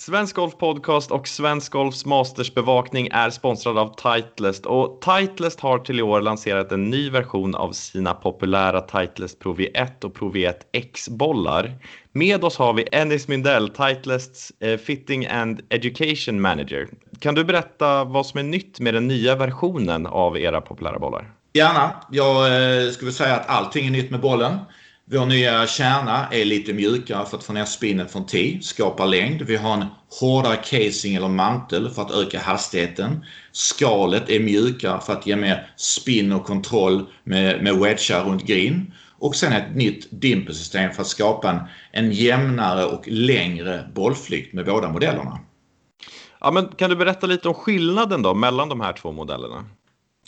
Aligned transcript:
Svensk 0.00 0.36
Golf 0.36 0.58
Podcast 0.58 1.10
och 1.10 1.28
Svensk 1.28 1.72
Golfs 1.72 2.06
Mastersbevakning 2.06 3.08
är 3.12 3.30
sponsrad 3.30 3.78
av 3.78 3.94
Titleist 3.94 4.66
och 4.66 5.00
Titleist 5.00 5.60
har 5.60 5.78
till 5.78 5.98
i 5.98 6.02
år 6.02 6.20
lanserat 6.20 6.72
en 6.72 6.90
ny 6.90 7.10
version 7.10 7.54
av 7.54 7.72
sina 7.72 8.14
populära 8.14 8.80
Titleist 8.80 9.38
Pro 9.38 9.54
V1 9.54 10.04
och 10.04 10.14
Pro 10.14 10.32
V1 10.32 10.54
X-bollar. 10.72 11.78
Med 12.12 12.44
oss 12.44 12.56
har 12.56 12.72
vi 12.72 12.88
Ennis 12.92 13.28
Mindell, 13.28 13.68
Titleists 13.68 14.52
eh, 14.60 14.78
Fitting 14.78 15.26
and 15.26 15.60
Education 15.68 16.40
Manager. 16.40 16.88
Kan 17.18 17.34
du 17.34 17.44
berätta 17.44 18.04
vad 18.04 18.26
som 18.26 18.38
är 18.38 18.44
nytt 18.44 18.80
med 18.80 18.94
den 18.94 19.08
nya 19.08 19.36
versionen 19.36 20.06
av 20.06 20.38
era 20.38 20.60
populära 20.60 20.98
bollar? 20.98 21.30
Gärna. 21.52 21.90
Jag 22.10 22.46
eh, 22.46 22.90
skulle 22.90 23.12
säga 23.12 23.34
att 23.34 23.48
allting 23.48 23.86
är 23.86 23.90
nytt 23.90 24.10
med 24.10 24.20
bollen. 24.20 24.58
Vår 25.12 25.26
nya 25.26 25.66
kärna 25.66 26.26
är 26.30 26.44
lite 26.44 26.72
mjukare 26.72 27.26
för 27.26 27.36
att 27.36 27.44
få 27.44 27.52
ner 27.52 27.64
spinnet 27.64 28.12
från 28.12 28.26
tee, 28.26 28.58
skapa 28.62 29.04
längd. 29.04 29.42
Vi 29.42 29.56
har 29.56 29.74
en 29.74 29.84
hårdare 30.20 30.56
casing 30.56 31.14
eller 31.14 31.28
mantel 31.28 31.90
för 31.90 32.02
att 32.02 32.10
öka 32.10 32.40
hastigheten. 32.40 33.24
Skalet 33.52 34.30
är 34.30 34.40
mjukare 34.40 35.00
för 35.00 35.12
att 35.12 35.26
ge 35.26 35.36
mer 35.36 35.72
spin 35.76 36.32
och 36.32 36.44
kontroll 36.44 37.06
med, 37.24 37.62
med 37.62 37.74
wedgar 37.76 38.24
runt 38.24 38.46
green. 38.46 38.92
Och 39.18 39.36
sen 39.36 39.52
ett 39.52 39.76
nytt 39.76 40.06
dimpelsystem 40.10 40.92
för 40.92 41.02
att 41.02 41.08
skapa 41.08 41.50
en, 41.50 41.60
en 41.92 42.12
jämnare 42.12 42.84
och 42.84 43.08
längre 43.08 43.90
bollflykt 43.94 44.54
med 44.54 44.66
båda 44.66 44.88
modellerna. 44.88 45.38
Ja, 46.40 46.50
men 46.50 46.68
kan 46.68 46.90
du 46.90 46.96
berätta 46.96 47.26
lite 47.26 47.48
om 47.48 47.54
skillnaden 47.54 48.22
då 48.22 48.34
mellan 48.34 48.68
de 48.68 48.80
här 48.80 48.92
två 48.92 49.12
modellerna? 49.12 49.64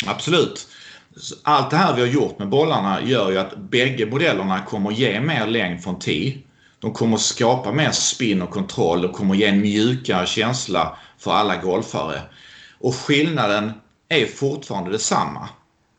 Absolut. 0.07 0.69
Allt 1.43 1.71
det 1.71 1.77
här 1.77 1.95
vi 1.95 2.01
har 2.01 2.09
gjort 2.09 2.39
med 2.39 2.49
bollarna 2.49 3.03
gör 3.03 3.31
ju 3.31 3.39
att 3.39 3.57
bägge 3.57 4.07
modellerna 4.07 4.65
kommer 4.65 4.91
ge 4.91 5.21
mer 5.21 5.47
längd 5.47 5.83
från 5.83 5.99
tee. 5.99 6.39
De 6.81 6.93
kommer 6.93 7.17
skapa 7.17 7.73
mer 7.73 7.91
spin 7.91 8.43
och 8.43 8.51
kontroll 8.51 9.05
och 9.05 9.13
kommer 9.13 9.35
ge 9.35 9.47
en 9.47 9.61
mjukare 9.61 10.27
känsla 10.27 10.97
för 11.19 11.33
alla 11.33 11.57
golfare. 11.57 12.21
Och 12.79 12.95
skillnaden 12.95 13.73
är 14.09 14.27
fortfarande 14.27 14.91
detsamma. 14.91 15.49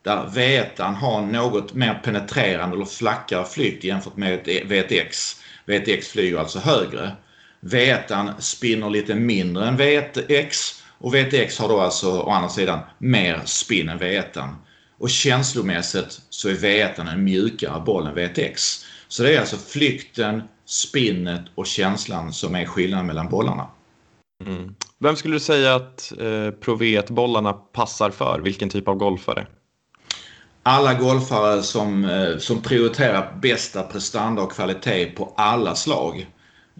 Där 0.04 0.26
V1 0.28 0.94
har 0.94 1.22
något 1.22 1.74
mer 1.74 1.94
penetrerande 2.04 2.76
eller 2.76 2.86
flackare 2.86 3.46
flykt 3.46 3.84
jämfört 3.84 4.18
med 4.18 4.48
e- 4.48 4.64
V1X. 4.66 5.38
V1X 5.66 6.02
flyger 6.02 6.38
alltså 6.38 6.60
högre. 6.60 7.12
V1 7.62 8.34
spinner 8.40 8.90
lite 8.90 9.16
mindre 9.16 9.68
än 9.68 9.78
V1X 9.78 10.82
och 10.98 11.16
VTx 11.16 11.60
har 11.60 11.70
då 11.70 11.80
alltså 11.80 12.22
å 12.22 12.30
andra 12.30 12.50
sidan 12.50 12.80
mer 12.98 13.42
spin 13.46 13.90
än 13.90 14.00
V1. 14.00 14.50
Och 14.98 15.10
känslomässigt 15.10 16.22
så 16.30 16.50
är 16.50 16.54
V1 16.54 17.12
en 17.12 17.24
mjukare 17.24 17.82
boll 17.86 18.08
än 18.08 18.16
V1X. 18.16 18.86
Så 19.08 19.24
det 19.24 19.36
är 19.36 19.40
alltså 19.40 19.58
flykten, 19.58 20.44
spinnet 20.66 21.42
och 21.56 21.68
känslan 21.68 22.34
som 22.34 22.56
är 22.56 22.66
skillnaden 22.66 23.06
mellan 23.06 23.30
bollarna. 23.30 23.68
Mm. 24.46 24.76
Vem 25.00 25.16
skulle 25.16 25.36
du 25.36 25.40
säga 25.40 25.76
att 25.76 26.12
eh, 26.12 26.52
Pro 26.52 26.78
V1-bollarna 26.78 27.54
passar 27.54 28.10
för? 28.10 28.40
Vilken 28.44 28.70
typ 28.70 28.88
av 28.88 28.96
golfare? 28.96 29.48
Alla 30.64 30.94
golfare 30.94 31.64
som, 31.64 32.06
eh, 32.06 32.38
som 32.38 32.62
prioriterar 32.62 33.38
bästa 33.42 33.84
prestanda 33.84 34.42
och 34.42 34.52
kvalitet 34.52 35.06
på 35.06 35.34
alla 35.38 35.76
slag. 35.76 36.28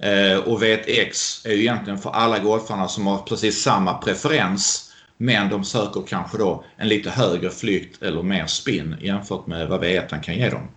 Eh, 0.02 0.38
och 0.38 0.64
V1X 0.64 1.46
är 1.48 1.52
ju 1.52 1.60
egentligen 1.60 2.00
för 2.00 2.10
alla 2.10 2.40
golfarna 2.40 2.88
som 2.88 3.08
har 3.08 3.18
precis 3.18 3.62
samma 3.62 3.94
preferens 3.94 4.93
men 5.24 5.50
de 5.50 5.64
söker 5.64 6.04
kanske 6.08 6.38
då 6.38 6.64
en 6.78 6.88
lite 6.88 7.10
högre 7.10 7.50
flykt 7.50 8.04
eller 8.04 8.24
mer 8.24 8.46
spin 8.46 8.96
jämfört 9.02 9.48
med 9.48 9.68
vad 9.68 9.84
V1 9.84 10.22
kan 10.22 10.36
ge 10.36 10.50
dem. 10.50 10.68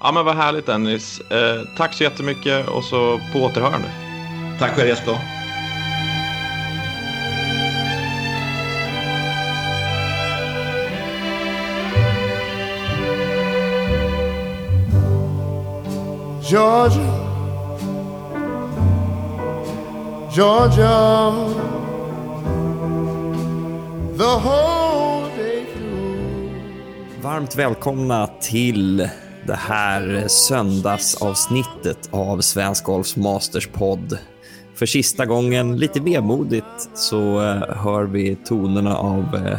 Ja 0.00 0.12
men 0.12 0.24
vad 0.24 0.36
härligt 0.36 0.66
Dennis. 0.66 1.20
Eh, 1.20 1.62
tack 1.76 1.94
så 1.94 2.02
jättemycket 2.02 2.68
och 2.68 2.84
så 2.84 3.20
på 3.32 3.38
återhörande. 3.38 3.88
Tack 4.58 4.70
själv 4.70 4.88
Jesper. 4.88 5.18
Georgia, 16.50 17.12
Georgia, 20.36 21.32
the 24.18 24.24
whole 24.24 25.28
day 25.36 25.64
through. 25.74 27.22
Varmt 27.22 27.56
välkomna 27.56 28.26
till 28.26 29.08
det 29.46 29.54
här 29.54 30.24
söndagsavsnittet 30.28 32.08
av 32.10 32.40
Svensk 32.40 32.84
Golfs 32.84 33.16
Masters-podd. 33.16 34.18
För 34.74 34.86
sista 34.86 35.26
gången, 35.26 35.76
lite 35.76 36.00
vemodigt, 36.00 36.90
så 36.94 37.42
eh, 37.42 37.76
hör 37.76 38.04
vi 38.04 38.36
tonerna 38.36 38.96
av 38.96 39.34
eh, 39.34 39.58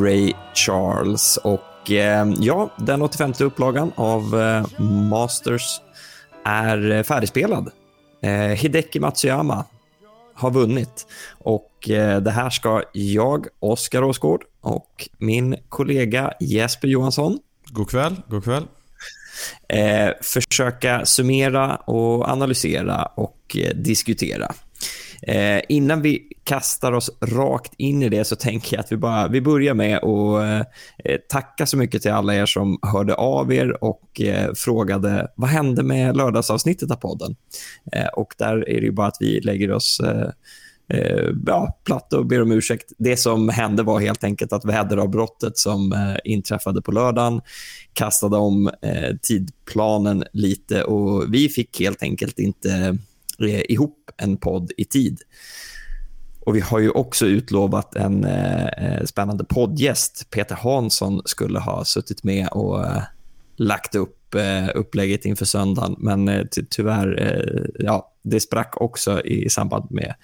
Ray 0.00 0.32
Charles. 0.54 1.36
Och 1.36 1.90
eh, 1.90 2.32
ja, 2.38 2.70
den 2.78 3.02
85 3.02 3.32
upplagan 3.40 3.92
av 3.96 4.24
Masters 5.10 5.80
är 6.44 7.02
färdigspelad. 7.02 7.70
Hideki 8.56 9.00
Matsuyama 9.00 9.64
har 10.34 10.50
vunnit 10.50 11.06
och 11.38 11.90
eh, 11.90 12.20
det 12.20 12.30
här 12.30 12.50
ska 12.50 12.82
jag, 12.92 13.46
Oskar 13.60 14.02
Åsgård 14.04 14.44
och 14.60 15.08
min 15.18 15.56
kollega 15.68 16.32
Jesper 16.40 16.88
Johansson 16.88 17.38
God 17.66 17.90
kväll, 17.90 18.16
god 18.28 18.44
kväll. 18.44 18.64
eh, 19.68 20.10
försöka 20.22 21.04
summera 21.06 21.76
och 21.76 22.28
analysera 22.28 23.04
och 23.04 23.56
eh, 23.58 23.74
diskutera. 23.74 24.52
Eh, 25.26 25.60
innan 25.68 26.02
vi 26.02 26.28
kastar 26.44 26.92
oss 26.92 27.10
rakt 27.20 27.72
in 27.76 28.02
i 28.02 28.08
det 28.08 28.24
så 28.24 28.36
tänker 28.36 28.76
jag 28.76 28.84
att 28.84 28.92
vi, 28.92 28.96
bara, 28.96 29.28
vi 29.28 29.40
börjar 29.40 29.74
med 29.74 29.96
att 29.96 30.42
eh, 30.42 31.12
eh, 31.12 31.18
tacka 31.28 31.66
så 31.66 31.76
mycket 31.76 32.02
till 32.02 32.12
alla 32.12 32.34
er 32.34 32.46
som 32.46 32.78
hörde 32.82 33.14
av 33.14 33.52
er 33.52 33.84
och 33.84 34.20
eh, 34.20 34.52
frågade 34.54 35.28
vad 35.36 35.50
hände 35.50 35.82
med 35.82 36.16
lördagsavsnittet 36.16 36.90
av 36.90 36.96
podden. 36.96 37.36
Eh, 37.92 38.06
och 38.06 38.34
där 38.38 38.68
är 38.68 38.80
det 38.80 38.86
ju 38.86 38.92
bara 38.92 39.06
att 39.06 39.16
vi 39.20 39.40
lägger 39.40 39.72
oss 39.72 40.00
eh, 40.00 40.28
eh, 40.98 41.30
ja, 41.46 41.78
platt 41.84 42.12
och 42.12 42.26
ber 42.26 42.42
om 42.42 42.52
ursäkt. 42.52 42.92
Det 42.98 43.16
som 43.16 43.48
hände 43.48 43.82
var 43.82 44.00
helt 44.00 44.24
enkelt 44.24 44.52
att 44.52 44.64
väderavbrottet 44.64 45.58
som 45.58 45.92
eh, 45.92 46.16
inträffade 46.24 46.82
på 46.82 46.92
lördagen 46.92 47.40
kastade 47.92 48.36
om 48.36 48.70
eh, 48.82 49.16
tidplanen 49.22 50.24
lite 50.32 50.84
och 50.84 51.34
vi 51.34 51.48
fick 51.48 51.80
helt 51.80 52.02
enkelt 52.02 52.38
inte 52.38 52.98
eh, 53.44 53.62
ihop 53.68 54.10
en 54.16 54.36
podd 54.36 54.72
i 54.76 54.84
tid. 54.84 55.20
Och 56.40 56.56
Vi 56.56 56.60
har 56.60 56.78
ju 56.78 56.90
också 56.90 57.26
utlovat 57.26 57.96
en 57.96 58.24
eh, 58.24 59.04
spännande 59.04 59.44
poddgäst. 59.44 60.26
Peter 60.30 60.54
Hansson 60.54 61.22
skulle 61.24 61.58
ha 61.58 61.84
suttit 61.84 62.24
med 62.24 62.48
och 62.48 62.84
eh, 62.86 63.02
lagt 63.56 63.94
upp 63.94 64.34
eh, 64.34 64.68
upplägget 64.74 65.24
inför 65.24 65.44
söndagen. 65.44 65.96
Men 65.98 66.28
eh, 66.28 66.44
ty 66.46 66.64
tyvärr, 66.70 67.22
eh, 67.22 67.64
ja, 67.86 68.12
det 68.22 68.40
sprack 68.40 68.80
också 68.80 69.20
i 69.22 69.48
samband 69.48 69.90
med 69.90 70.14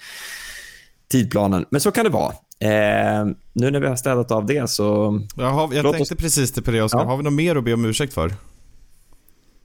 tidplanen. 1.08 1.64
Men 1.70 1.80
så 1.80 1.90
kan 1.90 2.04
det 2.04 2.10
vara. 2.10 2.32
Eh, 2.60 3.26
nu 3.52 3.70
när 3.70 3.80
vi 3.80 3.86
har 3.86 3.96
städat 3.96 4.30
av 4.30 4.46
det 4.46 4.70
så... 4.70 5.20
Jaha, 5.36 5.68
jag 5.72 5.82
Låt 5.82 5.94
tänkte 5.96 6.14
oss- 6.14 6.20
precis 6.20 6.52
det 6.52 6.62
på 6.62 6.70
det, 6.70 6.82
Oskar. 6.82 6.98
Ja. 6.98 7.04
Har 7.04 7.16
vi 7.16 7.22
något 7.22 7.32
mer 7.32 7.56
att 7.56 7.64
be 7.64 7.74
om 7.74 7.84
ursäkt 7.84 8.14
för? 8.14 8.32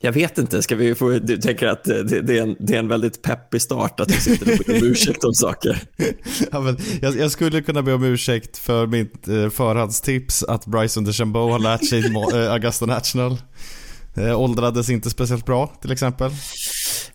Jag 0.04 0.12
vet 0.12 0.38
inte, 0.38 0.62
ska 0.62 0.76
vi 0.76 0.94
få, 0.94 1.10
du 1.10 1.36
tänker 1.36 1.66
att 1.66 1.84
det, 1.84 2.22
det, 2.22 2.38
är 2.38 2.42
en, 2.42 2.56
det 2.58 2.74
är 2.74 2.78
en 2.78 2.88
väldigt 2.88 3.22
peppig 3.22 3.62
start 3.62 4.00
att 4.00 4.10
vi 4.10 4.20
sitter 4.20 4.52
och 4.52 4.58
ber 4.66 4.76
om 4.76 4.90
ursäkt 4.90 5.24
om 5.24 5.34
saker. 5.34 5.82
ja, 6.52 6.60
men 6.60 6.76
jag, 7.02 7.16
jag 7.16 7.30
skulle 7.30 7.62
kunna 7.62 7.82
be 7.82 7.92
om 7.92 8.04
ursäkt 8.04 8.58
för 8.58 8.86
mitt 8.86 9.28
eh, 9.28 9.48
förhandstips 9.48 10.42
att 10.42 10.66
Bryson 10.66 11.04
DeChambeau 11.04 11.50
har 11.50 11.58
lärt 11.58 11.88
sig 11.88 11.98
eh, 12.32 12.52
Augusta 12.52 12.86
National. 12.86 13.38
Eh, 14.16 14.40
åldrades 14.40 14.90
inte 14.90 15.10
speciellt 15.10 15.46
bra, 15.46 15.66
till 15.80 15.92
exempel. 15.92 16.30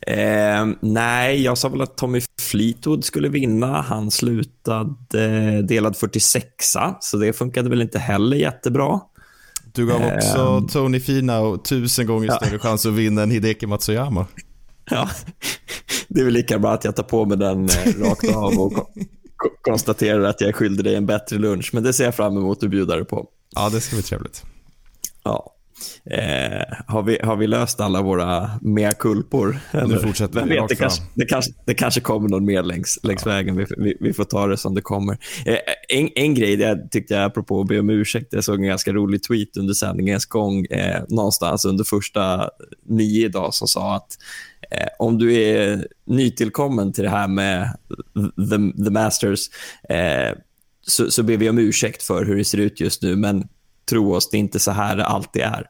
Eh, 0.01 0.67
nej, 0.81 1.41
jag 1.41 1.57
sa 1.57 1.69
väl 1.69 1.81
att 1.81 1.97
Tommy 1.97 2.21
Fleetwood 2.41 3.05
skulle 3.05 3.29
vinna. 3.29 3.81
Han 3.81 4.11
slutade 4.11 5.61
delad 5.61 5.97
46 5.97 6.45
så 6.99 7.17
det 7.17 7.33
funkade 7.33 7.69
väl 7.69 7.81
inte 7.81 7.99
heller 7.99 8.37
jättebra. 8.37 8.99
Du 9.73 9.85
gav 9.87 10.01
också 10.15 10.37
Ehm. 10.37 10.67
Tony 10.67 10.99
Finau 10.99 11.57
tusen 11.57 12.07
gånger 12.07 12.27
Ja. 12.27 12.35
större 12.35 12.59
chans 12.59 12.85
att 12.85 12.93
vinna 12.93 13.23
än 13.23 13.31
Hideki 13.31 13.67
Matsuyama. 13.67 14.25
Ja, 14.91 15.09
det 16.07 16.19
är 16.19 16.25
väl 16.25 16.33
lika 16.33 16.59
bra 16.59 16.71
att 16.73 16.83
jag 16.83 16.95
tar 16.95 17.03
på 17.03 17.25
mig 17.25 17.37
den 17.37 17.63
eh, 17.69 17.93
rakt 18.09 18.35
av 18.35 18.59
och 18.59 18.73
ko- 18.73 18.87
ko- 19.35 19.49
konstaterar 19.61 20.21
att 20.23 20.41
jag 20.41 20.47
är 20.47 20.53
skyldig 20.53 20.85
dig 20.85 20.95
en 20.95 21.05
bättre 21.05 21.37
lunch. 21.37 21.69
Men 21.73 21.83
det 21.83 21.93
ser 21.93 22.05
jag 22.05 22.15
fram 22.15 22.37
emot 22.37 22.63
att 22.63 22.69
bjuda 22.69 22.95
dig 22.95 23.05
på. 23.05 23.25
Ja, 23.55 23.69
det 23.69 23.81
ska 23.81 23.95
bli 23.95 24.03
trevligt. 24.03 24.43
Ja. 25.23 25.53
Eh, 26.05 26.63
har, 26.87 27.03
vi, 27.03 27.19
har 27.23 27.35
vi 27.35 27.47
löst 27.47 27.79
alla 27.79 28.01
våra 28.01 28.49
mea 28.61 28.91
culpor? 28.91 29.59
Eller? 29.71 29.97
fortsätter 29.97 30.43
vi 30.43 30.49
vet, 30.49 30.67
det, 30.69 30.75
kanske, 30.75 31.03
det, 31.13 31.25
kanske, 31.25 31.51
det 31.65 31.73
kanske 31.73 32.01
kommer 32.01 32.29
någon 32.29 32.45
mer 32.45 32.63
längs, 32.63 32.99
längs 33.03 33.25
vägen. 33.25 33.57
Vi, 33.57 33.65
vi, 33.77 33.97
vi 33.99 34.13
får 34.13 34.23
ta 34.23 34.47
det 34.47 34.57
som 34.57 34.75
det 34.75 34.81
kommer. 34.81 35.17
Eh, 35.45 35.57
en, 35.89 36.09
en 36.15 36.33
grej 36.33 36.61
jag 36.61 36.91
tyckte 36.91 37.13
jag, 37.13 37.23
apropå 37.23 37.61
att 37.61 37.67
be 37.67 37.79
om 37.79 37.89
ursäkt, 37.89 38.27
jag 38.33 38.43
såg 38.43 38.55
en 38.55 38.67
ganska 38.67 38.93
rolig 38.93 39.23
tweet 39.23 39.57
under 39.57 39.73
sändningens 39.73 40.25
gång, 40.25 40.65
eh, 40.65 41.03
någonstans 41.09 41.65
under 41.65 41.83
första 41.83 42.49
nio 42.85 43.25
idag, 43.25 43.53
som 43.53 43.67
sa 43.67 43.95
att 43.95 44.17
eh, 44.71 44.87
om 44.99 45.17
du 45.17 45.33
är 45.33 45.87
nytillkommen 46.05 46.93
till 46.93 47.03
det 47.03 47.09
här 47.09 47.27
med 47.27 47.77
the, 48.49 48.83
the 48.83 48.91
Masters 48.91 49.39
eh, 49.89 50.37
så, 50.87 51.11
så 51.11 51.23
ber 51.23 51.37
vi 51.37 51.49
om 51.49 51.57
ursäkt 51.57 52.03
för 52.03 52.25
hur 52.25 52.35
det 52.35 52.45
ser 52.45 52.57
ut 52.57 52.79
just 52.79 53.01
nu, 53.01 53.15
men 53.15 53.47
tro 53.89 54.13
oss, 54.13 54.29
det 54.29 54.37
är 54.37 54.39
inte 54.39 54.59
så 54.59 54.71
här 54.71 54.95
det 54.95 55.05
alltid 55.05 55.41
är. 55.41 55.65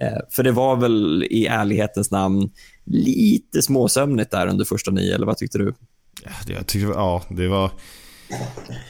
Eh, 0.00 0.18
för 0.30 0.42
det 0.42 0.52
var 0.52 0.76
väl 0.76 1.26
i 1.30 1.46
ärlighetens 1.46 2.10
namn 2.10 2.50
lite 2.84 3.62
småsömnigt 3.62 4.30
där 4.30 4.46
under 4.46 4.64
första 4.64 4.90
nio, 4.90 5.14
eller 5.14 5.26
vad 5.26 5.36
tyckte 5.36 5.58
du? 5.58 5.74
Jag 6.46 6.66
tyckte, 6.66 6.88
ja, 6.88 7.22
det 7.30 7.48
var 7.48 7.70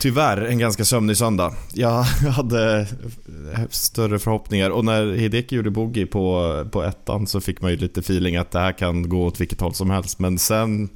tyvärr 0.01 0.43
en 0.43 0.59
ganska 0.59 0.85
sömnig 0.85 1.17
söndag. 1.17 1.55
Jag 1.75 2.03
hade 2.37 2.87
större 3.71 4.19
förhoppningar 4.19 4.71
och 4.71 4.85
när 4.85 5.13
Hideki 5.13 5.57
gjorde 5.57 5.71
boogie 5.71 6.07
på, 6.07 6.65
på 6.73 6.83
ettan 6.83 7.27
så 7.27 7.41
fick 7.41 7.61
man 7.61 7.71
ju 7.71 7.77
lite 7.77 8.01
feeling 8.01 8.37
att 8.37 8.51
det 8.51 8.59
här 8.59 8.73
kan 8.73 9.09
gå 9.09 9.25
åt 9.25 9.41
vilket 9.41 9.61
håll 9.61 9.75
som 9.75 9.91
helst. 9.91 10.19
Men 10.19 10.39
sen 10.39 10.89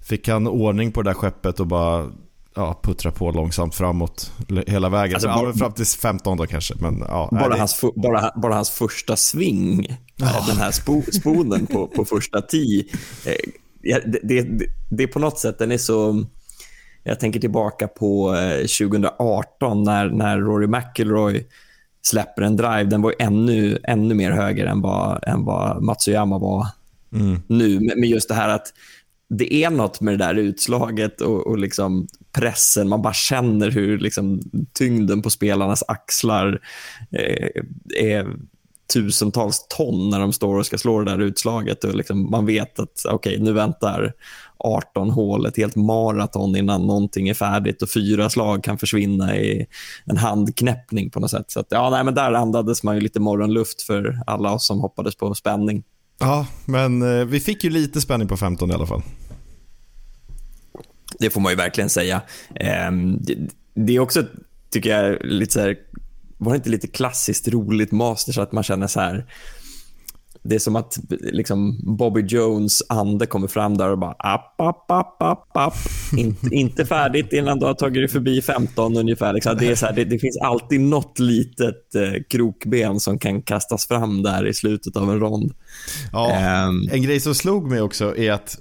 fick 0.00 0.28
han 0.28 0.46
ordning 0.46 0.92
på 0.92 1.02
det 1.02 1.10
där 1.10 1.14
skeppet 1.14 1.60
och 1.60 1.66
bara 1.66 2.10
ja, 2.54 2.80
puttra 2.82 3.10
på 3.10 3.30
långsamt 3.30 3.74
framåt 3.74 4.32
hela 4.66 4.88
vägen. 4.88 5.14
Alltså, 5.14 5.28
bara, 5.28 5.52
fram 5.52 5.72
till 5.72 5.86
15 5.86 6.36
då 6.36 6.46
kanske. 6.46 6.74
Men, 6.78 6.98
ja, 7.08 7.28
bara, 7.30 7.48
det... 7.48 7.58
hans, 7.58 7.84
bara, 7.96 8.32
bara 8.36 8.54
hans 8.54 8.70
första 8.70 9.16
sving, 9.16 9.98
ja. 10.16 10.44
den 10.48 10.56
här 10.56 10.70
spo, 10.70 11.02
sponen 11.12 11.66
på, 11.66 11.86
på 11.86 12.04
första 12.04 12.40
tee. 12.40 12.84
Eh, 13.26 13.34
det, 13.82 14.20
det, 14.22 14.66
det, 14.90 15.02
är 15.02 15.06
på 15.06 15.18
något 15.18 15.38
sätt, 15.38 15.58
den 15.58 15.72
är 15.72 15.78
så... 15.78 16.24
Jag 17.02 17.20
tänker 17.20 17.40
tillbaka 17.40 17.88
på 17.88 18.36
2018 18.78 19.78
eh, 19.78 19.84
när, 19.84 20.10
när 20.10 20.38
Rory 20.38 20.66
McIlroy 20.66 21.46
släpper 22.02 22.42
en 22.42 22.56
drive. 22.56 22.84
Den 22.84 23.02
var 23.02 23.14
ännu, 23.18 23.78
ännu 23.82 24.14
mer 24.14 24.30
höger 24.30 24.66
än 24.66 24.80
vad, 24.80 25.24
än 25.24 25.44
vad 25.44 25.82
Matsuyama 25.82 26.38
var 26.38 26.66
mm. 27.12 27.42
nu. 27.46 27.80
Men 27.96 28.08
just 28.08 28.28
det 28.28 28.34
här 28.34 28.48
att 28.48 28.72
det 29.28 29.54
är 29.54 29.70
något 29.70 30.00
med 30.00 30.14
det 30.14 30.24
där 30.24 30.34
utslaget 30.34 31.20
och, 31.20 31.46
och 31.46 31.58
liksom 31.58 32.06
pressen. 32.34 32.88
Man 32.88 33.02
bara 33.02 33.14
känner 33.14 33.70
hur 33.70 33.98
liksom, 33.98 34.40
tyngden 34.72 35.22
på 35.22 35.30
spelarnas 35.30 35.84
axlar 35.88 36.60
eh, 37.12 37.48
är 37.96 38.26
tusentals 38.92 39.66
ton 39.68 40.10
när 40.10 40.20
de 40.20 40.32
står 40.32 40.58
och 40.58 40.66
ska 40.66 40.78
slå 40.78 41.00
det 41.00 41.10
där 41.10 41.18
utslaget. 41.18 41.84
Och 41.84 41.94
liksom, 41.94 42.30
man 42.30 42.46
vet 42.46 42.78
att 42.78 43.06
okay, 43.12 43.38
nu 43.38 43.52
väntar 43.52 44.12
18 44.58 45.10
hål, 45.10 45.46
ett 45.46 45.56
helt 45.56 45.76
maraton 45.76 46.56
innan 46.56 46.86
någonting 46.86 47.28
är 47.28 47.34
färdigt 47.34 47.82
och 47.82 47.90
fyra 47.90 48.30
slag 48.30 48.64
kan 48.64 48.78
försvinna 48.78 49.36
i 49.36 49.66
en 50.04 50.16
handknäppning 50.16 51.10
på 51.10 51.20
något 51.20 51.30
sätt. 51.30 51.50
Så 51.50 51.60
att, 51.60 51.66
ja, 51.70 51.90
nej, 51.90 52.04
men 52.04 52.14
där 52.14 52.32
andades 52.32 52.82
man 52.82 52.94
ju 52.94 53.00
lite 53.00 53.20
morgonluft 53.20 53.82
för 53.82 54.20
alla 54.26 54.52
oss 54.52 54.66
som 54.66 54.80
hoppades 54.80 55.16
på 55.16 55.34
spänning. 55.34 55.82
Ja, 56.20 56.46
men 56.64 57.18
eh, 57.18 57.24
vi 57.24 57.40
fick 57.40 57.64
ju 57.64 57.70
lite 57.70 58.00
spänning 58.00 58.28
på 58.28 58.36
15 58.36 58.70
i 58.70 58.74
alla 58.74 58.86
fall. 58.86 59.02
Det 61.18 61.30
får 61.30 61.40
man 61.40 61.52
ju 61.52 61.56
verkligen 61.56 61.90
säga. 61.90 62.22
Eh, 62.54 62.92
det, 63.20 63.36
det, 63.74 63.96
är 63.96 64.00
också, 64.00 64.24
tycker 64.70 64.90
jag, 64.90 65.24
lite 65.24 65.52
så 65.52 65.60
här, 65.60 65.76
var 66.38 66.52
det 66.52 66.56
inte 66.56 66.70
lite 66.70 66.86
klassiskt 66.86 67.48
roligt 67.48 67.92
Masters 67.92 68.38
att 68.38 68.52
man 68.52 68.64
känner 68.64 68.86
så 68.86 69.00
här, 69.00 69.26
det 70.44 70.54
är 70.54 70.58
som 70.58 70.76
att 70.76 70.98
liksom, 71.20 71.80
Bobby 71.96 72.20
Jones 72.20 72.82
ande 72.88 73.26
kommer 73.26 73.48
fram 73.48 73.76
där 73.76 73.90
och 73.90 73.98
bara 73.98 74.14
app, 74.18 74.60
app, 74.60 74.90
app, 74.90 75.22
app, 75.22 75.56
app. 75.56 75.74
In, 76.16 76.36
inte 76.50 76.86
färdigt 76.86 77.32
innan 77.32 77.58
du 77.58 77.66
har 77.66 77.74
tagit 77.74 78.02
dig 78.02 78.08
förbi 78.08 78.42
15 78.42 78.96
ungefär. 78.96 79.32
Liksom. 79.32 79.56
Det, 79.58 79.70
är 79.70 79.74
så 79.74 79.86
här, 79.86 79.92
det, 79.92 80.04
det, 80.04 80.18
finns 80.18 80.38
alltid 80.42 80.80
något 80.80 81.18
litet 81.18 81.94
eh, 81.94 82.22
krokben 82.30 83.00
som 83.00 83.18
kan 83.18 83.42
kastas 83.42 83.88
fram 83.88 84.22
där 84.22 84.46
i 84.46 84.54
slutet 84.54 84.96
av 84.96 85.10
en 85.10 85.20
rond. 85.20 85.52
Ja, 86.12 86.66
um, 86.68 86.88
en 86.92 87.02
grej 87.02 87.20
som 87.20 87.34
slog 87.34 87.70
mig 87.70 87.80
också 87.80 88.16
är 88.16 88.32
att 88.32 88.58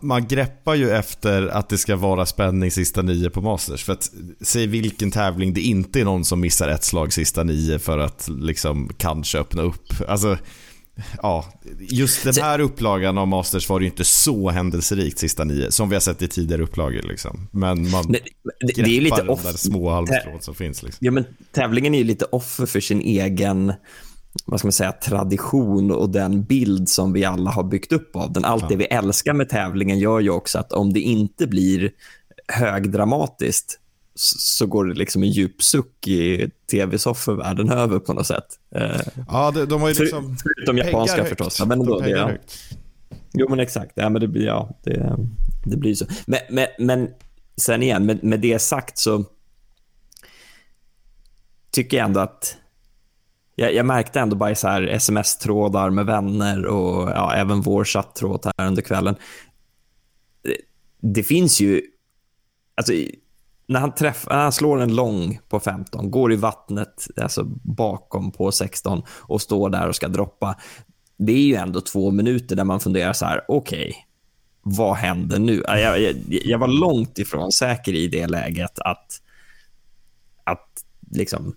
man 0.00 0.26
greppar 0.26 0.74
ju 0.74 0.90
efter 0.90 1.46
att 1.46 1.68
det 1.68 1.78
ska 1.78 1.96
vara 1.96 2.26
spänning 2.26 2.70
sista 2.70 3.02
nio 3.02 3.30
på 3.30 3.40
Masters. 3.40 3.84
För 3.84 3.92
att 3.92 4.10
säg 4.40 4.66
vilken 4.66 5.10
tävling 5.10 5.54
det 5.54 5.60
inte 5.60 6.00
är 6.00 6.04
någon 6.04 6.24
som 6.24 6.40
missar 6.40 6.68
ett 6.68 6.84
slag 6.84 7.12
sista 7.12 7.42
nio 7.42 7.78
för 7.78 7.98
att 7.98 8.28
liksom 8.28 8.90
kanske 8.98 9.38
öppna 9.38 9.62
upp. 9.62 9.92
Alltså, 10.08 10.38
ja, 11.22 11.44
just 11.78 12.24
den 12.24 12.34
här 12.34 12.60
upplagan 12.60 13.18
av 13.18 13.28
Masters 13.28 13.68
var 13.68 13.80
ju 13.80 13.86
inte 13.86 14.04
så 14.04 14.50
händelserikt 14.50 15.18
sista 15.18 15.44
nio 15.44 15.72
som 15.72 15.88
vi 15.88 15.94
har 15.94 16.00
sett 16.00 16.22
i 16.22 16.28
tidigare 16.28 16.62
upplagor. 16.62 17.02
Liksom. 17.02 17.48
Men 17.50 17.90
man 17.90 18.12
det, 18.12 18.20
det, 18.60 18.82
det 18.82 18.96
är 18.96 19.00
lite 19.00 19.22
off... 19.22 19.42
de 19.42 19.48
där 19.50 19.58
små 19.58 19.90
halmstrån 19.90 20.40
som 20.40 20.54
finns. 20.54 20.82
Liksom. 20.82 21.06
Ja, 21.06 21.12
men 21.12 21.24
tävlingen 21.52 21.94
är 21.94 21.98
ju 21.98 22.04
lite 22.04 22.24
offer 22.24 22.66
för 22.66 22.80
sin 22.80 23.00
egen 23.00 23.72
vad 24.44 24.60
ska 24.60 24.66
man 24.66 24.72
säga, 24.72 24.92
tradition 24.92 25.90
och 25.90 26.10
den 26.10 26.44
bild 26.44 26.88
som 26.88 27.12
vi 27.12 27.24
alla 27.24 27.50
har 27.50 27.64
byggt 27.64 27.92
upp 27.92 28.16
av 28.16 28.32
den. 28.32 28.44
Allt 28.44 28.62
ja. 28.62 28.68
det 28.68 28.76
vi 28.76 28.84
älskar 28.84 29.32
med 29.32 29.48
tävlingen 29.48 29.98
gör 29.98 30.20
ju 30.20 30.30
också 30.30 30.58
att 30.58 30.72
om 30.72 30.92
det 30.92 31.00
inte 31.00 31.46
blir 31.46 31.90
högdramatiskt 32.48 33.80
så 34.18 34.66
går 34.66 34.84
det 34.84 34.94
liksom 34.94 35.22
en 35.22 35.30
djup 35.30 35.62
suck 35.62 36.08
i 36.08 36.50
tv-soffor 36.70 37.34
världen 37.34 37.70
över 37.70 37.98
på 37.98 38.12
något 38.12 38.26
sätt. 38.26 38.46
Eh, 38.74 39.00
ja, 39.28 39.50
de, 39.50 39.64
de 39.64 39.80
har 39.80 39.88
ju 39.88 39.94
liksom... 39.94 40.36
Förutom 40.42 40.78
japanska 40.78 41.16
högt. 41.16 41.28
förstås. 41.28 41.60
men 41.60 41.80
ändå, 41.80 42.00
de 42.00 42.04
det, 42.04 42.10
ja. 42.10 42.30
Jo, 43.32 43.46
men 43.50 43.60
exakt. 43.60 43.92
Ja, 43.94 44.08
men 44.08 44.20
det, 44.20 44.28
blir, 44.28 44.46
ja, 44.46 44.70
det, 44.82 45.16
det 45.64 45.76
blir 45.76 45.94
så. 45.94 46.06
Men, 46.26 46.40
men, 46.50 46.66
men 46.78 47.08
sen 47.56 47.82
igen, 47.82 48.06
med, 48.06 48.24
med 48.24 48.40
det 48.40 48.58
sagt 48.58 48.98
så 48.98 49.24
tycker 51.70 51.96
jag 51.96 52.06
ändå 52.06 52.20
att 52.20 52.56
jag, 53.58 53.74
jag, 53.74 53.86
märkte 53.86 54.20
ändå 54.20 54.36
bara 54.36 54.50
i 54.50 54.54
så 54.54 54.68
sms-trådar 54.68 55.90
med 55.90 56.06
vänner 56.06 56.66
och 56.66 57.10
ja, 57.10 57.34
även 57.34 57.60
vår 57.60 57.84
chattråd 57.84 58.52
här 58.58 58.66
under 58.66 58.82
kvällen. 58.82 59.16
Det, 60.42 60.56
det 61.00 61.22
finns 61.22 61.60
ju... 61.60 61.82
Alltså, 62.74 62.92
när 63.66 63.80
han, 63.80 63.94
träff, 63.94 64.26
när 64.30 64.36
han 64.36 64.52
slår 64.52 64.80
en 64.80 64.94
lång 64.94 65.40
på 65.48 65.60
15, 65.60 66.10
går 66.10 66.32
i 66.32 66.36
vattnet 66.36 67.06
alltså 67.16 67.44
bakom 67.62 68.32
på 68.32 68.52
16 68.52 69.02
och 69.08 69.42
står 69.42 69.70
där 69.70 69.88
och 69.88 69.96
ska 69.96 70.08
droppa. 70.08 70.56
Det 71.16 71.32
är 71.32 71.46
ju 71.46 71.54
ändå 71.54 71.80
två 71.80 72.10
minuter 72.10 72.56
där 72.56 72.64
man 72.64 72.80
funderar 72.80 73.12
så 73.12 73.26
här, 73.26 73.44
okej, 73.48 73.88
okay, 73.88 73.94
vad 74.62 74.96
händer 74.96 75.38
nu? 75.38 75.62
Jag, 75.66 76.00
jag, 76.00 76.14
jag, 76.28 76.58
var 76.58 76.68
långt 76.68 77.18
ifrån 77.18 77.52
säker 77.52 77.94
i 77.94 78.08
det 78.08 78.26
läget 78.26 78.78
att, 78.78 79.22
att 80.44 80.84
liksom 81.10 81.54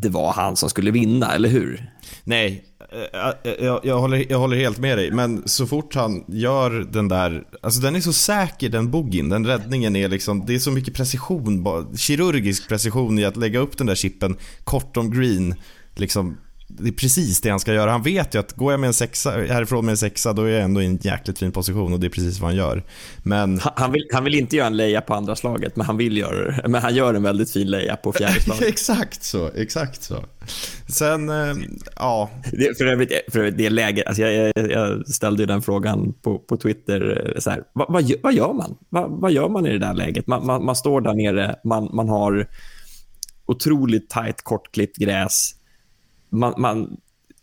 det 0.00 0.08
var 0.08 0.32
han 0.32 0.56
som 0.56 0.70
skulle 0.70 0.90
vinna, 0.90 1.34
eller 1.34 1.48
hur? 1.48 1.90
Nej, 2.24 2.64
jag, 3.12 3.34
jag, 3.60 3.80
jag, 3.84 3.98
håller, 3.98 4.26
jag 4.30 4.38
håller 4.38 4.56
helt 4.56 4.78
med 4.78 4.98
dig. 4.98 5.10
Men 5.10 5.48
så 5.48 5.66
fort 5.66 5.94
han 5.94 6.24
gör 6.28 6.70
den 6.70 7.08
där, 7.08 7.44
alltså 7.62 7.80
den 7.80 7.96
är 7.96 8.00
så 8.00 8.12
säker 8.12 8.68
den 8.68 8.90
boogien, 8.90 9.28
den 9.28 9.46
räddningen 9.46 9.96
är 9.96 10.08
liksom, 10.08 10.46
det 10.46 10.54
är 10.54 10.58
så 10.58 10.70
mycket 10.70 10.94
precision, 10.94 11.64
kirurgisk 11.96 12.68
precision 12.68 13.18
i 13.18 13.24
att 13.24 13.36
lägga 13.36 13.58
upp 13.58 13.78
den 13.78 13.86
där 13.86 13.94
chippen 13.94 14.36
kort 14.64 14.96
om 14.96 15.10
green, 15.10 15.54
liksom 15.94 16.36
det 16.68 16.88
är 16.88 16.92
precis 16.92 17.40
det 17.40 17.50
han 17.50 17.60
ska 17.60 17.74
göra. 17.74 17.90
Han 17.90 18.02
vet 18.02 18.34
ju 18.34 18.38
att 18.38 18.52
går 18.52 18.72
jag 18.72 18.80
med 18.80 18.88
en 18.88 18.94
sexa, 18.94 19.30
härifrån 19.30 19.84
med 19.84 19.92
en 19.92 19.96
sexa, 19.96 20.32
då 20.32 20.42
är 20.42 20.48
jag 20.48 20.62
ändå 20.62 20.82
i 20.82 20.86
en 20.86 20.96
jäkligt 20.96 21.38
fin 21.38 21.52
position 21.52 21.92
och 21.92 22.00
det 22.00 22.06
är 22.06 22.10
precis 22.10 22.40
vad 22.40 22.50
han 22.50 22.56
gör. 22.56 22.82
Men... 23.22 23.60
Han, 23.74 23.92
vill, 23.92 24.08
han 24.12 24.24
vill 24.24 24.34
inte 24.34 24.56
göra 24.56 24.66
en 24.66 24.76
leja 24.76 25.00
på 25.00 25.14
andra 25.14 25.36
slaget, 25.36 25.76
men 25.76 25.86
han 25.86 25.96
vill 25.96 26.16
göra 26.16 26.68
Men 26.68 26.82
han 26.82 26.94
gör 26.94 27.14
en 27.14 27.22
väldigt 27.22 27.52
fin 27.52 27.70
leja 27.70 27.96
på 27.96 28.12
fjärde 28.12 28.40
slaget. 28.40 28.62
exakt 28.68 29.24
så, 29.24 29.50
exakt 29.54 30.02
så. 30.02 30.24
Sen, 30.88 31.28
äh, 31.28 31.56
ja. 31.96 32.30
Det, 32.52 32.78
för 32.78 32.86
övrigt, 32.86 33.12
för 33.32 33.38
övrigt, 33.38 33.58
det 33.58 33.70
läget, 33.70 34.06
alltså 34.06 34.22
jag, 34.22 34.52
jag, 34.56 34.70
jag, 34.70 35.08
ställde 35.08 35.42
ju 35.42 35.46
den 35.46 35.62
frågan 35.62 36.12
på, 36.22 36.38
på 36.38 36.56
Twitter, 36.56 37.32
eh, 37.34 37.40
så 37.40 37.50
här, 37.50 37.62
vad, 37.72 37.92
vad, 37.92 38.12
vad 38.22 38.34
gör 38.34 38.52
man? 38.52 38.76
Vad, 38.88 39.10
vad, 39.10 39.32
gör 39.32 39.48
man 39.48 39.66
i 39.66 39.72
det 39.72 39.78
där 39.78 39.94
läget? 39.94 40.26
Man, 40.26 40.46
man, 40.46 40.64
man 40.64 40.76
står 40.76 41.00
där 41.00 41.14
nere, 41.14 41.56
man, 41.64 41.90
man 41.92 42.08
har 42.08 42.48
otroligt 43.46 44.10
tajt 44.10 44.42
kortklippt 44.42 44.96
gräs, 44.96 45.54
man, 46.30 46.54
man 46.56 46.96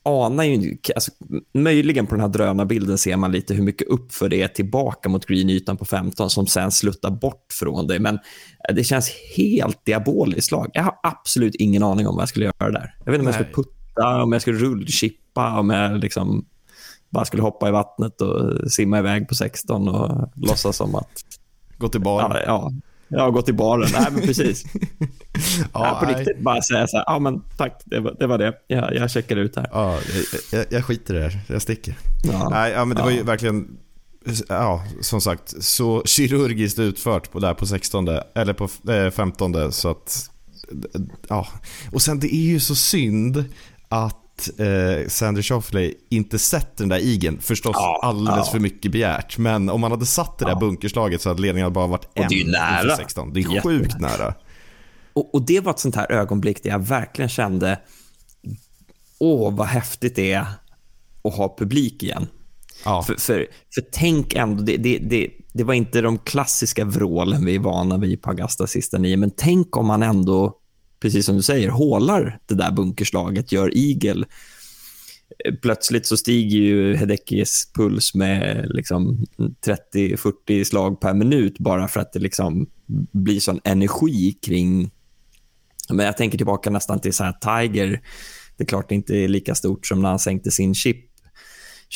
anar 0.06 0.44
ju, 0.44 0.78
alltså, 0.96 1.12
möjligen 1.54 2.08
på 2.08 2.16
den 2.16 2.22
här 2.22 2.30
drönarbilden 2.30 2.98
ser 2.98 3.18
man 3.18 3.32
lite 3.32 3.54
hur 3.54 3.64
mycket 3.64 3.88
uppför 3.88 4.30
det 4.30 4.42
är 4.42 4.48
tillbaka 4.48 5.10
mot 5.10 5.26
greenytan 5.26 5.78
på 5.78 5.86
15 5.86 6.30
som 6.30 6.48
sen 6.48 6.72
sluttar 6.72 7.12
bort 7.12 7.46
från 7.54 7.88
det. 7.88 8.00
Men 8.00 8.20
det 8.74 8.84
känns 8.84 9.12
helt 9.38 9.86
diaboliskt 9.86 10.48
slag. 10.48 10.70
Jag 10.74 10.84
har 10.84 10.94
absolut 11.04 11.56
ingen 11.56 11.84
aning 11.84 12.08
om 12.08 12.16
vad 12.16 12.22
jag 12.22 12.30
skulle 12.30 12.46
göra 12.46 12.72
där. 12.72 12.96
Jag 13.06 13.12
vet 13.12 13.20
inte 13.20 13.20
om 13.20 13.26
Nej. 13.26 13.26
jag 13.26 13.34
skulle 13.34 13.66
putta, 13.66 14.24
om 14.24 14.32
jag 14.32 14.42
skulle 14.42 14.58
rullchippa, 14.58 15.60
om 15.60 15.70
jag 15.70 16.00
liksom 16.00 16.46
bara 17.10 17.26
skulle 17.26 17.44
hoppa 17.44 17.68
i 17.68 17.72
vattnet 17.72 18.22
och 18.22 18.72
simma 18.72 19.00
iväg 19.00 19.28
på 19.28 19.36
16 19.36 19.88
och 19.88 20.30
låtsas 20.36 20.78
som 20.78 20.96
att... 20.96 21.26
Gå 21.78 21.88
till 21.88 22.02
baren. 22.02 22.32
Ja, 22.32 22.42
ja, 22.46 22.72
jag 23.16 23.22
har 23.22 23.32
gått 23.32 23.46
till 23.46 23.56
baren. 23.56 23.90
Nej, 23.94 24.08
men 24.12 24.22
precis. 24.22 24.66
ja, 25.74 26.02
på 26.04 26.10
riktigt, 26.10 26.40
bara 26.40 26.62
säga 26.62 26.88
så 26.88 26.98
här, 26.98 27.04
ja 27.08 27.20
men 27.20 27.42
tack, 27.58 27.82
det 27.86 28.00
var 28.00 28.16
det. 28.20 28.28
Var 28.28 28.38
det. 28.38 28.54
Jag, 28.68 28.96
jag 28.96 29.12
checkar 29.12 29.36
ut 29.36 29.56
här. 29.56 29.70
Ja, 29.72 30.00
jag, 30.14 30.60
jag, 30.60 30.66
jag 30.70 30.86
skiter 30.86 31.14
i 31.16 31.18
det 31.18 31.24
här, 31.24 31.40
jag 31.48 31.62
sticker. 31.62 31.98
Ja. 32.24 32.50
Nej, 32.50 32.72
ja, 32.72 32.86
men 32.86 32.98
det 32.98 33.04
var 33.04 33.12
ju 33.12 33.24
verkligen, 33.24 33.78
ja, 34.48 34.84
som 35.02 35.22
sagt, 35.22 35.64
så 35.64 36.04
kirurgiskt 36.06 36.80
utfört 36.80 37.32
på 37.32 37.40
där 37.40 37.54
på 37.54 37.66
16, 37.66 38.08
eller 38.36 38.54
på 38.54 38.68
15, 39.12 39.72
så 39.72 39.90
att, 39.90 40.30
ja. 41.30 41.48
Och 41.92 42.02
sen 42.02 42.20
det 42.20 42.36
är 42.36 42.46
ju 42.46 42.60
så 42.60 42.76
synd 42.76 43.46
att 43.90 44.25
att 44.38 44.60
eh, 44.60 45.08
Sandra 45.08 45.42
Shoffley 45.44 45.94
inte 46.10 46.40
sätter 46.40 46.84
den 46.84 46.90
där 46.90 46.98
igen. 46.98 47.38
Förstås 47.42 47.76
Ja, 47.80 48.00
alldeles 48.04 48.46
ja. 48.46 48.52
för 48.52 48.60
mycket 48.60 48.92
begärt. 48.92 49.38
Men 49.38 49.70
om 49.70 49.82
man 49.82 49.92
hade 49.92 50.06
satt 50.06 50.38
det 50.38 50.46
där 50.46 50.56
bunkerslaget 50.56 51.22
så 51.22 51.30
hade 51.30 51.42
ledningen 51.42 51.74
bara 51.74 51.88
varit 51.88 52.08
en 52.14 52.28
det 52.30 52.36
är 52.36 52.40
ju 52.40 52.52
nära. 52.52 52.84
inför 52.84 52.96
16. 52.96 53.34
Det 53.34 53.40
är 53.40 53.42
Jättenära. 53.42 53.62
sjukt 53.62 54.00
nära. 54.00 54.34
Och, 55.14 55.36
och 55.36 55.42
det 55.46 55.60
var 55.60 55.72
ett 55.72 55.80
sånt 55.80 55.96
här 55.96 56.12
ögonblick 56.12 56.64
där 56.64 56.70
jag 56.70 56.80
verkligen 56.80 57.30
kände, 57.30 57.80
åh 59.20 59.56
vad 59.56 59.68
häftigt 59.68 60.16
det 60.16 60.32
är 60.32 60.46
att 61.24 61.36
ha 61.36 61.56
publik 61.58 62.04
igen. 62.04 62.28
Ja. 62.86 63.04
För, 63.04 63.16
för, 63.16 63.48
för 63.76 63.84
tänk 63.92 64.34
ändå, 64.34 64.64
det, 64.64 64.78
det, 64.78 64.98
det, 64.98 65.28
det 65.54 65.64
var 65.64 65.74
inte 65.74 66.02
de 66.02 66.18
klassiska 66.18 66.86
vrålen 66.86 67.46
vi 67.46 67.56
är 67.56 67.60
vana 67.60 67.98
vid 67.98 68.22
på 68.22 68.30
Augusta 68.30 68.68
sista 68.68 68.98
nio, 68.98 69.18
men 69.18 69.32
tänk 69.38 69.78
om 69.78 69.86
man 69.88 70.04
ändå, 70.04 70.54
precis 71.06 71.26
som 71.26 71.36
du 71.36 71.42
säger, 71.42 71.70
hålar 71.70 72.40
det 72.46 72.56
där 72.56 72.72
bunkerslaget, 72.72 73.52
gör 73.52 73.78
igel. 73.78 74.26
Plötsligt 75.62 76.06
så 76.06 76.18
stiger 76.18 76.58
ju 76.58 76.96
Hedekis 76.96 77.72
puls 77.74 78.16
med 78.16 78.68
liksom 78.70 79.26
30-40 79.94 80.64
slag 80.64 81.02
per 81.02 81.14
minut 81.14 81.60
bara 81.60 81.88
för 81.88 82.00
att 82.00 82.14
det 82.14 82.20
liksom 82.20 82.68
blir 83.12 83.40
sån 83.40 83.60
energi 83.64 84.32
kring... 84.32 84.92
Men 85.90 86.06
jag 86.06 86.18
tänker 86.18 86.38
tillbaka 86.38 86.70
nästan 86.70 87.00
till 87.00 87.14
så 87.14 87.24
här 87.24 87.34
Tiger. 87.34 88.02
Det 88.58 88.64
är 88.64 88.68
klart 88.68 88.90
det 88.90 88.96
inte 88.96 89.18
är 89.18 89.28
lika 89.28 89.56
stort 89.56 89.88
som 89.88 90.02
när 90.02 90.10
han 90.10 90.20
sänkte 90.20 90.52
sin 90.52 90.76
chip 90.76 91.06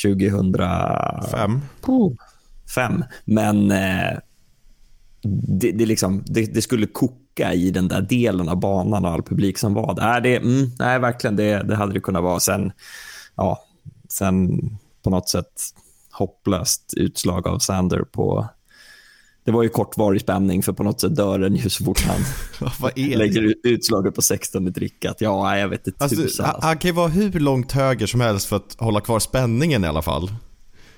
2000 0.04 0.54
Fem. 1.30 1.60
på 1.80 2.16
fem. 2.74 3.04
Men 3.24 3.70
eh, 3.70 4.18
det, 5.60 5.72
det, 5.72 5.86
liksom, 5.86 6.24
det, 6.26 6.54
det 6.54 6.62
skulle 6.62 6.86
koka 6.86 7.19
i 7.38 7.70
den 7.70 7.88
där 7.88 8.00
delen 8.00 8.48
av 8.48 8.56
banan 8.56 9.04
och 9.04 9.10
all 9.10 9.22
publik 9.22 9.58
som 9.58 9.74
var 9.74 9.94
där. 9.94 10.20
Det, 10.20 10.36
mm, 10.36 10.70
nej, 10.78 10.98
verkligen, 10.98 11.36
det, 11.36 11.62
det 11.62 11.76
hade 11.76 11.92
det 11.92 12.00
kunnat 12.00 12.22
vara. 12.22 12.40
Sen, 12.40 12.72
ja, 13.36 13.64
sen 14.08 14.60
på 15.04 15.10
något 15.10 15.28
sätt 15.28 15.52
hopplöst 16.10 16.94
utslag 16.96 17.48
av 17.48 17.58
Sander 17.58 18.02
på... 18.02 18.48
Det 19.44 19.50
var 19.50 19.62
ju 19.62 19.68
kortvarig 19.68 20.20
spänning, 20.20 20.62
för 20.62 20.72
på 20.72 20.82
något 20.82 21.00
sätt 21.00 21.16
dör 21.16 21.38
den 21.38 21.56
ju 21.56 21.70
så 21.70 21.84
fort 21.84 22.00
han 22.00 22.20
lägger 22.96 23.42
ut 23.42 23.60
utslaget 23.64 24.14
på 24.14 24.22
16 24.22 24.66
i 24.66 24.70
drickat. 24.70 25.16
Ja, 25.20 25.58
jag 25.58 25.68
vet 25.68 25.86
inte 25.86 26.04
Alltså, 26.04 26.22
tusan. 26.22 26.46
han, 26.46 26.56
han 26.62 26.78
kan 26.78 26.88
ju 26.88 26.94
vara 26.94 27.08
hur 27.08 27.40
långt 27.40 27.72
höger 27.72 28.06
som 28.06 28.20
helst 28.20 28.46
för 28.46 28.56
att 28.56 28.76
hålla 28.78 29.00
kvar 29.00 29.18
spänningen 29.18 29.84
i 29.84 29.86
alla 29.86 30.02
fall. 30.02 30.30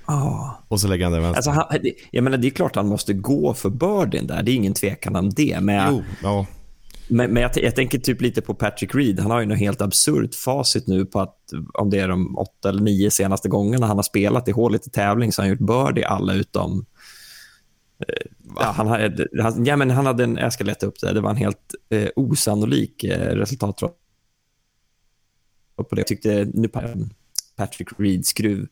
Ja. 0.07 0.63
Och 0.67 0.79
så 0.79 0.87
lägger 0.87 1.05
han 1.05 1.13
den 1.13 1.21
vänster. 1.21 1.37
Alltså, 1.37 1.51
han, 1.51 1.65
jag 2.11 2.23
menar, 2.23 2.37
det 2.37 2.47
är 2.47 2.51
klart 2.51 2.75
han 2.75 2.87
måste 2.87 3.13
gå 3.13 3.53
för 3.53 3.69
birdien 3.69 4.27
där, 4.27 4.43
det 4.43 4.51
är 4.51 4.55
ingen 4.55 4.73
tvekan 4.73 5.15
om 5.15 5.29
det. 5.29 5.59
Men, 5.61 5.75
jag, 5.75 5.93
jo, 5.93 6.03
ja. 6.23 6.45
men, 7.07 7.31
men 7.31 7.43
jag, 7.43 7.51
jag 7.55 7.75
tänker 7.75 7.99
typ 7.99 8.21
lite 8.21 8.41
på 8.41 8.53
Patrick 8.53 8.95
Reed. 8.95 9.19
Han 9.19 9.31
har 9.31 9.39
ju 9.39 9.45
något 9.45 9.59
helt 9.59 9.81
absurt 9.81 10.35
facit 10.35 10.87
nu 10.87 11.05
på 11.05 11.21
att 11.21 11.37
om 11.73 11.89
det 11.89 11.99
är 11.99 12.07
de 12.07 12.37
åtta 12.37 12.69
eller 12.69 12.81
nio 12.81 13.11
senaste 13.11 13.49
gångerna 13.49 13.87
han 13.87 13.97
har 13.97 14.03
spelat 14.03 14.47
i 14.47 14.51
hålet 14.51 14.87
i 14.87 14.89
tävling 14.89 15.31
så 15.31 15.41
har 15.41 15.47
han 15.47 15.57
gjort 15.57 15.67
birdie 15.67 16.05
alla 16.07 16.33
utom... 16.33 16.85
eh, 18.07 18.13
Ja, 18.59 18.73
han, 18.77 18.87
hade- 18.87 19.27
han, 19.41 19.65
ja, 19.65 19.75
men 19.75 19.91
han 19.91 20.05
hade 20.05 20.23
en, 20.23 20.35
jag 20.35 20.53
ska 20.53 20.63
leta 20.63 20.85
upp 20.85 20.99
det, 21.01 21.13
det 21.13 21.21
var 21.21 21.29
en 21.29 21.35
helt 21.37 21.75
eh, 21.89 22.07
osannolik 22.15 23.03
eh, 23.03 23.35
resultat 23.35 23.77
på 23.77 23.87
det. 25.95 25.99
Jag 25.99 26.07
tyckte 26.07 26.47
nu 26.53 26.67
pa- 26.67 26.81
Patrick 27.55 27.89
Reed 27.97 28.25
skruv 28.25 28.67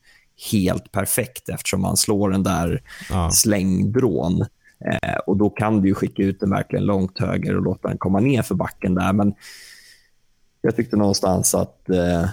helt 0.52 0.92
perfekt 0.92 1.48
eftersom 1.48 1.84
han 1.84 1.96
slår 1.96 2.30
den 2.30 2.42
där 2.42 2.82
Ja. 3.10 3.30
slängdrån. 3.30 4.40
Eh, 4.84 5.16
och 5.26 5.36
Då 5.36 5.50
kan 5.50 5.82
du 5.82 5.88
ju 5.88 5.94
skicka 5.94 6.22
ut 6.22 6.40
den 6.40 6.50
verkligen 6.50 6.84
långt 6.84 7.18
höger 7.18 7.56
och 7.56 7.62
låta 7.62 7.88
den 7.88 7.98
komma 7.98 8.20
ner 8.20 8.42
för 8.42 8.54
backen 8.54 8.94
där. 8.94 9.12
Men 9.12 9.34
jag 10.60 10.76
tyckte 10.76 10.96
någonstans 10.96 11.54
att 11.54 11.90
eh, 11.90 12.28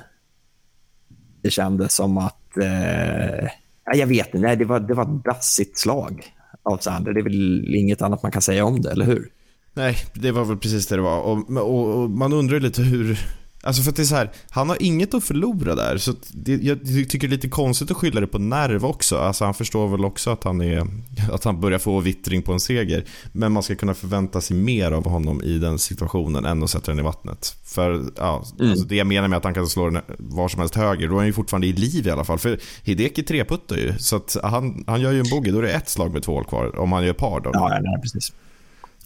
det 1.41 1.50
kändes 1.50 1.96
som 1.96 2.18
att... 2.18 2.58
Eh, 2.58 3.44
ja, 3.86 3.94
jag 3.96 4.08
vet 4.08 4.25
inte, 4.27 4.38
nej, 4.39 4.56
det 4.56 4.65
var, 4.65 4.79
det 4.79 4.94
var 4.94 5.03
ett 5.03 5.24
dassigt 5.25 5.77
slag 5.77 6.25
av 6.63 6.77
Sander. 6.77 7.13
Det 7.13 7.20
är 7.20 7.24
väl 7.24 7.75
inget 7.75 8.01
annat 8.01 8.24
man 8.24 8.32
kan 8.32 8.41
säga 8.41 8.65
om 8.65 8.82
det, 8.82 8.91
eller 8.91 9.06
hur? 9.06 9.29
Nej, 9.74 9.96
det 10.13 10.32
var 10.32 10.46
väl 10.46 10.58
precis 10.58 10.88
det 10.88 10.96
det 10.96 11.01
var. 11.01 11.22
Och, 11.22 11.50
och, 11.58 12.01
och 12.03 12.10
man 12.10 12.34
undrar 12.34 12.60
lite 12.60 12.82
hur... 12.82 13.20
Alltså 13.63 13.83
för 13.83 13.89
att 13.89 13.95
det 13.95 14.01
är 14.01 14.05
så 14.05 14.15
här, 14.15 14.31
han 14.49 14.69
har 14.69 14.77
inget 14.79 15.13
att 15.13 15.23
förlora 15.23 15.75
där. 15.75 15.97
Så 15.97 16.13
det, 16.31 16.55
jag 16.55 16.85
tycker 16.85 17.19
det 17.19 17.25
är 17.27 17.35
lite 17.35 17.49
konstigt 17.49 17.91
att 17.91 17.97
skylla 17.97 18.21
det 18.21 18.27
på 18.27 18.39
nerv 18.39 18.85
också. 18.85 19.17
Alltså 19.17 19.45
han 19.45 19.53
förstår 19.53 19.87
väl 19.87 20.05
också 20.05 20.29
att 20.29 20.43
han, 20.43 20.61
är, 20.61 20.87
att 21.31 21.43
han 21.43 21.61
börjar 21.61 21.79
få 21.79 21.99
vittring 21.99 22.41
på 22.41 22.53
en 22.53 22.59
seger. 22.59 23.05
Men 23.31 23.51
man 23.51 23.63
ska 23.63 23.75
kunna 23.75 23.93
förvänta 23.93 24.41
sig 24.41 24.57
mer 24.57 24.91
av 24.91 25.07
honom 25.07 25.41
i 25.43 25.57
den 25.57 25.79
situationen 25.79 26.45
än 26.45 26.63
att 26.63 26.69
sätta 26.69 26.91
den 26.91 26.99
i 26.99 27.03
vattnet. 27.03 27.55
För 27.63 28.03
ja, 28.17 28.43
alltså 28.59 28.85
det 28.85 28.95
jag 28.95 29.07
menar 29.07 29.27
med 29.27 29.37
att 29.37 29.43
han 29.43 29.53
kan 29.53 29.67
slå 29.67 29.89
den 29.89 30.01
var 30.17 30.47
som 30.47 30.59
helst 30.59 30.75
höger, 30.75 31.07
då 31.07 31.13
är 31.13 31.17
han 31.17 31.27
ju 31.27 31.33
fortfarande 31.33 31.67
i 31.67 31.73
liv 31.73 32.07
i 32.07 32.11
alla 32.11 32.23
fall. 32.23 32.39
För 32.39 32.59
Hideki 32.83 33.23
treputtar 33.23 33.75
ju, 33.75 33.93
så 33.97 34.15
att 34.15 34.37
han, 34.43 34.83
han 34.87 35.01
gör 35.01 35.11
ju 35.11 35.19
en 35.19 35.29
bogey, 35.29 35.51
då 35.51 35.57
är 35.57 35.61
det 35.61 35.71
ett 35.71 35.89
slag 35.89 36.13
med 36.13 36.23
två 36.23 36.33
hål 36.33 36.45
kvar. 36.45 36.79
Om 36.79 36.91
han 36.91 37.05
gör 37.05 37.13
par 37.13 37.39
då. 37.39 37.49
Ja, 37.53 37.79
nej, 37.81 38.01
precis. 38.01 38.31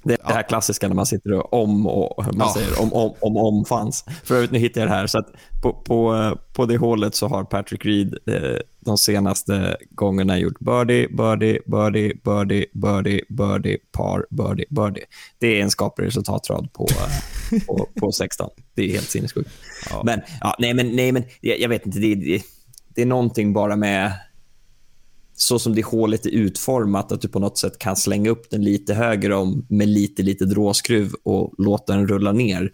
Det 0.03 0.13
är 0.13 0.27
det 0.27 0.33
här 0.33 0.43
klassiska 0.43 0.87
när 0.87 0.95
man 0.95 1.05
sitter 1.05 1.33
och 1.33 1.53
om 1.63 1.87
och 1.87 2.25
man 2.25 2.35
Ja. 2.47 2.53
säger 2.53 2.81
om, 2.81 2.93
om, 2.93 3.13
om, 3.19 3.37
om 3.37 3.65
fanns. 3.65 4.05
För 4.23 4.35
övrigt, 4.35 4.51
nu 4.51 4.59
hittar 4.59 4.81
jag 4.81 4.89
det 4.89 4.93
här. 4.95 5.07
Så 5.07 5.17
att 5.17 5.27
på, 5.63 5.73
på, 5.73 6.37
på 6.53 6.65
det 6.65 6.77
hålet 6.77 7.15
så 7.15 7.27
har 7.27 7.43
Patrick 7.43 7.85
Reed 7.85 8.17
eh, 8.27 8.57
de 8.79 8.97
senaste 8.97 9.77
gångerna 9.89 10.37
gjort 10.39 10.59
birdie, 10.59 11.07
birdie, 11.07 11.59
birdie, 11.65 12.13
birdie, 12.23 12.65
birdie, 12.73 13.21
birdie, 13.29 13.77
par, 13.91 14.25
birdie, 14.29 14.65
birdie. 14.69 15.03
Det 15.39 15.59
är 15.59 15.63
en 15.63 15.69
skaplig 15.71 16.07
resultatrad 16.07 16.73
på, 16.73 16.87
på, 17.67 17.87
på 17.99 18.11
16. 18.11 18.49
Det 18.75 18.83
är 18.83 18.89
helt 18.91 19.09
sinnessjukt. 19.09 19.49
Men, 20.03 20.21
ja, 20.41 20.55
nej, 20.59 20.73
men, 20.73 20.95
nej, 20.95 21.11
men 21.11 21.23
jag, 21.41 21.59
jag 21.59 21.69
vet 21.69 21.85
inte. 21.85 21.99
Det, 21.99 22.15
det, 22.15 22.41
det 22.95 23.01
är 23.01 23.05
någonting 23.05 23.53
bara 23.53 23.75
med 23.75 24.11
så 25.35 25.59
som 25.59 25.75
det 25.75 25.85
hålet 25.85 26.25
är 26.25 26.29
utformat, 26.29 27.11
att 27.11 27.21
du 27.21 27.27
på 27.27 27.39
något 27.39 27.57
sätt 27.57 27.79
kan 27.79 27.95
slänga 27.95 28.29
upp 28.29 28.49
den 28.49 28.63
lite 28.63 28.93
höger 28.93 29.31
om 29.31 29.65
med 29.69 29.87
lite, 29.87 30.23
lite 30.23 30.45
dråskruv 30.45 31.13
och 31.23 31.53
låta 31.57 31.95
den 31.95 32.07
rulla 32.07 32.31
ner. 32.31 32.71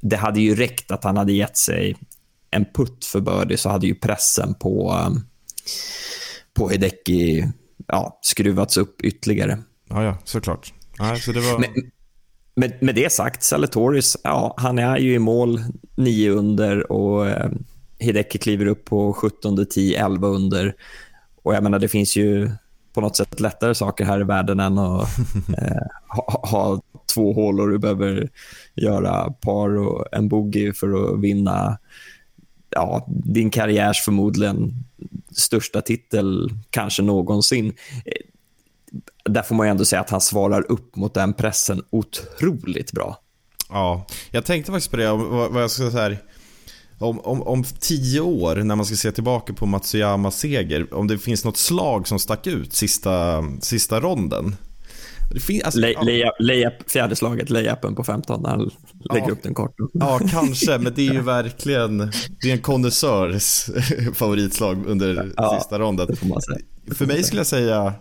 Det 0.00 0.16
hade 0.16 0.40
ju 0.40 0.54
räckt 0.54 0.90
att 0.90 1.04
han 1.04 1.16
hade 1.16 1.32
gett 1.32 1.56
sig 1.56 1.96
en 2.50 2.64
putt 2.64 3.04
för 3.04 3.20
birdie 3.20 3.56
så 3.56 3.68
hade 3.68 3.86
ju 3.86 3.94
pressen 3.94 4.54
på, 4.54 5.02
um, 5.06 5.26
på 6.54 6.68
Hideki 6.68 7.48
ja, 7.86 8.18
skruvats 8.22 8.76
upp 8.76 9.02
ytterligare. 9.02 9.58
Ja, 9.88 10.04
ja, 10.04 10.18
såklart. 10.24 10.72
Ja, 10.98 11.16
så 11.16 11.32
det 11.32 11.40
var... 11.40 11.58
Men, 11.58 11.70
med, 12.54 12.82
med 12.82 12.94
det 12.94 13.12
sagt, 13.12 13.42
Salatoris, 13.42 14.16
ja, 14.24 14.54
han 14.56 14.78
är 14.78 14.98
ju 14.98 15.14
i 15.14 15.18
mål, 15.18 15.60
nio 15.96 16.30
under 16.30 16.92
och 16.92 17.28
eh, 17.28 17.50
Hideki 17.98 18.38
kliver 18.38 18.66
upp 18.66 18.84
på 18.84 19.12
17, 19.12 19.66
10, 19.66 20.04
11 20.04 20.28
under. 20.28 20.74
Och 21.42 21.54
jag 21.54 21.62
menar, 21.62 21.78
det 21.78 21.88
finns 21.88 22.16
ju 22.16 22.50
på 22.92 23.00
något 23.00 23.16
sätt 23.16 23.40
lättare 23.40 23.74
saker 23.74 24.04
här 24.04 24.20
i 24.20 24.24
världen 24.24 24.60
än 24.60 24.78
att 24.78 25.08
eh, 25.58 25.86
ha, 26.08 26.48
ha 26.50 26.80
två 27.14 27.32
hål 27.32 27.60
och 27.60 27.68
du 27.68 27.78
behöver 27.78 28.28
göra 28.74 29.30
par 29.30 29.76
och 29.78 30.06
en 30.12 30.28
bogey 30.28 30.72
för 30.72 31.14
att 31.14 31.20
vinna 31.20 31.78
ja, 32.70 33.06
din 33.08 33.50
karriärs 33.50 34.04
förmodligen 34.04 34.74
största 35.36 35.80
titel 35.80 36.50
kanske 36.70 37.02
någonsin. 37.02 37.66
Eh, 38.04 38.12
Där 39.24 39.42
får 39.42 39.54
man 39.54 39.66
ju 39.66 39.70
ändå 39.70 39.84
säga 39.84 40.00
att 40.00 40.10
han 40.10 40.20
svarar 40.20 40.70
upp 40.70 40.96
mot 40.96 41.14
den 41.14 41.32
pressen 41.32 41.82
otroligt 41.90 42.92
bra. 42.92 43.18
Ja, 43.68 44.06
jag 44.30 44.44
tänkte 44.44 44.72
faktiskt 44.72 44.90
på 44.90 44.96
det, 44.96 45.10
vad, 45.10 45.52
vad 45.52 45.62
jag 45.62 45.70
ska 45.70 45.90
säga 45.90 46.02
här. 46.02 46.18
Om, 47.00 47.20
om, 47.20 47.42
om 47.42 47.64
tio 47.64 48.20
år, 48.20 48.56
när 48.56 48.76
man 48.76 48.86
ska 48.86 48.96
se 48.96 49.12
tillbaka 49.12 49.52
på 49.52 49.66
Matsuyamas 49.66 50.38
seger, 50.38 50.94
om 50.94 51.06
det 51.06 51.18
finns 51.18 51.44
något 51.44 51.56
slag 51.56 52.08
som 52.08 52.18
stack 52.18 52.46
ut 52.46 52.72
sista, 52.72 53.44
sista 53.60 54.00
ronden. 54.00 54.56
Det 55.34 55.40
fin, 55.40 55.60
alltså, 55.64 55.80
ja, 55.80 56.02
layup, 56.02 56.32
layup, 56.38 56.90
fjärde 56.90 57.16
slaget, 57.16 57.50
layupen 57.50 57.94
på 57.94 58.04
15, 58.04 58.42
när 58.42 58.50
han 58.50 58.70
lägger 59.14 59.30
upp 59.30 59.42
den 59.42 59.54
kort. 59.54 59.74
ja, 59.92 60.20
kanske, 60.30 60.78
men 60.78 60.94
det 60.94 61.08
är 61.08 61.12
ju 61.12 61.20
verkligen 61.20 61.98
det 62.42 62.48
är 62.48 62.52
en 62.52 62.58
konnässörs 62.58 63.70
favoritslag 64.14 64.86
under 64.86 65.32
Ja, 65.36 65.58
sista 65.60 65.78
ronden. 65.78 66.16
För 66.94 67.06
mig 67.06 67.22
skulle 67.22 67.40
jag 67.40 67.46
säga 67.46 67.94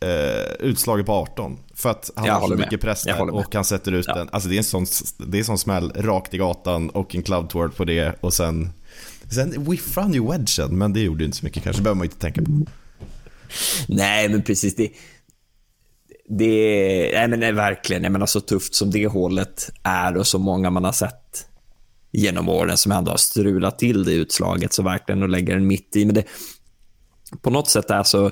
eh, 0.00 0.52
utslaget 0.60 1.06
på 1.06 1.12
18. 1.12 1.58
För 1.74 1.90
att 1.90 2.10
han 2.16 2.26
Jag 2.26 2.32
har 2.32 2.40
så 2.40 2.44
håller 2.44 2.56
med. 2.56 2.66
mycket 2.66 2.80
press 2.80 3.02
där 3.02 3.30
och 3.30 3.54
han 3.54 3.64
sätter 3.64 3.92
ut 3.92 4.04
Ja. 4.08 4.14
den. 4.14 4.28
Alltså 4.32 4.48
det 4.48 4.54
är 4.54 4.58
en 4.58 4.64
sån, 4.64 4.86
det 5.18 5.36
är 5.36 5.40
en 5.40 5.44
sån 5.44 5.58
smäll 5.58 5.92
rakt 5.96 6.34
i 6.34 6.38
gatan 6.38 6.90
och 6.90 7.14
en 7.14 7.22
cloud 7.22 7.50
twirl 7.50 7.68
på 7.70 7.84
det 7.84 8.14
och 8.20 8.34
sen 8.34 8.70
Sen 9.34 9.64
whiffade 9.70 10.04
han 10.04 10.14
ju 10.14 10.26
wedgen, 10.30 10.78
men 10.78 10.92
det 10.92 11.00
gjorde 11.00 11.24
inte 11.24 11.36
så 11.36 11.44
mycket 11.44 11.62
kanske. 11.62 11.80
Det 11.80 11.84
behöver 11.84 11.96
man 11.98 12.04
inte 12.04 12.18
tänka 12.18 12.42
på. 12.42 12.50
Nej, 13.88 14.28
men 14.28 14.42
precis. 14.42 14.76
Det, 14.76 14.90
det 16.28 17.10
nej, 17.14 17.28
men 17.28 17.40
nej, 17.40 17.52
verkligen. 17.52 18.02
Jag 18.02 18.12
menar, 18.12 18.26
så 18.26 18.40
tufft 18.40 18.74
som 18.74 18.90
det 18.90 19.06
hålet 19.06 19.70
är 19.82 20.16
och 20.16 20.26
så 20.26 20.38
många 20.38 20.70
man 20.70 20.84
har 20.84 20.92
sett 20.92 21.46
genom 22.12 22.48
åren 22.48 22.76
som 22.76 22.92
ändå 22.92 23.10
har 23.10 23.18
strulat 23.18 23.78
till 23.78 24.04
det 24.04 24.12
utslaget, 24.12 24.72
så 24.72 24.82
verkligen 24.82 25.22
att 25.22 25.30
lägga 25.30 25.54
den 25.54 25.66
mitt 25.66 25.96
i. 25.96 26.04
Men 26.06 26.14
det, 26.14 26.24
på 27.42 27.50
något 27.50 27.68
sätt 27.68 27.90
är 27.90 28.02
så... 28.02 28.30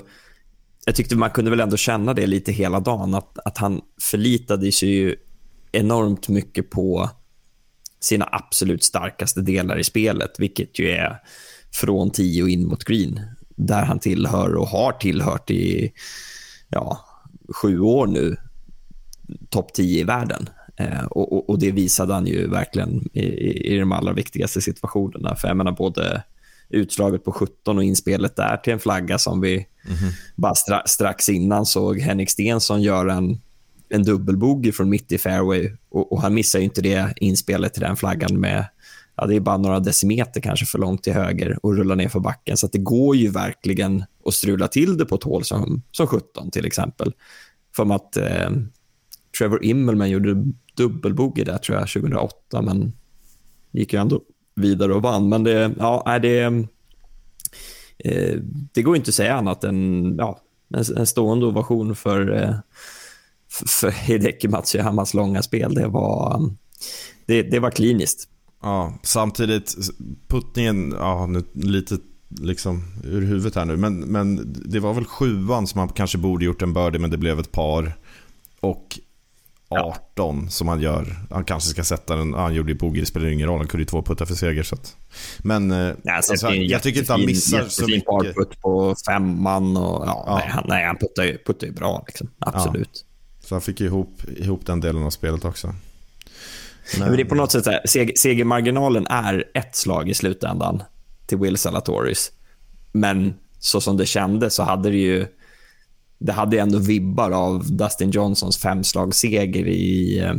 Jag 0.89 0.95
tyckte 0.95 1.15
man 1.15 1.29
kunde 1.29 1.51
väl 1.51 1.59
ändå 1.59 1.77
känna 1.77 2.13
det 2.13 2.27
lite 2.27 2.51
hela 2.51 2.79
dagen, 2.79 3.15
att, 3.15 3.39
att 3.45 3.57
han 3.57 3.81
förlitade 4.01 4.71
sig 4.71 4.89
ju 4.89 5.15
enormt 5.71 6.29
mycket 6.29 6.69
på 6.69 7.09
sina 7.99 8.29
absolut 8.31 8.83
starkaste 8.83 9.41
delar 9.41 9.79
i 9.79 9.83
spelet, 9.83 10.39
vilket 10.39 10.79
ju 10.79 10.89
är 10.89 11.17
från 11.71 12.09
10 12.09 12.47
in 12.47 12.67
mot 12.67 12.83
green, 12.83 13.19
där 13.55 13.83
han 13.83 13.99
tillhör 13.99 14.55
och 14.55 14.67
har 14.67 14.91
tillhört 14.91 15.51
i 15.51 15.93
ja, 16.69 17.05
sju 17.61 17.79
år 17.79 18.07
nu, 18.07 18.37
topp 19.49 19.73
10 19.73 20.01
i 20.01 20.03
världen. 20.03 20.49
Eh, 20.75 21.05
och, 21.05 21.33
och, 21.33 21.49
och, 21.49 21.59
det 21.59 21.71
visade 21.71 22.13
han 22.13 22.27
ju 22.27 22.47
verkligen 22.47 23.09
i, 23.13 23.25
i, 23.25 23.75
i 23.75 23.79
de 23.79 23.91
allra 23.91 24.13
viktigaste 24.13 24.61
situationerna. 24.61 25.35
För 25.35 25.47
jag 25.47 25.57
menar 25.57 25.71
både 25.71 26.23
utslaget 26.69 27.23
på 27.23 27.31
17 27.31 27.77
och 27.77 27.83
inspelet 27.83 28.35
där 28.35 28.57
till 28.57 28.73
en 28.73 28.79
flagga 28.79 29.17
som 29.17 29.41
vi 29.41 29.55
mm 29.55 30.11
bara 30.35 30.55
stra 30.55 30.83
strax 30.85 31.29
innan 31.29 31.65
såg 31.65 31.99
Henrik 31.99 32.29
Stensson 32.29 32.81
göra 32.81 33.13
en, 33.13 33.41
en 33.89 34.03
dubbelbogey 34.03 34.71
från 34.71 34.89
mitt 34.89 35.11
i 35.11 35.17
fairway. 35.17 35.71
Och, 35.89 36.11
och, 36.11 36.21
han 36.21 36.33
missar 36.33 36.59
ju 36.59 36.65
inte 36.65 36.81
det 36.81 37.13
inspelet 37.15 37.73
till 37.73 37.81
den 37.81 37.95
flaggan 37.95 38.39
med 38.39 38.65
ja, 39.15 39.25
det 39.25 39.35
är 39.35 39.39
bara 39.39 39.57
några 39.57 39.79
decimeter 39.79 40.41
kanske 40.41 40.65
för 40.65 40.79
långt 40.79 41.03
till 41.03 41.13
höger 41.13 41.65
och 41.65 41.77
rulla 41.77 41.95
ner 41.95 42.09
för 42.09 42.19
backen. 42.19 42.57
Så 42.57 42.67
det 42.67 42.77
går 42.77 43.15
ju 43.15 43.29
verkligen 43.29 44.03
att 44.25 44.33
strula 44.33 44.67
till 44.67 44.97
det 44.97 45.05
på 45.05 45.15
ett 45.15 45.23
hål 45.23 45.43
som, 45.43 45.81
som 45.91 46.07
17 46.07 46.51
till 46.51 46.65
exempel. 46.65 47.13
För 47.75 47.95
att 47.95 48.17
eh, 48.17 48.49
Trevor 49.37 49.63
Immelman 49.63 50.09
gjorde 50.09 50.45
dubbelbogey 50.75 51.43
där 51.43 51.57
tror 51.57 51.77
jag 51.77 51.87
2008, 51.87 52.61
men 52.61 52.93
gick 53.71 53.93
ju 53.93 53.99
ändå 53.99 54.21
vidare 54.55 54.93
och 54.93 55.01
vann. 55.01 55.29
Men 55.29 55.43
det, 55.43 55.71
ja, 55.79 56.19
det, 56.21 56.39
eh, 57.97 58.37
det 58.73 58.81
går 58.81 58.95
inte 58.95 59.09
att 59.09 59.15
säga 59.15 59.35
annat 59.35 59.63
än 59.63 60.15
ja, 60.17 60.39
en, 60.73 60.97
en 60.97 61.07
stående 61.07 61.45
ovation 61.45 61.95
för, 61.95 62.43
eh, 62.43 62.55
för 63.67 63.91
Hideki 63.91 64.47
Matsuyamas 64.47 65.13
långa 65.13 65.41
spel. 65.41 65.73
Det 65.73 65.87
var, 65.87 66.51
det, 67.25 67.41
det 67.41 67.59
var 67.59 67.71
kliniskt. 67.71 68.29
Ja, 68.61 68.93
samtidigt, 69.03 69.75
puttningen, 70.27 70.95
ja, 70.97 71.25
nu, 71.25 71.43
lite 71.53 71.97
liksom 72.41 72.83
ur 73.03 73.21
huvudet 73.21 73.55
här 73.55 73.65
nu, 73.65 73.77
men, 73.77 73.99
men 73.99 74.53
det 74.65 74.79
var 74.79 74.93
väl 74.93 75.05
sjuan 75.05 75.67
som 75.67 75.79
han 75.79 75.89
kanske 75.89 76.17
borde 76.17 76.45
gjort 76.45 76.61
en 76.61 76.73
birdie, 76.73 76.99
men 76.99 77.09
det 77.09 77.17
blev 77.17 77.39
ett 77.39 77.51
par. 77.51 77.97
Och 78.59 78.99
18 79.69 80.41
ja. 80.43 80.49
som 80.49 80.67
han 80.67 80.81
gör. 80.81 81.15
Han 81.29 81.43
kanske 81.43 81.69
ska 81.69 81.83
sätta 81.83 82.15
den. 82.15 82.33
Han 82.33 82.55
gjorde 82.55 82.71
ju 82.71 82.77
bogey, 82.77 82.99
det 83.01 83.05
spelar 83.05 83.27
ingen 83.27 83.47
roll. 83.47 83.57
Han 83.57 83.67
kunde 83.67 83.81
ju 83.81 83.85
två 83.85 84.01
puttar 84.01 84.25
för 84.25 84.35
seger. 84.35 84.63
Så 84.63 84.75
att, 84.75 84.95
men 85.39 85.69
ja, 86.03 86.13
alltså, 86.15 86.31
alltså, 86.31 86.53
jag 86.53 86.83
tycker 86.83 86.99
inte 86.99 87.13
han 87.13 87.25
missar 87.25 87.63
så 87.63 87.87
mycket. 87.87 88.25
Jättefin 88.25 88.61
på 88.61 88.95
femman 89.07 89.77
och 89.77 90.07
ja, 90.07 90.23
ja. 90.27 90.35
Nej, 90.35 90.47
han, 90.49 90.63
nej, 90.67 90.85
han 90.85 90.97
puttar 90.97 91.23
ju, 91.23 91.37
puttar 91.37 91.67
ju 91.67 91.73
bra. 91.73 92.03
Liksom. 92.07 92.31
Absolut. 92.39 93.05
Så 93.43 93.55
han 93.55 93.61
fick 93.61 93.81
ihop, 93.81 94.21
ihop 94.37 94.65
den 94.65 94.79
delen 94.79 95.03
av 95.03 95.09
spelet 95.09 95.45
också. 95.45 95.75
Men... 96.99 97.15
det 97.15 97.21
är 97.21 97.25
på 97.25 97.35
något 97.35 97.51
sätt 97.51 97.63
så 97.63 97.71
här, 97.71 97.81
seg 97.85 98.19
segermarginalen 98.19 99.07
är 99.07 99.45
ett 99.53 99.75
slag 99.75 100.09
i 100.09 100.13
slutändan 100.13 100.83
till 101.25 101.37
Will 101.37 101.57
Salatoris. 101.57 102.31
Men 102.91 103.33
så 103.59 103.81
som 103.81 103.97
det 103.97 104.05
kändes 104.05 104.55
så 104.55 104.63
hade 104.63 104.89
det 104.89 104.97
ju 104.97 105.27
det 106.19 106.31
hade 106.31 106.59
ändå 106.59 106.79
vibbar 106.79 107.31
av 107.31 107.71
Dustin 107.71 108.11
Johnsons 108.11 108.57
femslagsseger 108.57 109.67
i, 109.67 110.19
eh, 110.19 110.33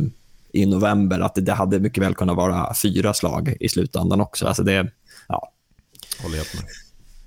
i 0.53 0.65
november. 0.65 1.19
Att 1.19 1.35
det, 1.35 1.41
det 1.41 1.53
hade 1.53 1.79
mycket 1.79 2.03
väl 2.03 2.15
kunnat 2.15 2.35
vara 2.35 2.73
fyra 2.73 3.13
slag 3.13 3.55
i 3.59 3.69
slutändan 3.69 4.21
också. 4.21 4.47
Alltså 4.47 4.63
det, 4.63 4.91
ja. 5.27 5.51
Håller 6.23 6.35
helt 6.35 6.53
med. 6.55 6.63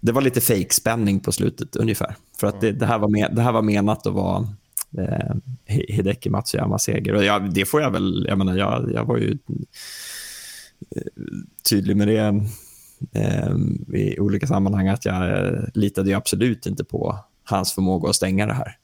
Det 0.01 0.13
var 0.13 0.23
lite 0.23 0.41
fake-spänning 0.41 1.21
på 1.21 1.33
slutet 1.33 1.77
ungefär. 1.77 2.17
För 2.41 2.47
att 2.47 2.61
det, 2.61 2.73
det, 2.73 2.87
här, 2.87 2.99
var 2.99 3.09
med, 3.09 3.33
det 3.35 3.43
här 3.43 3.53
var 3.53 3.63
menat 3.63 4.07
att 4.07 4.15
vara 4.15 4.49
eh, 4.99 5.35
Hideki 5.65 6.31
Matsuyamas 6.31 6.83
seger. 6.83 7.15
Och 7.15 7.25
jag, 7.25 7.55
det 7.55 7.65
får 7.65 7.81
jag 7.81 7.91
väl... 7.91 8.27
Jag, 8.29 8.39
menar, 8.39 8.57
jag, 8.57 8.91
jag 8.95 9.05
var 9.05 9.17
ju 9.17 9.39
eh, 10.97 11.03
tydlig 11.71 11.97
med 11.97 12.09
det 12.09 12.47
eh, 13.13 13.55
i 14.01 14.21
olika 14.21 14.47
sammanhang 14.47 14.89
att 14.89 15.05
jag 15.05 15.47
eh, 15.47 15.61
litade 15.75 16.17
absolut 16.17 16.67
inte 16.67 16.85
på 16.85 17.19
hans 17.45 17.73
förmåga 17.73 18.11
att 18.11 18.17
stänga 18.17 18.47
det 18.47 18.53
här. 18.53 18.77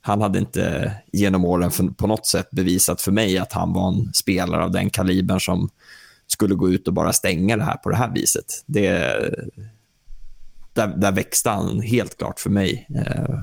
Han 0.00 0.20
hade 0.20 0.38
inte 0.38 0.92
genom 1.12 1.44
åren 1.44 1.94
på 1.94 2.06
något 2.06 2.26
sätt 2.26 2.50
bevisat 2.50 3.00
för 3.00 3.12
mig 3.12 3.38
att 3.38 3.52
han 3.52 3.72
var 3.72 3.88
en 3.88 4.12
spelare 4.14 4.64
av 4.64 4.70
den 4.70 4.90
kalibern 4.90 5.40
som 5.40 5.70
skulle 6.26 6.54
gå 6.54 6.70
ut 6.70 6.88
och 6.88 6.94
bara 6.94 7.12
stänga 7.12 7.56
det 7.56 7.64
här 7.64 7.76
på 7.76 7.90
det 7.90 7.96
här 7.96 8.10
viset. 8.14 8.62
Det, 8.66 8.88
där, 10.72 10.86
där 10.86 11.12
växte 11.12 11.50
han 11.50 11.80
helt 11.80 12.18
klart 12.18 12.40
för 12.40 12.50
mig 12.50 12.88
eh, 12.94 13.38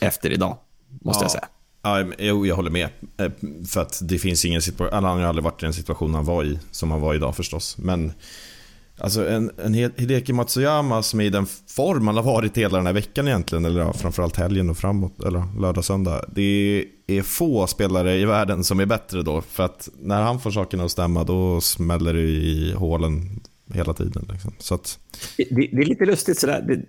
efter 0.00 0.30
idag, 0.30 0.56
måste 0.88 1.20
ja. 1.20 1.24
jag 1.24 1.30
säga. 1.30 1.48
Ja, 1.82 2.24
jag 2.46 2.56
håller 2.56 2.70
med. 2.70 2.88
Eh, 3.16 3.30
för 3.68 3.82
att 3.82 4.00
det 4.02 4.18
finns 4.18 4.44
ingen 4.44 4.62
situation, 4.62 4.94
han 5.04 5.04
har 5.04 5.20
aldrig 5.20 5.44
varit 5.44 5.62
i 5.62 5.66
den 5.66 5.74
situation 5.74 6.14
han 6.14 6.24
var 6.24 6.44
i, 6.44 6.58
som 6.70 6.90
han 6.90 7.00
var 7.00 7.14
idag 7.14 7.36
förstås. 7.36 7.78
Men 7.78 8.12
Alltså 8.98 9.28
en, 9.28 9.50
en 9.64 9.74
Hideki 9.74 10.32
Matsuyama 10.32 11.02
som 11.02 11.20
är 11.20 11.24
i 11.24 11.30
den 11.30 11.46
form 11.66 12.06
han 12.06 12.16
har 12.16 12.22
varit 12.22 12.58
hela 12.58 12.76
den 12.76 12.86
här 12.86 12.92
veckan 12.92 13.28
egentligen, 13.28 13.64
eller 13.64 13.80
ja, 13.80 13.92
framförallt 13.92 14.36
helgen 14.36 14.70
och 14.70 14.76
framåt, 14.76 15.24
eller 15.24 15.60
lördag, 15.60 15.84
söndag. 15.84 16.24
Det 16.34 16.84
är 17.06 17.22
få 17.22 17.66
spelare 17.66 18.14
i 18.16 18.24
världen 18.24 18.64
som 18.64 18.80
är 18.80 18.86
bättre 18.86 19.22
då, 19.22 19.40
för 19.40 19.62
att 19.62 19.88
när 20.00 20.22
han 20.22 20.40
får 20.40 20.50
sakerna 20.50 20.84
att 20.84 20.90
stämma 20.90 21.24
då 21.24 21.60
smäller 21.60 22.14
det 22.14 22.20
i 22.20 22.72
hålen 22.72 23.40
hela 23.74 23.94
tiden. 23.94 24.28
Liksom. 24.32 24.52
Så 24.58 24.74
att... 24.74 24.98
det, 25.36 25.44
det, 25.50 25.82
är 25.82 25.86
lite 25.86 26.04
lustigt 26.04 26.38
sådär. 26.38 26.64
Det, 26.68 26.82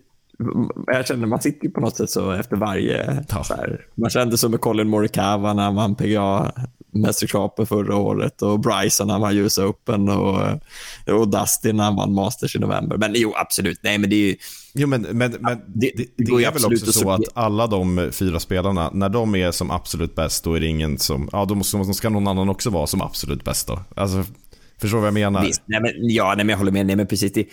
jag 0.87 1.07
känner 1.07 1.27
man 1.27 1.41
sitter 1.41 1.69
på 1.69 1.81
något 1.81 1.95
sätt 1.95 2.09
så 2.09 2.31
efter 2.31 2.55
varje... 2.55 3.23
Ja. 3.29 3.43
Så 3.43 3.53
här, 3.53 3.85
man 3.95 4.09
kände 4.09 4.37
som 4.37 4.51
med 4.51 4.61
Colin 4.61 4.89
Morikawa 4.89 5.53
när 5.53 5.71
man 5.71 5.95
PGA 5.95 6.51
mästerskapet 6.93 7.69
förra 7.69 7.95
året 7.95 8.41
och 8.41 8.59
Bryson 8.59 9.07
när 9.07 9.13
han 9.13 9.21
vann 9.21 9.37
US 9.37 9.57
Open 9.57 10.09
och, 10.09 10.41
och 11.07 11.27
Dustin 11.27 11.77
när 11.77 11.83
han 11.83 11.95
vann 11.95 12.13
Masters 12.13 12.55
i 12.55 12.59
november. 12.59 12.97
Men 12.97 13.11
jo, 13.15 13.33
absolut. 13.35 13.79
Nej, 13.83 13.97
men 13.97 14.09
det 14.09 14.15
är 14.15 14.27
ju... 14.27 14.35
Jo, 14.73 14.87
men, 14.87 15.01
men, 15.01 15.35
men 15.39 15.57
det, 15.67 15.91
det, 15.95 16.05
det, 16.17 16.37
det 16.37 16.43
är 16.43 16.51
väl 16.51 16.65
också 16.65 16.91
så 16.91 17.11
att 17.11 17.21
alla 17.33 17.67
de 17.67 18.09
fyra 18.13 18.39
spelarna, 18.39 18.89
när 18.93 19.09
de 19.09 19.35
är 19.35 19.51
som 19.51 19.71
absolut 19.71 20.15
bäst, 20.15 20.43
då 20.43 20.53
är 20.53 20.59
det 20.59 20.67
ingen 20.67 20.97
som... 20.97 21.29
Ja, 21.31 21.45
då 21.45 21.55
måste, 21.55 21.93
ska 21.93 22.09
någon 22.09 22.27
annan 22.27 22.49
också 22.49 22.69
vara 22.69 22.87
som 22.87 23.01
absolut 23.01 23.43
bäst 23.43 23.67
då. 23.67 23.79
Alltså, 23.95 24.23
förstår 24.81 24.97
du 24.97 25.01
vad 25.01 25.07
jag 25.07 25.13
menar? 25.13 25.45
Visst, 25.45 25.61
nej, 25.65 25.81
men, 25.81 25.91
ja, 25.95 26.27
nej, 26.27 26.45
men 26.45 26.49
jag 26.49 26.57
håller 26.57 26.71
med. 26.71 26.85
Nej, 26.85 26.95
men 26.95 27.07
precis. 27.07 27.33
Det, 27.33 27.47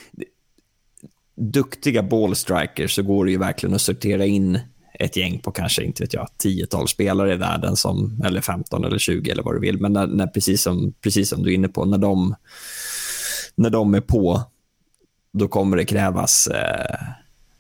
duktiga 1.41 2.03
ballstrikers 2.03 2.95
så 2.95 3.03
går 3.03 3.25
det 3.25 3.31
ju 3.31 3.39
verkligen 3.39 3.75
att 3.75 3.81
sortera 3.81 4.27
in 4.27 4.59
ett 5.01 5.17
gäng 5.17 5.39
på 5.39 5.51
kanske, 5.51 5.85
inte 5.85 6.03
vet 6.03 6.15
jag, 6.15 6.29
10-12 6.45 6.87
spelare 6.87 7.33
i 7.33 7.37
världen, 7.37 7.77
som, 7.77 8.23
eller 8.25 8.41
15 8.41 8.85
eller 8.85 8.99
20 8.99 9.31
eller 9.31 9.43
vad 9.43 9.55
du 9.55 9.61
vill. 9.61 9.81
Men 9.81 9.93
när, 9.93 10.07
när, 10.07 10.27
precis, 10.27 10.63
som, 10.63 10.93
precis 11.01 11.29
som 11.29 11.43
du 11.43 11.51
är 11.51 11.55
inne 11.55 11.69
på, 11.69 11.85
när 11.85 11.99
de, 11.99 12.35
när 13.55 13.71
de 13.71 13.95
är 13.95 14.01
på, 14.01 14.43
då 15.33 15.49
kommer 15.49 15.77
det 15.77 15.85
krävas 15.85 16.47
eh, 16.47 16.97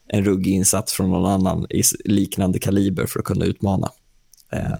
en 0.08 0.24
ruggig 0.24 0.52
insats 0.52 0.92
från 0.92 1.10
någon 1.10 1.30
annan 1.30 1.66
i 1.70 1.82
liknande 2.04 2.58
kaliber 2.58 3.06
för 3.06 3.18
att 3.18 3.24
kunna 3.24 3.44
utmana. 3.44 3.90
Eh, 4.52 4.74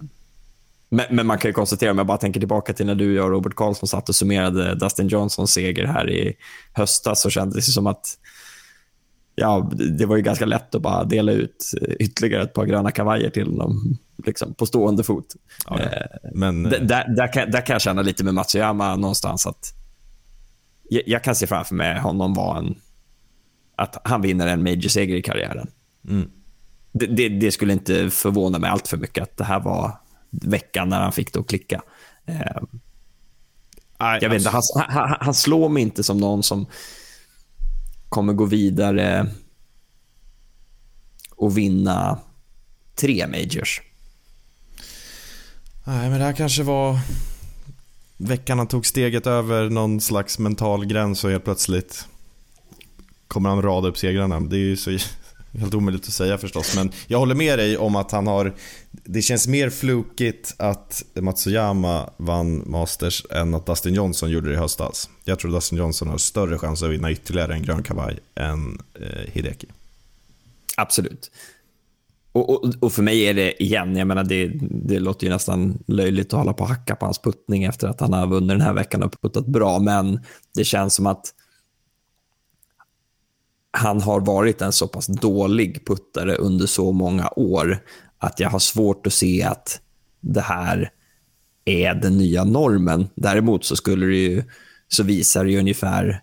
men, 0.89 1.07
men, 1.11 1.27
man 1.27 1.39
kan 1.39 1.49
ju 1.49 1.53
konstatera, 1.53 1.91
om 1.91 1.99
jag 1.99 2.07
bara 2.07 2.19
tänker 2.19 2.41
tillbaka 2.41 2.73
till 2.73 2.87
när 2.87 2.95
du 2.95 3.11
och 3.11 3.17
jag 3.17 3.25
och 3.25 3.31
Robert 3.31 3.55
Karlsson 3.55 3.89
satt 3.89 4.09
och 4.09 4.15
summerade 4.15 4.75
Dustin 4.75 5.09
Johnsons 5.09 5.53
seger 5.53 5.87
här 5.87 6.11
i 6.11 6.37
höstas, 6.73 7.23
så 7.23 7.31
kändes 7.31 7.67
det 7.67 7.73
som 7.73 7.87
att 7.87 8.17
ja, 9.41 9.71
det 9.99 10.07
var 10.07 10.17
ju 10.17 10.23
ganska 10.23 10.47
lätt 10.47 10.75
att 10.75 10.83
bara 10.83 11.05
dela 11.05 11.33
ut 11.33 11.71
ytterligare 11.99 12.43
ett 12.43 12.55
par 12.55 12.67
gröna 12.67 12.91
kavajer 12.91 13.31
till 13.31 13.47
honom 13.47 13.99
liksom, 14.27 14.55
på 14.55 14.67
stående 14.67 15.05
fot. 15.05 15.27
Ja, 15.67 15.81
eh, 15.81 15.89
men... 16.35 16.63
där, 16.63 17.15
där, 17.17 17.33
kan, 17.33 17.51
där 17.51 17.67
kan 17.67 17.75
jag 17.75 17.83
känna 17.83 18.03
lite 18.03 18.25
med 18.25 18.35
Matsuyama 18.35 18.97
någonstans 18.97 19.47
att 19.47 19.75
jag, 20.89 21.03
jag 21.07 21.25
kan 21.25 21.35
se 21.35 21.47
framför 21.47 21.75
mig 21.75 22.01
honom 22.01 22.35
vara 22.35 22.59
en, 22.59 22.75
att 23.77 24.01
han 24.05 24.23
vinner 24.23 24.47
en 24.47 24.63
major-seger 24.63 25.17
i 25.17 25.23
karriären. 25.23 25.69
Mm. 26.09 26.31
Det, 26.93 27.07
det, 27.07 27.29
det, 27.29 27.51
skulle 27.51 27.73
inte 27.73 28.11
förvåna 28.11 28.59
mig 28.59 28.71
allt 28.71 28.89
för 28.89 28.97
mycket 28.97 29.23
att 29.23 29.37
det 29.37 29.45
här 29.45 29.61
var 29.61 29.93
veckan 30.31 30.89
när 30.89 31.01
han 31.01 31.13
fick 31.13 31.33
det 31.33 31.41
att 31.41 31.49
klicka. 31.49 31.83
Eh, 32.27 32.63
jag 33.99 34.31
vet 34.31 34.39
inte, 34.39 34.51
alltså- 34.51 34.79
han, 34.79 35.09
han, 35.09 35.17
han 35.21 35.35
slår 35.35 35.69
mig 35.69 35.83
inte 35.83 36.03
som 36.03 36.19
någon 36.19 36.43
som 36.43 36.67
kommer 38.11 38.33
gå 38.33 38.45
vidare 38.45 39.27
och 41.37 41.59
vinna 41.59 42.19
tre 42.95 43.27
majors. 43.27 43.83
Nej, 45.85 46.11
men 46.11 46.19
det 46.19 46.25
här 46.25 46.33
kanske 46.33 46.63
var 46.63 46.99
veckan 48.17 48.59
han 48.59 48.67
tog 48.67 48.87
steget 48.87 49.27
över 49.27 49.71
någon 49.71 50.01
slags 50.01 50.39
mental 50.39 50.87
gräns 50.87 51.25
och 51.25 51.31
helt 51.31 51.45
plötsligt 51.45 52.07
kommer 53.29 53.49
han 53.49 53.63
rada 53.63 53.89
upp 53.89 53.99
segrarna. 53.99 54.41
Det 54.41 54.57
är 54.57 54.59
ju 54.59 54.77
så 54.77 54.99
Helt 55.59 55.75
omöjligt 55.75 56.07
att 56.07 56.13
säga 56.13 56.39
förstås, 56.39 56.77
men 56.77 56.93
jag 57.07 57.19
håller 57.19 57.35
med 57.35 57.59
dig 57.59 57.77
om 57.77 57.97
att 57.97 58.11
han 58.11 58.27
har... 58.27 58.55
Det 58.91 59.23
känns 59.23 59.49
mer 59.49 59.71
flukigt 59.71 60.55
att 60.57 61.05
Matsuyama 61.15 62.11
vann 62.17 62.63
Masters 62.67 63.27
än 63.31 63.55
att 63.55 63.67
Dustin 63.67 63.95
Johnson 63.95 64.31
gjorde 64.31 64.49
det 64.49 64.55
i 64.55 64.59
höstas. 64.59 65.11
Jag 65.25 65.39
tror 65.39 65.53
Dustin 65.53 65.79
Johnson 65.79 66.09
har 66.09 66.19
större 66.19 66.59
chans 66.59 66.83
att 66.83 66.91
vinna 66.91 67.11
ytterligare 67.11 67.55
en 67.55 67.63
grön 67.63 67.83
kavaj 67.83 68.19
än 68.35 68.79
eh, 68.95 69.33
Hideki. 69.33 69.67
Absolut. 70.77 71.31
och, 72.33 72.51
och, 72.51 72.75
och, 72.81 72.93
för 72.93 73.03
mig 73.03 73.23
är 73.23 73.35
det 73.35 73.63
igen, 73.63 73.97
jag 73.97 74.07
menar 74.07 74.25
det, 74.25 74.53
det 74.61 74.99
låter 74.99 75.27
ju 75.27 75.33
nästan 75.33 75.79
löjligt 75.87 76.33
att 76.33 76.39
hålla 76.39 76.53
på 76.53 76.63
och 76.63 76.69
hacka 76.69 76.97
på 76.97 77.05
hans 77.05 77.19
puttning 77.19 77.65
efter 77.65 77.89
att 77.89 78.01
han 78.01 78.13
har 78.13 78.27
vunnit 78.27 78.49
den 78.49 78.61
här 78.61 78.73
veckan 78.73 79.03
och 79.03 79.21
puttat 79.23 79.47
bra, 79.47 79.79
men 79.79 80.21
det 80.55 80.65
känns 80.65 80.95
som 80.95 81.07
att 81.07 81.35
han 83.71 84.01
har 84.01 84.21
varit 84.21 84.63
en 84.63 84.73
så 84.73 84.89
pass 84.89 85.07
dålig 85.07 85.87
puttare 85.87 86.35
under 86.35 86.67
så 86.67 86.93
många 86.93 87.29
år 87.37 87.79
att 88.19 88.41
jag 88.41 88.51
har 88.51 88.59
svårt 88.59 89.07
att 89.07 89.13
se 89.13 89.43
att 89.43 89.81
det 90.21 90.41
här 90.41 90.91
är 91.65 91.95
den 91.95 92.19
nya 92.19 92.45
normen. 92.45 93.09
Däremot 93.15 93.65
så 93.65 93.77
skulle 93.77 94.07
det 94.07 94.17
ju, 94.17 94.43
så 94.89 95.03
visar 95.03 95.45
det 95.45 95.51
ju 95.51 95.59
ungefär 95.59 96.23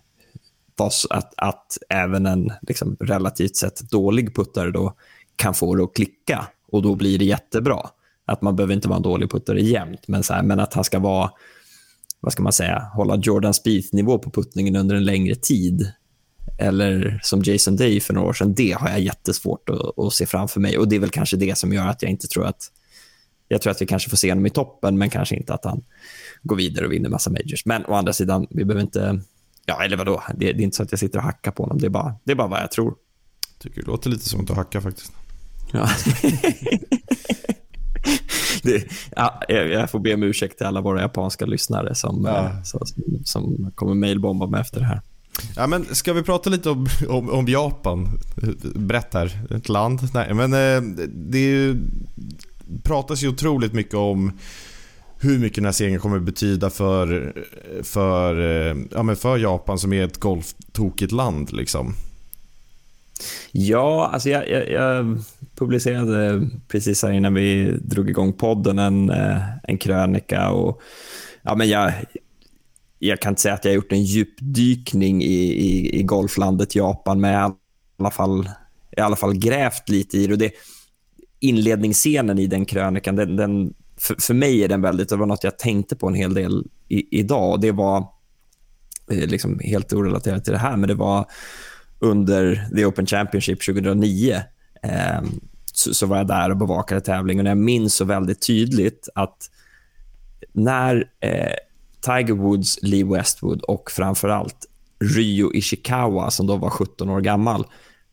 att, 1.10 1.34
att 1.36 1.78
även 1.88 2.26
en 2.26 2.52
liksom, 2.62 2.96
relativt 3.00 3.56
sett 3.56 3.90
dålig 3.90 4.34
puttare 4.34 4.70
då 4.70 4.94
kan 5.36 5.54
få 5.54 5.74
det 5.74 5.84
att 5.84 5.94
klicka 5.94 6.46
och 6.72 6.82
då 6.82 6.94
blir 6.94 7.18
det 7.18 7.24
jättebra. 7.24 7.80
Att 8.24 8.42
man 8.42 8.56
behöver 8.56 8.74
inte 8.74 8.88
vara 8.88 8.96
en 8.96 9.02
dålig 9.02 9.30
puttare 9.30 9.60
jämt, 9.60 10.08
men, 10.08 10.22
så 10.22 10.34
här, 10.34 10.42
men 10.42 10.60
att 10.60 10.74
han 10.74 10.84
ska 10.84 10.98
vara, 10.98 11.30
vad 12.20 12.32
ska 12.32 12.42
man 12.42 12.52
säga, 12.52 12.78
hålla 12.94 13.16
Jordan 13.16 13.54
Spieth-nivå 13.54 14.18
på 14.18 14.30
puttningen 14.30 14.76
under 14.76 14.96
en 14.96 15.04
längre 15.04 15.34
tid. 15.34 15.92
Eller 16.58 17.20
som 17.22 17.42
Jason 17.42 17.76
Day 17.76 18.00
för 18.00 18.14
några 18.14 18.28
år 18.28 18.32
sedan, 18.32 18.54
det 18.54 18.72
har 18.72 18.88
jag 18.88 19.00
jättesvårt 19.00 19.68
att, 19.68 19.98
att 19.98 20.12
se 20.12 20.26
framför 20.26 20.60
mig. 20.60 20.78
Och 20.78 20.88
Det 20.88 20.96
är 20.96 21.00
väl 21.00 21.10
kanske 21.10 21.36
det 21.36 21.58
som 21.58 21.72
gör 21.72 21.86
att 21.86 22.02
jag 22.02 22.10
inte 22.10 22.26
tror 22.28 22.46
att... 22.46 22.72
Jag 23.50 23.62
tror 23.62 23.70
att 23.70 23.82
vi 23.82 23.86
kanske 23.86 24.10
får 24.10 24.16
se 24.16 24.30
honom 24.30 24.46
i 24.46 24.50
toppen, 24.50 24.98
men 24.98 25.10
kanske 25.10 25.36
inte 25.36 25.54
att 25.54 25.64
han 25.64 25.84
går 26.42 26.56
vidare 26.56 26.86
och 26.86 26.92
vinner 26.92 27.08
massa 27.08 27.30
majors. 27.30 27.66
Men 27.66 27.86
å 27.86 27.94
andra 27.94 28.12
sidan, 28.12 28.46
vi 28.50 28.64
behöver 28.64 28.82
inte... 28.82 29.20
Ja, 29.66 29.82
eller 29.84 29.96
vadå? 29.96 30.22
Det, 30.36 30.52
det 30.52 30.62
är 30.62 30.64
inte 30.64 30.76
så 30.76 30.82
att 30.82 30.92
jag 30.92 30.98
sitter 30.98 31.18
och 31.18 31.24
hackar 31.24 31.50
på 31.50 31.62
honom. 31.62 31.78
Det 31.78 31.86
är 31.86 31.90
bara, 31.90 32.14
det 32.24 32.32
är 32.32 32.36
bara 32.36 32.48
vad 32.48 32.60
jag 32.60 32.70
tror. 32.70 32.94
Tycker 33.58 33.80
det 33.80 33.86
låter 33.86 34.10
lite 34.10 34.28
som 34.28 34.40
att 34.40 34.46
du 34.46 34.52
hackar 34.52 34.80
faktiskt. 34.80 35.12
Ja. 35.72 35.88
det, 38.62 38.84
ja, 39.16 39.42
jag 39.48 39.90
får 39.90 39.98
be 39.98 40.14
om 40.14 40.22
ursäkt 40.22 40.58
till 40.58 40.66
alla 40.66 40.80
våra 40.80 41.00
japanska 41.00 41.46
lyssnare 41.46 41.94
som, 41.94 42.24
ja. 42.24 42.44
Eh, 42.44 42.62
som, 42.62 42.80
som 43.24 43.72
kommer 43.74 43.94
mejlbomba 43.94 44.46
mig 44.46 44.60
efter 44.60 44.80
det 44.80 44.86
här. 44.86 45.02
Ja, 45.56 45.66
men 45.66 45.94
ska 45.94 46.12
vi 46.12 46.22
prata 46.22 46.50
lite 46.50 46.70
om, 46.70 46.86
om, 47.08 47.30
om 47.30 47.48
Japan? 47.48 48.08
Berätta, 48.74 49.22
ett 49.50 49.68
land? 49.68 50.00
Nej, 50.14 50.34
men 50.34 50.52
eh, 50.52 51.06
det 51.08 51.38
ju, 51.38 51.76
pratas 52.82 53.22
ju 53.22 53.28
otroligt 53.28 53.72
mycket 53.72 53.94
om 53.94 54.32
hur 55.20 55.38
mycket 55.38 55.56
den 55.56 55.64
här 55.64 55.72
serien 55.72 56.00
kommer 56.00 56.18
betyda 56.18 56.70
för, 56.70 57.32
för, 57.82 58.40
eh, 58.40 58.76
ja, 58.90 59.02
men 59.02 59.16
för 59.16 59.38
Japan 59.38 59.78
som 59.78 59.92
är 59.92 60.04
ett 60.04 60.20
golftokigt 60.20 61.12
land. 61.12 61.52
Liksom. 61.52 61.94
Ja, 63.52 64.10
alltså 64.12 64.28
jag, 64.28 64.48
jag, 64.50 64.70
jag, 64.70 65.18
publicerade 65.54 66.48
precis 66.68 67.02
här 67.02 67.12
innan 67.12 67.34
vi 67.34 67.78
drog 67.82 68.10
igång 68.10 68.32
podden 68.32 68.78
en, 68.78 69.10
eh, 69.10 69.42
en 69.62 69.78
krönika. 69.78 70.50
Och, 70.50 70.80
ja, 71.42 71.54
men 71.54 71.68
jag, 71.68 71.92
jag 72.98 73.20
kan 73.20 73.32
inte 73.32 73.42
säga 73.42 73.54
att 73.54 73.64
jag 73.64 73.72
har 73.72 73.76
gjort 73.76 73.92
en 73.92 74.04
djupdykning 74.04 75.22
i, 75.22 75.52
i, 75.52 76.00
i 76.00 76.02
golflandet 76.02 76.74
Japan, 76.74 77.20
men 77.20 77.32
jag 77.32 77.40
har 77.40 77.50
i 77.50 77.54
alla 77.98 78.10
fall, 78.10 78.48
i 78.96 79.00
alla 79.00 79.16
fall 79.16 79.38
grävt 79.38 79.88
lite 79.88 80.18
i 80.18 80.26
det. 80.26 80.32
Och 80.32 80.38
det 80.38 80.52
inledningsscenen 81.40 82.38
i 82.38 82.46
den 82.46 82.64
krönikan, 82.64 83.16
den, 83.16 83.36
den, 83.36 83.74
för, 83.96 84.16
för 84.20 84.34
mig 84.34 84.64
är 84.64 84.68
den 84.68 84.82
väldigt, 84.82 85.08
det 85.08 85.16
var 85.16 85.26
något 85.26 85.44
jag 85.44 85.58
tänkte 85.58 85.96
på 85.96 86.08
en 86.08 86.14
hel 86.14 86.34
del 86.34 86.66
i, 86.88 87.18
idag. 87.20 87.60
Det 87.60 87.72
var 87.72 87.98
eh, 89.10 89.26
liksom 89.26 89.60
helt 89.64 89.92
orelaterat 89.92 90.44
till 90.44 90.52
det 90.52 90.58
här, 90.58 90.76
men 90.76 90.88
det 90.88 90.94
var 90.94 91.26
under 91.98 92.68
The 92.76 92.84
Open 92.84 93.06
Championship 93.06 93.66
2009 93.66 94.42
eh, 94.82 95.22
så, 95.72 95.94
så, 95.94 96.06
var 96.06 96.16
jag 96.16 96.26
där 96.26 96.50
och 96.50 96.56
bevakade 96.56 97.00
tävlingen. 97.00 97.46
Och 97.46 97.50
jag 97.50 97.58
minns 97.58 97.94
så 97.94 98.04
väldigt 98.04 98.46
tydligt 98.46 99.08
att 99.14 99.50
när 100.52 101.10
eh, 101.20 101.52
Tiger 102.00 102.34
Woods, 102.34 102.78
Lee 102.82 103.04
Westwood 103.04 103.62
och 103.62 103.90
framförallt 103.90 104.66
Ryo 105.00 105.54
Ishikawa, 105.54 106.30
som 106.30 106.46
då 106.46 106.56
var 106.56 106.70
17 106.70 107.10
år 107.10 107.20
gammal, 107.20 107.66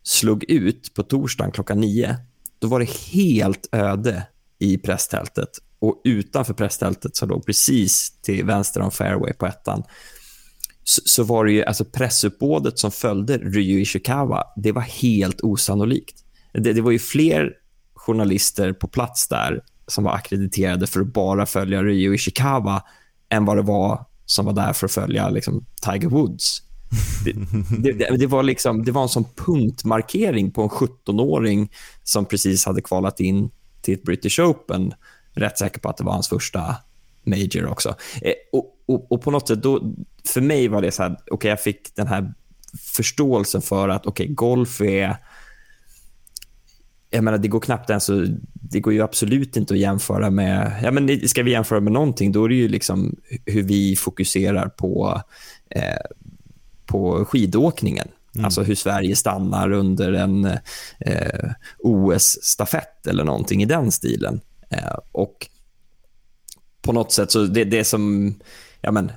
slog 0.04 0.43
ut 0.43 0.93
på 0.93 1.04
torsdagen 1.04 1.52
klockan 1.52 1.80
9, 1.80 2.17
då 2.60 2.67
var 2.67 2.80
det 2.80 2.89
helt 2.89 3.69
öde 3.71 4.28
i 4.60 4.78
presstältet. 4.78 5.50
Och 5.80 6.02
utanför 6.04 6.54
presstältet, 6.54 7.15
som 7.15 7.30
låg 7.30 7.45
precis 7.45 8.21
till 8.21 8.45
vänster 8.45 8.82
om 8.82 8.91
fairway 8.91 9.34
på 9.34 9.45
ettan, 9.45 9.84
så, 10.84 11.02
så 11.06 11.24
var 11.24 11.45
det 11.45 11.52
ju, 11.52 11.63
alltså 11.63 11.86
pressuppbådet 11.86 12.80
som 12.80 12.91
följde 12.91 13.38
Ryu 13.38 13.82
Ishikawa, 13.82 14.43
det 14.56 14.71
var 14.71 14.82
helt 14.82 15.41
osannolikt. 15.41 16.24
Det, 16.54 16.74
det 16.74 16.82
var 16.82 16.91
ju 16.91 17.00
fler 17.00 17.54
journalister 17.93 18.74
på 18.74 18.88
plats 18.88 19.28
där 19.28 19.62
som 19.88 20.04
var 20.04 20.13
akkrediterade 20.13 20.88
för 20.88 21.02
att 21.02 21.13
bara 21.13 21.45
följa 21.45 21.84
Ryu 21.84 22.15
Ishikawa 22.15 22.84
än 23.29 23.45
vad 23.45 23.57
det 23.57 23.61
var 23.61 24.05
som 24.25 24.45
var 24.45 24.53
där 24.53 24.73
för 24.73 24.85
att 24.85 24.91
följa 24.91 25.29
liksom, 25.29 25.65
Tiger 25.81 26.07
Woods. 26.07 26.61
Det, 27.25 27.33
det, 27.91 28.17
det, 28.17 28.27
var 28.27 28.43
liksom, 28.43 28.83
det 28.83 28.91
var 28.91 29.03
en 29.03 29.09
sån 29.09 29.25
punktmarkering 29.35 30.51
på 30.51 30.61
en 30.61 30.69
17-åring 30.69 31.71
som 32.03 32.25
precis 32.25 32.65
hade 32.65 32.81
kvalat 32.81 33.19
in 33.19 33.49
till 33.81 33.93
ett 33.93 34.03
British 34.03 34.39
Open. 34.39 34.93
Rätt 35.33 35.57
säker 35.57 35.79
på 35.79 35.89
att 35.89 35.97
det 35.97 36.03
var 36.03 36.13
hans 36.13 36.29
första 36.29 36.75
major 37.23 37.65
också. 37.65 37.95
Eh, 38.21 38.33
och, 38.51 38.75
och, 38.85 39.11
och, 39.11 39.21
på 39.21 39.31
något 39.31 39.47
sätt, 39.47 39.63
då, 39.63 39.93
för 40.27 40.41
mig 40.41 40.67
var 40.67 40.81
det 40.81 40.91
så 40.91 41.03
här, 41.03 41.17
okay, 41.31 41.49
jag 41.49 41.61
fick 41.61 41.95
den 41.95 42.07
här 42.07 42.33
förståelsen 42.95 43.61
för 43.61 43.89
att 43.89 44.07
okay, 44.07 44.27
golf 44.27 44.81
är... 44.81 45.17
Jag 47.09 47.23
menar, 47.23 47.37
det 47.37 47.47
går 47.47 47.59
knappt 47.59 47.89
ens 47.89 48.09
att, 48.09 48.27
Det 48.53 48.79
går 48.79 48.93
ju 48.93 49.01
absolut 49.01 49.57
inte 49.57 49.73
att 49.73 49.79
jämföra 49.79 50.29
med... 50.29 50.79
Ja, 50.83 50.91
men 50.91 51.27
ska 51.29 51.43
vi 51.43 51.51
jämföra 51.51 51.79
med 51.79 51.93
någonting, 51.93 52.31
då 52.31 52.45
är 52.45 52.49
det 52.49 52.55
ju 52.55 52.67
liksom 52.67 53.15
hur 53.45 53.63
vi 53.63 53.95
fokuserar 53.95 54.67
på, 54.67 55.21
eh, 55.69 55.81
på 56.85 57.25
skidåkningen. 57.25 58.07
Mm. 58.35 58.45
Alltså 58.45 58.63
hur 58.63 58.75
Sverige 58.75 59.15
stannar 59.15 59.71
under 59.71 60.13
en 60.13 60.45
eh, 60.99 61.51
OS-stafett 61.77 63.07
eller 63.07 63.23
någonting 63.23 63.63
i 63.63 63.65
den 63.65 63.91
stilen. 63.91 64.41
Eh, 64.69 64.97
och 65.11 65.47
på 66.81 66.93
något 66.93 67.11
sätt, 67.11 67.31
så 67.31 67.43
det, 67.43 67.63
det 67.63 67.83
som... 67.83 68.35
Ja, 68.81 68.91
men, 68.91 69.11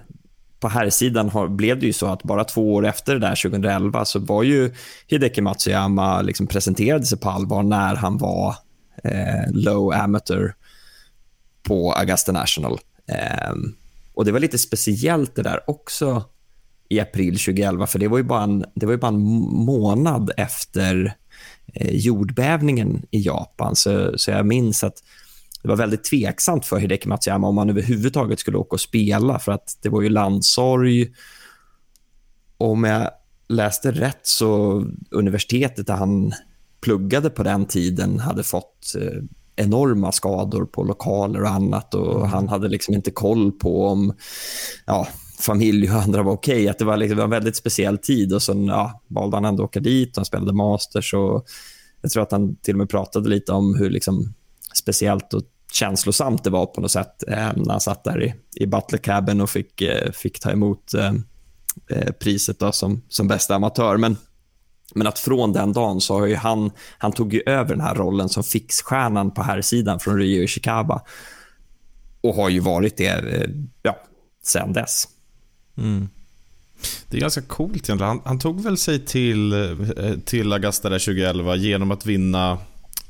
på 0.61 0.69
här 0.69 0.91
sidan 0.91 1.29
har, 1.29 1.49
blev 1.49 1.79
det 1.79 1.87
ju 1.87 1.93
så 1.93 2.07
att 2.07 2.23
bara 2.23 2.45
två 2.45 2.75
år 2.75 2.87
efter 2.87 3.15
det 3.15 3.21
där, 3.21 3.43
2011, 3.43 4.05
så 4.05 4.19
var 4.19 4.43
ju 4.43 4.75
Hideki 5.07 5.41
Matsuyama 5.41 6.23
liksom 6.23 6.47
presenterade 6.47 7.07
sig 7.07 7.19
på 7.19 7.31
allvar 7.31 7.63
när 7.63 7.95
han 7.95 8.19
var 8.19 8.55
eh, 9.05 9.53
low 9.53 9.93
amateur 9.93 10.55
på 11.63 11.93
Augusta 11.93 12.33
National. 12.33 12.79
Eh, 13.09 13.53
och 14.15 14.25
Det 14.25 14.33
var 14.33 14.41
lite 14.41 14.59
speciellt 14.59 15.35
det 15.35 15.43
där 15.43 15.71
också 15.71 16.25
i 16.89 17.01
april 17.01 17.39
2011, 17.39 17.87
för 17.87 17.99
det 17.99 18.09
var 18.09 18.19
ju 18.19 18.25
bara 18.25 18.43
en, 18.43 18.65
det 18.75 18.87
var 18.87 18.93
ju 18.93 18.99
bara 18.99 19.09
en 19.09 19.21
månad 19.65 20.31
efter 20.37 21.15
eh, 21.75 21.97
jordbävningen 21.97 23.07
i 23.11 23.21
Japan. 23.21 23.77
Så, 23.77 24.19
så 24.19 24.31
jag 24.31 24.47
minns 24.47 24.85
att 24.85 25.03
det 25.69 25.73
var 25.73 25.77
väldigt 25.77 26.05
tveksamt 26.05 26.67
för 26.67 26.79
Hideki 26.79 27.09
Matsuyama 27.09 27.49
om 27.49 27.59
han 27.59 27.71
överhuvudtaget 27.71 28.39
skulle 28.39 28.59
åka 28.59 28.75
och 28.75 28.81
spela 28.81 29.39
för 29.39 29.53
att 29.53 29.79
det 29.83 29.89
var 29.89 30.03
ju 30.03 30.09
landsorg. 30.09 31.07
Och 32.59 32.71
om 32.71 32.85
jag 32.85 33.11
läste 33.49 33.93
rätt 33.93 34.21
så 34.23 34.85
universitetet 35.11 35.87
där 35.87 35.95
han 35.95 36.33
pluggade 36.81 37.31
på 37.31 37.43
den 37.43 37.67
tiden 37.67 38.19
hade 38.19 38.43
fått 38.43 38.95
eh, 39.01 39.23
enorma 39.57 40.13
skador 40.13 40.65
på 40.65 40.85
lokaler 40.85 41.43
och 41.43 41.51
annat 41.51 41.95
och 41.95 42.17
mm. 42.17 42.29
han 42.29 42.49
hade 42.49 42.69
liksom 42.69 42.95
inte 42.95 43.11
koll 43.11 43.53
på 43.53 43.87
om 43.87 44.15
ja, 44.87 45.09
familj 45.41 45.91
och 45.91 45.97
andra 45.97 46.23
var 46.23 46.33
okej. 46.33 46.55
Okay. 46.55 46.69
Att 46.69 46.79
det 46.79 46.85
var, 46.85 46.97
liksom, 46.97 47.17
det 47.17 47.21
var 47.21 47.25
en 47.25 47.31
väldigt 47.31 47.57
speciell 47.57 47.99
tid 47.99 48.33
och 48.33 48.43
sen 48.43 48.67
ja, 48.67 49.03
valde 49.09 49.37
han 49.37 49.45
ändå 49.45 49.63
att 49.63 49.69
åka 49.69 49.81
dit. 49.81 50.17
Han 50.17 50.25
spelade 50.25 50.53
masters 50.53 51.15
och 51.15 51.47
jag 52.03 52.11
tror 52.11 52.23
att 52.23 52.33
han 52.33 52.57
till 52.57 52.75
och 52.75 52.79
med 52.79 52.89
pratade 52.89 53.29
lite 53.29 53.53
om 53.53 53.75
hur 53.75 53.91
liksom, 53.91 54.35
speciellt 54.75 55.35
och 55.35 55.43
känslosamt 55.73 56.45
det 56.45 56.51
var 56.51 56.67
på 56.67 56.81
något 56.81 56.91
sätt 56.91 57.25
eh, 57.29 57.53
när 57.57 57.71
han 57.71 57.81
satt 57.81 58.05
där 58.05 58.25
i, 58.25 58.35
i 58.55 58.67
Butler 58.67 58.99
Cabin 58.99 59.41
och 59.41 59.51
fick, 59.51 59.83
eh, 59.83 60.13
fick 60.13 60.41
ta 60.41 60.51
emot 60.51 60.95
eh, 60.95 61.13
eh, 61.91 62.13
priset 62.13 62.59
då 62.59 62.73
som, 62.73 63.03
som 63.09 63.29
bästa 63.29 63.55
amatör. 63.55 63.97
Men, 63.97 64.17
men 64.95 65.07
att 65.07 65.19
från 65.19 65.53
den 65.53 65.73
dagen 65.73 66.01
så 66.01 66.19
har 66.19 66.27
ju 66.27 66.37
han, 66.37 66.71
han 66.99 67.13
tog 67.13 67.35
ju 67.35 67.43
över 67.47 67.71
den 67.71 67.81
här 67.81 67.95
rollen 67.95 68.29
som 68.29 68.45
fixstjärnan 68.45 69.31
på 69.31 69.43
här 69.43 69.63
sidan 69.63 70.01
från 70.01 70.19
Ryo 70.19 70.43
Ishikawa 70.43 71.03
och 72.21 72.35
har 72.35 72.49
ju 72.49 72.61
varit 72.61 72.97
det 72.97 73.07
eh, 73.07 73.51
ja, 73.83 73.99
sen 74.43 74.73
dess. 74.73 75.09
Mm. 75.77 76.09
Det 77.09 77.17
är 77.17 77.21
ganska 77.21 77.43
coolt 77.43 77.89
egentligen. 77.89 78.09
Han, 78.09 78.21
han, 78.25 78.39
tog 78.39 78.61
väl 78.61 78.77
sig 78.77 79.07
till, 79.07 79.53
eh, 79.53 80.19
till 80.25 80.53
Augusta 80.53 80.89
2011 80.89 81.57
genom 81.57 81.91
att 81.91 82.07
vinna 82.07 82.59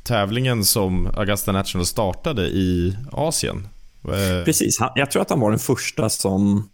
tävlingen 0.08 0.64
som 0.64 1.06
Augusta 1.16 1.52
National 1.52 1.86
startade 1.86 2.42
i 2.46 2.96
Asien. 3.12 3.68
Eh, 4.04 4.44
Precis. 4.44 4.78
Jag 4.94 5.10
tror 5.10 5.22
att 5.22 5.30
han 5.30 5.40
var 5.40 5.50
den 5.50 5.58
första 5.58 6.08
som 6.08 6.68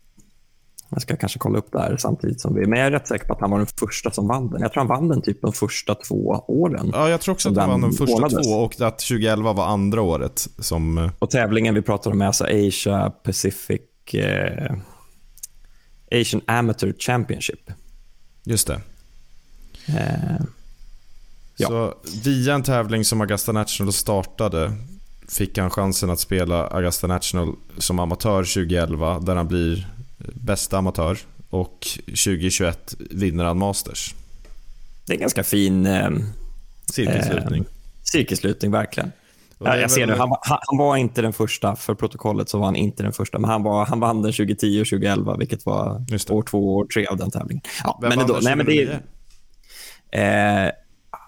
Jag 0.91 1.03
ska 1.03 1.17
kanske 1.17 1.39
kolla 1.39 1.59
upp 1.59 1.73
det 1.73 1.79
här 1.79 1.97
samtidigt 1.97 2.41
som 2.41 2.55
vi... 2.55 2.67
Men 2.67 2.79
jag 2.79 2.87
är 2.87 2.91
rätt 2.91 3.09
säker 3.09 3.27
på 3.27 3.33
att 3.33 3.41
han 3.41 3.51
var 3.51 3.59
den 3.59 3.67
första 3.67 4.11
som 4.11 4.29
vann 4.29 4.51
den. 4.51 4.61
Jag 4.63 4.73
tror 4.73 4.81
han 4.81 4.89
vann 4.89 5.09
den 5.09 5.23
typ 5.23 5.43
de 5.43 5.53
första 5.53 5.95
två 5.95 6.45
åren. 6.49 6.91
Ja, 6.95 7.09
jag 7.11 7.21
tror 7.21 7.33
också 7.33 7.49
att 7.51 7.57
han 7.57 7.71
vann 7.71 7.81
de 7.81 7.93
första 7.93 8.15
ordnades. 8.15 8.47
två 8.47 8.53
och 8.55 8.73
att 8.81 8.99
2011 8.99 9.53
var 9.53 9.67
andra 9.67 10.03
året 10.03 10.49
som... 10.59 10.99
eh, 10.99 11.11
Och 11.19 11.31
tävlingen 11.31 11.75
vi 11.75 11.83
pratar 11.83 12.11
om 12.11 12.21
är 12.23 12.27
alltså 12.27 12.45
Asia 12.45 13.11
Pacific 13.11 13.81
eh, 14.15 14.77
Asian 16.21 16.41
Amateur 16.47 16.95
Championship. 16.99 17.71
Just 18.45 18.67
det. 18.67 18.81
Eh, 19.89 20.45
Ja. 21.57 21.69
Så 21.69 21.95
via 22.25 22.55
en 22.55 22.63
tävling 22.63 23.05
som 23.05 23.21
Augusta 23.21 23.53
National 23.53 23.93
startade 23.93 24.73
fick 25.29 25.59
han 25.59 25.71
chansen 25.71 26.11
att 26.11 26.21
spela 26.21 26.67
Augusta 26.67 27.07
National 27.07 27.55
som 27.79 27.99
amatör 27.99 28.43
2011 28.43 29.19
där 29.21 29.37
han 29.37 29.49
blir 29.49 29.89
bästa 30.35 30.79
amatör 30.79 31.19
och 31.51 31.87
2021 32.07 32.95
vinner 33.11 33.45
han 33.45 33.59
Masters. 33.59 34.15
det 35.07 35.13
är 35.13 35.15
en 35.17 35.21
ganska 35.21 35.45
fin 35.45 35.87
eh, 35.87 36.11
Cirkelslutning. 36.93 37.63
Eh, 37.63 37.69
cirkelslutning, 38.03 38.71
verkligen. 38.71 39.13
Ja, 39.59 39.77
jag 39.77 39.91
ser 39.91 40.07
nu, 40.07 40.13
han, 40.15 40.29
var- 40.31 40.39
han, 40.43 40.79
var 40.79 40.97
inte 40.97 41.23
den 41.23 41.33
första, 41.33 41.77
för 41.77 41.95
protokollet 41.95 42.49
så 42.49 42.59
var 42.59 42.65
han 42.65 42.77
inte 42.77 43.03
den 43.03 43.13
första, 43.13 43.39
men 43.39 43.51
han, 43.51 43.63
var, 43.63 43.87
han 43.87 44.01
vann 44.01 44.23
den 44.23 44.33
2010 44.33 44.81
och 44.81 44.87
2011, 44.87 45.37
vilket 45.37 45.67
var 45.67 46.05
år 46.31 46.43
två 46.43 46.59
och 46.69 46.75
år 46.75 46.85
tre 46.87 47.07
av 47.07 47.17
den 47.17 47.31
tävlingen. 47.31 47.63
Ja, 47.85 47.99
Vem 48.03 48.09
men 48.09 48.19
vann 48.19 48.27
den 48.27 48.37
nej, 48.45 48.57
men 48.57 48.67
det 48.67 48.73
2009? 48.87 49.01
är, 50.11 50.67
eh, 50.67 50.73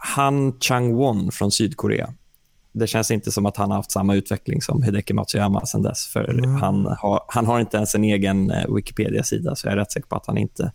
Han 0.07 0.53
Chang-won 0.53 1.31
från 1.31 1.51
Sydkorea. 1.53 2.15
Det 2.73 2.87
känns 2.87 3.11
inte 3.11 3.33
som 3.33 3.47
att 3.47 3.57
han 3.57 3.71
har 3.71 3.77
haft 3.77 3.91
samma 3.91 4.15
utveckling 4.15 4.63
som 4.63 4.83
Hideki 4.83 5.15
Matsuyama 5.15 5.67
sen 5.67 5.83
dess. 5.83 6.07
För 6.07 6.31
Mm. 6.31 6.55
han, 6.55 6.87
har, 6.87 7.23
han 7.29 7.47
har 7.47 7.61
inte 7.61 7.77
ens 7.77 7.95
en 7.95 8.05
egen 8.05 8.51
eh, 8.51 8.75
Wikipedia-sida, 8.75 9.57
så 9.57 9.67
jag 9.67 9.73
är 9.73 9.77
rätt 9.77 9.93
säker 9.93 10.09
på 10.09 10.17
att 10.17 10.27
han 10.27 10.39
inte 10.39 10.73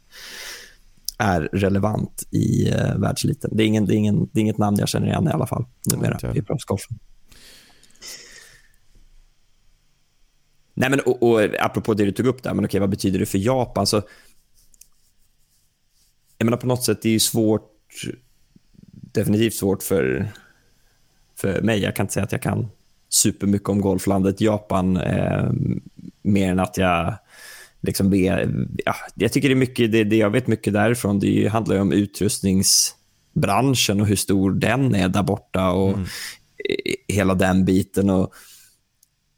är 1.18 1.42
relevant 1.42 2.24
i 2.32 2.70
eh, 2.70 2.98
världseliten. 2.98 3.52
Det 3.54 3.64
är, 3.64 3.68
ingen, 3.68 3.86
det, 3.86 3.94
är 3.94 3.98
ingen, 3.98 4.30
det 4.34 4.40
är 4.40 4.42
inget 4.42 4.58
namn 4.58 4.78
jag 4.80 4.90
känner 4.90 5.08
igen 5.08 5.28
i 5.28 5.32
alla 5.32 5.48
fall 5.48 5.66
numera 5.94 6.18
jag. 6.22 6.38
i 6.38 6.42
proffsgolfen. 6.42 7.00
Nej, 10.74 10.90
men 10.90 11.00
och, 11.00 11.24
och 11.24 11.42
apropå 11.60 11.94
det 11.94 12.06
du 12.06 12.12
tog 12.12 12.26
upp 12.26 12.44
där, 12.44 12.54
men 12.54 12.66
okej, 12.66 12.80
vad 12.80 12.90
betyder 12.90 13.20
det 13.20 13.26
för 13.26 13.38
Japan? 13.38 13.88
Så, 13.88 14.02
jag 16.38 16.46
menar 16.46 16.58
på 16.58 16.68
något 16.68 16.84
sätt, 16.84 17.02
det 17.02 17.10
är 17.10 17.14
ju 17.14 17.20
svårt, 17.20 17.72
definitivt 19.12 19.54
svårt 19.54 19.84
för, 19.84 20.28
för 21.36 21.62
mig. 21.62 21.80
Jag 21.80 21.96
kan 21.96 22.04
inte 22.04 22.14
säga 22.14 22.24
att 22.24 22.32
jag 22.32 22.42
kan 22.42 22.68
supermycket 23.10 23.70
om 23.70 23.82
golflandet 23.82 24.42
Japan, 24.42 24.98
eh, 24.98 25.52
mer 26.22 26.52
än 26.52 26.60
att 26.60 26.78
jag 26.78 27.14
liksom 27.82 28.10
be, 28.10 28.50
ja, 28.86 28.96
jag 29.16 29.34
tycker 29.34 29.50
det 29.50 29.54
är 29.54 29.56
mycket, 29.56 29.92
det, 29.92 30.04
det 30.04 30.18
jag 30.18 30.30
vet 30.30 30.48
mycket 30.48 30.74
därifrån, 30.74 31.20
det 31.20 31.48
handlar 31.48 31.80
om 31.80 31.92
utrustningsbranschen 31.92 34.02
och 34.02 34.08
hur 34.08 34.16
stor 34.16 34.52
den 34.52 34.96
är 34.96 35.10
där 35.10 35.24
borta 35.24 35.72
och 35.72 35.90
eh, 35.90 35.98
hela 37.08 37.34
den 37.34 37.66
biten. 37.66 38.10
Och, 38.10 38.34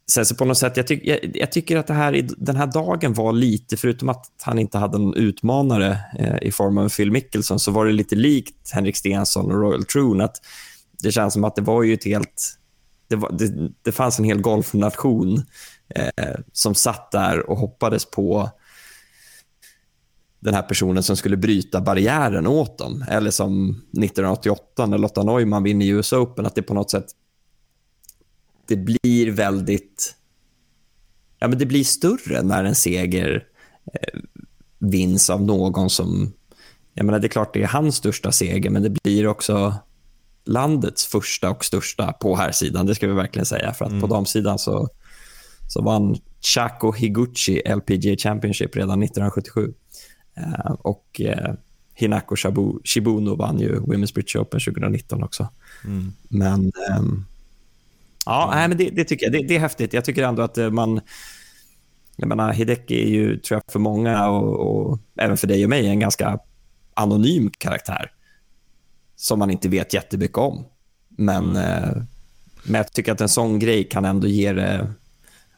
Sen 0.06 0.26
så 0.26 0.34
på 0.34 0.44
något 0.44 0.58
sätt, 0.58 0.76
jag, 0.76 0.86
tyck, 0.86 1.06
jag, 1.06 1.18
jag 1.34 1.52
tycker 1.52 1.76
att 1.76 1.86
det 1.86 1.94
här, 1.94 2.28
den 2.36 2.56
här 2.56 2.66
dagen 2.66 3.14
var 3.14 3.32
lite, 3.32 3.76
förutom 3.76 4.08
att 4.08 4.26
han 4.42 4.58
inte 4.58 4.78
hade 4.78 4.98
någon 4.98 5.14
utmanare 5.14 5.98
eh, 6.18 6.36
i 6.42 6.52
form 6.52 6.78
av 6.78 6.88
Phil 6.88 7.10
Mickelson, 7.10 7.60
så 7.60 7.70
var 7.70 7.86
det 7.86 7.92
lite 7.92 8.16
likt 8.16 8.70
Henrik 8.72 8.96
Stenson 8.96 9.50
och 9.50 9.60
Royal 9.60 9.84
Troon. 9.84 10.20
Att 10.20 10.36
det 11.02 11.12
känns 11.12 11.32
som 11.32 11.44
att 11.44 11.56
det 11.56 11.62
var 11.62 11.82
ju 11.82 11.94
ett 11.94 12.04
helt... 12.04 12.58
Det, 13.08 13.16
var, 13.16 13.32
det, 13.32 13.72
det 13.82 13.92
fanns 13.92 14.18
en 14.18 14.24
hel 14.24 14.40
golfnation 14.40 15.42
eh, 15.94 16.34
som 16.52 16.74
satt 16.74 17.10
där 17.10 17.50
och 17.50 17.58
hoppades 17.58 18.10
på 18.10 18.50
den 20.40 20.54
här 20.54 20.62
personen 20.62 21.02
som 21.02 21.16
skulle 21.16 21.36
bryta 21.36 21.80
barriären 21.80 22.46
åt 22.46 22.78
dem. 22.78 23.04
Eller 23.08 23.30
som 23.30 23.70
1988 23.70 24.86
när 24.86 24.98
Lotta 24.98 25.22
Neumann 25.22 25.62
vinner 25.62 25.86
US 25.86 26.12
Open, 26.12 26.46
att 26.46 26.54
det 26.54 26.62
på 26.62 26.74
något 26.74 26.90
sätt 26.90 27.06
det 28.68 28.76
blir 28.76 29.30
väldigt... 29.30 30.14
Ja, 31.38 31.48
men 31.48 31.58
det 31.58 31.66
blir 31.66 31.84
större 31.84 32.42
när 32.42 32.64
en 32.64 32.74
seger 32.74 33.44
eh, 33.92 34.20
vinns 34.78 35.30
av 35.30 35.42
någon 35.42 35.90
som... 35.90 36.32
Jag 36.94 37.06
menar, 37.06 37.18
det 37.18 37.26
är 37.26 37.28
klart 37.28 37.54
det 37.54 37.62
är 37.62 37.66
hans 37.66 37.96
största 37.96 38.32
seger, 38.32 38.70
men 38.70 38.82
det 38.82 38.90
blir 38.90 39.26
också 39.26 39.74
landets 40.44 41.06
första 41.06 41.50
och 41.50 41.64
största 41.64 42.12
på 42.12 42.36
här 42.36 42.52
sidan. 42.52 42.86
Det 42.86 42.94
ska 42.94 43.06
vi 43.06 43.12
verkligen 43.12 43.46
säga. 43.46 43.72
För 43.72 43.84
att 43.84 44.00
på 44.00 44.06
damsidan 44.06 44.58
så, 44.58 44.88
så 45.68 45.82
vann 45.82 46.16
Chaco 46.40 46.92
Higuchi 46.92 47.62
LPGA 47.76 48.16
Championship 48.16 48.76
redan 48.76 49.02
1977. 49.02 49.72
Eh, 50.36 50.72
och 50.72 51.20
eh, 51.20 51.54
Hinako 51.94 52.36
Shibuno 52.84 53.36
vann 53.36 53.60
ju 53.60 53.78
Women's 53.78 54.14
British 54.14 54.36
Open 54.36 54.60
2019 54.60 55.22
också. 55.22 55.48
Men... 56.28 56.72
ehm, 56.90 57.24
Ja, 58.26 58.50
nej, 58.54 58.68
men 58.68 58.78
det, 58.78 58.90
det 58.90 59.04
tycker 59.04 59.26
jag. 59.26 59.32
Det, 59.32 59.48
det 59.48 59.56
är 59.56 59.60
häftigt. 59.60 59.92
Jag 59.92 60.04
tycker 60.04 60.22
ändå 60.22 60.42
att 60.42 60.58
eh, 60.58 60.70
man... 60.70 61.00
Jag 62.16 62.28
menar, 62.28 62.52
Hideki 62.52 63.02
är 63.02 63.08
ju, 63.08 63.38
tror 63.38 63.56
jag, 63.56 63.72
för 63.72 63.78
många 63.78 64.28
och, 64.28 64.54
och 64.54 64.98
även 65.18 65.36
för 65.36 65.46
dig 65.46 65.64
och 65.64 65.70
mig, 65.70 65.86
en 65.86 66.00
ganska 66.00 66.38
anonym 66.94 67.50
karaktär 67.58 68.10
som 69.16 69.38
man 69.38 69.50
inte 69.50 69.68
vet 69.68 69.94
jättemycket 69.94 70.38
om. 70.38 70.66
Men, 71.08 71.56
eh, 71.56 71.96
men 72.64 72.74
jag 72.74 72.92
tycker 72.92 73.12
att 73.12 73.20
en 73.20 73.28
sån 73.28 73.58
grej 73.58 73.84
kan 73.84 74.04
ändå 74.04 74.26
ge 74.26 74.52
det, 74.52 74.92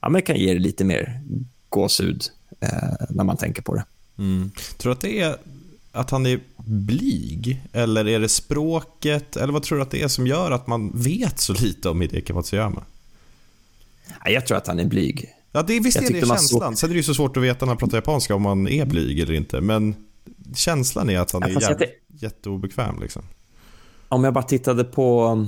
ja, 0.00 0.08
men 0.08 0.22
kan 0.22 0.36
ge 0.36 0.54
det 0.54 0.60
lite 0.60 0.84
mer 0.84 1.20
gåshud 1.68 2.22
eh, 2.60 3.06
när 3.10 3.24
man 3.24 3.36
tänker 3.36 3.62
på 3.62 3.74
det. 3.74 3.84
Tror 4.78 4.90
du 4.90 4.92
att 4.92 5.00
det 5.00 5.20
är 5.20 5.36
att 5.96 6.10
han 6.10 6.26
är 6.26 6.40
blyg? 6.56 7.62
Eller 7.72 8.08
är 8.08 8.20
det 8.20 8.28
språket? 8.28 9.36
Eller 9.36 9.52
vad 9.52 9.62
tror 9.62 9.76
du 9.78 9.82
att 9.82 9.90
det 9.90 10.02
är 10.02 10.08
som 10.08 10.26
gör 10.26 10.50
att 10.50 10.66
man 10.66 10.90
vet 10.94 11.38
så 11.40 11.52
lite 11.52 11.88
om 11.88 12.00
Hideki 12.00 12.32
Matsuyama? 12.32 12.84
Ja, 14.24 14.30
Jag 14.30 14.46
tror 14.46 14.56
att 14.58 14.66
han 14.66 14.78
är 14.78 14.84
blyg. 14.84 15.32
Ja, 15.52 15.62
det, 15.62 15.80
visst 15.80 15.96
Jag 15.96 16.04
är 16.10 16.20
det 16.20 16.26
man 16.26 16.36
känslan. 16.38 16.60
såg- 16.76 16.78
Sen 16.78 16.90
är 16.90 16.94
det 16.94 16.98
ju 16.98 17.02
så 17.02 17.14
svårt 17.14 17.36
att 17.36 17.42
veta 17.42 17.64
när 17.66 17.70
han 17.70 17.76
pratar 17.76 17.96
japanska 17.98 18.34
om 18.34 18.44
han 18.44 18.68
är 18.68 18.84
blyg 18.84 19.20
eller 19.20 19.34
inte. 19.34 19.60
Men 19.60 19.94
känslan 20.54 21.10
är 21.10 21.18
att 21.18 21.30
han 21.32 21.42
Ja, 21.42 21.48
är 21.60 21.60
jäv... 21.80 21.88
jätteobekväm 22.08 23.00
liksom. 23.00 23.22
om 24.08 24.24
jag 24.24 24.34
bara 24.34 24.44
tittade 24.44 24.84
på, 24.84 25.46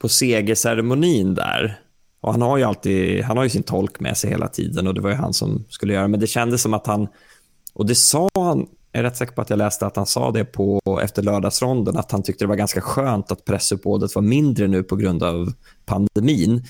på 0.00 0.08
segerceremonin 0.08 1.34
där. 1.34 1.80
Och 2.20 2.32
han 2.32 2.42
har 2.42 2.56
ju 2.58 2.64
alltid 2.64 3.22
han 3.22 3.36
har 3.36 3.44
ju 3.44 3.50
sin 3.50 3.62
tolk 3.62 4.00
med 4.00 4.16
sig 4.16 4.30
hela 4.30 4.48
tiden 4.48 4.86
och 4.86 4.94
det 4.94 5.00
var 5.00 5.10
ju 5.10 5.16
han 5.16 5.32
som 5.32 5.64
skulle 5.68 5.92
göra 5.94 6.08
Men 6.08 6.20
det 6.20 6.26
kändes 6.26 6.62
som 6.62 6.74
att 6.74 6.86
han, 6.86 7.08
och 7.72 7.86
det 7.86 7.94
sa 7.94 8.28
han, 8.34 8.66
jag 8.92 9.00
är 9.00 9.02
rätt 9.02 9.16
säker 9.16 9.32
på 9.32 9.42
att 9.42 9.50
jag 9.50 9.56
läste 9.56 9.86
att 9.86 9.96
han 9.96 10.06
sa 10.06 10.30
det 10.30 10.44
på 10.44 11.00
efter 11.02 11.22
lördagsronden, 11.22 11.96
att 11.96 12.12
han 12.12 12.22
tyckte 12.22 12.44
det 12.44 12.48
var 12.48 12.56
ganska 12.56 12.80
skönt 12.80 13.32
att 13.32 13.44
pressuppbådet 13.44 14.14
var 14.14 14.22
mindre 14.22 14.68
nu 14.68 14.82
på 14.82 14.96
grund 14.96 15.22
av 15.22 15.52
pandemin. 15.84 16.64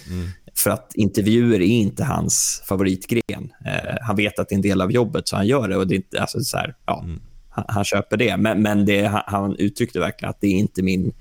För 0.54 0.70
att 0.70 0.92
intervjuer 0.94 1.60
är 1.60 1.66
inte 1.66 2.04
hans 2.04 2.62
favoritgren. 2.68 3.52
Eh, 3.66 3.96
han 4.00 4.16
vet 4.16 4.38
att 4.38 4.48
det 4.48 4.52
är 4.54 4.56
en 4.56 4.62
del 4.62 4.80
av 4.80 4.92
jobbet, 4.92 5.28
så 5.28 5.36
han 5.36 5.46
gör 5.46 5.68
det. 5.68 5.76
och 5.76 5.86
det 5.86 5.94
är 5.94 5.96
inte, 5.96 6.20
alltså, 6.20 6.40
så 6.40 6.56
här, 6.56 6.74
ja, 6.86 7.04
han, 7.48 7.64
han 7.68 7.84
köper 7.84 8.16
det. 8.16 8.36
Men, 8.36 8.62
men 8.62 8.86
det, 8.86 9.22
han, 9.26 9.56
uttryckte 9.56 10.00
verkligen 10.00 10.30
att 10.30 10.40
det 10.40 10.46
är 10.46 10.58
inte 10.58 10.82
min 10.82 11.12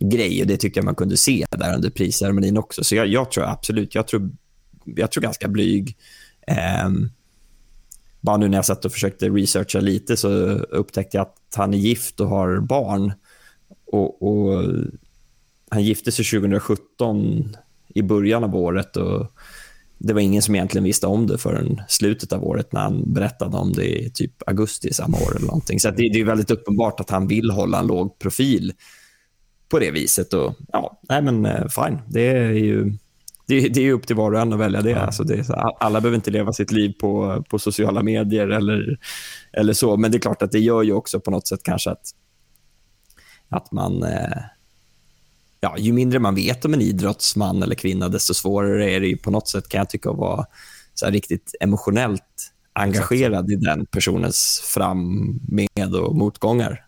grej 0.00 0.40
och 0.40 0.46
det 0.46 0.56
tyckte 0.56 0.78
jag 0.78 0.84
man 0.84 0.94
kunde 0.94 1.16
se 1.16 1.46
där 1.50 1.74
under 1.74 1.90
prisceremonin 1.90 2.58
också. 2.58 2.84
Så 2.84 2.94
jag, 2.96 3.06
jag 3.06 3.30
tror 3.30 3.44
absolut, 3.44 3.94
jag 3.94 4.08
tror, 4.08 4.30
jag 4.84 5.10
tror 5.10 5.22
ganska 5.22 5.48
blyg. 5.48 5.96
Ehm, 6.46 7.10
bara 8.24 8.36
nu 8.36 8.48
när 8.48 8.58
jag 8.58 8.64
satt 8.64 8.84
och 8.84 8.92
försökte 8.92 9.28
researcha 9.28 9.80
lite 9.80 10.16
så 10.16 10.28
upptäckte 10.28 11.16
jag 11.16 11.22
att 11.22 11.54
han 11.56 11.74
är 11.74 11.78
gift 11.78 12.20
och 12.20 12.28
har 12.28 12.60
barn. 12.60 13.12
Och, 13.86 14.22
och 14.22 14.64
Han 15.70 15.84
gifte 15.84 16.12
sig 16.12 16.24
2017 16.24 17.56
i 17.94 18.02
början 18.02 18.44
av 18.44 18.56
året 18.56 18.96
och 18.96 19.26
det 19.98 20.12
var 20.12 20.20
ingen 20.20 20.42
som 20.42 20.54
egentligen 20.54 20.84
visste 20.84 21.06
om 21.06 21.26
det 21.26 21.38
förrän 21.38 21.82
slutet 21.88 22.32
av 22.32 22.44
året 22.44 22.72
när 22.72 22.80
han 22.80 23.12
berättade 23.12 23.56
om 23.56 23.72
det 23.72 23.86
i 23.86 24.10
typ 24.10 24.48
augusti 24.48 24.92
samma 24.92 25.16
år. 25.16 25.36
eller 25.36 25.46
någonting. 25.46 25.80
Så 25.80 25.88
att 25.88 25.96
det, 25.96 26.08
det 26.12 26.20
är 26.20 26.24
väldigt 26.24 26.50
uppenbart 26.50 27.00
att 27.00 27.10
han 27.10 27.26
vill 27.26 27.50
hålla 27.50 27.78
en 27.78 27.86
låg 27.86 28.18
profil 28.18 28.72
på 29.68 29.78
det 29.78 29.90
viset. 29.90 30.34
Och, 30.34 30.54
ja, 30.72 31.00
nej 31.08 31.22
men 31.22 31.46
eh, 31.46 31.68
fine. 31.68 31.98
Det 32.08 32.26
är 32.26 32.52
ju 32.52 32.92
det, 33.46 33.68
det 33.68 33.80
är 33.80 33.92
upp 33.92 34.06
till 34.06 34.16
var 34.16 34.32
och 34.32 34.40
en 34.40 34.52
att 34.52 34.58
välja 34.58 34.82
det. 34.82 35.00
Alltså 35.00 35.24
det 35.24 35.34
är 35.34 35.42
så, 35.42 35.52
alla 35.52 36.00
behöver 36.00 36.16
inte 36.16 36.30
leva 36.30 36.52
sitt 36.52 36.72
liv 36.72 36.92
på, 37.00 37.44
på 37.50 37.58
sociala 37.58 38.02
medier 38.02 38.48
eller, 38.48 38.98
eller 39.52 39.72
så. 39.72 39.96
Men 39.96 40.10
det 40.10 40.18
är 40.18 40.20
klart 40.20 40.42
att 40.42 40.52
det 40.52 40.58
gör 40.58 40.82
ju 40.82 40.92
också 40.92 41.20
på 41.20 41.30
något 41.30 41.48
sätt 41.48 41.60
kanske 41.62 41.90
att, 41.90 42.10
att 43.48 43.72
man... 43.72 44.02
Eh, 44.02 44.42
ja, 45.60 45.78
ju 45.78 45.92
mindre 45.92 46.18
man 46.18 46.34
vet 46.34 46.64
om 46.64 46.74
en 46.74 46.80
idrottsman 46.80 47.62
eller 47.62 47.74
kvinna, 47.74 48.08
desto 48.08 48.34
svårare 48.34 48.90
är 48.90 49.00
det 49.00 49.16
på 49.16 49.30
något 49.30 49.48
sätt, 49.48 49.68
kan 49.68 49.78
jag 49.78 49.90
tycka, 49.90 50.10
att 50.10 50.16
vara 50.16 50.46
så 50.94 51.06
riktigt 51.06 51.54
emotionellt 51.60 52.52
engagerad 52.72 53.50
i 53.50 53.56
den 53.56 53.86
personens 53.86 54.62
fram 54.64 55.30
med 55.48 55.94
och 55.94 56.16
motgångar. 56.16 56.86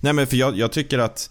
Nej 0.00 0.12
men 0.12 0.26
för 0.26 0.36
jag, 0.36 0.58
jag 0.58 0.72
tycker 0.72 0.98
att 0.98 1.30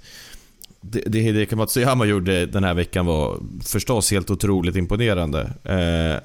det, 0.92 1.04
det 1.06 1.20
Hideki 1.20 1.56
Matsuyama 1.56 2.06
gjorde 2.06 2.46
den 2.46 2.64
här 2.64 2.74
veckan 2.74 3.06
var 3.06 3.40
förstås 3.64 4.12
helt 4.12 4.30
otroligt 4.30 4.76
imponerande. 4.76 5.42
Eh, 5.64 6.24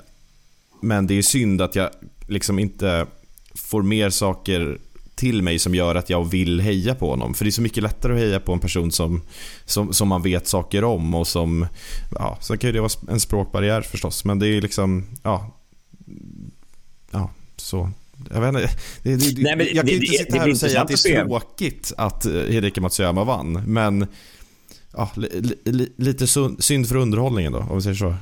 men 0.81 1.07
det 1.07 1.15
är 1.15 1.23
synd 1.23 1.63
att 1.63 1.77
jag 1.77 1.91
liksom 2.29 2.59
inte 2.59 3.07
får 3.55 3.83
mer 3.83 4.11
saker 4.11 4.79
till 5.15 5.43
mig 5.43 5.59
som 5.59 5.75
gör 5.75 5.95
att 5.95 6.11
jag 6.11 6.31
vill 6.31 6.61
heja 6.61 6.95
på 6.95 7.11
honom. 7.11 7.35
För 7.35 7.45
det 7.45 7.49
är 7.49 7.53
så 7.53 7.63
mycket 7.63 7.83
lättare 7.83 8.13
att 8.13 8.19
heja 8.19 8.41
på 8.41 8.53
en 8.53 8.59
person 8.59 8.93
som, 8.93 9.23
som, 9.65 9.93
som 9.93 10.09
man 10.09 10.23
vet 10.23 10.47
saker 10.47 10.85
om 10.85 11.15
och 11.15 11.27
som, 11.27 11.67
ja, 12.15 12.39
sen 12.41 12.59
kan 12.59 12.69
ju 12.69 12.73
det 12.73 12.81
vara 12.81 12.93
en 13.09 13.21
språkbarriär 13.21 13.83
förstås, 13.83 14.25
men 14.25 14.39
det 14.39 14.47
är 14.47 14.61
liksom, 14.61 15.07
ja, 15.23 15.59
ja, 17.11 17.31
så. 17.57 17.91
Jag 18.31 18.41
vet 18.41 18.49
inte, 18.49 18.71
det, 19.03 19.17
det, 19.17 19.57
Nej, 19.57 19.71
jag 19.75 19.87
kan 19.87 19.95
ju 19.95 20.01
inte 20.01 20.07
sitta 20.07 20.39
här 20.39 20.51
och 20.51 20.57
säga 20.57 20.83
att 20.83 20.89
det 20.89 20.95
är 20.95 21.25
tråkigt 21.25 21.93
att 21.97 22.27
Hideki 22.27 22.81
Matsuyama 22.81 23.25
vann, 23.25 23.53
men 23.53 24.07
ja, 24.93 25.11
li, 25.17 25.57
li, 25.65 25.93
lite 25.97 26.27
synd 26.59 26.89
för 26.89 26.97
underhållningen 26.97 27.53
då, 27.53 27.59
om 27.59 27.77
vi 27.77 27.83
säger 27.83 27.97
så. 27.97 28.15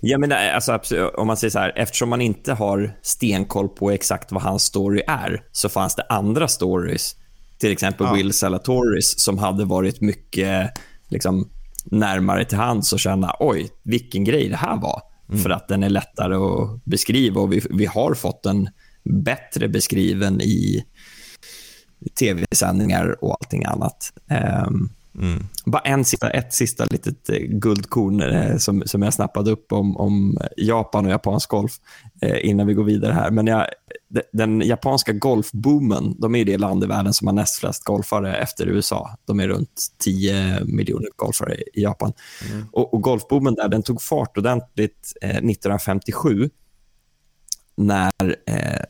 Ja, 0.00 0.18
men 0.18 0.32
eh, 0.32 0.54
alltså, 0.54 0.72
absolut, 0.72 1.14
om 1.14 1.26
man 1.26 1.36
säger 1.36 1.50
så 1.50 1.58
här, 1.58 1.72
eftersom 1.76 2.08
man 2.08 2.20
inte 2.20 2.52
har 2.52 2.98
stenkoll 3.02 3.68
på 3.68 3.90
exakt 3.90 4.32
vad 4.32 4.42
hans 4.42 4.62
story 4.62 5.02
är, 5.06 5.42
så 5.52 5.68
fanns 5.68 5.94
det 5.94 6.02
andra 6.08 6.48
stories, 6.48 7.16
till 7.58 7.72
exempel 7.72 8.06
Ja. 8.06 8.14
Will 8.14 8.32
Salatoris, 8.32 9.14
som 9.20 9.38
hade 9.38 9.64
varit 9.64 10.00
mycket 10.00 10.70
liksom, 11.08 11.50
närmare 11.84 12.44
till 12.44 12.58
hands 12.58 12.92
och 12.92 13.00
känna, 13.00 13.36
oj, 13.38 13.70
vilken 13.84 14.24
grej 14.24 14.48
det 14.48 14.56
här 14.56 14.76
var. 14.76 15.02
För 15.42 15.50
att 15.50 15.68
den 15.68 15.82
är 15.82 15.88
lättare 15.88 16.34
att 16.34 16.84
beskriva 16.84 17.40
och 17.40 17.52
vi, 17.52 17.62
vi 17.70 17.86
har 17.86 18.14
fått 18.14 18.42
den 18.42 18.68
bättre 19.24 19.68
beskriven 19.68 20.40
i 20.40 20.84
tv-sändningar 22.18 23.24
och 23.24 23.36
allting 23.40 23.64
annat. 23.64 24.12
Ehm, 25.22 25.46
bara 25.66 25.82
en 25.82 26.04
sista, 26.04 26.30
ett 26.30 26.54
sista 26.54 26.84
litet 26.90 27.28
eh, 27.30 27.36
guldkorn 27.38 28.20
eh, 28.22 28.56
som, 28.56 28.82
som 28.86 29.02
jag 29.02 29.14
snappade 29.14 29.50
upp 29.50 29.72
om, 29.72 29.96
om 29.96 30.38
Japan 30.56 31.04
och 31.06 31.10
japansk 31.10 31.48
golf 31.50 31.72
eh, 32.20 32.48
innan 32.48 32.66
vi 32.66 32.74
går 32.74 32.84
vidare 32.84 33.12
här. 33.12 33.30
Men 33.30 33.46
jag, 33.46 33.66
de- 34.08 34.22
den 34.32 34.60
japanska 34.60 35.12
golfboomen, 35.12 36.14
de 36.20 36.34
är 36.34 36.44
det 36.44 36.58
land 36.58 36.84
i 36.84 36.86
världen 36.86 37.12
som 37.14 37.26
har 37.26 37.34
näst 37.34 37.58
flest 37.58 37.84
golfare 37.84 38.36
efter 38.36 38.66
USA. 38.66 39.16
De 39.24 39.40
är 39.40 39.48
runt 39.48 39.86
10 39.98 40.64
miljoner 40.64 41.08
golfare 41.16 41.54
i 41.54 41.82
Japan. 41.82 42.12
Och, 42.72 42.94
och 42.94 43.02
golfboomen 43.02 43.54
där, 43.54 43.68
den 43.68 43.82
tog 43.82 44.02
fart 44.02 44.38
ordentligt 44.38 45.12
eh, 45.22 45.30
1957 45.30 46.50
när 47.76 48.10
eh, 48.46 48.80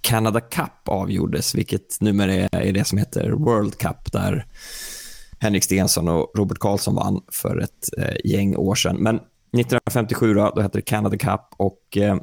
Canada 0.00 0.40
Cup 0.40 0.88
avgjordes, 0.88 1.54
vilket 1.54 2.00
numera 2.00 2.32
är, 2.34 2.48
är 2.56 2.72
det 2.72 2.84
som 2.84 2.98
heter 2.98 3.30
World 3.30 3.78
Cup, 3.78 4.12
där 4.12 4.46
Henrik 5.40 5.64
Stenson 5.64 6.08
och 6.08 6.32
Robert 6.34 6.58
Karlsson 6.58 6.94
vann 6.94 7.20
för 7.32 7.58
ett 7.58 7.88
eh, 7.98 8.30
gäng 8.32 8.56
år 8.56 8.74
sedan. 8.74 8.96
Men 8.96 9.14
1957 9.16 10.34
då, 10.34 10.52
då 10.56 10.62
hette 10.62 10.78
det 10.78 10.82
Canada 10.82 11.16
Cup 11.16 11.40
och 11.56 11.96
eh, 11.96 12.16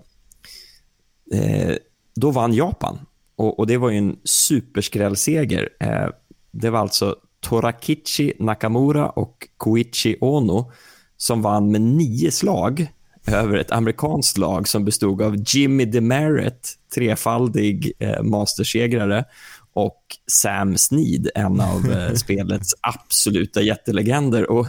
eh, 1.34 1.76
då 2.16 2.32
vann 2.32 2.54
Japan. 2.54 3.00
Och, 3.36 3.60
och 3.60 3.68
Det 3.68 3.78
var 3.78 3.90
ju 3.90 3.98
en 3.98 4.20
superskrällseger. 4.24 5.70
Eh, 5.80 6.08
det 6.52 6.70
var 6.70 6.80
alltså 6.80 7.16
Torakichi 7.42 8.34
Nakamura 8.40 9.10
och 9.10 9.48
Koichi 9.58 10.18
Ono 10.22 10.72
som 11.18 11.42
vann 11.42 11.72
med 11.72 11.82
nio 11.82 12.32
slag 12.32 12.88
över 13.28 13.58
ett 13.58 13.72
amerikanskt 13.72 14.38
lag 14.38 14.68
som 14.68 14.86
bestod 14.86 15.22
av 15.22 15.36
Jimmy 15.48 15.86
DeMeritt, 15.86 16.78
trefaldig 16.96 17.94
eh, 18.00 18.24
mastersegrare, 18.24 19.26
och 19.74 20.02
Sam 20.32 20.78
Snead, 20.78 21.30
en 21.36 21.62
av 21.62 21.92
eh, 21.92 22.14
spelets 22.16 22.74
absoluta 22.82 23.62
jättelegender. 23.62 24.52
Och 24.52 24.68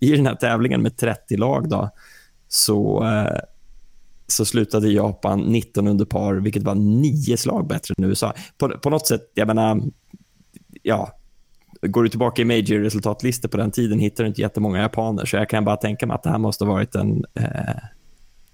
I 0.00 0.10
den 0.10 0.26
här 0.26 0.34
tävlingen 0.34 0.82
med 0.82 0.96
30 0.96 1.36
lag 1.36 1.68
då, 1.68 1.90
så, 2.48 3.04
eh, 3.04 3.38
så 4.26 4.44
slutade 4.44 4.88
Japan 4.88 5.40
19 5.40 5.88
under 5.88 6.04
par, 6.04 6.34
vilket 6.34 6.62
var 6.62 6.74
nio 6.74 7.36
slag 7.36 7.66
bättre 7.66 7.94
än 7.98 8.04
USA. 8.04 8.34
På, 8.58 8.68
på 8.68 8.90
något 8.90 9.06
sätt, 9.06 9.30
jag 9.34 9.46
menar, 9.46 9.82
ja, 10.82 11.18
går 11.82 12.02
du 12.02 12.08
tillbaka 12.08 12.42
i 12.42 12.44
major-resultatlistor 12.44 13.48
på 13.48 13.56
den 13.56 13.70
tiden 13.70 13.98
hittar 13.98 14.24
du 14.24 14.28
inte 14.28 14.40
jättemånga 14.40 14.80
japaner, 14.80 15.24
så 15.24 15.36
jag 15.36 15.48
kan 15.48 15.64
bara 15.64 15.76
tänka 15.76 16.06
mig 16.06 16.14
att 16.14 16.22
det 16.22 16.30
här 16.30 16.38
måste 16.38 16.64
ha 16.64 16.72
varit 16.72 16.94
en 16.94 17.24
eh, 17.34 17.82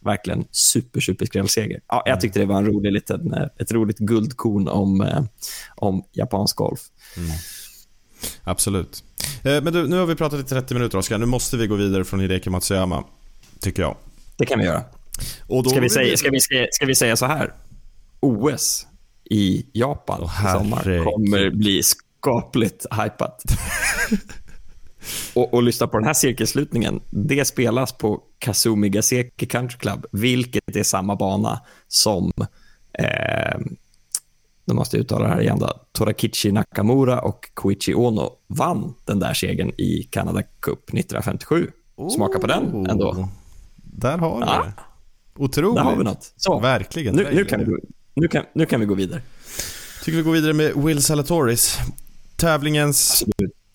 verkligen 0.01 0.45
super, 0.51 1.01
super 1.01 1.27
skrällseger. 1.27 1.81
Ja, 1.89 2.03
jag 2.07 2.21
tyckte 2.21 2.39
det 2.39 2.47
var 2.47 2.59
en 2.59 2.67
rolig 2.67 2.93
liten, 2.93 3.35
eh, 3.35 3.47
ett 3.59 3.73
roligt 3.73 3.99
guldkorn 3.99 4.69
om, 4.69 5.01
eh, 5.01 5.23
om 5.77 6.05
japansk 6.13 6.57
golf. 6.57 6.81
Absolut. 8.45 9.05
Eh, 9.45 9.63
Men 9.63 9.73
du, 9.73 9.89
nu 9.89 9.97
har 9.97 10.07
vi 10.07 10.15
pratat 10.15 10.41
i 10.41 10.45
30 10.45 10.75
minuter 10.75 10.99
Oskar, 10.99 11.19
nu 11.19 11.27
måste 11.27 11.57
vi 11.57 11.67
gå 11.67 11.75
vidare 11.75 12.05
från 12.05 12.21
Hideki 12.21 12.51
Matsuyama, 12.51 13.05
tycker 13.61 13.83
jag. 13.83 13.97
Det 14.37 14.47
kan 14.47 14.59
vi 14.59 14.65
göra. 14.65 14.83
Och 15.47 15.63
då 15.63 15.71
Ska 15.71 15.81
vi, 15.81 15.91
säga, 15.91 16.17
ska, 16.17 16.31
vi, 16.31 16.41
ska, 16.41 16.67
ska 16.71 16.87
vi 16.87 16.95
säga 16.95 17.17
så 17.17 17.27
här? 17.27 17.53
OS 18.21 18.87
i 19.31 19.67
Japan 19.73 20.25
i 20.25 20.53
sommar 20.59 21.05
kommer 21.05 21.51
bli 21.51 21.83
skapligt 21.83 22.87
hypat. 23.03 23.43
och, 25.35 25.55
och 25.55 25.63
lyssna 25.63 25.87
på 25.87 25.99
den 25.99 26.07
här 26.07 26.15
cirkelslutningen. 26.15 27.01
Det 27.11 27.45
spelas 27.45 27.93
på 27.93 28.21
Kazumi 28.39 28.89
Gaseki 28.89 29.47
Country 29.47 29.79
Club, 29.79 30.07
vilket 30.13 30.77
är 30.77 30.83
samma 30.83 31.17
bana 31.17 31.61
som 31.89 32.33
eh, 32.99 33.59
nu 34.65 34.75
måste 34.75 34.97
jag 34.97 35.01
uttala 35.05 35.25
det 35.29 35.35
här 35.35 35.41
igen 35.41 35.59
då. 35.59 35.73
Torakichi 35.93 36.53
Nakamura 36.53 37.21
och 37.21 37.51
Koichi 37.55 37.95
Ono 37.95 38.33
vann 38.47 38.95
den 39.05 39.19
där 39.19 39.35
segern 39.35 39.73
i 39.79 40.03
Canada 40.11 40.43
Cup 40.43 40.79
1957. 40.89 41.71
Smaka 42.17 42.39
på 42.39 42.47
den 42.47 42.87
ändå. 42.87 43.11
Oh, 43.11 43.29
Där 43.77 44.19
har 44.19 44.37
vi 44.39 44.45
Ja. 44.47 44.65
det. 44.65 44.73
Otroligt. 45.43 45.77
Där 45.77 45.83
har 45.83 45.97
vi 45.97 46.05
något. 46.05 46.33
Så, 46.37 46.59
Verkligen. 46.61 47.15
nu, 47.17 47.29
nu, 47.33 47.45
kan 47.45 47.61
vi, 47.65 47.77
nu, 48.15 48.29
kan, 48.29 48.45
nu 48.55 48.67
kan 48.67 48.81
vi 48.81 48.87
gå 48.87 48.95
vidare. 48.95 49.23
Tycker 50.05 50.17
vi 50.17 50.23
går 50.23 50.33
vidare 50.33 50.53
med 50.53 50.73
Will 50.77 51.03
Salatoris. 51.03 51.79
Tävlingens, 52.37 53.25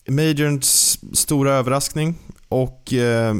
Majorns 0.08 0.98
stora 1.12 1.52
överraskning 1.52 2.14
och 2.48 2.92
eh, 2.92 3.34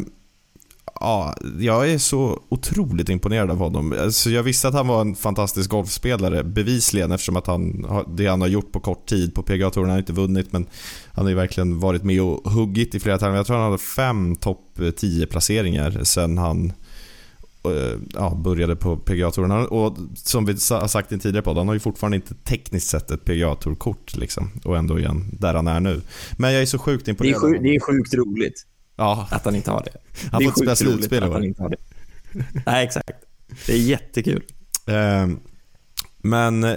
ja, 1.01 1.35
jag 1.59 1.91
är 1.91 1.99
så 1.99 2.41
otroligt 2.49 3.09
imponerad 3.09 3.51
av 3.51 3.59
honom. 3.59 3.95
Alltså, 4.01 4.31
jag 4.31 4.43
visste 4.43 4.69
att 4.69 4.75
han 4.75 4.89
var 4.89 5.01
en 5.01 5.15
fantastisk 5.15 5.71
golfspelare, 5.71 6.45
bevisligen 6.45 7.13
eftersom 7.13 7.37
att 7.37 7.47
han 7.47 7.87
det 8.17 8.27
han 8.27 8.41
har 8.41 8.49
gjort 8.49 8.73
på 8.73 8.81
kort 8.81 9.07
tid 9.07 9.35
på 9.35 9.43
PGA-touren, 9.43 9.89
han 9.89 9.91
har 9.91 9.99
inte 9.99 10.13
vunnit 10.13 10.53
men 10.53 10.67
han 11.13 11.25
har 11.25 11.31
ju 11.31 11.37
verkligen 11.37 11.81
varit 11.81 12.05
med 12.05 12.23
och 12.23 12.53
huggit 12.53 12.95
i 12.95 13.01
flera 13.01 13.19
tävlingar. 13.19 13.37
Jag 13.37 13.47
tror 13.47 13.57
han 13.57 13.65
hade 13.65 13.83
fem 13.83 14.37
topp 14.37 14.79
10 14.97 15.27
placeringar 15.27 16.01
sen 16.05 16.39
han 16.39 16.67
eh, 16.67 16.73
ja, 18.15 18.35
började 18.35 18.77
på 18.77 18.97
PGA-touren. 18.97 19.67
Och 19.67 19.97
som 20.15 20.45
vi 20.45 20.53
har 20.53 20.89
sagt 20.89 21.13
i 21.13 21.15
en 21.15 21.21
tidigare 21.21 21.43
podd, 21.45 21.57
han 21.57 21.67
har 21.67 21.75
ju 21.75 21.81
fortfarande 21.81 22.17
inte 22.17 22.35
tekniskt 22.35 22.89
sett 22.89 23.11
ett 23.11 23.25
PGA-tourkort 23.25 24.17
liksom. 24.17 24.51
Och 24.65 24.77
ändå 24.77 25.01
han 25.07 25.29
där 25.41 25.55
han 25.55 25.67
är 25.67 25.81
nu. 25.81 26.01
Men 26.33 26.53
jag 26.53 26.63
är 26.63 26.67
så 26.67 26.79
sjukt 26.79 27.05
Det 27.05 27.09
är, 27.09 27.13
imponerad. 27.13 27.41
sjuk, 27.41 27.63
det 27.63 27.75
är 27.75 27.81
sjukt 27.81 28.15
roligt 28.15 28.67
Ja, 28.97 29.29
att 29.31 29.45
han 29.45 29.55
inte 29.55 29.71
har 29.71 29.83
det. 29.85 29.99
Han 30.31 30.39
det 30.43 30.45
får 30.45 30.65
inte 30.65 30.77
spela 30.77 30.77
slutspel 30.77 31.23
att 31.23 31.33
han 31.33 31.45
inte 31.45 31.63
har 31.63 31.69
det. 31.69 31.77
Nej, 32.67 32.85
exakt. 32.87 33.11
Det 33.67 33.73
är 33.73 33.79
jättekul. 33.79 34.43
Eh, 34.87 35.29
men 36.19 36.65
eh, 36.65 36.77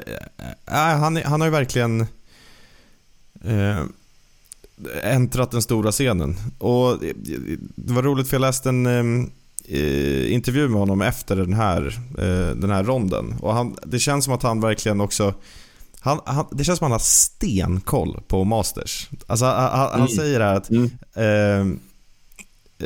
han, 0.65 1.15
han 1.15 1.41
har 1.41 1.47
ju 1.47 1.51
verkligen 1.51 2.01
eh, 3.43 3.83
äntrat 5.03 5.51
den 5.51 5.61
stora 5.61 5.91
scenen. 5.91 6.35
Och 6.57 6.91
eh, 7.03 7.15
det 7.75 7.93
var 7.93 8.03
roligt 8.03 8.27
för 8.27 8.35
jag 8.35 8.41
läste 8.41 8.69
en 8.69 9.31
eh, 9.67 10.33
intervju 10.33 10.67
med 10.69 10.79
honom 10.79 11.01
efter 11.01 11.35
den 11.35 11.53
här, 11.53 11.87
eh, 12.17 12.55
den 12.55 12.69
här 12.69 12.83
ronden. 12.83 13.35
Och 13.41 13.53
han, 13.53 13.75
det 13.83 13.99
känns 13.99 14.25
som 14.25 14.33
att 14.33 14.43
han 14.43 14.61
verkligen 14.61 15.01
också 15.01 15.33
han, 15.99 16.19
han, 16.25 16.45
det 16.51 16.63
känns 16.63 16.77
som 16.79 16.85
att 16.85 16.89
han 16.89 16.91
har 16.91 16.99
stenkoll 16.99 18.19
på 18.27 18.43
Masters. 18.43 19.09
Alltså, 19.27 19.45
han, 19.45 19.69
han, 19.89 19.93
Mm. 19.95 20.07
säger 20.07 20.39
här 20.39 20.53
att 20.55 20.69
Mm. 20.69 20.89
eh, 21.15 21.77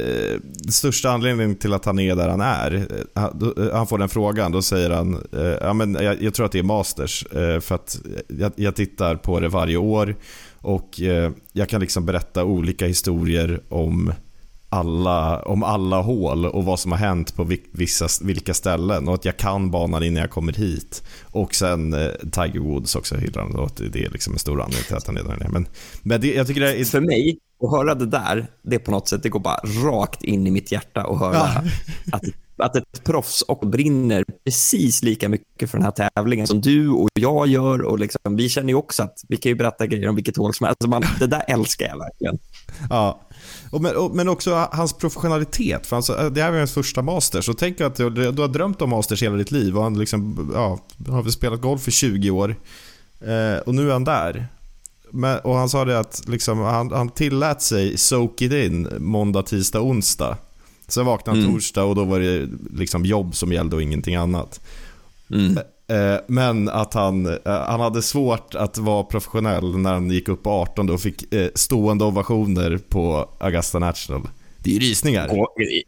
eh, 0.03 0.39
största 0.69 1.09
anledningen 1.11 1.55
till 1.55 1.73
att 1.73 1.85
han 1.85 1.99
är 1.99 2.15
där 2.15 2.29
han 2.29 2.41
är, 2.41 2.73
eh, 2.75 2.83
han, 3.21 3.39
då- 3.39 3.71
han 3.73 3.87
får 3.87 3.97
den 3.97 4.09
frågan, 4.09 4.51
då 4.51 4.61
säger 4.61 4.89
han, 4.89 5.13
eh, 5.33 5.41
ja, 5.41 5.73
men 5.73 5.93
jag, 5.93 6.21
jag 6.23 6.33
tror 6.33 6.45
att 6.45 6.51
det 6.51 6.59
är 6.59 6.63
Masters, 6.63 7.25
eh, 7.25 7.59
för 7.59 7.75
att 7.75 7.99
jag, 8.27 8.51
jag 8.55 8.75
tittar 8.75 9.15
på 9.15 9.39
det 9.39 9.47
varje 9.49 9.77
år 9.77 10.15
och 10.61 11.01
eh, 11.01 11.31
jag 11.53 11.69
kan 11.69 11.81
liksom 11.81 12.05
berätta 12.05 12.43
olika 12.43 12.87
historier 12.87 13.61
om 13.69 14.13
alla, 14.73 15.41
om 15.41 15.63
alla 15.63 16.01
hål 16.01 16.45
och 16.45 16.65
vad 16.65 16.79
som 16.79 16.91
har 16.91 16.99
hänt 16.99 17.35
på 17.35 17.43
vi- 17.43 17.63
vissa, 17.71 18.07
vilka 18.21 18.53
ställen 18.53 19.07
och 19.07 19.13
att 19.13 19.25
jag 19.25 19.37
kan 19.37 19.71
banan 19.71 20.03
innan 20.03 20.21
jag 20.21 20.31
kommer 20.31 20.53
hit. 20.53 21.03
Och 21.31 21.55
sen 21.55 21.93
eh, 21.93 22.09
Tiger 22.31 22.59
Woods 22.59 22.95
också 22.95 23.15
och 23.55 23.65
att 23.65 23.75
det 23.91 24.05
är 24.05 24.09
liksom 24.09 24.33
en 24.33 24.39
stor 24.39 24.61
anledning 24.61 24.83
till 24.83 24.95
att 24.95 25.07
han 25.07 25.17
är 25.17 25.23
där 25.23 25.43
är. 25.43 25.49
Men, 25.49 25.67
men 26.01 26.21
det, 26.21 26.33
jag 26.33 26.47
tycker 26.47 26.61
det 26.61 26.73
är... 26.73 26.85
För 26.85 27.01
mig, 27.01 27.37
att 27.63 27.71
höra 27.71 27.95
det 27.95 28.05
där, 28.05 28.47
det 28.61 28.75
är 28.75 28.79
på 28.79 28.91
något 28.91 29.07
sätt, 29.07 29.23
det 29.23 29.29
går 29.29 29.39
bara 29.39 29.59
rakt 29.85 30.23
in 30.23 30.47
i 30.47 30.51
mitt 30.51 30.71
hjärta 30.71 31.05
och 31.05 31.19
höra 31.19 31.33
Ja. 31.33 31.61
att, 32.11 32.23
att 32.57 32.75
ett 32.75 33.03
proffs 33.03 33.41
och 33.41 33.67
brinner 33.67 34.25
precis 34.45 35.03
lika 35.03 35.29
mycket 35.29 35.71
för 35.71 35.77
den 35.77 35.85
här 35.85 36.09
tävlingen 36.15 36.47
som 36.47 36.61
du 36.61 36.89
och 36.89 37.09
jag 37.13 37.47
gör. 37.47 37.81
Och 37.81 37.99
liksom, 37.99 38.35
vi 38.35 38.49
känner 38.49 38.69
ju 38.69 38.75
också 38.75 39.03
att 39.03 39.19
vi 39.27 39.37
kan 39.37 39.49
ju 39.49 39.55
berätta 39.55 39.87
grejer 39.87 40.07
om 40.09 40.15
vilket 40.15 40.37
hål 40.37 40.53
som 40.53 40.65
helst. 40.65 40.77
Alltså 40.83 40.89
man, 40.89 41.03
det 41.19 41.27
där 41.27 41.43
älskar 41.47 41.85
jag 41.87 41.97
verkligen. 41.97 42.37
Ja, 42.89 43.21
Och 43.71 43.81
men, 43.81 43.95
och, 43.95 44.15
men 44.15 44.29
också 44.29 44.67
hans 44.71 44.93
professionalitet. 44.93 45.87
För 45.87 45.95
alltså, 45.95 46.29
det 46.29 46.41
här 46.41 46.51
var 46.51 46.57
hans 46.57 46.73
första 46.73 47.01
Masters. 47.01 47.49
Och 47.49 47.57
tänk 47.57 47.81
att 47.81 47.95
du, 47.95 48.09
du 48.09 48.41
har 48.41 48.47
drömt 48.47 48.81
om 48.81 48.89
Masters 48.89 49.23
hela 49.23 49.35
ditt 49.35 49.51
liv 49.51 49.77
och 49.77 49.83
han 49.83 49.99
liksom, 49.99 50.51
ja, 50.53 50.79
har 51.07 51.23
väl 51.23 51.31
spelat 51.31 51.61
golf 51.61 51.87
i 51.87 51.91
20 51.91 52.29
år. 52.29 52.55
Eh, 53.21 53.59
och 53.65 53.75
nu 53.75 53.89
är 53.89 53.93
han 53.93 54.03
där. 54.03 54.47
Men, 55.11 55.39
och 55.39 55.55
han 55.55 55.69
sa 55.69 55.85
det 55.85 55.99
att 55.99 56.21
liksom, 56.27 56.59
han, 56.59 56.91
han 56.91 57.09
tillät 57.09 57.61
sig 57.61 57.97
soak 57.97 58.41
it 58.41 58.51
in 58.51 58.87
måndag, 58.99 59.43
tisdag, 59.43 59.81
onsdag. 59.81 60.37
Sen 60.87 61.05
vaknade 61.05 61.37
han 61.37 61.43
Mm. 61.45 61.55
torsdag 61.55 61.83
och 61.83 61.95
då 61.95 62.03
var 62.03 62.19
det 62.19 62.49
liksom 62.73 63.05
jobb 63.05 63.35
som 63.35 63.53
gällde 63.53 63.75
och 63.75 63.81
ingenting 63.81 64.15
annat. 64.15 64.61
Mm. 65.31 65.57
Eh, 65.91 66.19
Men 66.27 66.69
att 66.69 66.93
han, 66.93 67.25
eh, 67.25 67.39
han 67.45 67.79
hade 67.79 68.01
svårt 68.01 68.55
att 68.55 68.77
vara 68.77 69.03
professionell 69.03 69.77
när 69.77 69.93
han 69.93 70.11
gick 70.11 70.29
upp 70.29 70.43
på 70.43 70.49
18 70.49 70.89
och 70.89 71.01
fick 71.01 71.33
eh, 71.33 71.49
stående 71.55 72.05
ovationer 72.05 72.79
på 72.89 73.29
Augusta 73.39 73.79
National. 73.79 74.27
Det 74.63 74.69
är 74.69 74.73
ju 74.73 74.79
rysningar. 74.79 75.27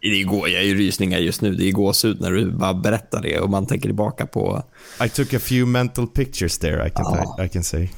Det 0.01 0.23
går 0.23 0.49
jag 0.49 0.61
är 0.61 0.65
ju 0.65 0.77
rysningar 0.77 1.19
just 1.19 1.41
nu. 1.41 1.55
Det 1.55 1.67
är 1.67 1.71
gåshud 1.71 2.21
när 2.21 2.31
du 2.31 2.51
bara 2.51 2.73
berättar 2.73 3.21
det 3.21 3.39
och 3.39 3.49
man 3.49 3.65
tänker 3.65 3.89
tillbaka 3.89 4.25
på... 4.25 4.63
I 5.05 5.09
took 5.09 5.33
a 5.33 5.39
few 5.39 5.71
mental 5.71 6.07
pictures 6.07 6.57
there 6.57 6.87
I 6.87 6.89
can, 6.89 7.45
I 7.45 7.49
can 7.49 7.63
say. 7.63 7.89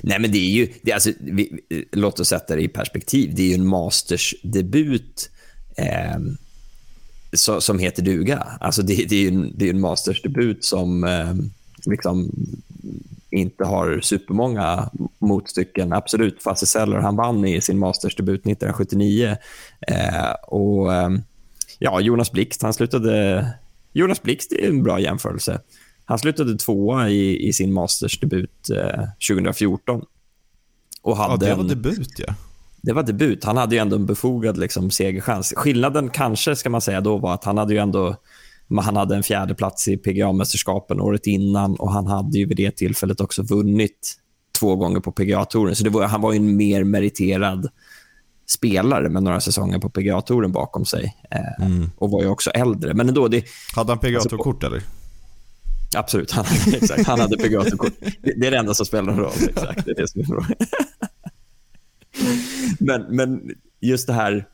Nej, 0.00 0.18
men 0.18 0.32
det 0.32 0.38
är 0.38 0.50
ju... 0.50 0.72
Det, 0.82 0.92
alltså, 0.92 1.10
vi, 1.20 1.60
låt 1.92 2.20
oss 2.20 2.28
sätta 2.28 2.56
det 2.56 2.62
i 2.62 2.68
perspektiv. 2.68 3.32
Det 3.34 3.42
är 3.42 3.48
ju 3.48 3.54
en 3.54 3.66
Masters-debut 3.66 5.30
eh, 5.76 6.16
så, 7.36 7.60
som 7.60 7.78
heter 7.78 8.02
duga. 8.02 8.46
Alltså 8.60 8.82
det, 8.82 8.94
det 8.94 9.16
är 9.16 9.20
ju 9.20 9.28
en, 9.28 9.52
det 9.54 9.66
är 9.66 9.70
en 9.70 9.80
Masters-debut 9.80 10.64
som 10.64 11.04
eh, 11.04 11.34
liksom 11.86 12.30
inte 13.30 13.64
har 13.64 14.00
supermånga 14.00 14.90
motstycken. 15.18 15.92
Absolut, 15.92 16.42
Fasse 16.42 16.66
Seller, 16.66 16.96
han 16.96 17.16
vann 17.16 17.44
i 17.44 17.60
sin 17.60 17.78
Masters-debut 17.78 18.40
1979. 18.40 19.36
Eh, 19.88 20.30
och 20.46 20.94
eh, 20.94 21.10
ja, 21.78 22.00
Jonas 22.00 22.32
Blixt, 22.32 22.62
han 22.62 22.72
slutade... 22.72 23.46
Jonas 23.92 24.22
Blixt 24.22 24.52
är 24.52 24.68
en 24.68 24.82
bra 24.82 25.00
jämförelse. 25.00 25.60
Han 26.04 26.18
slutade 26.18 26.58
tvåa 26.58 27.10
i, 27.10 27.48
i 27.48 27.52
sin 27.52 27.72
Masters-debut 27.72 28.70
eh, 28.70 29.02
2014. 29.30 30.02
Och 31.02 31.12
Ja, 31.12 31.14
hade 31.14 31.46
det 31.46 31.54
var 31.54 31.62
en, 31.62 31.68
debut 31.68 32.18
ja. 32.18 32.34
Det 32.86 32.92
var 32.92 33.02
debut. 33.02 33.44
Han 33.44 33.56
hade 33.56 33.74
ju 33.74 33.80
ändå 33.80 33.96
en 33.96 34.06
befogad 34.06 34.58
liksom, 34.58 34.90
segerchans. 34.90 35.52
Skillnaden 35.56 36.10
kanske, 36.10 36.56
ska 36.56 36.70
man 36.70 36.80
säga, 36.80 37.00
då 37.00 37.18
var 37.18 37.34
att 37.34 37.44
han 37.44 37.58
hade 37.58 37.74
ju 37.74 37.78
ändå 37.80 38.16
han 38.80 38.96
hade 38.96 39.16
en 39.16 39.22
fjärde 39.22 39.54
plats 39.54 39.88
i 39.88 39.96
PGA-mästerskapen 39.96 41.00
året 41.00 41.26
innan 41.26 41.76
och 41.76 41.92
han 41.92 42.06
hade 42.06 42.38
ju 42.38 42.46
vid 42.46 42.56
det 42.56 42.76
tillfället 42.76 43.20
också 43.20 43.42
vunnit 43.42 44.14
två 44.58 44.76
gånger 44.76 45.00
på 45.00 45.12
PGA-touren. 45.12 45.76
Så 45.76 45.90
var, 45.90 46.04
han 46.06 46.20
var 46.20 46.32
ju 46.32 46.36
en 46.36 46.56
mer 46.56 46.84
meriterad 46.84 47.68
spelare 48.48 49.08
med 49.08 49.22
några 49.22 49.40
säsonger 49.40 49.78
på 49.78 49.90
PGA-touren 49.90 50.52
bakom 50.52 50.84
sig. 50.84 51.16
Eh, 51.30 51.66
Och 51.98 52.10
var 52.10 52.22
ju 52.22 52.28
också 52.28 52.50
äldre. 52.50 52.94
Men 52.94 53.08
ändå, 53.08 53.28
det, 53.28 53.44
Hade 53.74 53.92
han 53.92 54.14
Alltså, 54.14 54.28
PGA-kort 54.28 54.64
eller? 54.64 54.82
Absolut, 55.96 56.30
han, 56.30 56.44
exakt, 56.74 57.06
han 57.06 57.20
hade 57.20 57.36
PGA-kort. 57.36 57.92
Det, 58.22 58.32
det 58.36 58.46
är 58.46 58.50
det 58.50 58.58
enda 58.58 58.74
som 58.74 58.86
spelar 58.86 59.04
någon 59.04 59.18
roll. 59.18 59.32
Exakt, 59.48 59.84
det 59.84 59.90
är 59.90 59.94
det 59.94 60.08
som 60.08 60.20
är. 60.20 60.26
men, 62.78 63.02
men 63.02 63.50
just 63.80 64.06
det 64.06 64.12
här... 64.12 64.48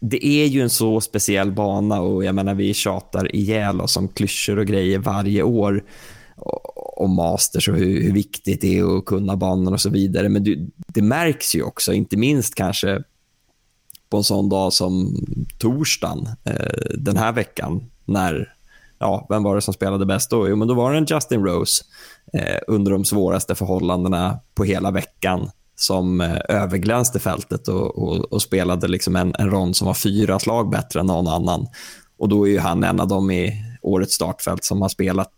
Det 0.00 0.26
är 0.26 0.46
ju 0.46 0.62
en 0.62 0.70
så 0.70 1.00
speciell 1.00 1.52
bana 1.52 2.00
och 2.00 2.24
jag 2.24 2.34
menar 2.34 2.54
vi 2.54 2.74
tjatar 2.74 3.36
ihjäl 3.36 3.80
oss 3.80 3.96
om 3.96 4.08
klyschor 4.08 4.58
och 4.58 4.66
grejer 4.66 4.98
varje 4.98 5.42
år 5.42 5.84
om 6.96 7.14
masters 7.14 7.68
och 7.68 7.76
hur, 7.76 8.02
hur 8.02 8.12
viktigt 8.12 8.60
det 8.60 8.78
är 8.78 8.98
att 8.98 9.04
kunna 9.04 9.36
banan 9.36 9.72
och 9.72 9.80
så 9.80 9.90
vidare. 9.90 10.28
Men 10.28 10.44
du, 10.44 10.70
det 10.76 11.02
märks 11.02 11.54
ju 11.54 11.62
också, 11.62 11.92
inte 11.92 12.16
minst 12.16 12.54
kanske 12.54 13.02
på 14.08 14.16
en 14.16 14.24
sån 14.24 14.48
dag 14.48 14.72
som 14.72 15.16
torsdagen 15.58 16.28
eh, 16.44 16.96
den 16.98 17.16
här 17.16 17.32
veckan 17.32 17.90
när, 18.04 18.54
ja, 18.98 19.26
vem 19.28 19.42
var 19.42 19.54
det 19.54 19.62
som 19.62 19.74
spelade 19.74 20.06
bäst 20.06 20.30
då? 20.30 20.48
Jo, 20.48 20.56
men 20.56 20.68
då 20.68 20.74
var 20.74 20.92
det 20.92 20.98
en 20.98 21.06
Justin 21.10 21.44
Rose 21.44 21.84
eh, 22.32 22.58
under 22.66 22.92
de 22.92 23.04
svåraste 23.04 23.54
förhållandena 23.54 24.40
på 24.54 24.64
hela 24.64 24.90
veckan 24.90 25.50
som 25.76 26.20
eh, 26.20 26.38
överglänste 26.48 27.18
fältet 27.18 27.68
och, 27.68 27.98
och, 27.98 28.32
och 28.32 28.42
spelade 28.42 28.88
liksom 28.88 29.16
en, 29.16 29.34
en 29.38 29.50
rond 29.50 29.76
som 29.76 29.86
var 29.86 29.94
fyra 29.94 30.38
slag 30.38 30.70
bättre 30.70 31.00
än 31.00 31.06
någon 31.06 31.28
annan. 31.28 31.66
Och 32.18 32.28
då 32.28 32.48
är 32.48 32.50
ju 32.50 32.58
han 32.58 32.84
en 32.84 33.00
av 33.00 33.08
dem 33.08 33.30
i 33.30 33.64
årets 33.82 34.14
startfält 34.14 34.64
som 34.64 34.82
har 34.82 34.88
spelat 34.88 35.32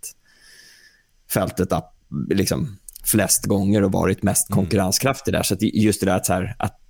fältet 1.33 1.73
upp, 1.73 1.85
liksom, 2.31 2.77
flest 3.05 3.45
gånger 3.45 3.83
och 3.83 3.93
varit 3.93 4.23
mest 4.23 4.49
konkurrenskraftig 4.51 5.35
där. 5.35 5.43
Så 5.43 5.57
just 5.61 6.01
det 6.01 6.07
där 6.07 6.17
att, 6.17 6.29
här, 6.29 6.57
att 6.59 6.81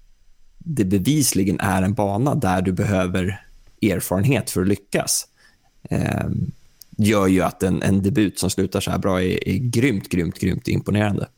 det 0.59 0.85
bevisligen 0.85 1.61
är 1.61 1.83
en 1.83 1.95
bana 1.95 2.35
där 2.35 2.63
du 2.63 2.73
behöver 2.73 3.45
erfarenhet 3.83 4.51
för 4.51 4.61
att 4.61 4.69
lyckas 4.69 5.27
eh, 5.91 6.27
gör 7.03 7.27
ju 7.27 7.41
att 7.43 7.63
en, 7.63 7.83
en 7.83 8.03
debut 8.03 8.39
som 8.39 8.51
slutar 8.51 8.81
så 8.81 8.91
här 8.91 8.99
bra 8.99 9.23
är, 9.23 9.49
är 9.49 9.59
grymt, 9.59 10.09
grymt, 10.09 10.39
grymt 10.39 10.69
imponerande. 10.69 11.29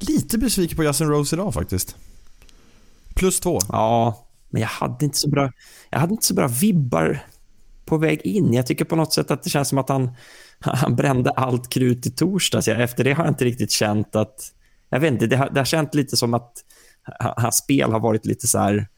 Lite 0.00 0.38
besviken 0.38 0.76
på 0.76 0.84
Justin 0.84 1.08
Rose 1.08 1.36
idag 1.36 1.54
faktiskt. 1.54 1.96
Plus 3.14 3.40
två. 3.40 3.58
Ja, 3.68 4.28
men 4.50 4.62
jag 4.62 4.68
hade 4.68 5.04
inte 5.04 5.18
så 5.18 5.28
bra, 5.28 5.52
jag 5.90 5.98
hade 5.98 6.12
inte 6.12 6.26
så 6.26 6.34
bra 6.34 6.48
vibbar 6.48 7.26
på 7.84 7.96
väg 7.96 8.20
in. 8.24 8.52
Jag 8.52 8.66
tycker 8.66 8.84
på 8.84 8.96
något 8.96 9.12
sätt 9.12 9.30
att 9.30 9.42
det 9.42 9.50
känns 9.50 9.68
som 9.68 9.78
att 9.78 9.88
han, 9.88 10.10
han 10.60 10.96
brände 10.96 11.30
allt 11.30 11.68
krut 11.68 12.06
i 12.06 12.10
torsdags. 12.10 12.68
Efter 12.68 13.04
det 13.04 13.12
har 13.12 13.24
jag 13.24 13.30
inte 13.30 13.44
riktigt 13.44 13.70
känt 13.70 14.16
att... 14.16 14.54
Jag 14.90 15.00
vet 15.00 15.12
inte, 15.12 15.26
det 15.26 15.36
har, 15.36 15.50
det 15.50 15.60
har 15.60 15.64
känt 15.64 15.94
lite 15.94 16.16
som 16.16 16.34
att 16.34 16.52
ha- 17.20 17.34
hans 17.36 17.56
spel 17.56 17.92
har 17.92 18.00
varit 18.00 18.26
lite 18.26 18.46
så 18.46 18.58
här 18.58 18.88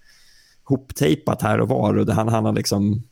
hoptejpat 0.64 1.42
här 1.42 1.60
och 1.60 1.68
var. 1.68 1.96
Och 1.96 2.06
det, 2.06 2.12
han, 2.12 2.28
han 2.28 2.44
har 2.44 2.52
liksom... 2.52 3.02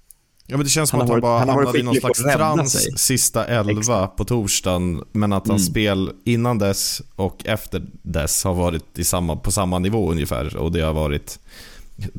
Ja 0.51 0.57
men 0.57 0.65
det 0.65 0.71
känns 0.71 0.91
som 0.91 0.99
Han 0.99 1.07
att 1.07 1.13
han 1.13 1.21
bara 1.21 1.39
han 1.39 1.49
hamnade 1.49 1.79
i 1.79 1.83
någon 1.83 1.95
slags 1.95 2.23
trans 2.23 3.01
sista 3.01 3.45
elva 3.47 3.73
Exakt. 3.81 4.17
på 4.17 4.25
torsdagen. 4.25 5.05
Men 5.13 5.33
att 5.33 5.49
hans 5.49 5.63
Mm. 5.69 5.73
spel 5.73 6.11
innan 6.25 6.59
dess 6.59 7.03
och 7.17 7.47
efter 7.47 7.87
dess 8.03 8.45
har 8.45 8.55
varit 8.55 8.99
i 8.99 9.05
samma, 9.05 9.37
på 9.37 9.51
samma 9.51 9.79
nivå 9.79 10.11
ungefär. 10.11 10.57
Och 10.57 10.73
det 10.73 10.81
har 10.81 10.93
varit 10.93 11.39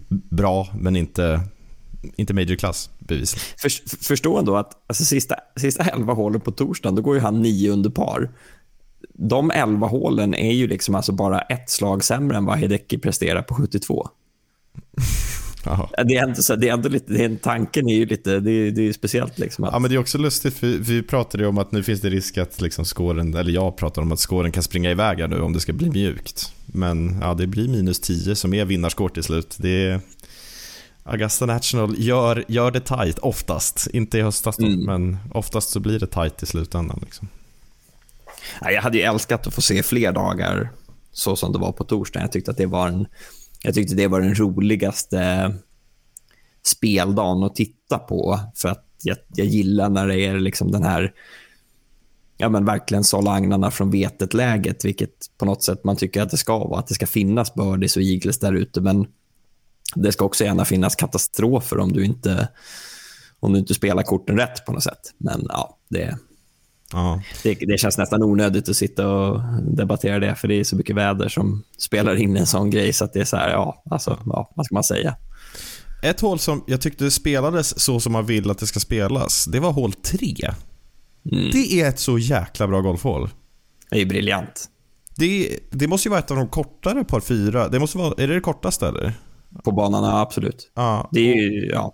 bra 0.10 0.68
men 0.74 0.96
inte, 0.96 1.42
inte 2.16 2.34
major 2.34 2.56
class 2.56 2.90
bevisligen. 3.00 3.46
För, 3.58 3.70
förstå 4.06 4.38
ändå 4.38 4.58
att 4.58 4.72
alltså, 4.88 5.06
sista, 5.06 5.36
sista 5.60 5.84
elva 5.84 6.14
hålen 6.14 6.42
på 6.42 6.52
torsdagen, 6.52 6.96
då 6.96 7.02
går 7.02 7.16
ju 7.16 7.22
han 7.22 7.42
nio 7.42 7.72
under 7.72 7.90
par. 7.90 8.30
De 9.14 9.52
elva 9.52 9.88
hålen 9.88 10.34
är 10.34 10.54
ju 10.54 10.68
liksom 10.68 10.96
alltså 10.96 11.12
bara 11.12 11.42
ett 11.42 11.70
slag 11.70 12.04
sämre 12.04 12.38
än 12.38 12.46
vad 12.46 12.60
Hideki 12.60 12.98
presterar 12.98 13.42
på 13.42 13.56
72. 13.56 14.10
Det 15.64 16.16
är 16.16 16.24
ändå, 16.24 16.36
så, 16.42 16.56
det 16.56 16.70
är 16.70 16.74
ändå 16.74 16.90
lite, 16.90 17.14
det 17.14 17.24
är, 17.24 17.36
tanken 17.36 17.90
är 17.90 17.96
ju 17.96 18.06
lite, 18.06 18.40
det 18.40 18.52
är, 18.52 18.72
det 18.72 18.88
är 18.88 18.94
speciellt 18.94 19.40
liksom. 19.40 19.64
Att, 19.64 19.74
Ja 19.74 19.80
men 19.80 19.90
det 19.90 19.96
är 19.96 20.00
också 20.00 20.18
lustigt 20.18 20.54
för 20.54 20.68
vi 20.68 21.04
pratade 21.04 21.48
om 21.48 21.58
att 21.58 21.72
nu 21.72 21.84
finns 21.84 22.02
det 22.02 22.10
risk 22.10 22.38
att 22.38 22.62
liksom 22.62 22.86
skåren, 22.86 23.34
eller 23.34 23.52
jag 23.52 23.78
pratar 23.78 24.02
om 24.02 24.12
att 24.12 24.20
skåren 24.20 24.52
kan 24.52 24.64
springa 24.64 24.92
iväg 24.92 25.20
här 25.20 25.28
nu 25.28 25.42
om 25.42 25.54
det 25.54 25.60
ska 25.60 25.74
bli 25.74 25.90
mjukt. 25.90 26.54
Men 26.66 27.18
ja, 27.22 27.34
det 27.34 27.48
blir 27.48 27.68
minus 27.68 28.00
10 28.00 28.36
som 28.36 28.54
är 28.54 28.66
vinnarskår 28.66 29.10
till 29.10 29.24
slut. 29.24 29.56
Det 29.60 29.86
är... 29.86 30.02
Augusta 31.04 31.46
National 31.46 31.96
gör, 31.98 32.46
gör 32.48 32.72
det 32.72 32.80
tight 32.80 33.20
oftast. 33.20 33.88
Inte 33.94 34.18
i 34.18 34.22
höstas 34.22 34.58
då, 34.58 34.66
Mm. 34.66 34.86
men 34.86 35.18
oftast 35.32 35.70
så 35.70 35.80
blir 35.80 36.00
det 36.00 36.08
tight 36.08 36.44
i 36.44 36.46
slutändan. 36.46 37.00
Liksom. 37.02 37.28
Jag 38.62 38.82
hade 38.82 38.98
ju 38.98 39.04
älskat 39.04 39.48
att 39.48 39.54
få 39.54 39.62
se 39.62 39.84
fler 39.84 40.12
dagar 40.12 40.70
så 41.12 41.36
som 41.36 41.54
det 41.54 41.60
var 41.60 41.72
på 41.72 41.84
torsdagen. 41.84 42.24
Jag 42.26 42.32
tyckte 42.32 42.52
att 42.52 42.58
det 42.58 42.66
var, 42.66 42.88
en, 42.88 43.06
jag 43.64 43.74
tyckte 43.74 43.96
det 43.96 44.08
var 44.08 44.22
den 44.22 44.36
roligaste 44.36 45.54
speldagen 46.64 47.44
att 47.44 47.56
titta 47.56 48.00
på. 48.00 48.40
För 48.56 48.70
att 48.70 48.86
jag, 49.04 49.18
jag 49.36 49.48
gillar 49.48 49.90
när 49.90 50.08
det 50.08 50.20
är 50.20 50.40
liksom 50.40 50.72
den 50.72 50.84
här 50.84 51.14
ja, 52.38 52.50
men 52.50 52.66
verkligen 52.66 53.04
sålla 53.04 53.32
agnarna 53.32 53.72
från 53.72 53.92
vetet-läget, 53.92 54.86
vilket 54.86 55.38
på 55.38 55.46
något 55.46 55.64
sätt 55.64 55.84
man 55.84 55.96
tycker 55.96 56.22
att 56.22 56.30
det 56.30 56.38
ska 56.38 56.58
vara. 56.58 56.80
Att 56.80 56.88
det 56.88 56.94
ska 56.94 57.08
finnas 57.08 57.54
birdies 57.54 57.98
och 57.98 58.04
eagles 58.04 58.40
där 58.40 58.54
ute, 58.54 58.82
men 58.82 59.08
det 59.96 60.12
ska 60.12 60.26
också 60.26 60.44
gärna 60.44 60.66
finnas 60.66 60.96
katastrofer 60.96 61.80
om 61.80 61.94
du 61.94 62.06
inte, 62.06 62.48
om 63.40 63.54
du 63.54 63.60
inte 63.60 63.74
spelar 63.74 64.04
korten 64.04 64.38
rätt 64.38 64.66
på 64.66 64.72
något 64.72 64.84
sätt. 64.84 65.14
Men 65.18 65.46
ja, 65.50 65.78
det, 65.90 66.18
Ja. 66.94 67.22
det, 67.44 67.54
det 67.54 67.78
känns 67.78 67.98
nästan 67.98 68.24
onödigt 68.24 68.70
att 68.70 68.76
sitta 68.76 69.08
och 69.08 69.42
debattera 69.64 70.20
det, 70.20 70.36
för 70.36 70.48
det 70.48 70.60
är 70.60 70.64
så 70.64 70.76
mycket 70.76 70.96
väder 70.96 71.30
som 71.30 71.64
spelar 71.78 72.16
in 72.16 72.38
en 72.38 72.48
sån 72.48 72.70
grej, 72.70 72.94
så 72.94 73.06
att 73.06 73.14
det 73.14 73.20
är 73.20 73.26
så 73.26 73.38
här, 73.38 73.50
ja, 73.50 73.84
alltså, 73.90 74.18
ja, 74.26 74.52
vad 74.56 74.66
ska 74.66 74.76
man 74.76 74.84
säga? 74.84 75.16
Ett 76.04 76.20
hål 76.20 76.40
som 76.40 76.64
jag 76.68 76.82
tyckte 76.82 77.12
spelades 77.12 77.80
så 77.80 78.00
som 78.00 78.12
man 78.14 78.26
vill 78.26 78.52
att 78.52 78.60
det 78.60 78.68
ska 78.68 78.80
spelas, 78.80 79.46
det 79.46 79.60
var 79.60 79.72
hål 79.72 79.94
3. 79.94 80.36
Mm. 81.32 81.52
Det 81.52 81.82
är 81.82 81.90
ett 81.90 82.00
så 82.00 82.18
jäkla 82.18 82.68
bra 82.68 82.82
golfhål. 82.82 83.30
Det 83.92 84.02
är 84.02 84.06
briljant. 84.06 84.70
Det, 85.16 85.60
det 85.72 85.88
måste 85.88 86.08
ju 86.08 86.10
vara 86.10 86.20
ett 86.20 86.32
av 86.32 86.38
de 86.38 86.48
kortare 86.48 87.04
par 87.04 87.20
fyra. 87.20 87.68
Det 87.68 87.80
måste 87.80 87.98
vara, 87.98 88.14
är 88.24 88.28
det 88.28 88.34
det 88.34 88.40
kortaste 88.40 88.88
eller? 88.88 89.14
På 89.64 89.72
banan, 89.72 90.04
ja, 90.04 90.20
absolut. 90.20 90.72
Ja, 90.76 91.10
Det 91.12 91.20
är 91.20 91.36
ju, 91.36 91.70
ja, 91.74 91.94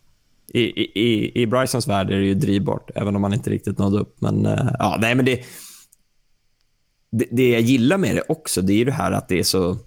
i, 0.60 1.42
i, 1.42 1.48
Brysons 1.48 1.88
värld 1.88 2.12
är 2.12 2.20
det 2.20 2.26
ju 2.26 2.34
drivbart, 2.34 2.92
även 2.96 3.16
om 3.16 3.22
man 3.22 3.34
inte 3.34 3.50
riktigt 3.50 3.78
nådde 3.78 4.00
upp. 4.00 4.22
Men, 4.22 4.46
eh, 4.46 4.72
ja, 4.80 4.98
nej, 5.02 5.16
men 5.16 5.26
det, 5.26 5.44
det, 7.12 7.28
det 7.32 7.50
jag 7.50 7.62
gillar 7.62 7.98
med 7.98 8.16
det 8.16 8.24
också, 8.30 8.62
det 8.62 8.74
är 8.74 8.86
det 8.86 8.92
här 8.92 9.12
att 9.12 9.28
det 9.28 9.40
är 9.40 9.44
så... 9.44 9.78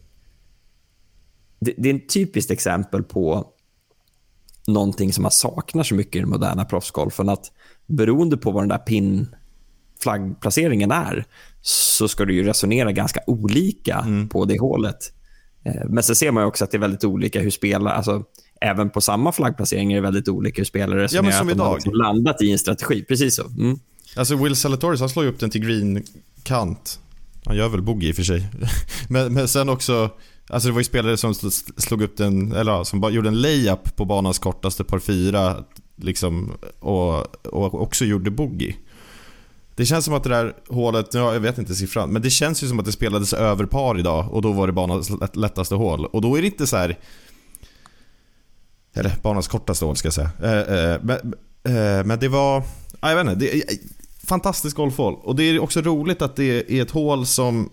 Det, 1.61 1.75
det 1.79 1.91
är 1.91 1.95
ett 1.95 2.09
typiskt 2.09 2.51
exempel 2.51 3.03
på 3.03 3.47
någonting 4.67 5.13
som 5.13 5.23
man 5.23 5.31
saknar 5.31 5.83
så 5.83 5.95
mycket 5.95 6.17
i 6.17 6.21
den 6.21 6.29
moderna 6.29 6.65
proffsgolfen. 6.65 7.29
Att 7.29 7.53
beroende 7.87 8.37
på 8.37 8.51
vad 8.51 8.63
den 8.63 8.69
där 8.69 8.79
pin 8.79 9.35
flaggplaceringen 10.01 10.91
är 10.91 11.25
så 11.61 12.09
ska 12.09 12.25
du 12.25 12.35
ju 12.35 12.45
resonera 12.45 12.93
ganska 12.93 13.21
olika 13.27 13.99
mm. 13.99 14.29
på 14.29 14.45
det 14.45 14.61
hålet. 14.61 15.13
Eh, 15.65 15.85
men 15.89 16.03
så 16.03 16.15
ser 16.15 16.31
man 16.31 16.45
också 16.45 16.65
att 16.65 16.71
det 16.71 16.77
är 16.77 16.81
väldigt 16.81 17.05
olika 17.05 17.41
hur 17.41 17.51
spelare, 17.51 17.95
alltså 17.95 18.25
även 18.61 18.91
på 18.91 19.01
samma 19.01 19.33
flaggplacering 19.33 19.93
är 19.93 19.97
det 19.97 20.03
väldigt 20.03 20.29
olika 20.29 20.61
hur 20.61 20.65
spelare 20.65 21.03
resonerar. 21.03 21.25
Ja, 21.25 21.31
men 21.31 21.39
som 21.39 21.51
idag. 21.51 21.81
De 21.85 21.89
har 21.91 21.97
landat 21.97 22.43
i 22.43 22.53
en 22.53 22.59
strategi. 22.59 23.05
Precis 23.05 23.37
så. 23.37 23.47
Mm. 23.47 23.79
Alltså 24.17 24.37
Will 24.37 24.57
Salatoris, 24.57 25.01
han 25.01 25.09
slår 25.09 25.25
ju 25.25 25.31
upp 25.31 25.41
den 25.41 25.51
till 25.51 25.61
green 25.61 26.03
kant. 26.43 27.01
Han 27.45 27.57
gör 27.57 27.69
väl 27.69 27.83
boogie 27.83 28.09
i 28.09 28.13
och 28.13 28.17
för 28.17 28.23
sig. 28.23 28.49
men, 29.09 29.35
men 29.35 29.49
sen 29.49 29.69
också, 29.69 30.11
alltså 30.49 30.69
det 30.69 30.73
var 30.73 30.81
ju 30.81 30.85
spelare 30.85 31.17
som 31.17 31.35
slog 31.77 32.03
upp 32.03 32.17
den, 32.17 32.53
eller 32.53 32.85
som 32.85 33.13
gjorde 33.13 33.29
en 33.29 33.41
layup 33.41 33.97
på 33.97 34.05
banans 34.05 34.39
kortaste 34.39 34.85
par 34.85 34.99
fyra 34.99 35.65
liksom, 35.97 36.53
och, 36.81 37.47
och 37.47 37.83
också 37.83 38.05
gjorde 38.05 38.31
boogie. 38.31 38.77
Det 39.77 39.87
känns 39.87 40.05
som 40.05 40.15
att 40.15 40.23
det 40.23 40.29
där 40.29 40.55
hålet, 40.69 41.15
ja, 41.15 41.33
jag 41.33 41.41
vet 41.41 41.59
inte 41.59 41.75
siffran, 41.75 42.11
men 42.11 42.23
det 42.23 42.31
känns 42.31 42.63
ju 42.63 42.69
som 42.69 42.79
att 42.79 42.85
det 42.85 42.93
spelades 42.93 43.33
över 43.33 43.65
par 43.65 43.99
idag 43.99 44.33
och 44.33 44.43
då 44.43 44.53
var 44.53 44.67
det 44.67 44.73
banans 44.73 45.11
lättaste 45.33 45.75
hål. 45.75 46.07
Och 46.07 46.21
då 46.21 46.39
är 46.39 46.41
det 46.41 46.47
inte 46.47 46.67
så 46.67 46.77
här... 46.77 46.99
Eller 48.99 49.17
banans 49.23 49.49
kortaste 49.49 49.85
hål 49.85 49.97
ska 49.97 50.07
jag 50.07 50.15
säga. 50.15 50.31
Eh, 50.43 50.93
eh, 50.93 51.01
men, 51.03 51.35
eh, 51.65 52.05
men 52.05 52.19
det 52.19 52.29
var... 52.29 52.63
jag 53.01 53.25
vet 53.25 53.33
inte. 53.33 53.47
Det, 53.47 53.63
fantastiskt 54.27 54.77
golfhål. 54.77 55.15
Och 55.23 55.37
det 55.37 55.43
är 55.43 55.59
också 55.59 55.81
roligt 55.81 56.23
att 56.23 56.37
det 56.37 56.73
är 56.73 56.83
ett 56.83 56.91
hål 56.91 57.27
som 57.27 57.71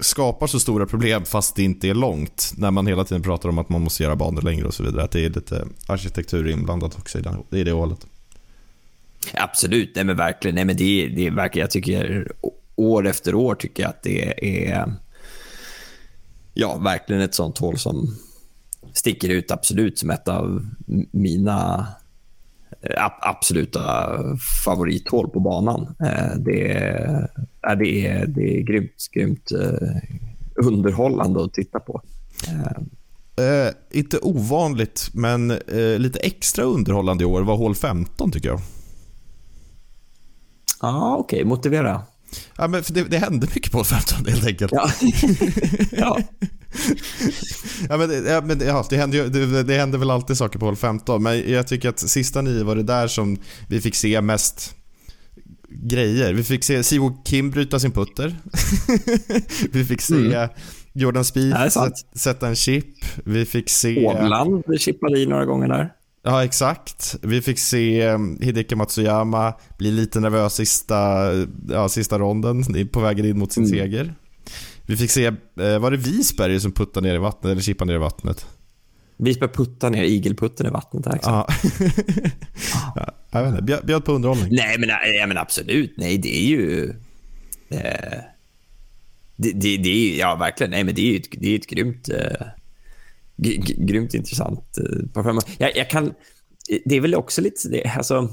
skapar 0.00 0.46
så 0.46 0.60
stora 0.60 0.86
problem 0.86 1.24
fast 1.24 1.56
det 1.56 1.62
inte 1.62 1.88
är 1.88 1.94
långt. 1.94 2.52
När 2.56 2.70
man 2.70 2.86
hela 2.86 3.04
tiden 3.04 3.22
pratar 3.22 3.48
om 3.48 3.58
att 3.58 3.68
man 3.68 3.80
måste 3.80 4.02
göra 4.02 4.16
banor 4.16 4.42
längre 4.42 4.66
och 4.66 4.74
så 4.74 4.82
vidare. 4.82 5.04
Att 5.04 5.10
det 5.10 5.24
är 5.24 5.30
lite 5.30 5.66
arkitektur 5.86 6.48
inblandat 6.48 6.98
också 6.98 7.18
i, 7.18 7.22
den, 7.22 7.42
i 7.50 7.64
det 7.64 7.72
hålet. 7.72 8.06
Absolut, 9.34 9.92
nej 9.94 10.04
men 10.04 10.16
verkligen. 10.16 10.54
Nej 10.54 10.64
men 10.64 10.76
det, 10.76 11.06
det 11.16 11.26
är 11.26 11.30
verkligen, 11.30 11.64
jag 11.64 11.70
tycker 11.70 12.32
år 12.76 13.06
efter 13.06 13.34
år 13.34 13.54
tycker 13.54 13.82
jag 13.82 13.90
att 13.90 14.02
det 14.02 14.44
är 14.66 14.94
ja, 16.54 16.76
verkligen 16.76 17.22
ett 17.22 17.34
sånt 17.34 17.58
hål 17.58 17.78
som 17.78 18.16
sticker 18.92 19.28
ut 19.28 19.50
absolut 19.50 19.98
som 19.98 20.10
ett 20.10 20.28
av 20.28 20.66
mina 21.10 21.86
eh, 22.80 23.08
absoluta 23.20 24.18
favorithål 24.64 25.28
på 25.28 25.40
banan. 25.40 25.94
Eh, 26.00 26.36
det 26.38 26.72
är, 26.72 27.28
det 27.78 28.06
är, 28.06 28.26
det 28.26 28.58
är 28.58 28.60
grymt, 28.60 29.08
grymt 29.12 29.52
eh, 29.52 29.88
underhållande 30.54 31.44
att 31.44 31.54
titta 31.54 31.80
på. 31.80 32.02
Eh, 33.36 33.98
inte 33.98 34.18
ovanligt, 34.18 35.10
men 35.14 35.50
eh, 35.50 35.98
lite 35.98 36.18
extra 36.18 36.64
underhållande 36.64 37.24
i 37.24 37.26
år 37.26 37.42
var 37.42 37.56
hål 37.56 37.74
15 37.74 38.30
tycker 38.30 38.48
jag. 38.48 38.60
Ja, 40.80 40.88
ah, 40.88 41.16
okej. 41.16 41.36
Okay. 41.36 41.48
Motivera. 41.48 42.02
Ja, 42.56 42.68
men 42.68 42.82
det, 42.88 43.02
det 43.02 43.18
hände 43.18 43.46
mycket 43.54 43.72
på 43.72 43.84
15 43.84 44.26
helt 44.26 44.46
enkelt. 44.46 44.72
Ja. 44.72 44.90
ja. 45.92 46.18
ja, 47.88 47.96
men, 47.96 48.26
ja, 48.26 48.40
men 48.40 48.60
ja, 48.60 48.86
det, 48.90 48.96
händer 48.96 49.18
ju, 49.18 49.28
det, 49.28 49.62
det 49.62 49.74
händer 49.74 49.98
väl 49.98 50.10
alltid 50.10 50.36
saker 50.36 50.58
på 50.58 50.66
hål 50.66 50.76
15, 50.76 51.22
men 51.22 51.52
jag 51.52 51.66
tycker 51.66 51.88
att 51.88 51.98
sista 51.98 52.42
nio 52.42 52.64
var 52.64 52.76
det 52.76 52.82
där 52.82 53.08
som 53.08 53.38
vi 53.68 53.80
fick 53.80 53.94
se 53.94 54.20
mest 54.20 54.74
grejer. 55.68 56.34
Vi 56.34 56.44
fick 56.44 56.64
se 56.64 56.82
Siwo 56.82 57.22
Kim 57.24 57.50
bryta 57.50 57.78
sin 57.78 57.90
putter. 57.90 58.36
vi 59.72 59.84
fick 59.84 60.00
se 60.00 60.14
mm. 60.14 60.48
Jordan 60.92 61.24
Spieth 61.24 61.78
sätta 62.14 62.48
en 62.48 62.56
chip. 62.56 62.94
Vi 63.24 63.44
fick 63.44 63.70
se... 63.70 64.06
Åland 64.06 64.64
chippade 64.78 65.18
i 65.18 65.26
några 65.26 65.44
gånger 65.44 65.68
där. 65.68 65.92
Ja, 66.24 66.44
exakt. 66.44 67.16
Vi 67.22 67.42
fick 67.42 67.58
se 67.58 68.08
um, 68.08 68.38
Hideki 68.40 68.74
Matsuyama 68.74 69.54
bli 69.78 69.90
lite 69.90 70.20
nervös 70.20 70.54
sista, 70.54 71.30
ja, 71.68 71.88
sista 71.88 72.18
ronden 72.18 72.88
på 72.88 73.00
vägen 73.00 73.26
in 73.26 73.38
mot 73.38 73.52
sin 73.52 73.64
mm. 73.64 73.78
seger. 73.78 74.14
Vi 74.86 74.96
fick 74.96 75.10
se, 75.10 75.26
eh, 75.26 75.78
var 75.78 75.90
det 75.90 75.96
Visberg 75.96 76.60
som 76.60 76.72
puttade 76.72 77.08
ner 77.08 77.14
i 77.14 77.18
vattnet 77.18 77.50
eller 77.52 77.62
chippade 77.62 77.90
ner 77.90 77.96
i 77.96 77.98
vattnet? 78.00 78.46
Visberg 79.16 79.50
puttade 79.50 79.96
ner 79.96 80.04
igelputten 80.04 80.66
i 80.66 80.70
vattnet 80.70 81.06
här. 81.06 81.18
Ja. 81.22 81.46
ja, 82.96 83.14
jag 83.30 83.42
vet 83.42 83.60
inte, 83.60 83.82
bjöd 83.86 84.04
på 84.04 84.12
underhållning. 84.12 84.48
Nej, 84.50 84.78
men, 84.78 84.88
ja, 84.88 85.26
men 85.26 85.38
absolut. 85.38 85.94
Nej, 85.96 86.18
det 86.18 86.36
är 86.36 86.46
ju... 86.46 86.90
Eh, 87.68 88.18
det, 89.36 89.52
det, 89.52 89.76
det, 89.76 89.88
är 89.88 90.18
ja 90.18 90.36
verkligen. 90.36 90.70
Nej, 90.70 90.84
men 90.84 90.94
det 90.94 91.02
är 91.02 91.12
ju 91.12 91.16
ett, 91.16 91.28
det 91.32 91.48
är 91.48 91.58
ett 91.58 91.66
grymt... 91.66 92.08
Eh, 92.08 92.46
grymt 93.76 94.14
intressant 94.14 94.78
eh, 94.78 95.08
parfym. 95.14 95.38
Jag, 95.58 95.76
jag, 95.76 95.90
kan, 95.90 96.14
det 96.84 96.96
är 96.96 97.00
väl 97.00 97.14
också 97.14 97.40
lite... 97.40 97.68
Det, 97.68 97.84
alltså, 97.84 98.28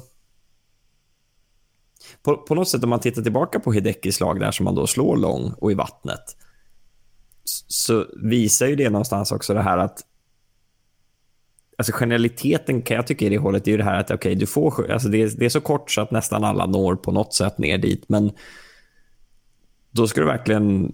på, 2.23 2.37
på 2.37 2.55
något 2.55 2.69
sätt 2.69 2.83
om 2.83 2.89
man 2.89 2.99
tittar 2.99 3.21
tillbaka 3.21 3.59
på 3.59 3.73
Hidekis 3.73 4.15
slag 4.15 4.39
där 4.39 4.51
som 4.51 4.63
man 4.63 4.75
då 4.75 4.87
slår 4.87 5.17
lång 5.17 5.53
och 5.57 5.71
i 5.71 5.75
vattnet 5.75 6.35
så 7.67 8.05
visar 8.23 8.67
ju 8.67 8.75
det 8.75 8.89
någonstans 8.89 9.31
också 9.31 9.53
det 9.53 9.61
här 9.61 9.77
att 9.77 10.05
Alltså 11.77 11.93
generaliteten 11.93 12.81
kan 12.81 12.95
jag 12.95 13.07
tycka 13.07 13.25
i 13.25 13.29
det 13.29 13.37
hålet 13.37 13.67
är 13.67 13.71
ju 13.71 13.77
det 13.77 13.83
här 13.83 13.99
att 13.99 14.11
okay, 14.11 14.35
du 14.35 14.45
får, 14.45 14.91
alltså 14.91 15.09
det, 15.09 15.21
är, 15.21 15.29
det 15.37 15.45
är 15.45 15.49
så 15.49 15.61
kort 15.61 15.91
så 15.91 16.01
att 16.01 16.11
nästan 16.11 16.43
alla 16.43 16.65
når 16.65 16.95
på 16.95 17.11
något 17.11 17.33
sätt 17.33 17.57
ner 17.57 17.77
dit. 17.77 18.09
Men 18.09 18.31
då 19.91 20.07
ska 20.07 20.21
du 20.21 20.27
verkligen 20.27 20.93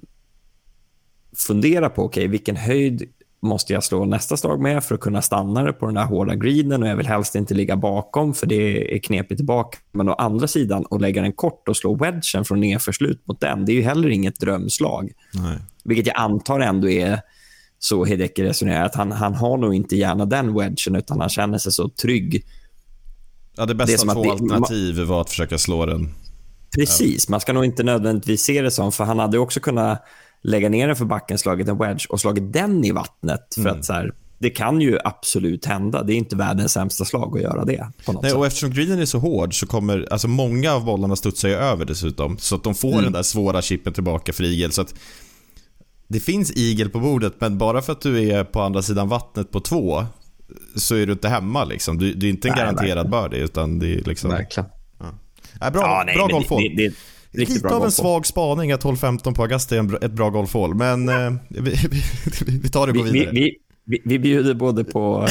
fundera 1.47 1.89
på 1.89 2.03
okay, 2.03 2.27
vilken 2.27 2.55
höjd 2.55 3.13
måste 3.45 3.73
jag 3.73 3.83
slå 3.83 4.05
nästa 4.05 4.37
slag 4.37 4.61
med 4.61 4.83
för 4.83 4.95
att 4.95 5.01
kunna 5.01 5.21
stanna 5.21 5.63
det 5.63 5.73
på 5.73 5.85
den 5.85 5.95
där 5.95 6.05
hårda 6.05 6.35
greenen 6.35 6.83
och 6.83 6.89
jag 6.89 6.95
vill 6.95 7.07
helst 7.07 7.35
inte 7.35 7.53
ligga 7.53 7.75
bakom 7.75 8.33
för 8.33 8.47
det 8.47 8.95
är 8.95 8.99
knepigt 8.99 9.37
tillbaka. 9.37 9.77
Men 9.91 10.09
å 10.09 10.13
andra 10.13 10.47
sidan, 10.47 10.85
att 10.89 11.01
lägga 11.01 11.21
den 11.21 11.33
kort 11.33 11.67
och 11.67 11.77
slå 11.77 11.95
wedgen 11.95 12.45
från 12.45 12.59
nedförslut 12.59 13.27
mot 13.27 13.39
den, 13.39 13.65
det 13.65 13.71
är 13.71 13.75
ju 13.75 13.81
heller 13.81 14.09
inget 14.09 14.39
drömslag. 14.39 15.11
Nej. 15.33 15.57
Vilket 15.83 16.07
jag 16.07 16.17
antar 16.17 16.59
ändå 16.59 16.89
är 16.89 17.19
så 17.79 18.05
Hideki 18.05 18.43
resonerar, 18.43 18.85
att 18.85 18.95
han, 18.95 19.11
han 19.11 19.33
har 19.33 19.57
nog 19.57 19.73
inte 19.75 19.95
gärna 19.95 20.25
den 20.25 20.53
wedgen 20.53 20.95
utan 20.95 21.19
han 21.19 21.29
känner 21.29 21.57
sig 21.57 21.71
så 21.71 21.89
trygg. 21.89 22.45
Ja, 23.57 23.65
det 23.65 23.75
bästa 23.75 24.11
av 24.11 24.13
två 24.13 24.31
alternativ 24.31 24.99
var 24.99 25.21
att 25.21 25.29
försöka 25.29 25.57
slå 25.57 25.85
den. 25.85 26.13
Precis, 26.75 27.29
man 27.29 27.39
ska 27.39 27.53
nog 27.53 27.65
inte 27.65 27.83
nödvändigtvis 27.83 28.41
se 28.41 28.61
det 28.61 28.71
som, 28.71 28.91
för 28.91 29.03
han 29.03 29.19
hade 29.19 29.37
också 29.37 29.59
kunnat 29.59 30.03
lägga 30.45 30.69
ner 30.69 30.87
den 30.87 30.95
för 30.95 31.05
backen, 31.05 31.37
slagit 31.37 31.67
en 31.67 31.77
wedge 31.77 32.05
och 32.09 32.21
slagit 32.21 32.53
den 32.53 32.85
i 32.85 32.91
vattnet. 32.91 33.53
För 33.55 33.61
mm. 33.61 33.79
att 33.79 33.85
så 33.85 33.93
här, 33.93 34.13
det 34.37 34.49
kan 34.49 34.81
ju 34.81 34.97
absolut 35.03 35.65
hända. 35.65 36.03
Det 36.03 36.13
är 36.13 36.17
inte 36.17 36.35
världens 36.35 36.71
sämsta 36.71 37.05
slag 37.05 37.37
att 37.37 37.43
göra 37.43 37.65
det. 37.65 37.91
Nej, 38.21 38.33
och 38.33 38.45
eftersom 38.45 38.71
greenen 38.71 38.99
är 38.99 39.05
så 39.05 39.19
hård 39.19 39.59
så 39.59 39.67
kommer, 39.67 40.07
alltså 40.11 40.27
många 40.27 40.73
av 40.73 40.85
bollarna 40.85 41.15
studsar 41.15 41.49
ju 41.49 41.55
över 41.55 41.85
dessutom. 41.85 42.37
Så 42.37 42.55
att 42.55 42.63
de 42.63 42.75
får 42.75 42.91
mm. 42.91 43.03
den 43.03 43.13
där 43.13 43.23
svåra 43.23 43.61
chippen 43.61 43.93
tillbaka 43.93 44.33
för 44.33 44.43
igel. 44.43 44.71
Så 44.71 44.81
att 44.81 44.95
det 46.07 46.19
finns 46.19 46.51
igel 46.51 46.89
på 46.89 46.99
bordet, 46.99 47.33
men 47.39 47.57
bara 47.57 47.81
för 47.81 47.91
att 47.93 48.01
du 48.01 48.29
är 48.29 48.43
på 48.43 48.61
andra 48.61 48.81
sidan 48.81 49.07
vattnet 49.07 49.51
på 49.51 49.59
två 49.59 50.05
så 50.75 50.95
är 50.95 51.05
du 51.05 51.13
inte 51.13 51.29
hemma 51.29 51.63
liksom. 51.63 51.97
Du, 51.97 52.13
det 52.13 52.25
är 52.25 52.29
inte 52.29 52.47
en 52.47 52.53
nej, 52.57 52.63
garanterad 52.63 53.09
birdie 53.09 53.43
utan 53.43 53.79
det 53.79 53.87
är 53.87 54.03
liksom... 54.03 54.29
Verkligen. 54.29 54.69
Ja. 54.99 55.05
Nej, 55.61 55.71
bra 55.71 55.81
ja, 55.81 56.03
nej, 56.05 56.15
bra 56.15 56.27
golfhål. 56.27 56.61
Riktigt 57.37 57.55
Lite 57.55 57.75
av 57.75 57.85
en 57.85 57.91
svag 57.91 58.25
spaning 58.25 58.71
att 58.71 58.83
hål 58.83 58.97
15 58.97 59.33
på 59.33 59.41
Augusta 59.41 59.75
är 59.75 60.03
ett 60.05 60.11
bra 60.11 60.29
golfhål, 60.29 60.75
men 60.75 61.09
eh, 61.09 61.33
vi, 61.49 61.59
vi, 61.61 62.01
vi, 62.63 62.69
tar 62.69 62.87
det 62.87 62.91
och 62.91 62.97
går 62.97 63.03
vidare. 63.03 63.31
Vi, 63.31 63.57
vi, 63.85 64.01
vi 64.05 64.19
bjuder 64.19 64.53
både 64.53 64.83
på 64.83 65.27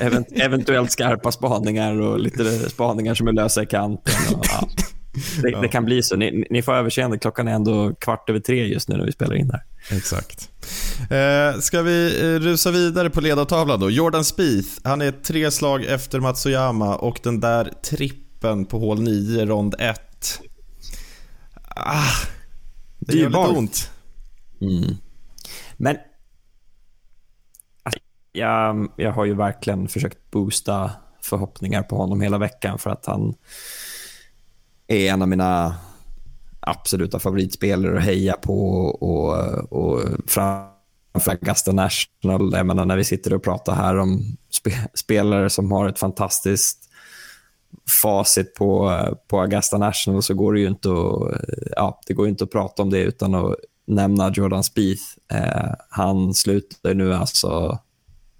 event, 0.00 0.26
eventuellt 0.34 0.90
skarpa 0.90 1.32
spaningar 1.32 2.00
och 2.00 2.20
lite 2.20 2.70
spaningar 2.70 3.14
som 3.14 3.28
är 3.28 3.32
lösa 3.32 3.62
i 3.62 3.66
kanten. 3.66 4.14
Och, 4.34 4.46
ja. 4.48 4.68
Det, 5.42 5.50
ja. 5.50 5.60
det, 5.60 5.68
kan 5.68 5.84
bli 5.84 6.02
så. 6.02 6.16
Ni, 6.16 6.46
ni, 6.50 6.62
får 6.62 6.72
överseende, 6.72 7.18
klockan 7.18 7.48
är 7.48 7.52
ändå 7.52 7.94
kvart 7.94 8.30
över 8.30 8.40
tre 8.40 8.66
just 8.66 8.88
nu 8.88 8.96
när 8.96 9.04
vi 9.04 9.12
spelar 9.12 9.34
in 9.34 9.50
här. 9.50 9.62
Exakt. 9.96 10.50
Eh, 11.10 11.60
ska 11.60 11.82
vi 11.82 12.20
eh, 12.20 12.40
rusa 12.40 12.70
vidare 12.70 13.10
på 13.10 13.20
ledartavlan 13.20 13.80
då? 13.80 13.90
Jordan 13.90 14.24
Spieth, 14.24 14.68
han 14.84 15.02
är 15.02 15.10
tre 15.10 15.50
slag 15.50 15.84
efter 15.84 16.20
Matsuyama 16.20 16.96
och 16.96 17.18
den 17.22 17.40
där 17.40 17.72
trippen 17.90 18.66
på 18.66 18.78
hål 18.78 19.02
9, 19.02 19.46
rond 19.46 19.74
1 19.78 20.00
Ah, 21.76 22.26
det 22.98 23.16
gör 23.16 23.28
lite 23.28 23.38
ont. 23.38 23.90
Mm. 24.60 24.96
Men 25.76 25.96
alltså, 27.82 28.00
jag, 28.32 28.92
jag 28.96 29.12
har 29.12 29.24
ju 29.24 29.34
verkligen 29.34 29.88
försökt 29.88 30.30
boosta 30.30 30.90
förhoppningar 31.22 31.82
på 31.82 31.96
honom 31.96 32.20
hela 32.20 32.38
veckan 32.38 32.78
för 32.78 32.90
att 32.90 33.06
han 33.06 33.34
är 34.86 35.12
en 35.12 35.22
av 35.22 35.28
mina 35.28 35.76
absoluta 36.60 37.18
favoritspelare 37.18 37.98
att 37.98 38.04
heja 38.04 38.32
på 38.32 38.86
och, 38.86 39.34
och 39.72 40.00
framför 40.26 41.30
Augusta 41.30 41.72
National. 41.72 42.52
Jag 42.52 42.66
menar, 42.66 42.84
när 42.84 42.96
vi 42.96 43.04
sitter 43.04 43.34
och 43.34 43.42
pratar 43.42 43.74
här 43.74 43.96
om 43.96 44.36
spe, 44.50 44.70
spelare 44.94 45.50
som 45.50 45.72
har 45.72 45.88
ett 45.88 45.98
fantastiskt 45.98 46.85
facit 48.02 48.54
på, 48.54 49.00
på 49.28 49.40
Augusta 49.40 49.78
National 49.78 50.22
så 50.22 50.34
går 50.34 50.52
det 50.52 50.60
ju 50.60 50.66
inte 50.66 50.88
att, 50.88 51.40
ja, 51.76 52.00
det 52.06 52.14
går 52.14 52.28
inte 52.28 52.44
att 52.44 52.50
prata 52.50 52.82
om 52.82 52.90
det 52.90 52.98
utan 52.98 53.34
att 53.34 53.54
nämna 53.86 54.32
Jordan 54.34 54.64
Spieth. 54.64 55.02
Eh, 55.32 55.72
han 55.90 56.34
slutar 56.34 56.94
nu 56.94 57.14
alltså 57.14 57.78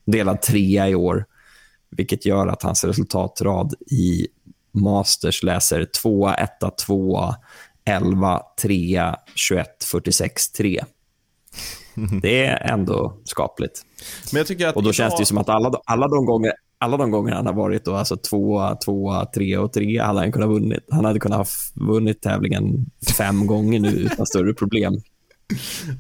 delad 0.05 0.43
trea 0.43 0.89
i 0.89 0.95
år, 0.95 1.25
vilket 1.91 2.27
gör 2.27 2.47
att 2.47 2.63
hans 2.63 2.85
resultatrad 2.85 3.75
i 3.91 4.27
Masters 4.73 5.43
läser 5.43 5.85
2, 5.85 6.29
1, 6.29 6.51
2, 6.87 7.35
11, 7.85 8.43
3, 8.63 9.15
21, 9.35 9.85
46, 9.85 10.53
3. 10.53 10.85
Det 12.23 12.45
är 12.47 12.73
ändå 12.73 13.17
skapligt. 13.25 13.83
Men 14.33 14.39
jag 14.39 14.47
tycker 14.47 14.67
att 14.67 14.77
och 14.77 14.83
då 14.83 14.87
idag... 14.87 14.95
känns 14.95 15.17
det 15.19 15.27
som 15.27 15.39
att 15.39 15.49
alla, 15.49 15.81
alla 15.85 16.09
de 16.09 16.27
gånger 16.27 16.53
alla 16.79 16.97
de 16.97 17.11
gånger 17.11 17.33
han 17.33 17.47
har 17.47 17.53
varit 17.53 17.85
då, 17.85 17.95
alltså 17.95 18.17
tvåa, 18.17 18.75
tvåa, 18.75 19.27
tre 19.27 19.57
och 19.57 19.73
tre, 19.73 20.01
hade 20.01 20.21
han 20.21 20.33
kunnat 20.33 20.49
vunnit. 20.49 20.87
Han 20.91 21.05
hade 21.05 21.19
kunnat 21.21 21.39
ha 21.39 21.47
vunnit 21.87 22.23
tävlingen 22.23 22.87
fem 23.19 23.47
gånger 23.47 23.81
nu 23.81 23.89
utan 23.89 24.27
större 24.27 24.55
problem. 24.55 25.01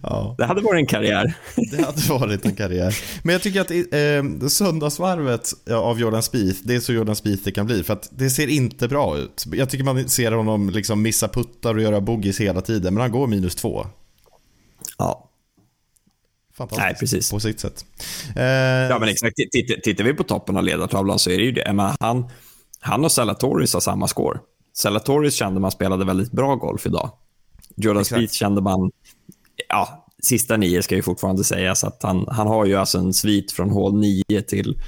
Ja. 0.02 0.34
Det 0.38 0.44
hade 0.44 0.60
varit 0.60 0.80
en 0.80 0.86
karriär. 0.86 1.34
Det 1.56 1.84
hade 1.84 2.26
varit 2.26 2.44
en 2.44 2.56
karriär. 2.56 2.96
Men 3.22 3.32
jag 3.32 3.42
tycker 3.42 3.60
att 3.60 3.70
eh, 3.70 4.48
söndagsvarvet 4.48 5.50
av 5.70 6.00
Jordan 6.00 6.22
Spieth, 6.22 6.60
det 6.64 6.74
är 6.74 6.80
så 6.80 6.92
Jordan 6.92 7.16
Spieth 7.16 7.42
det 7.44 7.52
kan 7.52 7.66
bli. 7.66 7.82
För 7.82 7.92
att 7.92 8.10
det 8.12 8.30
ser 8.30 8.48
inte 8.48 8.88
bra 8.88 9.18
ut. 9.18 9.44
Jag 9.52 9.70
tycker 9.70 9.84
man 9.84 10.08
ser 10.08 10.32
honom 10.32 10.70
liksom 10.70 11.02
missa 11.02 11.28
puttar 11.28 11.74
och 11.74 11.80
göra 11.82 12.00
boogies 12.00 12.40
hela 12.40 12.60
tiden, 12.60 12.94
men 12.94 13.00
han 13.00 13.12
går 13.12 13.26
minus 13.26 13.54
två. 13.54 13.86
Ja. 14.98 15.25
Fantastiskt. 16.56 16.84
Nej, 16.84 16.94
precis. 16.94 17.30
På 17.30 17.40
sitt 17.40 17.60
sätt. 17.60 17.84
Eh, 18.36 18.44
ja, 18.44 18.98
men 18.98 19.08
exakt. 19.08 19.36
Tittar, 19.52 19.80
tittar 19.80 20.04
vi 20.04 20.14
på 20.14 20.22
toppen 20.22 20.56
av 20.56 20.64
ledartavlan 20.64 21.18
så 21.18 21.30
är 21.30 21.36
det 21.38 21.44
ju 21.44 21.52
det. 21.52 21.72
Men 21.72 21.96
han, 22.00 22.30
han 22.80 23.04
och 23.04 23.12
Salatoris 23.12 23.74
har 23.74 23.80
samma 23.80 24.08
score. 24.08 24.38
Salatoris 24.72 25.34
kände 25.34 25.60
man 25.60 25.70
spelade 25.70 26.04
väldigt 26.04 26.32
bra 26.32 26.54
golf 26.54 26.86
idag. 26.86 27.10
Jordan 27.76 28.04
Spieth 28.04 28.32
kände 28.32 28.60
man 28.60 28.90
ja, 29.68 30.06
sista 30.22 30.56
nio 30.56 30.82
ska 30.82 30.94
ju 30.94 31.02
fortfarande 31.02 31.44
sägas 31.44 31.84
att 31.84 32.02
han, 32.02 32.26
han 32.28 32.46
har 32.46 32.64
ju 32.64 32.74
alltså 32.74 32.98
en 32.98 33.14
svit 33.14 33.52
från 33.52 33.70
hål 33.70 33.98
9 34.00 34.42
till 34.48 34.80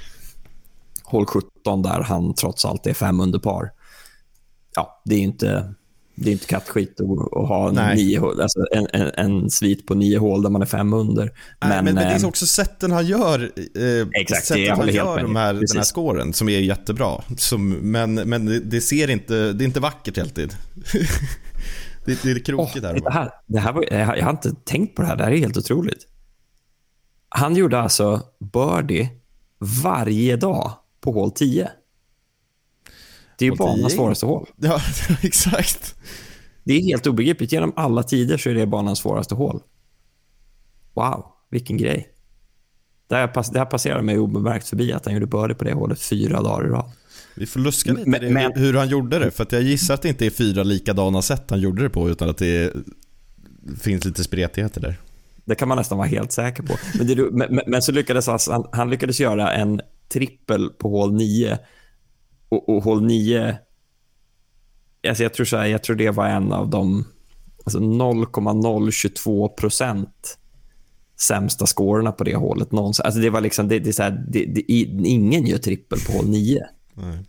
hål 1.03 1.25
17 1.25 1.81
där 1.81 2.01
han 2.01 2.33
trots 2.33 2.65
allt 2.65 2.87
är 2.87 2.93
fem 2.93 3.19
under 3.19 3.39
par. 3.39 3.71
Ja, 4.75 5.01
det 5.05 5.15
är 5.15 5.19
inte, 5.19 5.73
det 6.19 6.29
är 6.29 6.31
inte 6.31 6.45
kattskit 6.45 6.99
att, 6.99 7.47
ha 7.47 7.69
en, 7.69 7.97
nio, 7.97 8.41
alltså 8.41 8.59
en, 8.71 8.87
en, 8.93 9.11
en 9.17 9.49
svit 9.49 9.87
på 9.87 9.95
nio 9.95 10.17
hål 10.17 10.41
där 10.41 10.49
man 10.49 10.61
är 10.61 10.65
fem 10.65 10.93
under. 10.93 11.23
Nej, 11.23 11.33
men, 11.59 11.85
men, 11.85 11.95
det 11.95 12.01
är 12.01 12.19
eh, 12.19 12.27
också 12.27 12.45
sätten 12.45 12.91
han 12.91 13.05
gör, 13.05 13.51
eh, 13.75 14.07
exakt, 14.13 14.45
sätten 14.45 14.77
han 14.77 14.93
gör 14.93 15.21
de 15.21 15.35
här, 15.35 15.53
den 15.53 15.77
här 15.77 15.83
scoren 15.83 16.33
som 16.33 16.49
är 16.49 16.59
jättebra. 16.59 17.21
Som, 17.37 17.69
men 17.69 18.13
men 18.13 18.69
det, 18.69 18.81
ser 18.81 19.09
inte, 19.09 19.53
det 19.53 19.63
är 19.63 19.65
inte 19.65 19.79
vackert 19.79 20.17
alltid. 20.17 20.53
Det, 22.05 22.23
det 22.23 22.31
är 22.31 22.39
krokigt 22.39 22.75
oh, 22.75 22.81
där. 22.81 23.01
Det 23.03 23.11
här, 23.11 23.31
det 23.47 23.59
här 23.59 23.73
var, 23.73 23.85
jag 23.93 24.23
har 24.23 24.31
inte 24.31 24.55
tänkt 24.65 24.95
på 24.95 25.01
det 25.01 25.07
här. 25.07 25.15
Det 25.15 25.23
här 25.23 25.31
är 25.31 25.37
helt 25.37 25.57
otroligt. 25.57 26.07
Han 27.29 27.55
gjorde 27.55 27.79
alltså 27.79 28.21
birdie 28.39 29.09
varje 29.83 30.35
dag 30.35 30.71
på 31.01 31.11
hål 31.11 31.31
10. 31.31 31.69
Det 33.39 33.45
är 33.45 33.51
ju 33.51 33.55
banans 33.55 33.93
svåraste 33.93 34.25
hål. 34.25 34.47
Ja, 34.57 34.81
exakt. 35.21 35.95
Det 36.63 36.73
är 36.73 36.81
helt 36.81 37.07
obegripligt. 37.07 37.51
Genom 37.51 37.73
alla 37.75 38.03
tider 38.03 38.37
så 38.37 38.49
är 38.49 38.53
det 38.53 38.67
banans 38.67 38.99
svåraste 38.99 39.35
hål. 39.35 39.61
Wow, 40.93 41.25
vilken 41.49 41.77
grej. 41.77 42.09
Det 43.07 43.15
här, 43.15 43.51
det 43.53 43.59
här 43.59 43.65
passerade 43.65 44.03
mig 44.03 44.19
obemärkt 44.19 44.67
förbi 44.67 44.93
att 44.93 45.05
han 45.05 45.13
gjorde 45.13 45.25
birdie 45.25 45.55
på 45.55 45.63
det 45.63 45.73
hålet 45.73 46.01
fyra 46.01 46.41
dagar 46.41 46.67
i 46.67 46.69
rad. 46.69 46.91
Vi 47.35 47.45
får 47.45 47.59
luska 47.59 47.93
lite 47.93 48.09
men, 48.09 48.33
men, 48.33 48.51
hur 48.55 48.73
han 48.73 48.89
gjorde 48.89 49.19
det. 49.19 49.31
För 49.31 49.43
att 49.43 49.51
jag 49.51 49.61
gissar 49.61 49.93
att 49.93 50.01
det 50.01 50.09
inte 50.09 50.25
är 50.25 50.29
fyra 50.29 50.63
likadana 50.63 51.21
sätt 51.21 51.43
han 51.49 51.59
gjorde 51.59 51.83
det 51.83 51.89
på. 51.89 52.09
Utan 52.09 52.29
att 52.29 52.37
det 52.37 52.47
är, 52.47 52.73
finns 53.79 54.05
lite 54.05 54.23
spretigheter 54.23 54.81
där. 54.81 54.95
Det 55.45 55.55
kan 55.55 55.67
man 55.67 55.77
nästan 55.77 55.97
vara 55.97 56.07
helt 56.07 56.31
säker 56.31 56.63
på. 56.63 56.77
Men, 56.97 57.07
det, 57.07 57.31
men, 57.31 57.59
men 57.67 57.81
så 57.81 57.91
lyckades 57.91 58.27
han, 58.27 58.39
han 58.71 58.89
lyckades 58.89 59.19
göra 59.19 59.53
en 59.53 59.81
trippel 60.09 60.69
på 60.69 60.89
hål 60.89 61.13
9. 61.13 61.57
Och, 62.49 62.69
och 62.69 62.83
hål 62.83 63.03
9... 63.03 63.57
Alltså 65.07 65.23
jag, 65.23 65.33
tror 65.33 65.45
så 65.45 65.57
här, 65.57 65.65
jag 65.65 65.83
tror 65.83 65.95
det 65.95 66.11
var 66.11 66.27
en 66.27 66.53
av 66.53 66.69
de 66.69 67.05
alltså 67.63 67.79
0,022 67.79 69.49
procent 69.49 70.37
sämsta 71.19 71.65
scorerna 71.65 72.11
på 72.11 72.23
det 72.23 72.35
hålet 72.35 72.71
någonsin. 72.71 73.05
Alltså 73.05 73.21
det 73.21 73.29
var 73.29 73.41
liksom, 73.41 73.67
det, 73.67 73.79
det 73.79 73.89
är 73.89 73.93
så 73.93 74.03
här, 74.03 74.25
det, 74.27 74.45
det, 74.45 74.71
ingen 74.71 75.45
gör 75.45 75.57
trippel 75.57 75.99
på 76.07 76.11
hål 76.11 76.29
9. 76.29 76.61
Nej. 76.93 77.19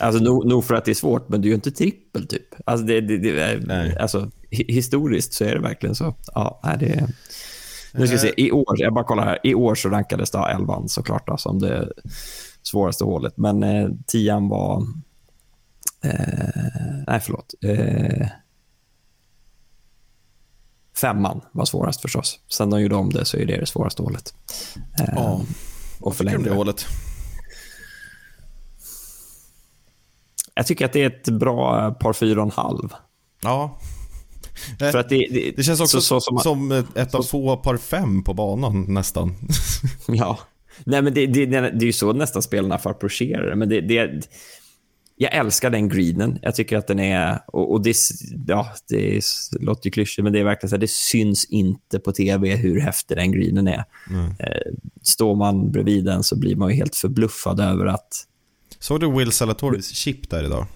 Alltså 0.00 0.22
nog, 0.22 0.46
nog 0.46 0.64
för 0.64 0.74
att 0.74 0.84
det 0.84 0.92
är 0.92 0.94
svårt, 0.94 1.28
men 1.28 1.40
är 1.44 1.48
ju 1.48 1.54
inte 1.54 1.70
trippel 1.70 2.26
typ. 2.26 2.46
Alltså, 2.64 2.86
det, 2.86 3.00
det, 3.00 3.18
det 3.18 3.96
alltså 4.00 4.30
historiskt 4.50 5.32
så 5.32 5.44
är 5.44 5.54
det 5.54 5.60
verkligen 5.60 5.94
så. 5.94 6.14
Ja, 6.34 6.76
det, 6.80 7.08
nu 7.92 8.06
ska 8.06 8.16
vi 8.16 8.22
se, 8.22 8.34
i 8.36 8.52
år, 8.52 8.74
jag 8.76 8.94
bara 8.94 9.04
kollar 9.04 9.24
här, 9.24 9.38
i 9.44 9.54
år 9.54 9.74
så 9.74 9.88
rankades 9.88 10.30
det 10.30 10.38
11 10.38 10.82
såklart 10.86 11.26
då, 11.26 11.36
som 11.36 11.58
det 11.58 11.92
svåraste 12.66 13.04
hålet. 13.04 13.36
Men 13.36 13.62
eh, 13.62 13.88
tian 14.06 14.48
var, 14.48 14.86
eh, 16.02 17.02
nej 17.06 17.20
förlåt, 17.20 17.54
eh, 17.62 18.28
femman 21.00 21.40
var 21.52 21.64
svårast 21.64 22.00
förstås. 22.00 22.40
Sen 22.48 22.70
de 22.70 22.80
gjorde 22.80 22.94
om 22.94 23.10
det 23.10 23.24
så 23.24 23.36
är 23.36 23.46
det 23.46 23.60
det 23.60 23.66
svåraste 23.66 24.02
hålet. 24.02 24.34
Eh, 24.98 25.14
ja, 25.16 25.40
och 26.00 26.16
förlängde 26.16 26.50
det 26.50 26.56
hålet. 26.56 26.86
Jag 30.54 30.66
tycker 30.66 30.84
att 30.84 30.92
det 30.92 31.02
är 31.02 31.06
ett 31.06 31.28
bra 31.28 31.90
par 31.94 32.12
fyra 32.12 32.40
och 32.40 32.46
en 32.46 32.52
halv. 32.64 32.92
Ja. 33.42 33.78
För 34.78 34.98
att 34.98 35.08
det, 35.08 35.28
det, 35.30 35.52
det 35.56 35.62
känns 35.62 35.80
också 35.80 36.00
så, 36.00 36.20
så, 36.20 36.20
som, 36.20 36.38
som, 36.38 36.84
ett 36.94 37.14
av 37.14 37.22
få 37.22 37.56
par 37.56 37.76
fem 37.76 38.24
på 38.24 38.34
banan 38.34 38.84
nästan. 38.88 39.34
ja. 40.06 40.38
Nej, 40.84 41.02
men 41.02 41.14
det, 41.14 41.26
det, 41.26 41.46
det, 41.46 41.58
är 41.58 41.86
ju 41.86 41.92
så 41.92 42.12
nästan 42.12 42.42
spelarna 42.42 42.78
får 42.78 42.90
approchera 42.90 43.50
det. 43.50 43.56
Men 43.56 43.68
det, 43.68 43.80
det, 43.80 44.28
jag 45.16 45.34
älskar 45.34 45.70
den 45.70 45.88
greenen. 45.88 46.38
Jag 46.42 46.54
tycker 46.54 46.76
att 46.76 46.86
den 46.86 46.98
är... 46.98 47.38
Och, 47.46 47.72
och 47.72 47.82
det, 47.82 47.96
ja, 48.46 48.72
det 48.88 49.20
låter 49.60 49.86
ju 49.86 49.90
klyschigt, 49.90 50.24
men 50.24 50.32
det 50.32 50.40
är 50.40 50.44
verkligen 50.44 50.70
så 50.70 50.76
här, 50.76 50.80
det 50.80 50.90
syns 50.90 51.44
inte 51.44 51.98
på 51.98 52.12
tv 52.12 52.56
hur 52.56 52.80
häftig 52.80 53.16
den 53.16 53.32
greenen 53.32 53.68
är. 53.68 53.84
Mm. 54.10 54.34
Står 55.02 55.34
man 55.34 55.72
bredvid 55.72 56.04
den 56.04 56.22
så 56.22 56.36
blir 56.38 56.56
man 56.56 56.70
ju 56.70 56.76
helt 56.76 56.96
förbluffad 56.96 57.60
över 57.60 57.86
att 57.86 58.26
Såg 58.78 59.00
du 59.00 59.12
Will 59.12 59.32
Salatoris 59.32 59.88
chip 59.88 60.30
där 60.30 60.44
idag? 60.44 60.66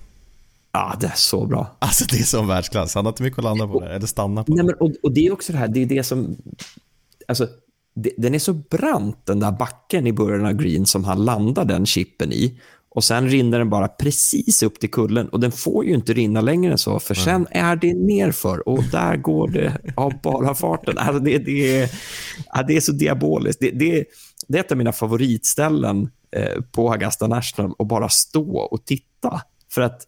Ja, 0.73 0.97
det 1.01 1.07
är 1.07 1.17
så 1.17 1.47
bra. 1.47 1.77
Alltså 1.79 2.05
det 2.11 2.19
är 2.19 2.23
som 2.23 2.49
världsklass. 2.49 2.95
Han 2.95 3.05
har 3.05 3.13
inte 3.13 3.23
mycket 3.23 3.39
att 3.39 3.45
landa 3.45 3.67
på 3.67 3.81
det, 3.81 3.95
eller 3.95 4.07
stanna 4.07 4.45
på. 4.45 4.55
Nej, 4.55 4.65
men, 4.65 4.75
och, 4.75 4.93
och, 5.03 5.13
det 5.13 5.27
är 5.27 5.33
också 5.33 5.53
det 5.53 5.59
här, 5.59 5.69
det 5.69 5.83
är 5.83 5.87
det 5.87 6.03
som... 6.03 6.37
Alltså, 7.29 7.45
det, 7.45 7.51
den 7.95 8.35
är 8.35 8.39
så 8.39 8.53
brant, 8.53 9.27
den 9.27 9.41
där 9.41 9.53
backen 9.53 10.07
i 10.07 10.13
början 10.13 10.47
av 10.47 10.53
green 10.53 10.87
som 10.87 11.05
han 11.05 11.25
landar 11.25 11.65
den 11.65 11.87
chippen 11.87 12.33
i. 12.33 12.61
Och 12.93 13.05
sen 13.05 13.31
rinner 13.31 13.59
den 13.59 13.71
bara 13.71 13.89
precis 13.89 14.63
upp 14.63 14.81
till 14.81 14.91
kullen. 14.91 15.29
Och 15.29 15.41
den 15.41 15.53
får 15.53 15.85
ju 15.85 15.95
inte 15.95 16.13
rinna 16.13 16.41
längre 16.41 16.73
än 16.73 16.79
så, 16.79 17.01
för 17.01 17.15
sen 17.15 17.47
är 17.51 17.77
det 17.77 17.95
nerför 17.95 18.69
och 18.69 18.85
där 18.85 19.17
går 19.17 19.49
det 19.49 19.79
av 19.97 20.13
bara 20.23 20.55
farten. 20.55 20.99
Alltså 20.99 21.23
det, 21.23 21.39
det, 21.39 21.83
är, 21.83 21.91
det 22.67 22.77
är 22.77 22.81
så 22.81 22.93
diaboliskt. 22.93 23.61
Det, 23.61 23.71
det, 23.71 24.05
det 24.49 24.59
är 24.59 24.61
ett 24.61 24.73
av 24.73 24.79
mina 24.79 24.93
favoritställen 24.93 26.11
eh, 26.37 26.63
på 26.73 26.93
Augusta 26.93 27.27
National 27.27 27.73
och 27.79 27.87
bara 27.87 28.09
stå 28.09 28.59
och 28.59 28.85
titta. 28.85 29.43
För 29.71 29.81
att 29.83 30.07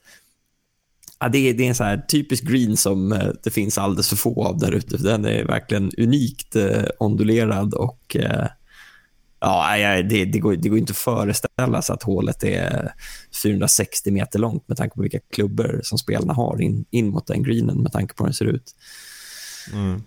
ja, 1.22 1.28
det, 1.28 1.38
är, 1.38 1.54
det 1.54 1.64
är 1.64 1.68
en 1.68 1.74
så 1.74 1.84
här 1.84 2.04
typisk 2.08 2.44
green 2.44 2.76
som 2.76 3.12
eh, 3.12 3.28
det 3.42 3.50
finns 3.50 3.78
alldeles 3.78 4.08
för 4.08 4.16
få 4.16 4.44
av 4.44 4.58
där 4.58 4.72
ute. 4.72 4.96
Den 4.96 5.24
är 5.24 5.44
verkligen 5.44 5.90
unikt 5.98 6.56
eh, 6.56 6.84
ondulerad 6.98 7.74
och 7.74 8.16
eh, 8.16 8.46
Ja, 9.44 10.02
det, 10.02 10.24
det, 10.24 10.38
går, 10.38 10.56
det 10.56 10.68
går 10.68 10.78
inte 10.78 10.90
att 10.90 10.96
föreställa 10.96 11.82
sig 11.82 11.94
att 11.94 12.02
hålet 12.02 12.44
är 12.44 12.92
460 13.42 14.10
meter 14.10 14.38
långt 14.38 14.68
med 14.68 14.76
tanke 14.76 14.96
på 14.96 15.02
vilka 15.02 15.18
klubbor 15.30 15.80
som 15.82 15.98
spelarna 15.98 16.32
har 16.32 16.60
in, 16.60 16.84
in 16.90 17.08
mot 17.08 17.26
den 17.26 17.42
greenen 17.42 17.82
med 17.82 17.92
tanke 17.92 18.14
på 18.14 18.24
hur 18.24 18.28
den 18.28 18.34
ser 18.34 18.44
ut. 18.44 18.74
Mm. 19.72 20.02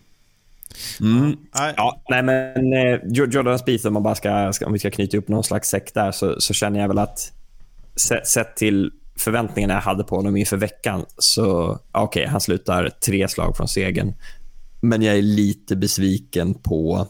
Mm. 0.99 1.37
Ja, 1.53 2.01
nej, 2.09 2.23
men 2.23 2.73
eh, 2.73 2.99
Jordan 3.05 3.59
Spieth, 3.59 3.87
om, 3.87 3.93
man 3.93 4.03
bara 4.03 4.15
ska, 4.15 4.51
om 4.65 4.73
vi 4.73 4.79
ska 4.79 4.91
knyta 4.91 5.17
upp 5.17 5.27
någon 5.27 5.43
slags 5.43 5.69
säck 5.69 5.93
där, 5.93 6.11
så, 6.11 6.41
så 6.41 6.53
känner 6.53 6.79
jag 6.79 6.87
väl 6.87 6.99
att 6.99 7.31
sett 8.23 8.55
till 8.55 8.91
förväntningarna 9.19 9.73
jag 9.73 9.81
hade 9.81 10.03
på 10.03 10.15
honom 10.15 10.35
inför 10.35 10.57
veckan, 10.57 11.05
så 11.17 11.79
okej, 11.91 12.03
okay, 12.03 12.25
han 12.25 12.41
slutar 12.41 12.89
tre 12.89 13.27
slag 13.27 13.57
från 13.57 13.67
segern. 13.67 14.13
Men 14.81 15.01
jag 15.01 15.17
är 15.17 15.21
lite 15.21 15.75
besviken 15.75 16.53
på 16.53 17.07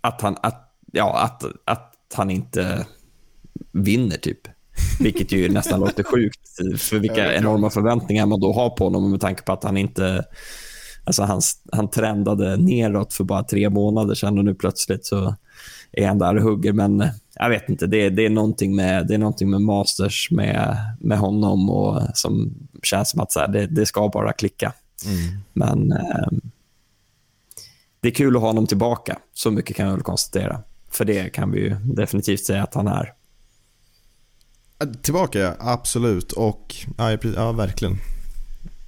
att 0.00 0.20
han, 0.20 0.36
att, 0.42 0.74
ja, 0.92 1.22
att, 1.22 1.44
att 1.64 1.96
han 2.14 2.30
inte 2.30 2.86
vinner, 3.72 4.16
typ. 4.16 4.40
Vilket 5.00 5.32
ju 5.32 5.48
nästan 5.48 5.80
låter 5.86 6.02
sjukt 6.02 6.48
för 6.78 6.98
vilka 6.98 7.34
enorma 7.34 7.70
förväntningar 7.70 8.26
man 8.26 8.40
då 8.40 8.52
har 8.52 8.70
på 8.70 8.84
honom 8.84 9.10
med 9.10 9.20
tanke 9.20 9.42
på 9.42 9.52
att 9.52 9.64
han 9.64 9.76
inte 9.76 10.24
Alltså 11.04 11.22
han, 11.22 11.40
han 11.72 11.90
trendade 11.90 12.56
neråt 12.56 13.14
för 13.14 13.24
bara 13.24 13.44
tre 13.44 13.70
månader 13.70 14.14
sedan 14.14 14.38
och 14.38 14.44
nu 14.44 14.54
plötsligt 14.54 15.06
så 15.06 15.36
är 15.92 16.06
han 16.06 16.18
där 16.18 16.36
och 16.36 16.42
hugger. 16.42 16.72
Men 16.72 17.08
jag 17.42 17.50
vet 17.50 17.68
inte, 17.68 17.86
det, 17.86 18.10
det, 18.10 18.26
är, 18.26 18.30
någonting 18.30 18.76
med, 18.76 19.06
det 19.06 19.14
är 19.14 19.18
någonting 19.18 19.50
med 19.50 19.60
Masters 19.60 20.30
med, 20.30 20.76
med 21.00 21.18
honom 21.18 21.70
och 21.70 22.02
som 22.14 22.54
känns 22.82 23.10
som 23.10 23.20
att 23.20 23.32
så 23.32 23.40
här, 23.40 23.48
det, 23.48 23.66
det, 23.66 23.86
ska 23.86 24.08
bara 24.08 24.32
klicka. 24.32 24.72
Mm. 25.04 25.40
Men 25.52 25.92
eh, 25.92 26.28
det 28.00 28.08
är 28.08 28.12
kul 28.12 28.36
att 28.36 28.42
ha 28.42 28.48
honom 28.48 28.66
tillbaka. 28.66 29.18
Så 29.34 29.50
mycket 29.50 29.76
kan 29.76 29.86
jag 29.86 29.92
väl 29.92 30.02
konstatera. 30.02 30.62
För 30.90 31.04
det 31.04 31.32
kan 31.32 31.50
vi 31.50 31.60
ju 31.60 31.76
definitivt 31.84 32.44
säga 32.44 32.62
att 32.62 32.74
han 32.74 32.88
är. 32.88 33.12
Tillbaka, 35.02 35.38
ja. 35.38 35.54
Absolut. 35.58 36.32
Och 36.32 36.74
ja, 36.98 37.18
ja, 37.36 37.52
verkligen. 37.52 37.96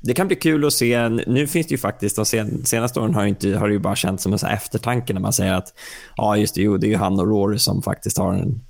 Det 0.06 0.14
kan 0.14 0.26
bli 0.26 0.36
kul 0.36 0.64
att 0.64 0.72
se. 0.72 1.08
Nu 1.08 1.46
finns 1.46 1.66
det 1.66 1.72
ju 1.72 1.78
faktiskt, 1.78 2.16
de 2.16 2.24
senaste 2.64 3.00
åren 3.00 3.14
har, 3.14 3.26
inte, 3.26 3.56
har 3.56 3.68
det 3.68 3.74
ju 3.74 3.78
bara 3.78 3.96
känts 3.96 4.22
som 4.22 4.32
en 4.32 4.38
så 4.38 4.46
eftertanke 4.46 5.12
när 5.12 5.20
man 5.20 5.32
säger 5.32 5.52
att 5.52 5.74
ja, 6.16 6.36
just 6.36 6.54
det, 6.54 6.62
jo, 6.62 6.76
det 6.76 6.86
är 6.86 6.88
ju 6.88 6.96
han 6.96 7.20
och 7.20 7.26
Rory 7.26 7.58
som 7.58 7.82
faktiskt 7.82 8.18
har 8.18 8.34
en 8.34 8.60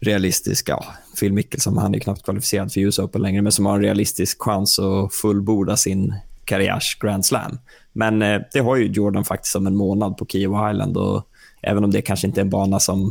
realistisk, 0.00 0.68
ja, 0.68 0.84
Phil 1.20 1.32
Mickelson, 1.32 1.78
han 1.78 1.94
är 1.94 1.98
knappt 1.98 2.24
kvalificerad 2.24 2.72
för 2.72 2.80
US 2.80 2.98
Open 2.98 3.22
längre, 3.22 3.42
men 3.42 3.52
som 3.52 3.66
har 3.66 3.74
en 3.74 3.82
realistisk 3.82 4.42
chans 4.42 4.78
att 4.78 5.14
fullborda 5.14 5.76
sin 5.76 6.14
karriärs 6.44 6.98
Grand 7.00 7.26
Slam. 7.26 7.58
Men 7.92 8.22
eh, 8.22 8.40
det 8.52 8.60
har 8.60 8.76
ju 8.76 8.86
Jordan 8.86 9.24
faktiskt 9.24 9.56
om 9.56 9.66
en 9.66 9.76
månad 9.76 10.16
på 10.16 10.26
Kiowa 10.26 10.70
Island 10.70 10.96
och 10.96 11.26
även 11.62 11.84
om 11.84 11.90
det 11.90 12.02
kanske 12.02 12.26
inte 12.26 12.40
är 12.40 12.44
en 12.44 12.50
bana 12.50 12.80
som 12.80 13.10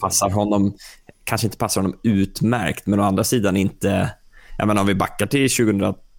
passar 0.00 0.30
honom, 0.30 0.74
kanske 1.24 1.46
inte 1.46 1.58
passar 1.58 1.80
honom 1.80 1.98
utmärkt, 2.02 2.86
men 2.86 3.00
å 3.00 3.02
andra 3.02 3.24
sidan 3.24 3.56
inte, 3.56 4.10
jag 4.58 4.66
menar 4.66 4.80
om 4.80 4.86
vi 4.86 4.94
backar 4.94 5.26
till 5.26 5.50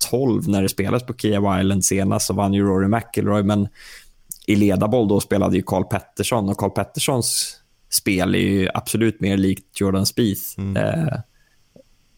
2012 0.02 0.50
när 0.50 0.62
det 0.62 0.70
spelades 0.70 1.04
på 1.04 1.14
Kiowa 1.14 1.62
Island 1.62 1.86
senast 1.86 2.28
så 2.28 2.34
vann 2.34 2.54
ju 2.54 2.64
Rory 2.64 2.88
McIlroy, 2.88 3.44
men 3.44 3.68
i 4.48 4.56
ledarboll 4.56 5.08
då 5.08 5.20
spelade 5.20 5.56
ju 5.56 5.64
Carl 5.64 5.84
Pettersson 5.84 6.50
och 6.50 6.58
Carl 6.58 6.70
Petterssons 6.70 7.58
spel 7.90 8.36
är 8.36 8.40
ju 8.40 8.70
absolut 8.74 9.22
mer 9.22 9.38
likt 9.38 9.82
Jordan 9.82 10.06
Spieth. 10.06 10.60
Mm. 10.60 10.78
Eh, 10.78 11.20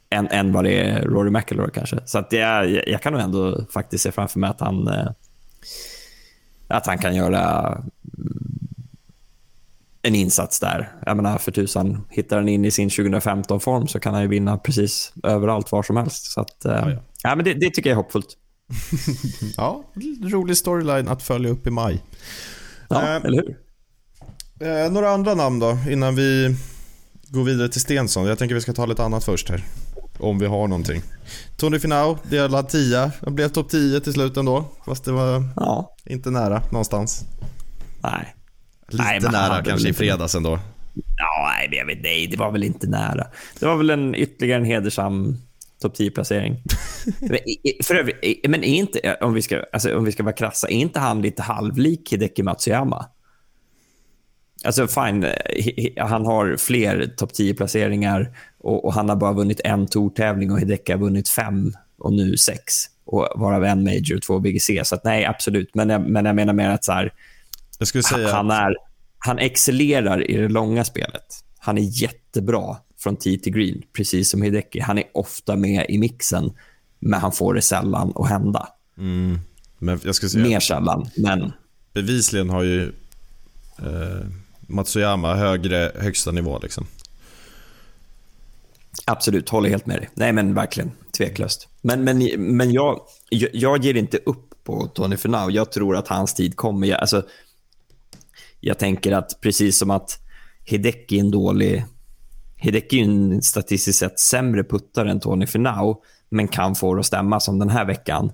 än, 0.10 0.28
än 0.28 0.52
vad 0.52 0.64
det 0.64 0.82
är 0.82 1.02
Rory 1.02 1.32
McIlroy 1.32 1.72
kanske. 1.74 2.00
Så 2.06 2.18
att 2.18 2.32
jag, 2.32 2.88
jag 2.88 3.02
kan 3.02 3.14
nog 3.14 3.22
ändå 3.22 3.66
faktiskt 3.74 4.04
se 4.04 4.12
framför 4.12 4.40
mig 4.40 4.50
att 4.50 4.60
han, 4.60 4.88
eh, 4.88 5.08
att 6.68 6.86
han 6.86 6.98
kan 6.98 7.16
göra 7.16 7.68
mm, 8.18 8.54
en 10.02 10.16
insats 10.16 10.60
där. 10.60 10.92
Jag 11.06 11.18
menar, 11.18 11.38
för 11.38 11.52
tusan, 11.52 12.06
hittar 12.10 12.38
han 12.38 12.50
in 12.50 12.66
i 12.66 12.72
sin 12.72 12.90
2015-form 12.90 13.88
så 13.88 14.00
kan 14.00 14.14
han 14.14 14.22
ju 14.22 14.28
vinna 14.28 14.58
precis 14.58 15.14
överallt, 15.24 15.72
var 15.72 15.84
som 15.84 15.98
helst. 15.98 16.32
Så 16.32 16.42
att, 16.42 16.66
eh, 16.66 16.72
ja, 16.72 16.92
ja. 16.92 16.98
Ja, 17.24 17.36
men 17.36 17.46
det, 17.46 17.54
det 17.54 17.70
tycker 17.70 17.90
jag 17.90 17.98
är 17.98 18.04
hoppfullt. 18.04 18.38
ja, 19.58 19.84
rolig 20.24 20.58
storyline 20.58 21.08
att 21.08 21.24
följa 21.24 21.50
upp 21.50 21.68
i 21.68 21.70
maj. 21.70 22.04
Ja, 22.90 23.02
eh, 23.02 23.16
eller 23.16 23.38
hur? 23.38 23.58
Eh, 24.68 24.92
några 24.92 25.10
andra 25.10 25.34
namn 25.34 25.60
då, 25.60 25.78
innan 25.90 26.16
vi 26.16 26.56
går 27.28 27.44
vidare 27.44 27.70
till 27.70 27.82
Stensson. 27.82 28.28
Jag 28.28 28.40
tänker 28.40 28.56
vi 28.56 28.62
ska 28.62 28.74
ta 28.74 28.86
lite 28.86 29.04
annat 29.04 29.24
först 29.24 29.50
här. 29.50 29.64
Om 30.20 30.40
vi 30.40 30.46
har 30.46 30.68
någonting. 30.68 31.02
Tony 31.58 31.80
Finau, 31.80 32.18
delad 32.30 32.70
10. 32.70 33.12
Han 33.26 33.36
blev 33.36 33.48
topp 33.48 33.70
10 33.70 34.00
till 34.00 34.14
slut 34.14 34.38
ändå. 34.38 34.66
Fast 34.86 35.06
det 35.06 35.12
var 35.12 35.44
ja. 35.56 35.96
inte 36.06 36.32
nära 36.32 36.62
någonstans. 36.72 37.26
Nej. 38.04 38.36
Lite 38.88 39.04
nej, 39.04 39.20
nära 39.20 39.64
kanske 39.64 39.90
i 39.90 39.94
fredags 39.94 40.36
ändå. 40.36 40.60
Ja, 41.18 41.52
nej, 41.58 41.78
jag 41.78 41.86
vet, 41.86 42.04
nej, 42.04 42.28
det 42.28 42.38
var 42.38 42.52
väl 42.52 42.64
inte 42.64 42.88
nära. 42.88 43.28
Det 43.60 43.66
var 43.66 43.78
väl 43.78 43.90
en 43.90 44.16
ytterligare 44.16 44.60
en 44.62 44.66
hedersam 44.66 45.38
topp 45.84 45.98
10-placering. 45.98 46.64
men, 47.20 47.40
för 47.84 47.96
övrigt, 47.96 48.50
men 48.50 48.64
är 48.64 48.76
inte, 48.76 49.18
om 49.22 49.34
vi, 49.34 49.42
ska, 49.42 49.64
alltså, 49.74 49.98
om 49.98 50.04
vi 50.06 50.12
ska 50.12 50.24
vara 50.24 50.36
krassa, 50.36 50.70
är 50.70 50.76
inte 50.76 51.00
han 51.00 51.22
lite 51.22 51.42
halvlik 51.42 52.14
Hideki 52.14 52.44
Matsuyama? 52.44 53.06
Alltså 54.66 54.88
fine, 54.88 55.26
han 55.98 56.26
har 56.26 56.58
fler 56.58 57.14
topp 57.18 57.32
10-placeringar 57.32 58.36
och, 58.60 58.86
och, 58.86 58.94
han 58.94 59.10
har 59.10 59.16
bara 59.16 59.34
vunnit 59.34 59.62
en 59.64 59.88
tourtävling 59.88 60.52
och 60.52 60.60
Hideki 60.60 60.92
har 60.92 61.00
vunnit 61.00 61.30
fem 61.30 61.74
och 61.98 62.14
nu 62.14 62.38
sex. 62.38 62.74
Och 63.06 63.28
varav 63.36 63.64
en 63.66 63.84
major 63.84 64.16
och 64.16 64.22
två 64.22 64.40
BGC. 64.40 64.82
Så 64.84 64.96
att, 64.96 65.04
nej, 65.04 65.26
absolut. 65.26 65.76
Men 65.76 65.90
jag, 65.90 66.10
men 66.10 66.26
jag 66.26 66.36
menar 66.36 66.54
mer 66.54 66.70
att 66.70 66.84
så 66.84 66.92
här, 66.92 67.14
jag 67.80 67.88
skulle 67.88 68.04
säga... 68.04 68.34
han, 68.34 68.52
är, 68.52 68.76
han 69.18 69.40
excellerar 69.40 70.32
i 70.32 70.38
det 70.38 70.50
långa 70.50 70.84
spelet. 70.84 71.26
Han 71.58 71.78
är 71.78 72.02
jättebra 72.02 72.78
från 73.04 73.16
tee 73.16 73.38
till 73.38 73.54
green, 73.54 73.82
precis 73.94 74.30
som 74.30 74.42
Hideki. 74.42 74.80
Han 74.80 74.98
är 74.98 75.04
ofta 75.14 75.56
med 75.56 75.86
i 75.90 75.98
mixen, 75.98 76.54
men 77.00 77.20
han 77.20 77.32
får 77.32 77.54
det 77.54 77.62
sällan 77.62 78.14
att 78.16 78.30
hända. 78.30 78.68
Mm. 78.98 79.40
Men 79.80 80.00
jag 80.04 80.16
skulle 80.16 80.30
säga... 80.30 80.44
Mer 80.44 80.60
sällan, 80.60 81.10
men... 81.18 81.52
Bevisligen 81.94 82.50
har 82.50 82.64
ju 82.64 82.88
eh, 83.80 84.28
Matsuyama 84.68 85.36
högre 85.36 85.92
högsta 85.96 86.32
nivå. 86.32 86.60
Liksom. 86.60 86.88
Absolut, 89.06 89.50
håller 89.50 89.70
helt 89.70 89.86
med 89.86 89.98
dig. 89.98 90.10
Nej, 90.14 90.34
men 90.34 90.54
verkligen. 90.54 90.92
Tveklöst. 91.18 91.68
Men, 91.82 92.04
men, 92.04 92.18
men 92.38 92.72
jag, 92.72 93.00
jag, 93.30 93.50
jag 93.54 93.86
ger 93.86 93.94
inte 93.94 94.18
upp 94.18 94.50
på 94.64 94.88
Tony 94.88 95.18
Finau. 95.18 95.50
Jag 95.50 95.72
tror 95.72 95.96
att 95.96 96.08
hans 96.08 96.34
tid 96.34 96.56
kommer. 96.56 96.88
Jag, 96.88 97.00
alltså, 97.00 97.26
jag 98.60 98.80
tänker 98.80 99.12
att 99.12 99.42
precis 99.42 99.78
som 99.78 99.92
att 99.92 100.20
Hideki 100.64 101.16
är 101.16 101.20
en 101.20 101.32
dålig... 101.32 101.86
Hideki 102.64 103.00
är 103.00 103.04
en 103.04 103.42
statistiskt 103.42 104.00
sett 104.00 104.20
sämre 104.20 104.64
puttare 104.64 105.12
än 105.12 105.20
Tony 105.20 105.48
Finau, 105.48 105.96
men 106.30 106.48
kan 106.48 106.76
få 106.76 106.94
det 106.94 107.00
att 107.00 107.06
stämma 107.06 107.40
som 107.40 107.60
den 107.60 107.70
här 107.70 107.86
veckan. 107.86 108.32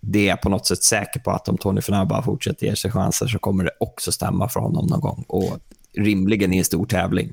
Det 0.00 0.18
är 0.18 0.28
jag 0.28 0.40
på 0.40 0.48
något 0.48 0.66
sätt 0.66 0.82
säker 0.82 1.20
på 1.20 1.30
att 1.30 1.48
om 1.48 1.58
Tony 1.58 1.80
Finau 1.80 2.06
bara 2.06 2.22
fortsätter 2.22 2.66
ge 2.66 2.76
sig 2.76 2.90
chanser 2.90 3.26
så 3.26 3.38
kommer 3.38 3.64
det 3.64 3.70
också 3.80 4.12
stämma 4.12 4.48
för 4.48 4.60
honom 4.60 4.86
någon 4.86 5.00
gång. 5.00 5.24
Och 5.28 5.58
rimligen 5.92 6.52
i 6.52 6.58
en 6.58 6.64
stor 6.64 6.86
tävling. 6.86 7.32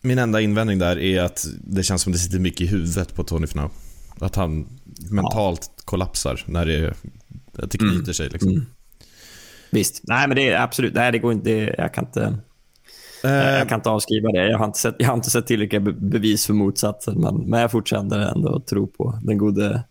Min 0.00 0.18
enda 0.18 0.40
invändning 0.40 0.78
där 0.78 0.98
är 0.98 1.22
att 1.22 1.46
det 1.60 1.82
känns 1.82 2.02
som 2.02 2.12
det 2.12 2.18
sitter 2.18 2.38
mycket 2.38 2.60
i 2.60 2.66
huvudet 2.66 3.14
på 3.14 3.24
Tony 3.24 3.46
Finau. 3.46 3.68
Att 4.18 4.36
han 4.36 4.66
mentalt 5.10 5.70
ja. 5.76 5.82
kollapsar 5.84 6.44
när 6.46 6.66
det, 6.66 6.94
att 7.58 7.70
det 7.70 7.78
knyter 7.78 7.94
mm. 7.94 8.14
sig. 8.14 8.28
Liksom. 8.28 8.50
Mm. 8.50 8.66
Visst. 9.70 10.00
Nej, 10.04 10.28
men 10.28 10.36
det 10.36 10.48
är 10.48 10.60
absolut. 10.60 10.94
Nej, 10.94 11.12
det 11.12 11.18
går 11.18 11.32
inte. 11.32 11.50
jag 11.78 11.94
kan 11.94 12.04
inte... 12.04 12.38
Jag 13.28 13.60
eh. 13.60 13.66
kan 13.66 13.78
inte 13.78 13.90
avskriva 13.90 14.28
det. 14.28 14.50
Jag 14.50 14.58
har 14.58 14.64
inte 14.64 14.78
sett, 14.78 14.94
jag 14.98 15.06
har 15.06 15.14
inte 15.14 15.30
sett 15.30 15.46
tillräckliga 15.46 15.80
bevis 15.80 16.46
för 16.46 16.54
motsatsen. 16.54 17.20
Men, 17.20 17.36
men 17.36 17.60
jag 17.60 17.70
fortsätter 17.70 18.18
ändå 18.18 18.56
att 18.56 18.66
tro 18.66 18.86
på 18.86 19.18
den 19.22 19.38
gode 19.38 19.82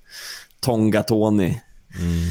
Tonga 0.59 1.03
Tony. 1.03 1.53
Mm. 1.99 2.25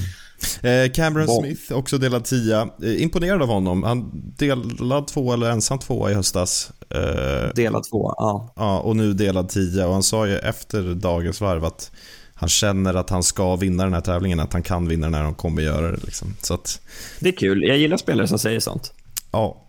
Eh, 0.63 0.93
Cameron 0.93 1.27
Bom. 1.27 1.45
Smith, 1.45 1.73
också 1.73 1.99
delad 1.99 2.25
tia. 2.25 2.69
Eh, 2.83 3.03
imponerad 3.03 3.43
av 3.43 3.49
honom. 3.49 3.83
Han 3.83 4.11
delad 4.37 5.07
två 5.07 5.33
eller 5.33 5.51
ensam 5.51 5.79
två 5.79 6.11
i 6.11 6.15
höstas. 6.15 6.73
Eh, 6.91 7.55
delad 7.55 7.85
två, 7.91 8.15
ja. 8.17 8.53
Ja, 8.57 8.79
och 8.79 8.97
nu 8.97 9.13
delad 9.13 9.49
tia. 9.49 9.87
Och 9.87 9.93
han 9.93 10.03
sa 10.03 10.27
ju 10.27 10.37
efter 10.37 10.95
dagens 10.95 11.41
varv 11.41 11.65
att 11.65 11.91
han 12.35 12.49
känner 12.49 12.95
att 12.95 13.11
han 13.11 13.23
ska 13.23 13.57
vinna 13.57 13.85
den 13.85 13.95
här 13.95 14.01
tävlingen, 14.01 14.41
att 14.41 14.53
han 14.53 14.63
kan 14.63 14.89
vinna 14.89 15.09
när 15.09 15.23
han 15.23 15.35
kommer 15.35 15.63
göra 15.63 15.91
det. 15.91 15.99
Liksom. 16.05 16.37
Så 16.41 16.55
att... 16.55 16.81
Det 17.21 17.29
är 17.29 17.37
kul. 17.37 17.63
Jag 17.63 17.79
gillar 17.79 17.97
spelare 17.97 18.29
som 18.29 18.39
säger 18.39 18.61
sånt. 18.61 18.93
Ja. 19.31 19.64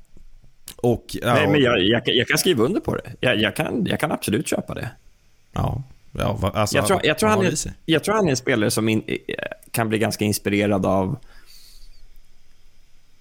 Och, 0.76 1.06
ja, 1.22 1.34
Nej, 1.34 1.48
men 1.48 1.62
jag, 1.62 1.82
jag, 1.82 2.02
jag, 2.06 2.28
kan 2.28 2.38
skriva 2.38 2.64
under 2.64 2.82
på 2.82 2.96
det. 2.96 3.12
Jag, 3.20 3.38
jag, 3.38 3.56
kan, 3.56 3.86
jag 3.86 4.00
kan 4.00 4.12
absolut 4.12 4.48
köpa 4.48 4.74
det. 4.74 4.90
Ja. 5.54 5.84
ja 6.12 6.52
alltså, 6.54 6.76
jag, 6.76 6.88
tror, 6.88 7.00
jag, 7.04 7.20
tror 7.20 7.30
han 7.30 7.46
är, 7.46 7.54
jag 7.86 8.04
tror 8.04 8.16
han 8.16 8.26
är 8.26 8.30
en 8.30 8.38
spelare 8.38 8.72
som 8.72 8.90
in, 8.90 9.04
kan 9.72 9.90
bli 9.90 9.98
ganska 9.98 10.26
inspirerad 10.26 10.86
av 10.86 11.18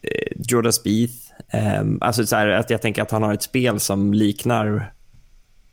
eh, 0.03 0.33
Jordan 0.49 0.73
Spieth. 0.73 1.15
Um, 1.81 1.99
alltså 2.01 2.27
så 2.27 2.37
här, 2.37 2.49
att 2.49 2.71
jag 2.71 2.83
tänker 2.83 3.03
att 3.03 3.11
han 3.11 3.23
har 3.23 3.35
ett 3.35 3.43
spel 3.43 3.81
som 3.81 4.15
liknar 4.15 4.93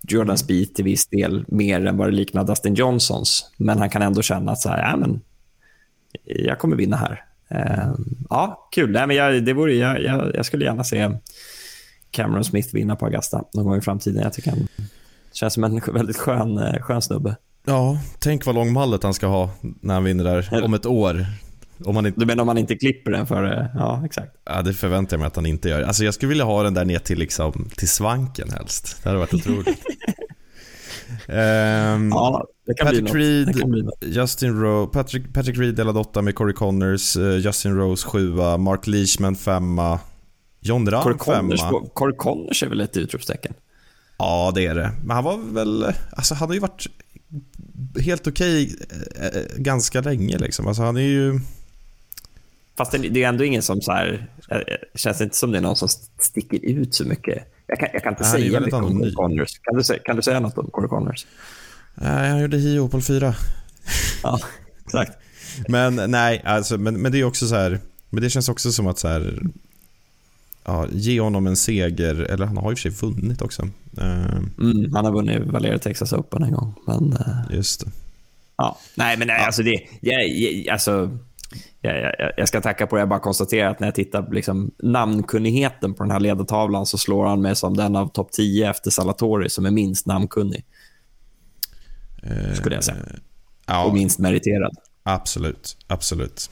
Jordan. 0.08 0.38
Spieth 0.38 0.74
till 0.74 0.86
viss 0.86 1.08
del 1.08 1.46
mer 1.48 1.86
än 1.86 1.98
vad 1.98 2.08
det 2.08 2.12
liknar 2.12 2.44
Dustin 2.44 2.76
Johnsons. 2.76 3.52
Men 3.58 3.78
han 3.78 3.90
kan 3.90 4.02
ändå 4.02 4.22
känna 4.22 4.52
att 4.52 4.62
så 4.62 4.70
här, 4.70 4.90
ja, 4.92 4.98
men, 4.98 5.22
jag 6.24 6.60
kommer 6.60 6.76
vinna 6.76 6.98
här. 6.98 7.24
Uh, 7.52 7.96
ja, 8.30 8.70
kul. 8.72 8.92
Nej, 8.92 9.08
men 9.08 9.16
jag, 9.16 9.44
det 9.44 9.54
vore, 9.54 9.74
jag, 9.74 10.02
jag, 10.02 10.36
jag, 10.36 10.46
skulle 10.46 10.66
gärna 10.66 10.84
se 10.84 11.10
Cameron 12.12 12.43
Smith 12.43 12.74
vinna 12.74 12.95
på 12.95 13.05
Augusta 13.05 13.43
någon 13.53 13.66
gång 13.66 13.78
i 13.78 13.82
framtiden. 13.82 14.24
Jag 14.24 14.34
tycker 14.34 14.49
han 14.49 14.68
känns 15.34 15.53
som 15.53 15.64
en 15.64 15.82
väldigt 15.93 16.18
skön, 16.18 16.57
eh, 16.57 16.82
skön 16.82 17.01
snubbe. 17.01 17.36
Ja, 17.66 17.99
tänk 18.20 18.45
vad 18.45 18.55
lång 18.55 18.74
mallet 18.74 19.03
han 19.03 19.14
ska 19.14 19.28
ha 19.28 19.49
när 19.62 19.93
han 19.93 20.03
vinner 20.03 20.24
där 20.24 20.64
om 20.64 20.74
ett 20.74 20.86
år. 20.86 21.26
Om 21.86 21.95
man 21.95 22.05
inte... 22.05 22.20
Du 22.20 22.26
menar 22.26 22.41
om 22.41 22.47
man 22.47 22.57
inte 22.57 22.76
klipper 22.76 23.12
den 23.12 23.28
för 23.28 23.70
Ja, 23.76 24.01
exakt. 24.05 24.36
Ja, 24.45 24.62
det 24.62 24.74
förväntar 24.74 25.18
jag 25.18 25.20
mig 25.20 25.28
att 25.28 25.36
han 25.36 25.45
inte 25.45 25.70
gör. 25.70 25.82
Alltså 25.82 26.03
jag 26.03 26.14
skulle 26.14 26.30
vilja 26.30 26.43
ha 26.43 26.64
den 26.64 26.74
där 26.74 26.86
ner 26.86 26.99
till, 26.99 27.20
liksom, 27.20 27.70
till 27.78 27.89
svanken 27.89 28.49
helst. 28.51 28.97
Det 29.03 29.09
hade 29.09 29.20
varit 29.20 29.34
otroligt. 29.34 29.86
um, 31.28 32.09
ja, 32.12 32.47
det 32.66 32.74
kan 32.74 32.88
Patrick 32.88 33.12
bli 33.12 33.22
Reed, 33.22 33.47
det 33.47 33.53
kan 33.53 33.72
bli 33.72 33.89
Justin 34.01 34.62
Rose, 34.62 34.91
Patrick, 34.93 35.34
Patrick 35.34 35.57
Reed 35.57 35.76
delade 35.76 35.99
åtta 35.99 36.22
med 36.22 36.36
Corey 36.36 36.53
Connors, 36.53 37.18
uh, 37.18 37.38
Justin 37.38 37.76
Rose 37.76 38.07
sjua, 38.07 38.57
Mark 38.57 38.88
Leishman 38.88 39.36
femma, 39.36 39.99
John 40.62 40.86
Corey 40.86 41.18
femma. 41.26 41.89
Corey 41.93 42.16
Connors 42.16 42.64
är 42.64 42.68
väl 42.68 42.82
ett 42.82 42.97
utropstecken? 42.97 43.53
Ja, 44.18 44.51
det 44.55 44.66
är 44.66 44.76
det. 44.76 44.91
Men 45.03 45.16
han 45.16 45.24
var 45.24 45.38
väl, 45.38 45.93
alltså 46.12 46.34
han 46.34 46.47
har 46.47 46.53
ju 46.53 46.59
varit 46.59 46.88
helt 47.99 48.28
okej 48.28 48.64
okay, 48.66 49.28
eh, 49.28 49.57
ganska 49.57 50.01
länge 50.01 50.38
liksom. 50.38 50.68
Alltså 50.68 50.84
han 50.84 50.97
är 50.97 51.01
ju 51.01 51.39
Fast 52.78 52.91
det, 52.91 53.24
är 53.24 53.28
ändå 53.28 53.43
ingen 53.43 53.62
som 53.62 53.82
så 53.82 53.91
här, 53.91 54.28
eh, 54.49 54.57
känns 54.95 55.22
inte 55.22 55.38
som 55.38 55.51
det 55.51 55.57
är 55.57 55.62
någon 55.62 55.76
som 55.76 55.89
sticker 56.20 56.66
ut 56.66 56.95
så 56.95 57.05
mycket. 57.05 57.43
Jag 57.68 57.80
kan, 57.80 57.89
jag 57.93 58.03
kan 58.03 58.14
inte 58.14 58.24
säga 58.24 58.59
mycket 58.59 58.74
om. 58.74 58.99
Corey 58.99 59.14
Connors. 59.14 59.59
Kan 59.59 59.78
du, 59.78 59.84
kan 59.99 60.16
du 60.16 60.22
säga 60.22 60.39
något 60.39 60.57
om 60.57 60.70
Corey 60.72 60.89
Connors? 60.89 61.26
Nej, 61.95 62.30
han 62.30 62.41
gjorde 62.41 62.57
Hio 62.57 62.88
på 62.88 63.01
4. 63.01 63.36
Ja, 64.24 64.39
exakt. 64.86 65.12
Men 65.68 66.12
nej, 66.12 66.41
alltså, 66.45 66.78
men, 66.78 67.01
men 67.01 67.12
det 67.12 67.20
är 67.20 67.24
också 67.24 67.47
så 67.47 67.55
här. 67.55 67.80
Men 68.09 68.24
det 68.24 68.30
känns 68.30 68.49
också 68.49 68.72
som 68.72 68.88
att 68.88 68.99
så 68.99 69.07
här. 69.07 69.41
Ja, 70.66 70.88
ge 70.91 71.20
honom 71.20 71.47
en 71.47 71.55
seger, 71.55 72.16
eller 72.16 72.45
han 72.45 72.57
har 72.57 72.72
och 72.72 72.80
för 72.80 72.91
sig 72.91 73.09
vunnit 73.09 73.41
också. 73.41 73.62
Eh, 73.97 74.38
Mm, 74.59 74.93
han 74.93 75.05
har 75.05 75.12
vunnit 75.12 75.39
Valera 75.45 75.78
Texas 75.80 76.14
Open 76.14 76.43
en 76.43 76.51
gång. 76.51 76.74
Men, 76.88 77.14
eh, 77.14 77.55
just 77.55 77.80
det. 77.86 77.91
ja. 78.57 78.78
Nej, 78.95 79.18
men 79.18 79.28
nej, 79.28 79.45
alltså 79.45 79.64
det... 79.64 79.80
Jag, 80.01 80.28
jag, 80.30 80.70
alltså, 80.74 81.18
jag, 81.82 81.97
jag, 82.01 82.32
jag 82.38 82.47
ska 82.47 82.62
tacka 82.62 82.88
på 82.88 82.95
det. 82.95 83.01
Jag 83.01 83.09
bara 83.09 83.20
konstaterar 83.20 83.70
att 83.70 83.80
när 83.80 83.88
jag 83.88 83.95
tittar 83.95 84.22
på 84.24 84.34
liksom, 84.34 84.72
namnkunnigheten 84.84 85.93
på 85.93 86.03
den 86.03 86.12
här 86.12 86.20
ledartavlan 86.20 86.86
så 86.86 86.97
slår 86.97 87.26
han 87.26 87.41
mig 87.41 87.55
som 87.55 87.78
den 87.78 87.95
av 87.95 88.07
topp 88.07 88.32
10 88.32 88.70
efter 88.70 88.91
Salatori 88.91 89.49
som 89.49 89.66
är 89.66 89.72
minst 89.72 90.05
namnkunnig. 90.05 90.66
Eh, 92.24 92.53
Skulle 92.53 92.76
jag 92.76 92.84
säga. 92.84 92.97
Och 93.01 93.20
Ja, 93.66 93.91
minst 93.93 94.20
meriterad. 94.20 94.78
Absolut. 95.04 95.78
Absolut. 95.88 96.49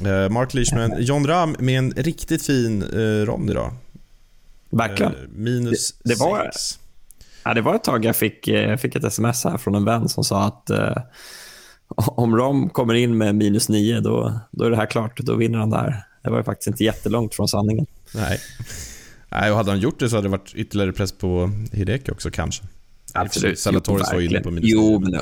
Eh, 0.00 0.28
Mark 0.28 0.54
Leishman, 0.54 0.92
John 0.98 1.26
Ram 1.26 1.56
med 1.58 1.78
en 1.78 1.90
riktigt 1.92 2.46
fin 2.46 2.82
eh, 2.82 3.26
rond 3.26 3.50
idag. 3.50 3.74
Verkligen. 4.70 5.12
Eh, 5.12 5.18
minus 5.34 5.92
Det- 5.92 6.08
det 6.14 6.20
var- 6.20 6.44
sex. 6.44 6.78
Ja, 7.44 7.54
det 7.54 7.60
var 7.60 7.74
ett 7.74 7.84
tag 7.84 8.04
jag 8.04 8.16
fick, 8.16 8.48
jag 8.48 8.80
fick 8.80 8.96
ett 8.96 9.04
sms 9.04 9.44
här 9.44 9.58
från 9.58 9.74
en 9.74 9.84
vän 9.84 10.08
som 10.08 10.24
sa 10.24 10.44
att 10.44 10.70
eh, 10.70 10.96
om 11.96 12.36
Rom 12.36 12.70
kommer 12.70 12.94
in 12.94 13.18
med 13.18 13.34
minus 13.34 13.68
nio, 13.68 14.00
då, 14.00 14.40
då 14.50 14.64
är 14.64 14.70
det 14.70 14.76
här 14.76 14.86
klart. 14.86 15.20
Då 15.20 15.34
vinner 15.36 15.58
han 15.58 15.70
där. 15.70 16.04
Det 16.22 16.30
var 16.30 16.42
faktiskt 16.42 16.66
inte 16.66 16.84
jättelångt 16.84 17.34
från 17.34 17.48
sanningen. 17.48 17.86
Nej. 18.14 18.40
Nej, 19.28 19.50
och 19.50 19.56
hade 19.56 19.70
han 19.70 19.80
gjort 19.80 19.98
det 20.00 20.08
så 20.10 20.16
hade 20.16 20.28
det 20.28 20.30
varit 20.32 20.54
ytterligare 20.54 20.92
press 20.92 21.12
på 21.12 21.50
Hideki 21.72 22.12
också 22.12 22.30
kanske. 22.30 22.62
Salatoris 23.56 24.12
var 24.12 24.20
ju 24.20 24.28
inne 24.28 24.40
på 24.40 24.50
minus 24.50 24.70
Jo, 24.70 24.98
men, 25.00 25.10
Det 25.10 25.18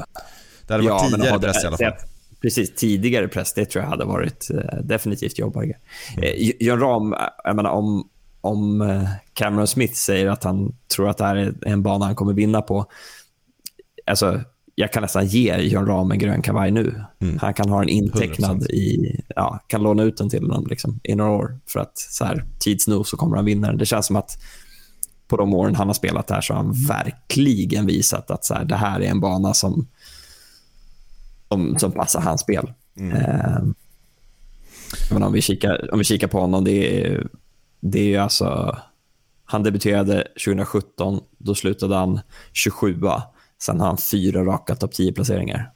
hade 0.74 0.88
varit 0.88 1.02
men 1.02 1.10
tidigare 1.10 1.32
hade- 1.32 1.46
press 1.52 1.64
i 1.64 1.66
alla 1.66 1.76
fall. 1.76 1.86
det- 1.86 2.04
Precis, 2.42 2.74
tidigare 2.74 3.28
press. 3.28 3.54
Det 3.54 3.64
tror 3.64 3.84
jag 3.84 3.90
hade 3.90 4.04
varit 4.04 4.50
eh, 4.50 4.78
definitivt 4.82 5.38
jobbigare. 5.38 5.78
Mm. 6.16 6.24
Eh, 6.24 6.52
John 6.60 6.80
Rahm, 6.80 7.14
jag 7.44 7.56
menar, 7.56 7.70
om, 7.70 8.08
om 8.40 8.80
eh, 8.80 9.08
Cameron 9.32 9.66
Smith 9.66 9.94
säger 9.94 10.26
att 10.26 10.44
han 10.44 10.76
tror 10.96 11.08
att 11.08 11.18
det 11.18 11.24
här 11.24 11.36
är 11.36 11.54
en 11.66 11.82
bana 11.82 12.04
han 12.04 12.14
kommer 12.14 12.32
vinna 12.32 12.62
på. 12.62 12.86
Alltså, 14.06 14.40
jag 14.74 14.92
kan 14.92 15.02
nästan 15.02 15.26
ge 15.26 15.56
John 15.56 15.86
Rahm 15.86 16.10
en 16.10 16.18
grön 16.18 16.42
kavaj 16.42 16.70
nu. 16.70 17.04
Mm. 17.20 17.38
Han 17.38 17.54
kan 17.54 17.68
ha 17.68 17.80
den 17.80 17.88
intecknad 17.88 18.62
100%. 18.62 18.70
i... 18.70 19.20
Ja, 19.36 19.58
kan 19.66 19.82
låna 19.82 20.02
ut 20.02 20.16
den 20.16 20.30
till 20.30 20.42
honom 20.42 20.66
liksom, 20.66 21.00
i 21.02 21.14
några 21.14 21.30
år. 21.30 21.58
För 21.66 21.80
att 21.80 21.98
så 21.98 22.24
här, 22.24 22.44
tids 22.58 22.88
nog 22.88 23.06
så 23.06 23.16
kommer 23.16 23.36
han 23.36 23.44
vinna 23.44 23.68
den. 23.68 23.78
Det 23.78 23.86
känns 23.86 24.06
som 24.06 24.16
att 24.16 24.38
på 25.28 25.36
de 25.36 25.54
åren 25.54 25.74
han 25.74 25.86
har 25.86 25.94
spelat 25.94 26.30
här 26.30 26.40
så 26.40 26.54
har 26.54 26.62
han 26.62 26.74
verkligen 26.88 27.86
visat 27.86 28.30
att 28.30 28.44
så 28.44 28.54
här, 28.54 28.64
det 28.64 28.76
här 28.76 29.00
är 29.00 29.06
en 29.06 29.20
bana 29.20 29.54
som, 29.54 29.88
som, 31.52 31.78
som 31.78 31.92
passar 31.92 32.20
hans 32.20 32.40
spel. 32.40 32.72
Eh, 33.00 33.62
men 35.10 35.22
om, 35.22 35.32
vi 35.32 35.40
kikar, 35.40 35.92
om 35.92 35.98
vi 35.98 36.04
kikar 36.04 36.28
på 36.28 36.40
honom, 36.40 36.64
det 36.64 37.06
är, 37.06 37.26
det 37.80 37.98
är 37.98 38.08
ju 38.08 38.16
alltså... 38.16 38.78
Han 39.44 39.62
debuterade 39.62 40.26
2017, 40.44 41.20
då 41.38 41.54
slutade 41.54 41.94
han 41.96 42.20
27 42.52 43.00
Sen 43.62 43.80
har 43.80 43.86
han 43.86 43.98
fyra 43.98 44.44
raka 44.44 44.74
topp 44.74 44.92
10-placeringar 44.92 45.70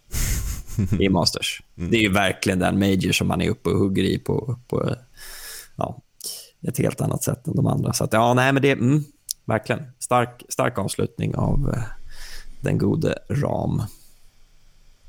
i 1.01 1.09
Masters. 1.09 1.63
Det 1.75 2.05
är 2.05 2.11
verkligen 2.11 2.59
den 2.59 2.79
major 2.79 3.13
som 3.13 3.29
man 3.29 3.41
är 3.41 3.51
uppe 3.51 3.71
och 3.71 3.79
hugger 3.79 4.03
i 4.03 4.19
på, 4.19 4.59
på 4.69 4.95
ja, 5.77 6.03
ett 6.69 6.79
helt 6.79 7.01
annat 7.01 7.23
sätt 7.23 7.47
än 7.47 7.57
de 7.57 7.67
andra. 7.67 7.93
Så 7.93 8.05
att, 8.05 8.13
ja, 8.13 8.35
nej, 8.35 8.53
men 8.53 8.63
det 8.63 8.73
mm, 8.73 9.05
verkligen 9.45 9.83
stark, 9.99 10.43
stark 10.49 10.79
avslutning 10.79 11.35
av 11.37 11.73
eh, 11.75 11.83
den 12.61 12.79
gode 12.79 13.19
Ram. 13.31 13.83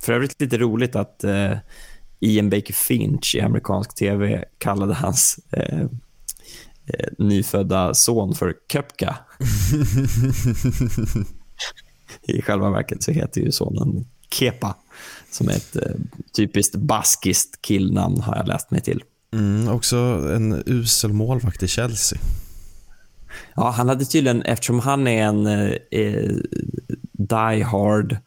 För 0.06 0.14
övrigt 0.14 0.42
lite 0.42 0.58
roligt 0.58 0.96
att 0.96 1.24
eh, 1.24 1.58
Ian 2.20 2.50
Baker 2.50 2.74
Finch 2.74 3.36
i 3.36 3.42
amerikansk 3.42 3.96
tv 3.96 4.46
kallade 4.58 4.94
hans 4.94 5.40
eh, 5.52 5.82
eh, 5.82 7.10
nyfödda 7.18 7.94
son 7.94 8.36
för 8.36 8.54
Köpka. 8.72 9.18
I 12.28 12.42
själva 12.42 12.70
verket 12.70 13.04
så 13.04 13.12
heter 13.12 13.42
ju 13.42 13.52
sonen 13.52 14.08
Kepa, 14.32 14.76
som 15.32 15.50
är 15.50 15.54
ett 15.54 15.76
eh, 15.76 15.96
typiskt 16.36 16.76
baskiskt 16.76 17.62
killnamn 17.62 18.22
har 18.22 18.36
jag 18.36 18.48
läst 18.48 18.72
mig 18.72 18.82
till. 18.82 19.04
Mm, 19.34 19.68
också 19.68 19.98
en 20.36 20.64
usel 20.66 21.14
målvakt 21.14 21.64
i 21.64 21.68
Chelsea. 21.68 22.20
Ja, 23.56 23.70
han 23.70 23.90
hade 23.90 24.06
tydligen, 24.06 24.42
eftersom 24.42 24.80
han 24.80 25.08
är 25.08 25.24
en 25.24 25.46
eh, 25.46 25.72
eh, 25.92 26.32
die 27.12 27.64
hard... 27.64 28.18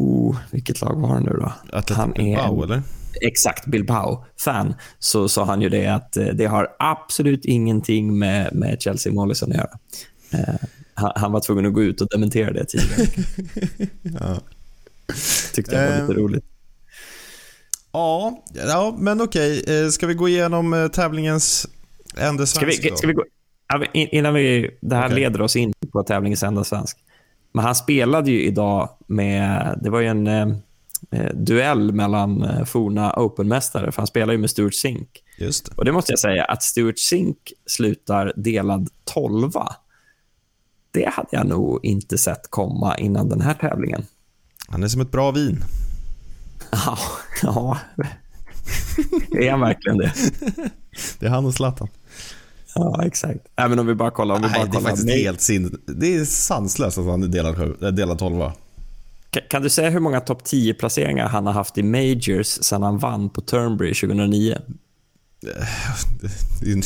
Oh, 0.00 0.36
vilket 0.50 0.80
lag 0.80 1.00
var 1.00 1.08
han 1.08 1.22
nu 1.22 1.30
då? 1.30 1.52
Atletico 1.72 2.00
han 2.00 2.10
är 2.10 2.24
Bilbao, 2.24 2.62
eller? 2.64 2.82
Exakt, 3.20 3.66
Bilbao-fan. 3.66 4.74
Så 4.98 5.28
sa 5.28 5.44
han 5.44 5.62
ju 5.62 5.68
det 5.68 5.86
att 5.86 6.16
eh, 6.16 6.26
det 6.26 6.46
har 6.46 6.68
absolut 6.78 7.44
ingenting 7.44 8.18
med, 8.18 8.54
med 8.54 8.82
Chelsea-målisen 8.82 9.50
att 9.50 9.56
göra. 9.56 9.78
Eh, 10.32 10.54
han, 10.94 11.12
han 11.14 11.32
var 11.32 11.40
tvungen 11.40 11.66
att 11.66 11.72
gå 11.72 11.82
ut 11.82 12.00
och 12.00 12.08
dementera 12.08 12.52
det 12.52 12.64
tidigare. 12.64 13.06
Tyckte 15.54 15.74
jag 15.74 15.90
var 15.90 16.00
lite 16.00 16.12
Eh, 16.12 16.24
roligt. 16.24 16.44
Ja, 17.92 18.42
ja 18.54 18.96
men 18.98 19.20
okej. 19.20 19.64
Eh, 19.66 19.88
Ska 19.88 20.06
vi 20.06 20.14
gå 20.14 20.28
igenom 20.28 20.90
tävlingens 20.92 21.68
enda 22.16 22.46
Ska 22.46 22.66
vi, 22.66 22.72
svensk 22.72 22.98
ska 22.98 23.06
vi 23.06 23.12
gå, 23.12 23.24
ja, 23.68 23.84
innan 23.92 24.34
vi... 24.34 24.78
Det 24.80 24.96
här 24.96 25.06
Okej. 25.06 25.20
leder 25.20 25.40
oss 25.40 25.56
in 25.56 25.72
på 25.92 26.02
tävlingens 26.02 26.42
enda 26.42 26.64
svensk. 26.64 26.98
Men 27.52 27.64
han 27.64 27.74
spelade 27.74 28.30
ju 28.30 28.42
idag 28.42 28.88
med... 29.06 29.78
Det 29.82 29.90
var 29.90 30.00
ju 30.00 30.06
en 30.06 30.26
eh, 30.26 30.48
eh, 31.10 31.34
duell 31.34 31.92
mellan 31.92 32.42
eh, 32.42 32.64
forna 32.64 33.12
Open-mästare, 33.16 33.92
för 33.92 34.02
han 34.02 34.06
spelar 34.06 34.32
ju 34.32 34.38
med 34.38 34.50
Stuart 34.50 34.74
Sink. 34.74 35.08
Just 35.38 35.66
det. 35.66 35.72
Och 35.76 35.84
det 35.84 35.92
måste 35.92 36.12
jag 36.12 36.18
säga, 36.18 36.44
att 36.44 36.62
Stuart 36.62 36.98
Sink 36.98 37.52
slutar 37.66 38.32
delad 38.36 38.88
12 39.04 39.52
det 40.92 41.08
hade 41.08 41.28
jag 41.30 41.46
nog 41.46 41.84
inte 41.84 42.18
sett 42.18 42.50
komma 42.50 42.98
innan 42.98 43.28
den 43.28 43.40
här 43.40 43.54
tävlingen. 43.54 44.06
Han 44.68 44.82
är 44.82 44.88
som 44.88 45.00
ett 45.00 45.10
bra 45.10 45.30
vin. 45.30 45.64
Ja, 46.72 46.98
ja. 47.42 47.78
är 49.38 49.50
han 49.50 49.60
verkligen 49.60 49.98
det? 49.98 50.12
Det 51.18 51.26
är 51.26 51.30
han 51.30 51.46
och 51.46 51.54
Zlatan. 51.54 51.88
Ja, 52.74 53.02
exakt. 53.06 53.40
Nej, 53.58 53.68
men 53.68 53.78
om 53.78 53.86
vi 53.86 53.94
bara 53.94 54.10
kollar... 54.10 54.34
Om 54.34 54.42
vi 54.42 54.48
bara 54.48 54.58
Nej, 54.58 54.64
det 54.64 54.68
är 54.70 54.72
kollar 54.72 54.90
faktiskt 54.90 55.06
Nej. 55.06 55.22
helt 55.24 55.40
sin... 55.40 55.78
Det 55.86 56.14
är 56.16 56.24
sanslöst 56.24 56.98
att 56.98 57.04
han 57.06 57.22
är 57.22 57.26
delad, 57.28 57.56
sju- 57.56 57.76
äh, 57.82 57.88
delad 57.88 58.18
12. 58.18 58.50
Kan, 59.30 59.42
kan 59.50 59.62
du 59.62 59.70
säga 59.70 59.90
hur 59.90 60.00
många 60.00 60.20
topp 60.20 60.42
10-placeringar 60.44 61.28
han 61.28 61.46
har 61.46 61.52
haft 61.52 61.78
i 61.78 61.82
Majors 61.82 62.46
sen 62.46 62.82
han 62.82 62.98
vann 62.98 63.30
på 63.30 63.40
Turnberry 63.40 63.94
2009? 63.94 64.56
Det 65.40 66.68
är 66.70 66.72
en- 66.72 66.82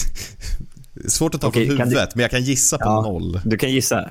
det 0.94 1.04
är 1.04 1.10
svårt 1.10 1.34
att 1.34 1.40
ta 1.40 1.46
Okej, 1.48 1.66
från 1.66 1.78
huvudet, 1.78 2.14
men 2.14 2.22
jag 2.22 2.30
kan 2.30 2.42
gissa 2.42 2.78
på 2.78 2.84
Ja. 2.84 3.00
noll. 3.02 3.40
Du 3.44 3.56
kan 3.58 3.70
gissa. 3.72 4.10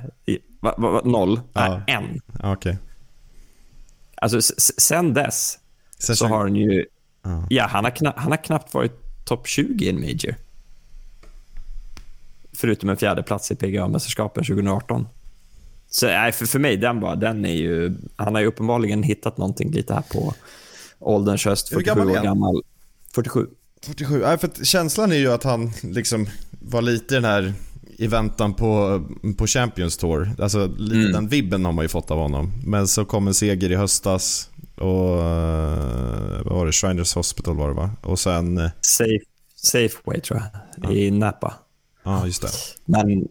Va, 0.62 0.74
va, 0.78 0.90
va, 0.92 1.02
noll? 1.06 1.40
Ja. 1.54 1.84
Nej, 1.88 1.96
en. 1.98 2.22
Okej. 2.52 2.78
Alltså, 4.16 4.42
sen 4.78 5.14
dess 5.14 5.60
Sen 6.00 6.16
så 6.16 6.28
har 6.28 6.38
han 6.40 6.56
ju... 6.56 6.86
Ja. 7.24 7.48
Ja, 7.50 7.68
han 7.70 7.84
har, 7.84 7.92
kna, 7.92 8.14
han 8.18 8.32
har 8.32 8.44
knappt 8.44 8.74
varit 8.74 9.26
topp 9.26 9.48
20 9.48 9.86
i 9.86 9.90
en 9.90 10.00
Major. 10.02 10.36
Förutom 12.58 12.90
en 12.90 12.98
fjärde 12.98 13.24
plats 13.24 13.52
i 13.52 13.56
PGA-mästerskapen 13.56 14.44
2018. 14.44 15.08
Så 15.90 16.06
nej, 16.06 16.32
för, 16.32 16.46
för 16.46 16.60
mig, 16.60 16.78
den, 16.78 17.00
bara, 17.00 17.16
den 17.16 17.46
är 17.46 17.54
ju... 17.54 17.96
Han 18.16 18.34
har 18.36 18.42
ju 18.42 18.48
uppenbarligen 18.48 19.04
hittat 19.04 19.38
någonting 19.38 19.72
lite 19.72 19.94
här 19.94 20.04
på 20.12 20.34
ålderns 21.00 21.46
höst, 21.46 21.72
Hur 21.72 21.78
47 21.78 21.96
gammal 21.96 22.10
år 22.18 22.24
gammal. 22.24 22.62
47. 23.16 23.48
47. 23.86 24.20
Nej, 24.20 24.38
för 24.38 24.66
känslan 24.66 25.12
är 25.12 25.16
ju 25.16 25.32
att 25.32 25.44
han 25.44 25.72
liksom 25.82 26.28
var 26.62 26.82
lite 26.82 27.16
den 27.16 27.26
här 27.26 27.54
i 27.98 28.08
väntan 28.08 28.54
på, 28.54 29.02
på 29.38 29.48
Champions 29.48 29.98
Tour. 29.98 30.32
Alltså 30.40 30.68
lite 30.78 30.96
Mm. 30.96 31.12
den 31.12 31.28
vibben 31.28 31.66
har 31.66 31.72
man 31.72 31.86
ju 31.86 31.90
fått 31.90 32.12
av 32.12 32.18
honom. 32.18 32.52
Men 32.66 32.88
så 32.88 33.06
kom 33.06 33.28
en 33.28 33.34
seger 33.34 33.72
i 33.72 33.76
höstas 33.76 34.50
och 34.76 35.22
eh, 35.22 36.44
vad 36.46 36.54
var 36.56 36.66
det? 36.66 36.72
Shriners 36.72 37.16
Hospital 37.16 37.56
var 37.56 37.68
det 37.68 37.74
va? 37.74 37.90
Och 38.02 38.20
sen, 38.20 38.58
eh, 38.58 38.70
Safe, 38.82 39.20
Safeway, 39.56 40.22
tror 40.22 40.42
jag, 40.78 40.96
i 40.96 41.12
Napa. 41.12 41.54
Ja 42.04 42.26
just 42.26 42.42
det. 42.42 42.50
Men... 42.86 43.28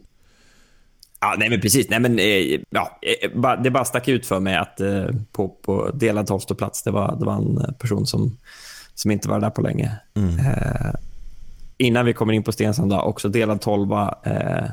Ja, 1.19 1.35
nej, 1.37 1.49
men 1.49 1.61
precis. 1.61 1.89
Nej, 1.89 1.99
men, 1.99 2.19
eh, 2.19 2.61
ja, 2.69 2.99
eh, 3.21 3.61
det 3.63 3.71
bara 3.71 3.85
stack 3.85 4.07
ut 4.07 4.25
för 4.25 4.39
mig 4.39 4.55
att 4.55 4.81
eh, 4.81 5.07
på, 5.31 5.49
på 5.49 5.91
delad 5.91 6.27
tolfte 6.27 6.55
plats, 6.55 6.83
det 6.83 6.91
var, 6.91 7.15
det 7.19 7.25
var 7.25 7.35
en 7.35 7.73
person 7.79 8.07
som, 8.07 8.37
som 8.93 9.11
inte 9.11 9.29
var 9.29 9.39
där 9.39 9.49
på 9.49 9.61
länge. 9.61 9.91
Eh, 10.15 10.93
innan 11.77 12.05
vi 12.05 12.13
kommer 12.13 12.33
in 12.33 12.43
på 12.43 12.51
Stensson, 12.51 12.89
då, 12.89 13.01
också 13.01 13.29
delad 13.29 13.61
tolva, 13.61 14.17
eh, 14.23 14.69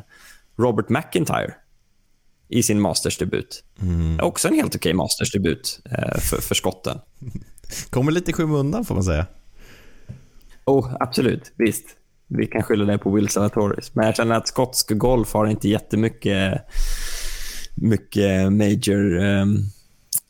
Robert 0.57 0.89
McIntyre 0.89 1.55
i 2.49 2.63
sin 2.63 2.81
mastersdebut. 2.81 3.65
Också 4.23 4.49
en 4.49 4.55
helt 4.55 4.77
okej 4.77 4.95
mastersdebut 4.95 5.81
eh, 5.85 6.19
för, 6.19 6.41
för 6.41 6.55
skotten. 6.55 6.99
Kommer 7.91 8.13
lite 8.13 8.31
i 8.31 8.35
skymundan 8.35 8.85
får 8.85 8.95
man 8.95 9.05
säga. 9.05 9.27
Oh, 10.65 10.97
absolut. 11.01 11.53
Visst. 11.57 11.85
Vi 12.31 12.47
kan 12.47 12.62
skylla 12.62 12.85
det 12.85 12.99
på 12.99 13.11
Will 13.11 13.28
Salatoris. 13.28 13.95
Men 13.95 14.07
jag 14.07 14.16
känner 14.16 14.35
att 14.35 14.49
skotsk 14.49 14.93
golf 14.93 15.33
har 15.33 15.47
inte 15.47 15.68
jättemycket 15.68 16.62
mycket 17.74 18.53
major 18.53 19.16
um, 19.18 19.59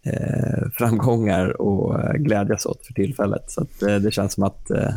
eh, 0.03 0.71
framgångar 0.73 1.49
att 1.49 2.05
eh, 2.05 2.13
glädjas 2.13 2.67
åt 2.67 2.87
för 2.87 2.95
tillfället. 2.95 3.51
Så 3.51 3.63
att, 3.63 3.83
eh, 3.83 3.97
det 3.97 4.11
känns 4.11 4.33
som 4.33 4.43
att 4.43 4.71
eh, 4.71 4.95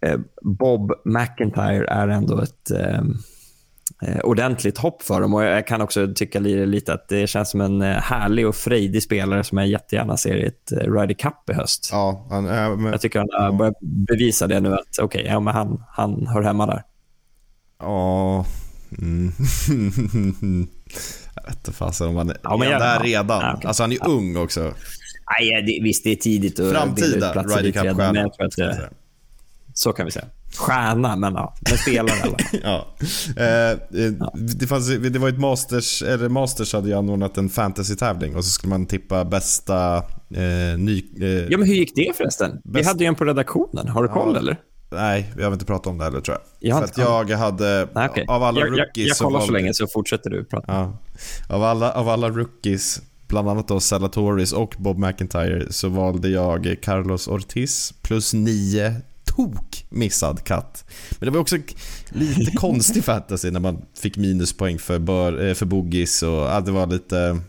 eh 0.00 0.18
Bob 0.42 0.92
McIntyre 1.04 1.86
är 1.86 2.08
ändå 2.08 2.40
ett 2.40 2.70
ehm, 2.70 3.14
ordentligt 4.22 4.78
hopp 4.78 5.02
för 5.02 5.20
dem. 5.20 5.34
Och 5.34 5.44
Jag 5.44 5.66
kan 5.66 5.80
också 5.80 6.08
tycka 6.14 6.38
lite 6.40 6.92
att 6.92 7.08
det 7.08 7.26
känns 7.26 7.50
som 7.50 7.60
en 7.60 7.82
eh, 7.82 7.96
härlig 7.96 8.48
och 8.48 8.56
frejdig 8.56 9.02
spelare 9.02 9.44
som 9.44 9.58
jag 9.58 9.66
jättegärna 9.66 10.16
ser 10.16 10.36
i 10.36 10.46
ett 10.46 10.72
eh, 10.72 10.76
Ryder 10.76 11.14
Cup 11.14 11.50
i 11.50 11.52
höst. 11.52 11.88
Ja, 11.92 12.26
han, 12.30 12.46
äh, 12.46 12.76
men, 12.76 12.92
jag 12.92 13.00
tycker 13.00 13.18
han 13.18 13.28
har 13.32 13.52
börjat 13.52 13.80
bevisa 13.80 14.46
det 14.46 14.60
nu, 14.60 14.74
att 14.74 14.98
okay, 15.02 15.22
ja, 15.22 15.40
men 15.40 15.54
han, 15.54 15.84
han 15.90 16.26
hör 16.26 16.42
hemma 16.42 16.66
där. 16.66 16.82
Ja, 17.78 18.46
mm. 18.98 19.32
jag 21.34 21.42
vet 21.46 21.56
inte 21.56 21.72
fasen 21.72 22.08
om 22.08 22.16
han 22.16 22.30
är, 22.30 22.36
ja, 22.42 22.56
men 22.56 22.68
är 22.68 22.78
där 22.78 23.00
redan. 23.00 23.40
Ja, 23.40 23.56
okay. 23.56 23.68
Alltså 23.68 23.82
han 23.82 23.92
är 23.92 23.98
ja. 24.00 24.06
ung 24.06 24.36
också. 24.36 24.74
Nej, 25.40 25.62
det, 25.62 25.84
visst, 25.84 26.04
det 26.04 26.10
är 26.10 26.16
tidigt 26.16 26.60
att 26.60 26.72
Framtida 26.72 27.32
Ryder 27.32 27.72
Cup-stjärna. 27.72 28.90
Så 29.74 29.92
kan 29.92 30.06
vi 30.06 30.12
säga 30.12 30.26
stjärna, 30.56 31.16
men 31.16 31.34
ja, 31.34 31.54
men 31.68 31.78
spelare 31.78 32.22
alla. 32.22 32.36
ja. 32.62 32.86
Eh, 33.36 33.70
eh. 33.70 34.12
Det, 34.34 34.66
fanns, 34.66 34.88
det 34.88 35.18
var 35.18 35.28
ett 35.28 35.38
Masters, 35.38 36.02
eller 36.02 36.28
Masters 36.28 36.72
hade 36.72 36.88
ju 36.88 36.94
anordnat 36.94 37.38
en 37.38 37.48
fantasy-tävling 37.48 38.36
och 38.36 38.44
så 38.44 38.50
skulle 38.50 38.70
man 38.70 38.86
tippa 38.86 39.24
bästa 39.24 39.96
eh, 40.30 40.78
ny... 40.78 41.04
Eh, 41.20 41.28
ja, 41.28 41.58
men 41.58 41.68
hur 41.68 41.74
gick 41.74 41.92
det 41.96 42.16
förresten? 42.16 42.50
Bäst... 42.64 42.84
Vi 42.84 42.88
hade 42.88 43.04
ju 43.04 43.08
en 43.08 43.14
på 43.14 43.24
redaktionen. 43.24 43.88
Har 43.88 44.02
du 44.02 44.08
koll 44.08 44.30
ja. 44.34 44.38
eller? 44.38 44.56
Nej, 44.90 45.32
vi 45.36 45.44
har 45.44 45.52
inte 45.52 45.64
pratat 45.64 45.86
om 45.86 45.98
det 45.98 46.04
heller 46.04 46.20
tror 46.20 46.36
jag. 46.36 46.70
jag 46.70 46.78
För 46.78 46.84
att 46.84 47.28
jag 47.28 47.36
hade, 47.36 47.88
Nej, 47.94 48.08
okay. 48.08 48.24
av 48.28 48.42
alla 48.42 48.60
jag, 48.60 48.70
rookies... 48.70 48.88
Jag, 48.94 49.06
jag 49.06 49.16
kollar 49.16 49.40
så 49.40 49.52
länge 49.52 49.74
så 49.74 49.86
fortsätter 49.86 50.30
du 50.30 50.44
prata. 50.44 50.72
Ja. 50.72 50.98
Av, 51.54 51.62
alla, 51.62 51.92
av 51.92 52.08
alla 52.08 52.28
rookies, 52.28 53.02
bland 53.26 53.48
annat 53.48 53.68
då 53.68 53.80
Salatoris 53.80 54.52
och 54.52 54.74
Bob 54.78 54.98
McIntyre, 54.98 55.72
så 55.72 55.88
valde 55.88 56.28
jag 56.28 56.76
Carlos 56.82 57.28
Ortiz 57.28 57.94
plus 58.02 58.34
9 58.34 58.94
tok 59.24 59.77
missad 59.88 60.44
katt. 60.44 60.84
Men 61.18 61.26
det 61.26 61.30
var 61.30 61.40
också 61.40 61.56
lite 62.08 62.50
konstig 62.56 63.04
fantasy 63.04 63.50
när 63.50 63.60
man 63.60 63.84
fick 64.00 64.16
minuspoäng 64.16 64.78
för, 64.78 64.98
bör, 64.98 65.46
eh, 65.46 65.54
för 65.54 65.66
boogies 65.66 66.22
och 66.22 66.28
ja, 66.28 66.60
det 66.60 66.70
var 66.70 66.86
lite 66.86 67.40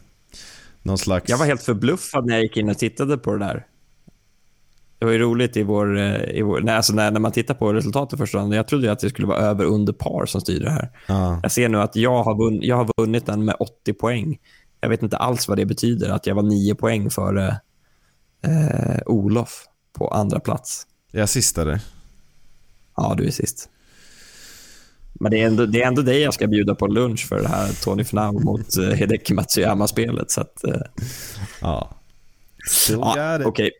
någon 0.83 0.97
slags... 0.97 1.29
Jag 1.29 1.37
var 1.37 1.45
helt 1.45 1.63
förbluffad 1.63 2.25
när 2.25 2.33
jag 2.33 2.43
gick 2.43 2.57
in 2.57 2.69
och 2.69 2.77
tittade 2.77 3.17
på 3.17 3.33
det 3.33 3.45
där. 3.45 3.65
Det 4.99 5.05
var 5.05 5.11
ju 5.11 5.19
roligt 5.19 5.57
i 5.57 5.63
vår, 5.63 5.97
eh, 5.97 6.37
i 6.37 6.41
vår 6.41 6.61
när, 6.61 6.75
alltså 6.75 6.93
när, 6.93 7.11
när 7.11 7.19
man 7.19 7.31
tittar 7.31 7.53
på 7.53 7.73
resultatet 7.73 8.19
första 8.19 8.37
dagen. 8.37 8.51
Jag 8.51 8.67
trodde 8.67 8.91
att 8.91 8.99
det 8.99 9.09
skulle 9.09 9.27
vara 9.27 9.37
över 9.37 9.65
under 9.65 9.93
par 9.93 10.25
som 10.25 10.41
styrde 10.41 10.65
det 10.65 10.71
här. 10.71 10.89
Ah. 11.07 11.39
Jag 11.43 11.51
ser 11.51 11.69
nu 11.69 11.77
att 11.77 11.95
jag 11.95 12.23
har, 12.23 12.37
vunn, 12.37 12.59
jag 12.61 12.75
har 12.75 12.89
vunnit 12.97 13.25
den 13.25 13.45
med 13.45 13.55
80 13.59 13.93
poäng. 13.93 14.39
Jag 14.81 14.89
vet 14.89 15.03
inte 15.03 15.17
alls 15.17 15.47
vad 15.47 15.57
det 15.57 15.65
betyder 15.65 16.09
att 16.09 16.27
jag 16.27 16.35
var 16.35 16.43
9 16.43 16.75
poäng 16.75 17.09
före 17.09 17.59
eh, 18.45 18.99
Olof 19.05 19.65
på 19.97 20.07
andra 20.07 20.39
plats. 20.39 20.87
Jag 21.11 21.29
sist 21.29 21.57
eller? 21.57 21.81
Ja, 22.99 23.15
du 23.17 23.27
är 23.27 23.31
sist. 23.31 23.69
Men 25.13 25.31
det 25.31 25.41
är, 25.41 25.47
ändå, 25.47 25.65
det 25.65 25.81
är 25.81 25.87
ändå 25.87 26.01
dig 26.01 26.21
jag 26.21 26.33
ska 26.33 26.47
bjuda 26.47 26.75
på 26.75 26.87
lunch 26.87 27.27
för 27.27 27.41
det 27.41 27.47
här 27.47 27.83
Tony 27.83 28.03
Finau 28.03 28.39
mot 28.43 28.77
uh, 28.77 28.89
Hideki 28.89 29.33
Matsuyama-spelet. 29.33 30.31
Så 30.31 30.41
att, 30.41 30.61
uh... 30.67 30.81
ja. 31.61 31.89
ja 32.89 33.35
Okej. 33.35 33.45
Okay. 33.45 33.71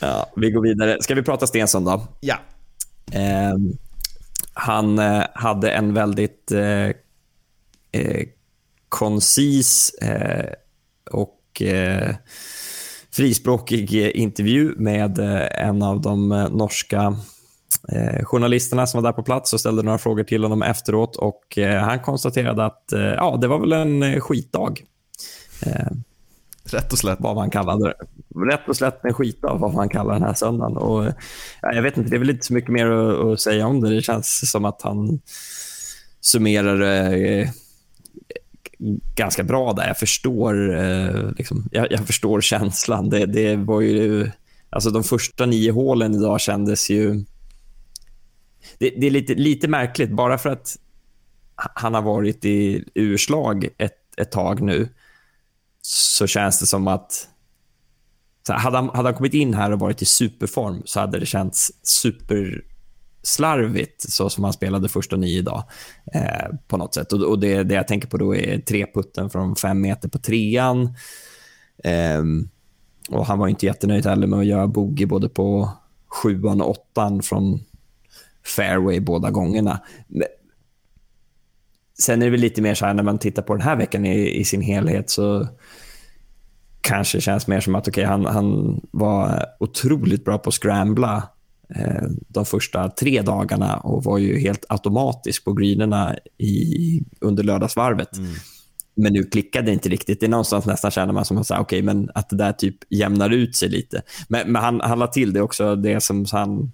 Ja, 0.00 0.30
vi 0.36 0.50
går 0.50 0.62
vidare. 0.62 0.96
Ska 1.00 1.14
vi 1.14 1.22
prata 1.22 1.46
Stensson 1.46 1.84
då? 1.84 2.06
Ja. 2.20 2.36
Uh, 3.14 3.58
han 4.52 4.98
uh, 4.98 5.24
hade 5.34 5.70
en 5.70 5.94
väldigt 5.94 6.52
uh, 6.52 6.90
koncis 8.88 9.94
och 11.10 11.62
frispråkig 13.10 13.94
intervju 13.94 14.74
med 14.76 15.18
en 15.52 15.82
av 15.82 16.00
de 16.00 16.28
norska 16.52 17.16
eh, 17.88 18.24
journalisterna 18.24 18.86
som 18.86 19.02
var 19.02 19.08
där 19.10 19.16
på 19.16 19.22
plats 19.22 19.52
och 19.52 19.60
ställde 19.60 19.82
några 19.82 19.98
frågor 19.98 20.24
till 20.24 20.42
honom 20.42 20.62
efteråt. 20.62 21.16
och 21.16 21.58
eh, 21.58 21.82
Han 21.82 22.00
konstaterade 22.00 22.64
att 22.64 22.92
eh, 22.92 23.00
ja, 23.00 23.38
det 23.40 23.48
var 23.48 23.58
väl 23.58 23.72
en 23.72 24.02
eh, 24.02 24.20
skitdag. 24.20 24.84
Eh, 25.66 25.92
Rätt 26.64 26.92
och 26.92 26.98
slätt. 26.98 27.18
Vad 27.20 27.36
man 27.36 27.50
kallade 27.50 27.84
det. 27.84 27.94
Rätt 28.50 28.68
och 28.68 28.76
slätt 28.76 29.04
en 29.04 29.14
skitdag, 29.14 29.58
vad 29.58 29.74
man 29.74 29.88
kallar 29.88 30.14
den 30.14 30.22
här 30.22 30.34
söndagen. 30.34 30.76
Och, 30.76 31.04
ja, 31.62 31.72
jag 31.74 31.82
vet 31.82 31.96
inte, 31.96 32.10
det 32.10 32.16
är 32.16 32.18
väl 32.18 32.30
inte 32.30 32.46
så 32.46 32.54
mycket 32.54 32.70
mer 32.70 32.86
att, 32.86 33.24
att 33.24 33.40
säga 33.40 33.66
om 33.66 33.80
det. 33.80 33.94
Det 33.94 34.02
känns 34.02 34.50
som 34.50 34.64
att 34.64 34.82
han 34.82 35.20
summerar 36.20 36.80
eh, 36.82 37.48
ganska 39.14 39.42
bra 39.42 39.72
där. 39.72 39.86
Jag 39.86 39.98
förstår, 39.98 41.34
liksom, 41.36 41.68
jag, 41.72 41.92
jag, 41.92 42.06
förstår 42.06 42.40
känslan. 42.40 43.10
Det, 43.10 43.26
det 43.26 43.56
var 43.56 43.80
ju... 43.80 44.30
Alltså 44.70 44.90
de 44.90 45.04
första 45.04 45.46
nio 45.46 45.72
hålen 45.72 46.14
idag 46.14 46.40
kändes 46.40 46.90
ju 46.90 47.24
det, 48.82 48.92
det, 48.96 49.06
är 49.06 49.10
lite, 49.10 49.34
lite 49.34 49.68
märkligt, 49.68 50.10
bara 50.10 50.38
för 50.38 50.50
att 50.50 50.76
han 51.54 51.94
har 51.94 52.02
varit 52.02 52.44
i 52.44 52.84
urslag 52.94 53.68
ett, 53.78 53.98
ett 54.16 54.30
tag 54.30 54.60
nu, 54.60 54.88
så 55.82 56.26
känns 56.26 56.60
det 56.60 56.66
som 56.66 56.88
att... 56.88 57.28
Så 58.46 58.52
hade, 58.52 58.76
han, 58.76 58.88
hade 58.88 59.08
han 59.08 59.14
kommit 59.14 59.34
in 59.34 59.54
här 59.54 59.72
och 59.72 59.78
varit 59.78 60.02
i 60.02 60.04
superform 60.04 60.82
så 60.84 61.00
hade 61.00 61.18
det 61.18 61.26
känts 61.26 61.72
superslarvigt 61.82 64.10
så 64.10 64.30
som 64.30 64.44
han 64.44 64.52
spelade 64.52 64.88
första 64.88 65.16
nio 65.16 65.38
idag. 65.38 65.64
Eh, 66.14 66.48
på 66.68 66.76
något 66.76 66.94
sätt. 66.94 67.12
Och, 67.12 67.22
och 67.22 67.38
det, 67.38 67.62
det, 67.62 67.74
jag 67.74 67.88
tänker 67.88 68.08
på 68.08 68.16
då 68.16 68.36
är 68.36 68.58
treputten 68.58 69.30
från 69.30 69.56
fem 69.56 69.80
meter 69.80 70.08
på 70.08 70.18
trean. 70.18 70.94
Eh, 71.84 72.22
och 73.08 73.26
Han 73.26 73.38
var 73.38 73.48
inte 73.48 73.66
jättenöjd 73.66 74.06
heller 74.06 74.26
med 74.26 74.38
att 74.38 74.46
göra 74.46 74.66
bogey 74.66 75.06
både 75.06 75.28
på 75.28 75.70
sjuan 76.08 76.60
och 76.60 76.70
åttan 76.70 77.22
från 77.22 77.60
fairway 78.44 79.00
båda 79.00 79.30
gångerna. 79.30 79.80
Sen 81.98 82.22
är 82.22 82.26
det 82.26 82.30
väl 82.30 82.40
lite 82.40 82.62
mer 82.62 82.74
så 82.74 82.86
här 82.86 82.94
när 82.94 83.02
man 83.02 83.18
tittar 83.18 83.42
på 83.42 83.54
den 83.54 83.62
här 83.62 83.76
veckan 83.76 84.06
i, 84.06 84.40
i 84.40 84.44
sin 84.44 84.62
helhet 84.62 85.10
så 85.10 85.48
kanske 86.80 87.18
det 87.18 87.22
känns 87.22 87.46
mer 87.46 87.60
som 87.60 87.74
att 87.74 87.88
okay, 87.88 88.04
han, 88.04 88.26
han 88.26 88.80
var 88.90 89.46
otroligt 89.60 90.24
bra 90.24 90.38
på 90.38 90.48
att 90.48 90.54
scrambla 90.54 91.28
eh, 91.74 92.02
de 92.28 92.44
första 92.44 92.90
tre 92.90 93.22
dagarna 93.22 93.76
och 93.76 94.04
var 94.04 94.18
ju 94.18 94.38
helt 94.38 94.64
automatisk 94.68 95.44
på 95.44 95.52
greenerna 95.52 96.16
i, 96.38 97.02
under 97.20 97.42
lördagsvarvet. 97.42 98.16
Mm. 98.16 98.30
Men 98.94 99.12
nu 99.12 99.24
klickade 99.24 99.66
det 99.66 99.72
inte 99.72 99.88
riktigt. 99.88 100.20
Det 100.20 100.26
är 100.26 100.30
någonstans 100.30 100.66
nästan 100.66 100.90
känner 100.90 101.12
man 101.12 101.24
som 101.24 101.38
att, 101.38 101.50
okay, 101.50 101.82
men 101.82 102.10
att 102.14 102.30
det 102.30 102.36
där 102.36 102.52
typ 102.52 102.76
jämnar 102.90 103.30
ut 103.30 103.56
sig 103.56 103.68
lite. 103.68 104.02
Men, 104.28 104.52
men 104.52 104.62
han, 104.62 104.80
han 104.80 104.98
la 104.98 105.06
till 105.06 105.32
det 105.32 105.40
också, 105.42 105.76
det 105.76 106.02
som 106.02 106.26
han 106.32 106.72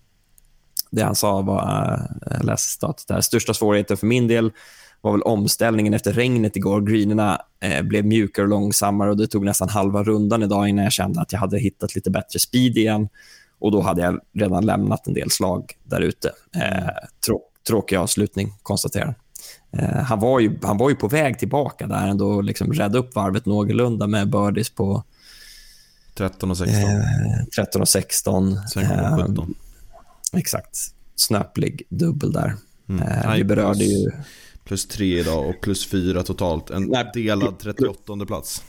det 0.90 1.02
han 1.02 1.14
sa 1.14 1.42
var, 1.42 1.92
eh, 2.26 2.36
jag 2.36 2.44
läste 2.44 2.70
citatet 2.70 3.08
där, 3.08 3.20
största 3.20 3.54
svårigheten 3.54 3.96
för 3.96 4.06
min 4.06 4.28
del 4.28 4.52
var 5.00 5.12
väl 5.12 5.22
omställningen 5.22 5.94
efter 5.94 6.12
regnet 6.12 6.56
igår. 6.56 6.80
Greenerna 6.80 7.42
eh, 7.60 7.82
blev 7.82 8.04
mjukare 8.04 8.44
och 8.44 8.48
långsammare 8.48 9.10
och 9.10 9.16
det 9.16 9.26
tog 9.26 9.44
nästan 9.44 9.68
halva 9.68 10.02
rundan 10.02 10.42
idag 10.42 10.68
innan 10.68 10.84
jag 10.84 10.92
kände 10.92 11.20
att 11.20 11.32
jag 11.32 11.40
hade 11.40 11.58
hittat 11.58 11.94
lite 11.94 12.10
bättre 12.10 12.38
speed 12.38 12.76
igen. 12.76 13.08
Och 13.60 13.72
då 13.72 13.80
hade 13.80 14.02
jag 14.02 14.20
redan 14.34 14.66
lämnat 14.66 15.06
en 15.06 15.14
del 15.14 15.30
slag 15.30 15.72
där 15.84 16.00
ute. 16.00 16.32
Eh, 16.56 16.88
trå 17.26 17.40
tråkig 17.68 17.96
avslutning, 17.96 18.52
konstaterar 18.62 19.14
eh, 19.72 19.88
han. 19.88 20.20
Var 20.20 20.40
ju, 20.40 20.58
han 20.62 20.78
var 20.78 20.90
ju 20.90 20.96
på 20.96 21.08
väg 21.08 21.38
tillbaka 21.38 21.86
där 21.86 22.06
ändå 22.06 22.28
och 22.28 22.44
liksom 22.44 22.72
rädda 22.72 22.98
upp 22.98 23.14
varvet 23.14 23.46
någorlunda 23.46 24.06
med 24.06 24.30
birdies 24.30 24.70
på 24.70 25.04
13 26.14 26.50
och 26.50 26.58
16. 26.58 26.90
Eh, 26.90 27.00
13 27.56 27.82
och 27.82 27.88
16. 27.88 28.56
Sen 28.68 28.88
kom 28.88 29.18
17. 29.28 29.54
Exakt. 30.32 30.76
Snöplig 31.16 31.82
dubbel 31.88 32.32
där. 32.32 32.54
Mm. 32.88 33.02
Eh, 33.02 33.34
vi 33.34 33.44
berörde 33.44 33.78
plus, 33.78 33.90
ju... 33.90 34.10
Plus 34.64 34.88
tre 34.88 35.18
idag 35.18 35.48
och 35.48 35.60
plus 35.60 35.86
fyra 35.86 36.22
totalt. 36.22 36.70
En 36.70 36.82
Nej, 36.82 37.10
delad 37.14 37.58
38 37.58 38.26
plats. 38.26 38.62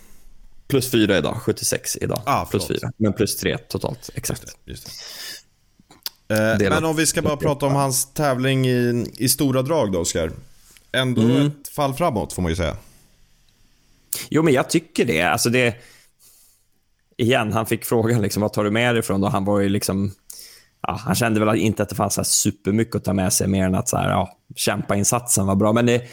Plus 0.68 0.92
fyra 0.92 1.18
idag, 1.18 1.38
76 1.42 1.98
idag. 2.02 2.22
Ah, 2.26 2.46
plus 2.46 2.68
fyra, 2.68 2.92
men 2.98 3.14
plus 3.14 3.38
tre 3.38 3.58
totalt. 3.58 4.10
Exakt. 4.16 4.42
Just 4.42 4.58
det, 4.66 4.72
just 4.72 4.86
det. 4.86 4.92
Eh, 6.30 6.70
men 6.70 6.86
om 6.86 6.96
vi 6.96 7.06
ska 7.06 7.22
bara 7.22 7.38
prata 7.38 7.66
om 7.66 7.74
hans 7.74 8.14
tävling 8.14 8.68
i, 8.68 9.06
i 9.18 9.30
stora 9.30 9.62
drag 9.62 9.92
då, 9.92 10.00
Oskar. 10.00 10.32
Ändå 10.92 11.22
mm. 11.22 11.48
ett 11.48 11.68
fall 11.68 11.94
framåt, 11.94 12.34
får 12.34 12.42
man 12.42 12.52
ju 12.52 12.56
säga. 12.56 12.78
Jo, 14.30 14.44
men 14.44 14.54
jag 14.54 14.70
tycker 14.70 15.06
det. 15.06 15.22
Alltså 15.22 15.50
det... 15.50 15.76
Igen, 17.18 17.54
han 17.54 17.66
fick 17.66 17.86
frågan 17.86 18.22
liksom, 18.22 18.42
vad 18.42 18.54
tar 18.54 18.64
du 18.64 18.72
med 18.72 18.96
dig 18.96 19.00
ifrån? 19.00 19.24
Och 19.24 19.32
han 19.32 19.46
var 19.46 19.60
ju 19.60 19.70
liksom 19.70 20.12
ja, 20.88 20.94
han 21.06 21.16
kände 21.16 21.40
väl 21.46 21.56
inte 21.56 21.84
att 21.84 21.90
det 21.90 21.96
fanns 21.96 22.14
så 22.14 22.24
supermycket 22.24 22.96
att 22.96 23.04
ta 23.04 23.14
med 23.14 23.34
sig 23.34 23.48
mer 23.48 23.66
än 23.66 23.76
att 23.76 23.90
så 23.90 23.98
här, 23.98 24.10
ja, 24.10 24.38
kämpainsatsen 24.56 25.46
var 25.46 25.56
bra. 25.56 25.74
Men 25.74 25.86
det, 25.86 26.04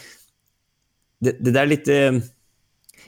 det, 1.21 1.37
det 1.41 1.51
där 1.51 1.63
är 1.63 1.67
lite... 1.67 2.23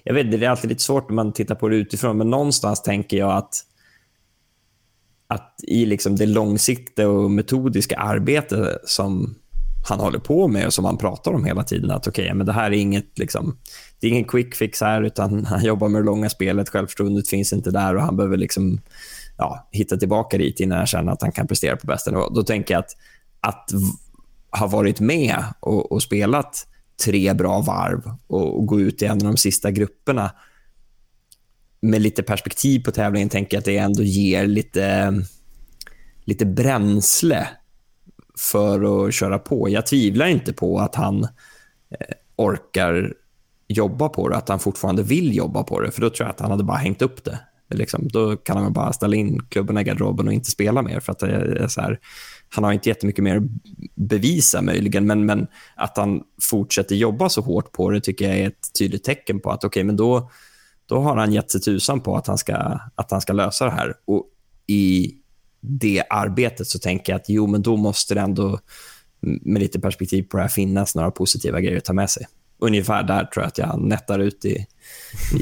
Jag 0.03 0.15
vet 0.15 0.31
det 0.31 0.47
är 0.47 0.51
alltid 0.51 0.71
lite 0.71 0.83
svårt 0.83 1.09
när 1.09 1.15
man 1.15 1.33
tittar 1.33 1.55
på 1.55 1.69
det 1.69 1.77
utifrån, 1.77 2.19
men 2.19 2.31
någonstans 2.31 2.83
tänker 2.83 3.17
jag 3.17 3.37
att 3.37 3.65
att 5.29 5.61
i 5.63 5.87
liksom 5.87 6.17
det 6.17 6.27
långsiktiga 6.27 7.09
och 7.09 7.31
metodiska 7.31 7.97
arbete 7.97 8.79
som 8.85 9.35
han 9.89 10.01
håller 10.01 10.19
på 10.19 10.49
med 10.49 10.67
och 10.67 10.75
som 10.75 10.85
han 10.85 10.99
pratar 10.99 11.33
om 11.33 11.45
hela 11.45 11.65
tiden. 11.65 11.91
Att 11.91 12.07
okej, 12.07 12.25
okay, 12.25 12.35
men 12.35 12.47
det 12.47 12.53
här 12.53 12.71
är 12.71 12.77
inget 12.77 13.19
liksom, 13.19 13.57
det 14.01 14.07
är 14.07 14.11
ingen 14.11 14.25
quick 14.25 14.55
fix 14.55 14.81
här, 14.81 15.03
utan 15.03 15.45
han 15.45 15.65
jobbar 15.65 15.89
med 15.89 16.03
det 16.03 16.07
långa 16.07 16.31
spelet. 16.31 16.69
Självförtroendet 16.69 17.29
finns 17.29 17.53
inte 17.53 17.71
där 17.71 17.97
och 17.97 18.03
han 18.03 18.17
behöver 18.17 18.37
liksom, 18.37 18.81
ja, 19.39 19.69
hitta 19.71 19.97
tillbaka 19.97 20.39
dit 20.39 20.61
innan 20.61 20.79
han 20.79 20.87
känner 20.87 21.13
att 21.13 21.23
han 21.23 21.33
kan 21.33 21.47
prestera 21.47 21.77
på 21.77 21.87
bästa 21.87 22.11
nivå. 22.11 22.29
Då 22.29 22.43
tänker 22.43 22.75
jag 22.75 22.81
att, 22.81 22.97
att 23.41 23.71
ha 24.61 24.67
varit 24.67 25.01
med 25.01 25.45
och, 25.61 25.93
och 25.93 26.03
spelat 26.03 26.67
tre 27.05 27.35
bra 27.35 27.61
varv 27.61 28.13
och, 28.27 28.59
och, 28.59 28.67
gå 28.67 28.81
ut 28.81 29.03
i 29.03 29.05
en 29.05 29.13
av 29.13 29.19
de 29.19 29.37
sista 29.37 29.71
grupperna 29.71 30.31
med 31.81 32.03
lite 32.03 32.23
perspektiv 32.23 32.85
på 32.85 32.91
tävlingen 32.91 33.29
tänker 33.29 33.57
jag 33.57 33.59
att 33.59 33.65
det 33.65 33.79
ändå 33.79 34.03
ger 34.03 34.47
lite, 34.47 35.15
lite 36.25 36.47
bränsle 36.47 37.49
för 38.39 39.07
att 39.07 39.15
köra 39.15 39.39
på. 39.39 39.69
Jag 39.69 39.87
tvivlar 39.87 40.27
inte 40.27 40.53
på 40.53 40.79
att 40.79 40.95
han 40.95 41.25
eh, 41.25 42.15
orkar 42.37 43.15
jobba 43.69 44.09
på 44.09 44.29
det, 44.29 44.37
att 44.37 44.49
han 44.49 44.59
fortfarande 44.59 45.03
vill 45.03 45.37
jobba 45.37 45.63
på 45.63 45.81
det. 45.81 45.91
För 45.91 46.01
då 46.01 46.11
tror 46.11 46.27
jag 46.27 46.35
att 46.35 46.41
han 46.41 46.51
hade 46.51 46.65
bara 46.65 46.77
hängt 46.77 47.03
upp 47.03 47.25
det. 47.25 47.39
Liksom, 47.71 48.09
då 48.09 48.37
kan 48.37 48.57
han 48.57 48.73
bara 48.73 48.93
ställa 48.93 49.17
in 49.17 49.47
klubben 49.49 49.79
i 49.79 49.85
garderoben 49.85 50.29
och 50.29 50.33
inte 50.33 50.51
spela 50.51 50.83
mer. 50.83 51.01
För 51.01 51.13
att 51.13 51.19
det 51.19 51.27
är 51.27 51.69
så 51.69 51.81
här, 51.81 51.99
han 52.49 52.65
har 52.65 52.73
inte 52.73 52.89
jättemycket 52.89 53.25
mer 53.25 53.37
att 53.37 53.43
bevisa 53.95 54.63
möjligen, 54.63 55.07
men, 55.07 55.27
men 55.27 55.47
att 55.77 55.97
han 55.97 56.23
fortsätter 56.51 56.97
jobba 56.97 57.29
så 57.29 57.41
hårt 57.41 57.73
på 57.73 57.91
det 57.91 58.01
tycker 58.01 58.29
jag 58.29 58.39
är 58.39 58.49
ett 58.49 58.73
tydligt 58.79 59.05
tecken 59.05 59.41
på 59.41 59.51
att 59.51 59.65
okay, 59.65 59.85
men 59.85 59.97
då, 59.97 60.31
då 60.87 60.99
har 60.99 61.17
han 61.17 61.33
gett 61.33 61.51
sig 61.51 61.61
tusan 61.61 62.01
på 62.01 62.17
att 62.17 62.27
han, 62.27 62.39
ska, 62.39 62.57
att 62.95 63.11
han 63.11 63.21
ska 63.21 63.33
lösa 63.33 63.65
det 63.65 63.71
här. 63.71 63.95
Och 64.05 64.25
i 64.67 65.15
det 65.61 66.03
arbetet 66.11 66.67
så 66.67 66.79
tänker 66.79 67.13
jag 67.13 67.21
att 67.21 67.29
jo, 67.29 67.47
men 67.47 67.63
då 67.63 67.77
måste 67.77 68.15
det 68.15 68.21
ändå 68.21 68.59
med 69.21 69.63
lite 69.63 69.81
perspektiv 69.81 70.23
på 70.23 70.37
det 70.37 70.43
här 70.43 70.49
finnas 70.49 70.95
några 70.95 71.11
positiva 71.11 71.61
grejer 71.61 71.77
att 71.77 71.85
ta 71.85 71.93
med 71.93 72.11
sig. 72.11 72.27
Ungefär 72.59 73.03
där 73.03 73.25
tror 73.25 73.43
jag 73.43 73.49
att 73.49 73.59
jag 73.59 73.81
nättar 73.81 74.19
ut 74.19 74.45
i, 74.45 74.67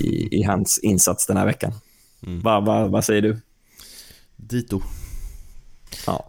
i, 0.03 0.29
i 0.31 0.43
hans 0.43 0.79
insats 0.79 1.27
den 1.27 1.37
här 1.37 1.47
veckan. 1.47 1.73
Mm. 2.23 2.41
Vad 2.41 2.65
va, 2.65 2.89
va 2.89 3.03
säger 3.03 3.23
du? 3.23 3.41
Dito. 4.37 4.83
Ja. 6.07 6.29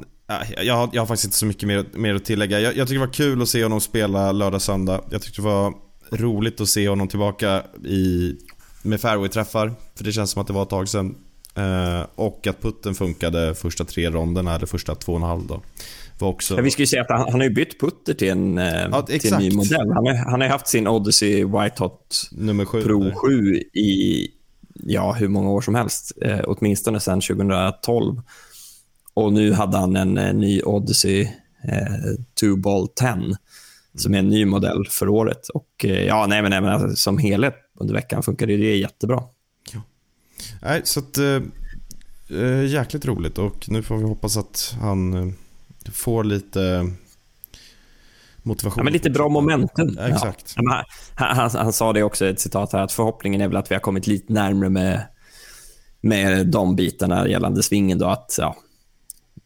Jag 0.61 0.75
har, 0.75 0.89
jag 0.93 1.01
har 1.01 1.05
faktiskt 1.05 1.25
inte 1.25 1.37
så 1.37 1.45
mycket 1.45 1.67
mer, 1.67 1.85
mer 1.93 2.15
att 2.15 2.25
tillägga. 2.25 2.59
Jag, 2.59 2.77
jag 2.77 2.87
tycker 2.87 2.99
det 2.99 3.05
var 3.05 3.13
kul 3.13 3.41
att 3.41 3.49
se 3.49 3.63
honom 3.63 3.81
spela 3.81 4.31
lördag-söndag. 4.31 5.01
Jag 5.09 5.21
tyckte 5.21 5.41
det 5.41 5.45
var 5.45 5.73
roligt 6.11 6.61
att 6.61 6.69
se 6.69 6.89
honom 6.89 7.07
tillbaka 7.07 7.63
i, 7.85 8.35
med 8.81 9.01
fairway-träffar. 9.01 9.73
För 9.95 10.03
det 10.03 10.11
känns 10.11 10.31
som 10.31 10.41
att 10.41 10.47
det 10.47 10.53
var 10.53 10.63
ett 10.63 10.69
tag 10.69 10.89
sedan. 10.89 11.15
Eh, 11.55 12.05
och 12.15 12.47
att 12.47 12.61
putten 12.61 12.95
funkade 12.95 13.55
första 13.55 13.85
tre 13.85 14.09
ronderna, 14.09 14.55
eller 14.55 14.65
första 14.65 14.95
två 14.95 15.11
och 15.11 15.17
en 15.17 15.23
halv 15.23 15.47
då. 15.47 15.61
Var 16.19 16.29
också... 16.29 16.55
Ja, 16.55 16.61
vi 16.61 16.71
skulle 16.71 16.87
säga 16.87 17.01
att 17.01 17.09
han, 17.09 17.31
han 17.31 17.41
har 17.41 17.49
bytt 17.49 17.79
putter 17.79 18.13
till 18.13 18.29
en, 18.29 18.57
eh, 18.57 18.87
ja, 18.91 19.01
till 19.01 19.33
en 19.33 19.39
ny 19.39 19.51
modell. 19.51 19.91
Han 19.93 20.07
har, 20.07 20.31
han 20.31 20.41
har 20.41 20.47
haft 20.47 20.67
sin 20.67 20.87
Odyssey 20.87 21.45
White 21.45 21.75
Hot 21.83 22.29
Nummer 22.31 22.65
sju, 22.65 22.83
Pro 22.83 23.03
där. 23.03 23.11
7 23.15 23.55
i 23.73 24.27
ja, 24.83 25.13
hur 25.13 25.27
många 25.27 25.49
år 25.49 25.61
som 25.61 25.75
helst. 25.75 26.11
Eh, 26.21 26.39
åtminstone 26.47 26.99
sedan 26.99 27.21
2012. 27.21 28.21
Och 29.13 29.33
nu 29.33 29.53
hade 29.53 29.77
han 29.77 29.95
en, 29.95 30.17
eh, 30.17 30.33
ny 30.33 30.61
Odyssey 30.61 31.21
eh, 31.63 32.55
2 32.63 32.87
10 32.87 33.37
som 33.95 34.13
är 34.13 34.19
en 34.19 34.29
ny 34.29 34.45
modell 34.45 34.87
för 34.89 35.09
året. 35.09 35.49
Och 35.49 35.85
eh, 35.85 36.05
ja, 36.05 36.25
nej, 36.29 36.41
men, 36.41 36.51
nej, 36.51 36.61
men 36.61 36.69
alltså, 36.69 36.95
som 36.95 37.17
helhet 37.17 37.55
under 37.79 37.93
veckan 37.93 38.23
funkade 38.23 38.57
det 38.57 38.77
jättebra. 38.77 39.23
Ja. 39.73 39.81
Nej, 40.61 40.81
så 40.83 40.99
att, 40.99 41.17
eh, 41.17 41.41
eh, 42.39 42.65
jäkligt 42.65 43.05
roligt 43.05 43.37
och 43.37 43.69
nu 43.69 43.83
får 43.83 43.97
vi 43.97 44.03
hoppas 44.03 44.37
att 44.37 44.75
han 44.81 45.13
eh, 45.13 45.33
får 45.91 46.23
lite 46.23 46.91
motivation. 48.47 48.79
Ja, 48.79 48.83
men 48.83 48.93
lite 48.93 49.09
bra 49.09 49.29
momentum. 49.29 49.95
Ja, 49.97 50.07
exakt. 50.07 50.53
Ja. 50.55 50.85
Han, 51.15 51.37
han, 51.37 51.49
han, 51.53 51.73
sa 51.73 51.93
det 51.93 52.03
också, 52.03 52.25
ett 52.25 52.39
citat 52.39 52.73
här, 52.73 52.81
att 52.83 52.91
förhoppningen 52.91 53.41
är 53.41 53.47
väl 53.47 53.57
att 53.57 53.71
vi 53.71 53.75
har 53.75 53.79
kommit 53.79 54.07
lite 54.07 54.33
närmare 54.33 54.69
med, 54.69 55.01
med 56.01 56.47
de 56.47 56.75
bitarna 56.75 57.27
gällande 57.27 57.63
svingen. 57.63 57.97
Då, 57.97 58.05
att 58.05 58.35
ja, 58.37 58.55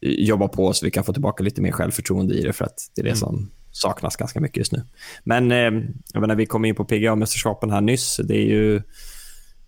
jobba 0.01 0.47
på 0.47 0.73
så 0.73 0.85
vi 0.85 0.91
kan 0.91 1.03
få 1.03 1.13
tillbaka 1.13 1.43
lite 1.43 1.61
mer 1.61 1.71
självförtroende 1.71 2.33
i 2.33 2.41
det, 2.41 2.53
för 2.53 2.65
att 2.65 2.77
det 2.95 3.01
är 3.01 3.03
det 3.03 3.09
mm. 3.09 3.19
som 3.19 3.51
saknas 3.71 4.15
ganska 4.15 4.39
mycket 4.39 4.57
just 4.57 4.71
nu. 4.71 4.83
Men 5.23 5.51
eh, 5.51 5.83
jag 6.13 6.21
menar, 6.21 6.35
vi 6.35 6.45
kom 6.45 6.65
in 6.65 6.75
på 6.75 6.85
PGA-mästerskapen 6.85 7.71
här 7.71 7.81
nyss. 7.81 8.19
Det 8.23 8.37
är 8.37 8.45
ju 8.45 8.75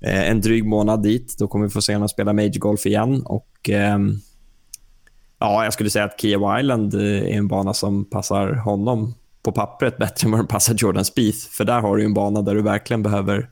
eh, 0.01 0.29
en 0.29 0.41
dryg 0.41 0.65
månad 0.65 1.03
dit. 1.03 1.35
Då 1.39 1.47
kommer 1.47 1.65
vi 1.65 1.71
få 1.71 1.81
se 1.81 1.93
honom 1.93 2.09
spela 2.09 2.33
Major 2.33 2.59
Golf 2.59 2.85
igen. 2.85 3.21
Och, 3.25 3.69
eh, 3.69 3.99
ja, 5.39 5.63
jag 5.63 5.73
skulle 5.73 5.89
säga 5.89 6.05
att 6.05 6.21
Kia 6.21 6.59
Island 6.59 6.93
är 6.93 7.27
en 7.27 7.47
bana 7.47 7.73
som 7.73 8.05
passar 8.05 8.53
honom 8.53 9.13
på 9.43 9.51
pappret 9.51 9.97
bättre 9.97 10.25
än 10.25 10.31
vad 10.31 10.39
den 10.39 10.47
passar 10.47 10.73
Jordan 10.77 11.05
Spieth. 11.05 11.47
För 11.51 11.65
där 11.65 11.81
har 11.81 11.97
du 11.97 12.05
en 12.05 12.13
bana 12.13 12.41
där 12.41 12.55
du 12.55 12.61
verkligen 12.61 13.03
behöver, 13.03 13.49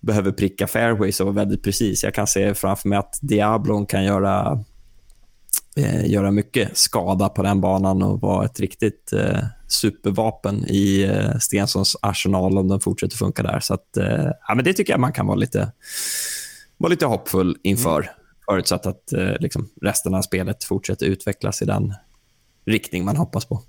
behöver 0.00 0.32
pricka 0.32 0.66
fairways 0.66 1.20
och 1.20 1.26
vara 1.26 1.34
väldigt 1.34 1.62
precis. 1.62 2.02
Jag 2.02 2.14
kan 2.14 2.26
se 2.26 2.54
framför 2.54 2.88
mig 2.88 2.98
att 2.98 3.18
Diablon 3.22 3.86
kan 3.86 4.04
göra 4.04 4.64
eh, 5.76 6.10
göra 6.10 6.30
mycket 6.30 6.76
skada 6.76 7.28
på 7.28 7.42
den 7.42 7.60
banan 7.60 8.02
och 8.02 8.20
vara 8.20 8.44
ett 8.44 8.60
riktigt 8.60 9.12
eh, 9.12 9.38
supervapen 9.68 10.64
i 10.68 11.02
eh, 11.02 11.38
Stensons 11.38 11.96
arsenal 12.02 12.58
om 12.58 12.68
den 12.68 12.80
fortsätter 12.80 13.16
funka 13.16 13.42
där. 13.42 13.60
Så 13.60 13.74
att, 13.74 13.96
eh, 13.96 14.30
ja, 14.48 14.54
men 14.54 14.64
det 14.64 14.72
tycker 14.72 14.92
jag 14.92 15.00
man 15.00 15.12
kan 15.12 15.26
vara 15.26 15.36
lite, 15.36 15.72
vara 16.76 16.90
lite 16.90 17.06
hoppfull 17.06 17.56
inför. 17.62 18.00
Mm. 18.00 18.14
Förutsatt 18.50 18.86
att 18.86 19.12
eh, 19.12 19.32
liksom, 19.40 19.68
resten 19.82 20.14
av 20.14 20.22
spelet 20.22 20.64
fortsätter 20.64 21.06
utvecklas 21.06 21.62
i 21.62 21.64
den 21.64 21.94
riktning 22.66 23.04
man 23.04 23.16
hoppas 23.16 23.44
på. 23.44 23.62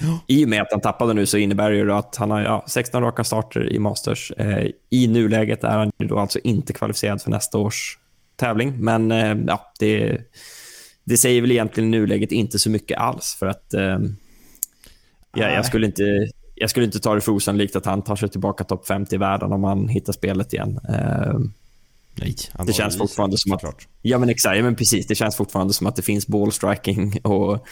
Ja. 0.00 0.20
I 0.26 0.44
och 0.44 0.48
med 0.48 0.62
att 0.62 0.72
han 0.72 0.80
tappade 0.80 1.14
nu 1.14 1.26
så 1.26 1.38
innebär 1.38 1.70
det 1.70 1.76
ju 1.76 1.92
att 1.92 2.16
han 2.16 2.30
har 2.30 2.40
ja, 2.40 2.64
16 2.68 3.02
raka 3.02 3.24
starter 3.24 3.72
i 3.72 3.78
Masters. 3.78 4.32
Eh, 4.36 4.66
I 4.90 5.06
nuläget 5.06 5.64
är 5.64 5.78
han 5.78 5.92
då 5.96 6.18
alltså 6.18 6.38
inte 6.38 6.72
kvalificerad 6.72 7.22
för 7.22 7.30
nästa 7.30 7.58
års 7.58 7.98
tävling. 8.36 8.74
Men 8.78 9.12
eh, 9.12 9.36
ja, 9.46 9.72
det, 9.78 10.18
det 11.04 11.16
säger 11.16 11.40
väl 11.40 11.50
egentligen 11.50 11.94
i 11.94 11.98
nuläget 11.98 12.32
inte 12.32 12.58
så 12.58 12.70
mycket 12.70 12.98
alls. 12.98 13.36
För 13.38 13.46
att 13.46 13.74
eh, 13.74 13.98
ja, 15.34 15.50
jag, 15.50 15.66
skulle 15.66 15.86
inte, 15.86 16.02
jag 16.54 16.70
skulle 16.70 16.86
inte 16.86 17.00
ta 17.00 17.14
det 17.14 17.20
för 17.20 17.32
osannolikt 17.32 17.76
att 17.76 17.86
han 17.86 18.02
tar 18.02 18.16
sig 18.16 18.28
tillbaka 18.28 18.64
topp 18.64 18.86
50 18.86 19.14
i 19.14 19.18
världen 19.18 19.52
om 19.52 19.64
han 19.64 19.88
hittar 19.88 20.12
spelet 20.12 20.52
igen. 20.52 20.80
Eh, 20.88 21.38
Nej, 22.20 22.34
det 22.66 22.72
känns 22.72 22.98
fortfarande 22.98 23.38
som 23.38 23.52
att... 23.52 23.60
Klart. 23.60 23.88
Ja, 24.02 24.18
men 24.18 24.28
exakt. 24.28 24.56
Ja, 24.56 24.62
men 24.62 24.76
precis. 24.76 25.06
Det 25.06 25.14
känns 25.14 25.36
fortfarande 25.36 25.72
som 25.72 25.86
att 25.86 25.96
det 25.96 26.02
finns 26.02 26.26
ballstriking 26.26 27.20
och, 27.24 27.66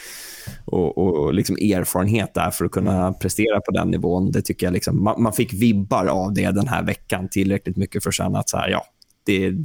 och, 0.65 0.97
och 0.97 1.33
liksom 1.33 1.55
erfarenhet 1.55 2.33
där 2.33 2.51
för 2.51 2.65
att 2.65 2.71
kunna 2.71 3.01
mm. 3.01 3.13
prestera 3.13 3.61
på 3.61 3.71
den 3.71 3.91
nivån. 3.91 4.31
Det 4.31 4.41
tycker 4.41 4.65
jag 4.65 4.73
liksom, 4.73 5.03
man, 5.03 5.21
man, 5.21 5.33
fick 5.33 5.53
vibbar 5.53 6.05
av 6.05 6.33
det 6.33 6.51
den 6.51 6.67
här 6.67 6.83
veckan 6.83 7.29
tillräckligt 7.29 7.77
mycket 7.77 8.03
för 8.03 8.09
att 8.09 8.15
känna 8.15 8.39
att 8.39 8.49
så 8.49 8.57
här, 8.57 8.69
ja, 8.69 8.85
det 9.25 9.45
är 9.45 9.57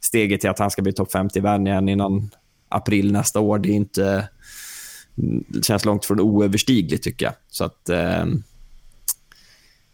steget 0.00 0.40
till 0.40 0.50
att 0.50 0.58
han 0.58 0.70
ska 0.70 0.82
bli 0.82 0.92
topp 0.92 1.12
50 1.12 1.38
i 1.38 1.42
världen 1.42 1.66
igen 1.66 1.88
innan 1.88 2.30
april 2.68 3.12
nästa 3.12 3.40
år. 3.40 3.58
Det 3.58 3.68
är 3.68 3.74
inte... 3.74 4.28
Det 5.48 5.64
känns 5.64 5.84
långt 5.84 6.04
från 6.04 6.20
oöverstigligt, 6.20 7.04
tycker 7.04 7.26
jag. 7.26 7.34
Så 7.48 7.64
att... 7.64 7.88
Eh, 7.88 8.24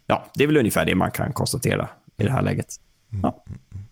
ja, 0.07 0.27
det 0.35 0.45
är 0.45 0.47
väl 0.47 0.57
ungefär 0.57 0.85
det 0.85 0.95
man 0.95 1.11
kan 1.11 1.33
konstatera 1.33 1.89
i 2.17 2.25
det 2.25 2.33
här 2.33 2.43
läget. 2.43 2.75
Ja. 3.23 3.45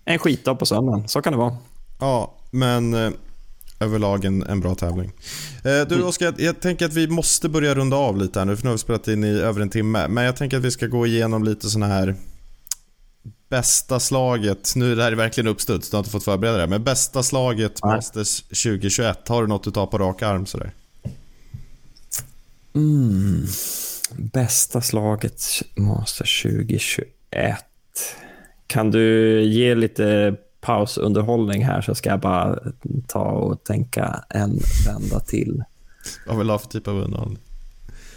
En 0.05 0.19
skitdag 0.19 0.55
på 0.55 0.67
söndagen, 0.67 1.09
så 1.09 1.23
kan 1.23 1.33
det 1.33 1.39
vara. 1.39 1.57
Ja, 2.01 2.35
men 2.51 2.95
eh, 2.95 3.11
överlag 3.81 4.25
en, 4.25 4.43
en 4.43 4.61
bra 4.61 4.75
tävling. 4.75 5.13
Eh, 5.65 5.89
du 5.89 5.95
mm. 5.95 6.07
Oskar, 6.07 6.35
jag, 6.39 6.61
tänker 6.61 6.87
att 6.87 6.95
vi 6.95 7.09
måste 7.09 7.49
börja 7.49 7.75
runda 7.75 7.97
av 7.97 8.17
lite 8.17 8.39
här 8.39 8.47
nu, 8.47 8.57
för 8.57 8.65
nu 8.65 8.69
har 8.69 8.75
vi 8.75 8.79
spelat 8.79 9.09
in 9.09 9.25
i 9.25 9.29
över 9.29 9.61
en 9.61 9.71
timme. 9.71 10.09
Men 10.09 10.25
jag 10.25 10.37
tänker 10.37 10.57
att 10.57 10.65
vi 10.65 10.71
ska 10.71 10.87
gå 10.87 11.07
igenom 11.07 11.45
lite 11.45 11.71
såna 11.71 11.87
här 11.87 12.15
bästa 13.49 14.01
slaget, 14.01 14.73
nu 14.77 14.93
är 14.93 14.97
det 14.97 15.03
här 15.03 15.13
verkligen 15.13 15.49
uppstuds, 15.49 15.91
du 15.91 15.97
har 15.97 15.99
inte 15.99 16.11
fått 16.11 16.25
förbereda 16.25 16.59
det, 16.59 16.67
men 16.67 16.85
bästa 16.85 17.23
slaget 17.23 17.79
Nej. 17.85 17.95
Masters 17.95 18.43
2021, 18.43 19.29
har 19.29 19.43
du 19.43 19.49
något 19.49 19.65
du 19.65 19.71
tar 19.71 19.87
på 19.87 19.99
rak 19.99 20.23
arm 20.23 20.47
sådär? 20.47 20.71
Mm. 22.75 23.47
Bästa 24.13 24.81
slaget 24.81 25.43
Masters 25.77 26.43
2021. 26.43 27.11
Kan 28.67 28.91
du 28.91 29.43
ge 29.43 29.75
lite 29.75 30.37
pausunderhållning 30.67 31.65
här 31.65 31.81
så 31.81 31.95
ska 31.95 32.11
jag 32.11 32.21
bara 32.21 32.59
ta 33.07 33.25
och 33.25 33.65
tänka 33.65 34.25
en 34.29 34.59
vända 34.87 35.21
till. 35.21 35.65
Vad 36.27 36.39
vill 36.39 36.47
du 36.47 36.53
ha 36.53 36.59
för 36.59 36.69
typ 36.69 36.89
av 36.89 36.97
underhållning? 36.97 37.39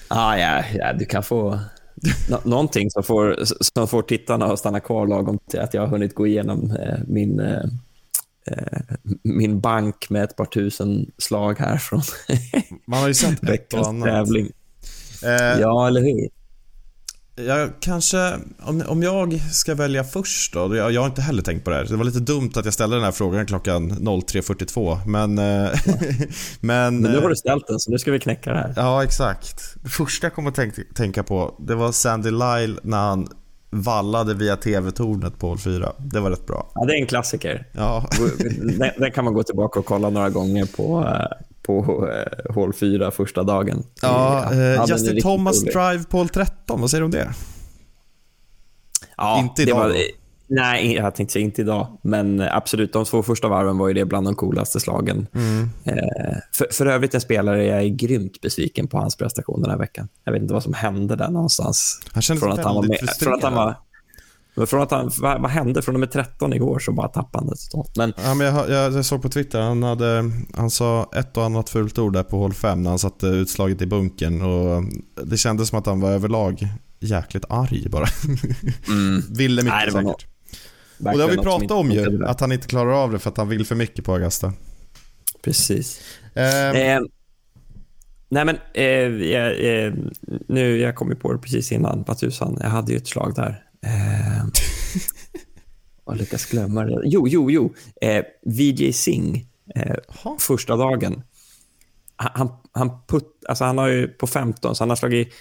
Ah, 0.07 0.37
ja, 0.37 0.63
ja, 0.73 0.93
du 0.93 1.05
kan 1.05 1.23
få 1.23 1.59
Nå 2.29 2.41
någonting 2.43 2.91
som 2.91 3.03
får, 3.03 3.39
som 3.73 3.87
får 3.87 4.01
tittarna 4.01 4.45
att 4.45 4.59
stanna 4.59 4.79
kvar 4.79 5.07
lagom 5.07 5.39
till 5.49 5.59
att 5.59 5.73
jag 5.73 5.81
har 5.81 5.87
hunnit 5.87 6.15
gå 6.15 6.27
igenom 6.27 6.71
eh, 6.71 6.99
min, 7.07 7.39
eh, 7.39 7.63
eh 8.45 8.97
min 9.23 9.59
bank 9.59 10.09
med 10.09 10.23
ett 10.23 10.35
par 10.35 10.45
tusen 10.45 11.11
slag 11.17 11.59
här 11.59 11.77
från 11.77 12.01
Man 12.87 12.99
har 12.99 13.07
ju 13.07 13.13
sett 13.13 13.49
ett 13.49 13.73
och 13.73 13.87
annat. 13.87 14.07
Tävling. 14.09 14.51
Eh, 15.23 15.59
ja, 15.61 15.87
eller 15.87 16.01
hur? 16.01 16.38
Jag 17.47 17.69
kanske, 17.79 18.33
om, 18.59 18.83
om 18.87 19.03
jag 19.03 19.41
ska 19.51 19.75
välja 19.75 20.03
först 20.03 20.53
då, 20.53 20.75
jag, 20.75 20.91
jag 20.91 21.01
har 21.01 21.07
inte 21.07 21.21
heller 21.21 21.41
tänkt 21.41 21.63
på 21.63 21.69
det 21.69 21.75
här. 21.75 21.85
Det 21.85 21.95
var 21.95 22.03
lite 22.03 22.19
dumt 22.19 22.51
att 22.55 22.65
jag 22.65 22.73
ställde 22.73 22.95
den 22.95 23.05
här 23.05 23.11
frågan 23.11 23.45
klockan 23.45 23.91
03.42, 23.91 24.97
men... 25.05 25.37
eh, 25.37 25.43
men, 26.59 27.01
Men 27.01 27.11
nu 27.11 27.17
har 27.17 27.23
eh, 27.23 27.29
du 27.29 27.35
ställt 27.35 27.67
den, 27.67 27.79
så 27.79 27.91
nu 27.91 27.97
ska 27.97 28.11
vi 28.11 28.19
knäcka 28.19 28.53
det 28.53 28.57
här. 28.59 28.73
Ja, 28.75 29.03
exakt. 29.03 29.75
Det 29.83 29.89
första 29.89 30.25
jag 30.25 30.33
kom 30.33 30.47
att 30.47 30.55
tänk, 30.55 30.73
tänka 30.95 31.23
på, 31.23 31.55
det 31.59 31.75
var 31.75 31.91
Sandy 31.91 32.31
Lyle 32.31 32.79
när 32.83 32.97
han 32.97 33.27
vallade 33.69 34.33
via 34.33 34.55
TV-tornet 34.55 35.39
på 35.39 35.47
hål 35.47 35.57
4. 35.57 35.91
Det 35.97 36.19
var 36.19 36.29
rätt 36.29 36.45
bra. 36.45 36.71
Ja, 36.75 36.85
det 36.85 36.93
är 36.93 37.01
en 37.01 37.07
klassiker. 37.07 37.67
Ja, 37.71 38.09
Den, 38.77 38.91
den 38.97 39.11
kan 39.11 39.25
man 39.25 39.33
gå 39.33 39.43
tillbaka 39.43 39.79
och 39.79 39.85
kolla 39.85 40.09
några 40.09 40.29
gånger 40.29 40.65
på, 40.65 41.07
eh, 41.07 41.47
på 41.69 42.09
eh, 42.11 42.53
hål 42.53 42.73
4 42.73 43.11
första 43.11 43.43
dagen. 43.43 43.83
ja 44.01 44.53
eh, 44.53 44.85
Justin 44.87 45.21
Thomas 45.21 45.61
rolig. 45.61 45.73
Drive 45.73 46.03
på 46.03 46.17
hål 46.17 46.29
13, 46.29 46.81
vad 46.81 46.89
säger 46.89 47.01
du 47.01 47.05
om 47.05 47.11
det? 47.11 47.33
Ja, 49.17 49.39
Inte 49.39 49.61
idag 49.61 49.75
var? 49.75 49.95
Nej, 50.51 50.93
jag 50.93 51.15
tänkte 51.15 51.33
säga 51.33 51.45
inte 51.45 51.61
idag. 51.61 51.99
Men 52.03 52.39
eh, 52.39 52.55
absolut, 52.55 52.93
de 52.93 53.05
två 53.05 53.23
första 53.23 53.47
varven 53.47 53.77
var 53.77 53.87
ju 53.87 53.93
det 53.93 54.05
bland 54.05 54.27
de 54.27 54.35
coolaste 54.35 54.79
slagen. 54.79 55.27
Mm. 55.35 55.69
Eh, 55.83 56.37
för, 56.53 56.67
för 56.71 56.85
övrigt 56.85 57.13
en 57.15 57.21
spelare 57.21 57.65
jag 57.65 57.81
är 57.81 57.87
grymt 57.87 58.41
besviken 58.41 58.87
på 58.87 58.97
hans 58.97 59.15
prestation 59.15 59.61
den 59.61 59.71
här 59.71 59.77
veckan. 59.77 60.07
Jag 60.23 60.33
vet 60.33 60.41
inte 60.41 60.53
vad 60.53 60.63
som 60.63 60.73
hände 60.73 61.15
där 61.15 61.29
någonstans. 61.29 62.01
Han 62.11 62.21
kändes 62.21 62.43
från 62.43 62.51
att 62.51 62.65
han 62.65 62.75
var 62.75 62.83
med, 62.83 62.99
från 63.19 63.33
att 63.33 63.43
han 63.43 63.53
var, 63.53 63.75
men 64.55 64.67
från 64.67 64.81
att 64.81 64.91
han, 64.91 65.11
vad, 65.21 65.41
vad 65.41 65.51
hände? 65.51 65.81
Från 65.81 65.93
nummer 65.93 66.07
13 66.07 66.53
igår 66.53 66.79
så 66.79 66.91
bara 66.91 67.07
tappade 67.07 67.45
han 67.45 67.47
det. 67.47 67.97
Men 67.97 68.13
Ja, 68.23 68.33
men 68.33 68.47
jag, 68.47 68.69
jag, 68.69 68.93
jag 68.93 69.05
såg 69.05 69.21
på 69.21 69.29
Twitter, 69.29 69.61
han, 69.61 69.83
hade, 69.83 70.31
han 70.55 70.69
sa 70.69 71.09
ett 71.15 71.37
och 71.37 71.43
annat 71.45 71.69
fult 71.69 71.99
ord 71.99 72.13
där 72.13 72.23
på 72.23 72.37
hål 72.37 72.53
5 72.53 72.83
när 72.83 72.89
han 72.89 72.99
satte 72.99 73.27
utslaget 73.27 73.81
i 73.81 73.85
bunken 73.85 74.41
och 74.41 74.83
det 75.23 75.37
kändes 75.37 75.69
som 75.69 75.79
att 75.79 75.85
han 75.85 75.99
var 75.99 76.11
överlag 76.11 76.67
jäkligt 76.99 77.45
arg 77.49 77.89
bara. 77.89 78.05
Ville 79.29 79.61
mycket 79.63 79.73
Nej, 79.77 79.85
det 79.85 79.91
säkert. 79.91 80.03
något- 80.05 80.25
Och 80.99 81.17
det 81.17 81.23
har 81.23 81.29
vi 81.29 81.37
pratat 81.37 81.71
om 81.71 81.91
ju, 81.91 82.25
att 82.25 82.39
han 82.39 82.51
inte 82.51 82.67
klarar 82.67 82.91
av 83.03 83.11
det 83.11 83.19
för 83.19 83.29
att 83.29 83.37
han 83.37 83.47
vill 83.49 83.65
för 83.65 83.75
mycket 83.75 84.05
på 84.05 84.13
Augusta. 84.13 84.53
Precis. 85.43 86.01
Ehm, 86.33 86.75
Eh, 86.75 86.99
nej 88.29 88.45
men, 88.45 88.57
eh, 88.73 88.83
jag, 89.31 89.85
eh, 89.85 89.93
nu, 90.47 90.77
jag 90.77 90.95
kom 90.95 91.09
ju 91.09 91.15
på 91.15 91.33
det 91.33 91.39
precis 91.39 91.71
innan, 91.71 92.03
vad 92.07 92.17
tusan, 92.17 92.57
jag 92.61 92.69
hade 92.69 92.91
ju 92.91 92.97
ett 92.97 93.07
slag 93.07 93.33
där. 93.35 93.63
Eh, 93.85 94.45
jag 96.05 96.17
lyckas 96.17 96.45
glömma 96.45 96.85
det. 96.85 97.01
Jo, 97.03 97.27
jo, 97.27 97.51
jo. 97.51 97.73
Eh, 98.01 98.25
VJ 98.45 98.93
Singh, 98.93 99.41
eh, 99.75 99.95
första 100.39 100.75
dagen. 100.75 101.23
Han, 102.15 102.49
han, 102.71 102.91
putt, 103.07 103.43
alltså 103.47 103.63
han 103.63 103.77
har 103.77 103.87
ju 103.87 104.07
på 104.07 104.27
15, 104.27 104.75
så 104.75 104.83
han 104.83 104.89
har 104.89 104.95
slagit 104.95 105.33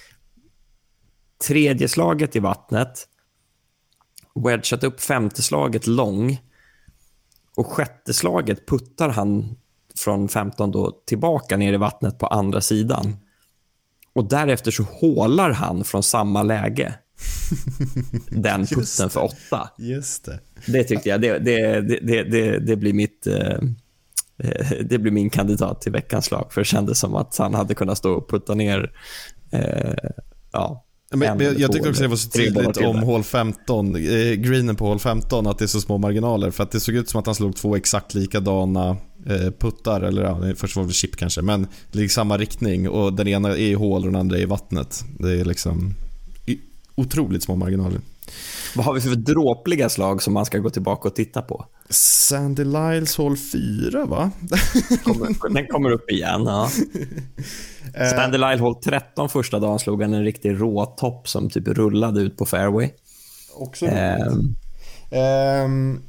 tredje 1.46 1.88
slaget 1.88 2.36
i 2.36 2.38
vattnet, 2.38 3.08
wedgat 4.34 4.84
upp 4.84 5.00
femte 5.00 5.42
slaget 5.42 5.86
lång 5.86 6.38
och 7.56 7.66
sjätte 7.66 8.14
slaget 8.14 8.66
puttar 8.66 9.08
han 9.08 9.56
från 9.96 10.28
15 10.28 10.70
då 10.70 10.90
tillbaka 11.06 11.56
ner 11.56 11.72
i 11.72 11.76
vattnet 11.76 12.18
på 12.18 12.26
andra 12.26 12.60
sidan. 12.60 13.16
Och 14.12 14.28
därefter 14.28 14.70
så 14.70 14.82
hålar 14.82 15.50
han 15.50 15.84
från 15.84 16.02
samma 16.02 16.42
läge 16.42 16.94
den 18.30 18.66
putten 18.66 19.10
för 19.10 19.24
åtta. 19.24 19.70
Just 19.78 20.24
det. 20.24 20.40
Det 20.66 20.84
tyckte 20.84 21.08
jag, 21.08 21.20
det, 21.20 21.38
det, 21.38 21.80
det, 21.80 22.22
det, 22.22 22.58
det, 22.58 22.76
blir 22.76 22.92
mitt... 22.92 23.26
eh, 23.26 23.58
eh, 24.38 24.70
Det 24.84 24.98
blir 24.98 25.12
min 25.12 25.30
kandidat 25.30 25.80
till 25.80 25.92
veckans 25.92 26.24
slag, 26.24 26.52
för 26.52 26.60
det 26.60 26.64
kändes 26.64 26.98
som 26.98 27.14
att 27.14 27.36
han 27.38 27.54
hade 27.54 27.74
kunnat 27.74 27.98
stå 27.98 28.12
och 28.12 28.30
putta 28.30 28.54
ner 28.54 28.90
eh, 29.52 29.94
ja, 30.52 30.84
Men, 31.12 31.22
en 31.22 31.36
men 31.38 31.46
jag, 31.46 31.58
jag 31.60 31.72
tyckte 31.72 31.88
också 31.88 32.02
det 32.02 32.08
var 32.08 32.16
så 32.16 32.30
tydligt 32.30 32.76
om 32.76 32.98
hål 32.98 33.22
15, 33.24 33.96
eh, 33.96 34.32
greenen 34.32 34.76
på 34.76 34.86
hål 34.86 34.98
15, 34.98 35.46
att 35.46 35.58
det 35.58 35.64
är 35.64 35.66
så 35.66 35.80
små 35.80 35.98
marginaler. 35.98 36.50
För 36.50 36.62
att 36.62 36.70
det 36.70 36.80
såg 36.80 36.94
ut 36.94 37.08
som 37.08 37.20
att 37.20 37.26
han 37.26 37.34
slog 37.34 37.56
två 37.56 37.76
exakt 37.76 38.14
likadana 38.14 38.96
eh, 39.26 39.50
puttar, 39.58 40.00
eller 40.00 40.22
ja, 40.22 40.42
först 40.56 40.76
var 40.76 40.84
det 40.84 40.92
chip 40.92 41.16
kanske, 41.16 41.42
men 41.42 41.66
det 41.92 42.04
är 42.04 42.08
samma 42.08 42.36
riktning 42.38 42.88
och 42.88 43.12
den 43.12 43.28
ena 43.28 43.48
är 43.48 43.56
i 43.56 43.74
hål 43.74 44.00
och 44.00 44.06
den 44.12 44.20
andra 44.20 44.36
är 44.38 44.42
i 44.42 44.44
vattnet. 44.46 45.04
Det 45.18 45.40
är 45.40 45.44
liksom 45.44 45.78
i- 45.88 46.07
otroligt 47.00 47.42
små 47.42 47.56
marginaler. 47.56 48.00
Vad 48.76 48.86
har 48.86 48.94
vi 48.94 49.00
för 49.00 49.14
dråpliga 49.14 49.88
slag 49.88 50.22
som 50.22 50.34
man 50.34 50.46
ska 50.46 50.58
gå 50.58 50.70
tillbaka 50.70 51.08
och 51.08 51.14
titta 51.14 51.42
på? 51.42 51.66
Sandy 51.90 52.64
Lyles 52.64 53.16
hål 53.16 53.36
4 53.36 54.06
va? 54.06 54.30
Kommer, 55.04 55.54
den 55.54 55.66
kommer 55.66 55.90
upp 55.90 56.10
igen. 56.10 56.44
Ja. 56.44 56.70
Standy 58.12 58.38
Lyle 58.38 58.58
håll 58.58 58.74
13 58.84 59.28
första 59.28 59.58
dagen 59.58 59.78
slog 59.78 60.02
han 60.02 60.14
en 60.14 60.24
riktig 60.24 60.60
råtopp 60.60 61.28
som 61.28 61.50
typ 61.50 61.68
rullade 61.68 62.20
ut 62.20 62.36
på 62.36 62.46
fairway. 62.46 62.90
Också 63.54 63.86
Ehm, 63.86 64.56
Ehm, 65.10 66.02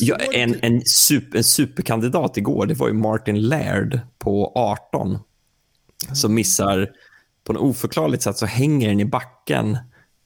ja, 0.00 0.16
en, 0.16 0.56
en, 0.62 0.82
super, 0.84 1.38
en 1.38 1.44
superkandidat 1.44 2.36
igår 2.36 2.66
det 2.66 2.74
var 2.74 2.88
ju 2.88 2.94
Martin 2.94 3.40
Laird 3.40 4.00
på 4.18 4.52
18 4.54 5.18
som 6.12 6.34
missar 6.34 6.90
på 7.44 7.52
något 7.52 7.62
oförklarligt 7.62 8.22
sätt 8.22 8.36
så 8.36 8.46
hänger 8.46 8.88
den 8.88 9.00
i 9.00 9.04
backen 9.04 9.78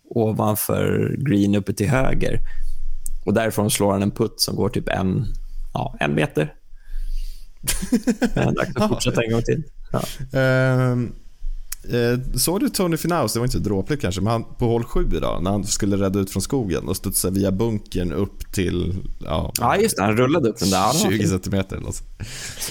ovanför 0.09 1.17
green 1.19 1.55
uppe 1.55 1.73
till 1.73 1.89
höger. 1.89 2.41
Och 3.27 3.35
därifrån 3.35 3.71
slår 3.71 3.93
han 3.93 4.03
en 4.03 4.11
putt 4.11 4.41
som 4.41 4.57
går 4.57 4.69
typ 4.69 4.89
en, 4.89 5.27
ja, 5.75 5.97
en 6.01 6.15
meter. 6.15 6.55
Dags 8.35 8.77
att 8.77 8.89
fortsätta 8.89 9.23
en 9.23 9.33
gång 9.33 9.43
till. 9.43 9.63
Ja. 9.93 10.03
Ehm, 10.41 11.13
eh, 11.85 12.35
såg 12.35 12.61
du 12.61 12.69
Tony 12.69 12.97
Finaus, 12.97 13.33
det 13.33 13.39
var 13.39 13.47
inte 13.47 13.59
dråpligt 13.59 14.03
kanske, 14.03 14.21
men 14.21 14.33
han, 14.33 14.45
på 14.45 14.67
hål 14.67 14.85
7 14.85 15.09
idag 15.17 15.43
när 15.43 15.51
han 15.51 15.65
skulle 15.65 15.97
rädda 15.97 16.19
ut 16.19 16.31
från 16.31 16.43
skogen 16.43 16.89
och 16.89 16.97
studsa 16.97 17.31
via 17.31 17.53
bunkern 17.53 18.13
upp 18.13 18.53
till 18.53 18.95
ja, 19.25 19.53
ja, 19.61 19.77
just 19.77 19.97
det. 19.97 20.03
Han 20.03 20.17
rullade 20.17 20.49
upp 20.49 20.59
den 20.59 20.71
där. 20.71 20.79
Ja, 20.79 20.93
det 20.93 21.05
var 21.05 21.11
20 21.11 21.19
fint. 21.19 21.31
centimeter. 21.31 21.77
Alltså. 21.87 22.05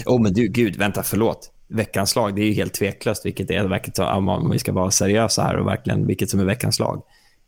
Åh, 0.05 0.21
men 0.21 0.33
du, 0.33 0.47
gud, 0.47 0.75
vänta, 0.75 1.03
förlåt. 1.03 1.51
Veckans 1.67 2.09
slag, 2.09 2.35
det 2.35 2.41
är 2.41 2.45
ju 2.45 2.53
helt 2.53 2.73
tveklöst 2.73 3.25
vilket 3.25 3.49
är. 3.49 3.99
Om 3.99 4.49
vi 4.51 4.59
ska 4.59 4.71
vara 4.71 4.91
seriösa 4.91 5.43
här 5.43 5.57
och 5.57 5.67
verkligen 5.67 6.07
vilket 6.07 6.29
som 6.29 6.39
är 6.39 6.45
veckans 6.45 6.75
slag. 6.75 7.01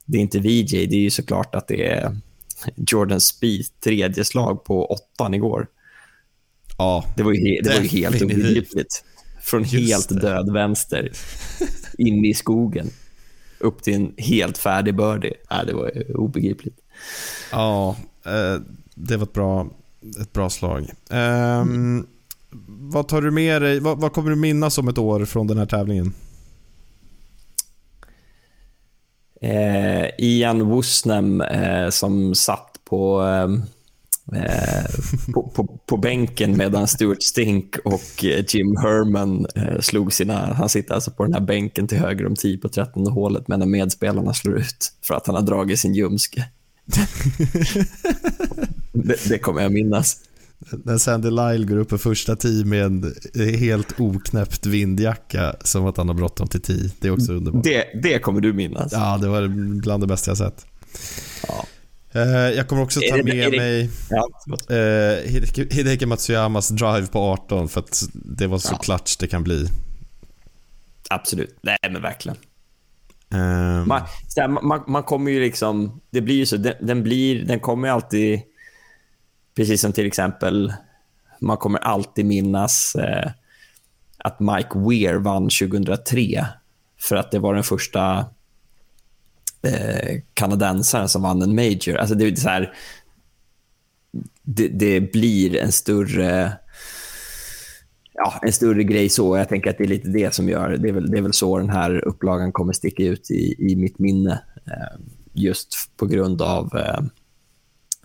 Det 0.09 0.17
är 0.17 0.21
inte 0.21 0.39
VJ, 0.39 0.85
det 0.87 0.95
är 0.95 0.99
ju 0.99 1.09
såklart 1.09 1.55
att 1.55 1.67
det 1.67 1.87
är 1.87 2.17
Jordan 2.75 3.21
Spieth, 3.21 3.69
tredje 3.83 4.25
slag 4.25 4.63
på 4.63 4.85
åttan 4.91 5.33
igår. 5.33 5.67
Ja, 6.77 7.05
Det 7.17 7.23
var 7.23 7.31
ju, 7.33 7.61
det 7.61 7.69
var 7.69 7.81
ju 7.81 7.87
helt 7.87 8.21
obegripligt. 8.21 9.03
Från 9.41 9.63
helt 9.63 10.09
det. 10.09 10.19
död 10.19 10.53
vänster, 10.53 11.11
in 11.97 12.25
i 12.25 12.33
skogen, 12.33 12.89
upp 13.59 13.83
till 13.83 13.93
en 13.93 14.13
helt 14.17 14.57
färdig 14.57 14.95
birdie. 14.95 15.33
Nej, 15.51 15.65
det 15.65 15.73
var 15.73 15.91
ju 15.95 16.13
obegripligt. 16.13 16.79
ja 17.51 17.95
eh, 18.25 18.61
det 18.95 19.17
var 19.17 19.23
ett 19.23 19.33
bra, 19.33 19.67
ett 20.21 20.33
bra 20.33 20.49
slag. 20.49 20.89
Ehm, 21.09 22.07
Vad 22.67 23.07
tar 23.07 23.21
du 23.21 23.31
med 23.31 23.61
dig, 23.61 23.79
vad, 23.79 24.01
vad 24.01 24.13
kommer 24.13 24.29
du 24.29 24.35
minnas 24.35 24.77
om 24.77 24.87
ett 24.87 24.97
år 24.97 25.25
från 25.25 25.47
den 25.47 25.57
här 25.57 25.65
tävlingen? 25.65 26.13
Eh, 29.41 30.09
Ian 30.17 30.69
Woosnam 30.69 31.41
eh, 31.41 31.89
som 31.89 32.35
satt 32.35 32.79
på, 32.89 33.21
eh, 33.21 33.43
eh, 34.41 34.85
på, 35.33 35.51
på, 35.55 35.79
på 35.85 35.97
bänken 35.97 36.57
medan 36.57 36.87
Stuart 36.87 37.23
Stink 37.23 37.75
och 37.85 38.23
Jim 38.23 38.77
Herman 38.77 39.45
eh, 39.55 39.79
slog 39.79 40.13
sina... 40.13 40.53
Han 40.53 40.69
sitter 40.69 40.95
alltså 40.95 41.11
på 41.11 41.23
den 41.23 41.33
här 41.33 41.41
bänken 41.41 41.87
till 41.87 41.97
höger 41.97 42.25
om 42.25 42.35
10 42.35 42.57
på 42.57 42.69
13 42.69 43.07
hålet 43.07 43.47
medan 43.47 43.71
medspelarna 43.71 44.33
slår 44.33 44.57
ut 44.57 44.91
för 45.03 45.13
att 45.13 45.27
han 45.27 45.35
har 45.35 45.41
dragit 45.41 45.79
sin 45.79 45.93
ljumske. 45.93 46.45
det, 48.93 49.29
det 49.29 49.39
kommer 49.39 49.61
jag 49.61 49.71
minnas. 49.71 50.17
När 50.71 50.97
Sandy 50.97 51.29
Lyle 51.29 51.65
går 51.65 51.77
upp 51.77 51.89
på 51.89 51.97
första 51.97 52.35
tee 52.35 52.65
med 52.65 52.83
en 52.83 53.13
helt 53.59 53.99
oknäppt 53.99 54.65
vindjacka 54.65 55.55
som 55.61 55.85
att 55.85 55.97
han 55.97 56.07
har 56.07 56.15
bråttom 56.15 56.47
till 56.47 56.61
tee. 56.61 56.91
Det 56.99 57.07
är 57.07 57.11
också 57.11 57.33
underbart. 57.33 57.63
Det, 57.63 57.85
det 58.03 58.19
kommer 58.19 58.41
du 58.41 58.53
minnas. 58.53 58.91
Ja, 58.91 59.17
det 59.21 59.27
var 59.27 59.47
bland 59.81 60.03
det 60.03 60.07
bästa 60.07 60.31
jag 60.31 60.37
sett. 60.37 60.65
Ja. 61.47 61.65
Eh, 62.11 62.27
Jag 62.29 62.67
kommer 62.67 62.81
också 62.83 62.99
ta 63.09 63.15
det- 63.17 63.23
med 63.23 63.51
det- 63.51 63.57
mig 63.57 63.89
Ja, 64.09 64.27
eh, 64.75 65.31
Hideki- 65.69 66.05
Matsuyamas 66.05 66.69
drive 66.69 67.07
på 67.07 67.19
18 67.19 67.67
för 67.69 67.79
att 67.79 68.03
det 68.13 68.47
var 68.47 68.57
så 68.57 68.73
Ja. 68.73 68.77
klatsch 68.77 69.17
det 69.19 69.27
kan 69.27 69.43
bli. 69.43 69.67
Absolut. 71.09 71.57
Nej, 71.61 71.77
men 71.91 72.01
verkligen. 72.01 72.37
Ehm, 73.33 73.87
Man, 73.87 74.01
här, 74.37 74.47
man, 74.47 74.83
man 74.87 75.03
kommer 75.03 75.31
ju 75.31 75.39
liksom... 75.39 76.01
Det 76.09 76.21
blir 76.21 76.35
ju 76.35 76.45
så, 76.45 76.57
den, 76.57 76.73
den, 76.81 77.03
blir, 77.03 77.45
den 77.45 77.59
kommer 77.59 77.87
ju 77.87 77.93
alltid... 77.93 78.39
Precis 79.57 79.81
som 79.81 79.93
till 79.93 80.05
exempel, 80.05 80.73
man 81.39 81.57
kommer 81.57 81.79
alltid 81.79 82.25
minnas 82.25 82.95
eh, 82.95 83.31
att 84.17 84.39
Mike 84.39 84.79
Weir 84.79 85.15
vann 85.15 85.49
2003 85.49 86.45
för 86.99 87.15
att 87.15 87.31
det 87.31 87.39
var 87.39 87.53
den 87.53 87.63
första 87.63 88.25
eh, 89.61 90.21
kanadensaren 90.33 91.09
som 91.09 91.21
vann 91.21 91.41
en 91.41 91.55
major. 91.55 91.97
Alltså 91.97 92.15
det, 92.15 92.25
är 92.25 92.35
så 92.35 92.49
här, 92.49 92.73
det, 94.43 94.67
det 94.67 95.01
blir 95.01 95.55
en 95.55 95.71
större 95.71 96.57
ja, 98.13 98.39
en 98.41 98.53
större 98.53 98.83
grej 98.83 99.09
så. 99.09 99.37
Jag 99.37 99.49
tänker 99.49 99.69
att 99.69 99.77
det 99.77 99.83
är 99.83 99.87
lite 99.87 100.09
det 100.09 100.33
som 100.33 100.49
gör, 100.49 100.77
det 100.77 100.89
är 100.89 100.93
väl, 100.93 101.11
det 101.11 101.17
är 101.17 101.21
väl 101.21 101.33
så 101.33 101.57
den 101.57 101.69
här 101.69 102.07
upplagan 102.07 102.51
kommer 102.51 102.73
sticka 102.73 103.03
ut 103.03 103.31
i, 103.31 103.71
i 103.71 103.75
mitt 103.75 103.99
minne. 103.99 104.41
Eh, 104.65 104.99
just 105.33 105.75
på 105.97 106.05
grund 106.05 106.41
av 106.41 106.77
eh, 106.77 107.01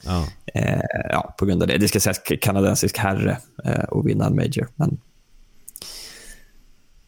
Ja. 0.04 0.26
eh, 0.54 0.80
ja, 1.10 1.34
på 1.38 1.46
grund 1.46 1.62
av 1.62 1.68
det. 1.68 1.78
Det 1.78 1.88
ska 1.88 2.00
sägas 2.00 2.20
kanadensisk 2.40 2.98
herre 2.98 3.38
eh, 3.64 3.84
och 3.84 4.08
vinna 4.08 4.26
en 4.26 4.36
major. 4.36 4.68
Men, 4.76 5.00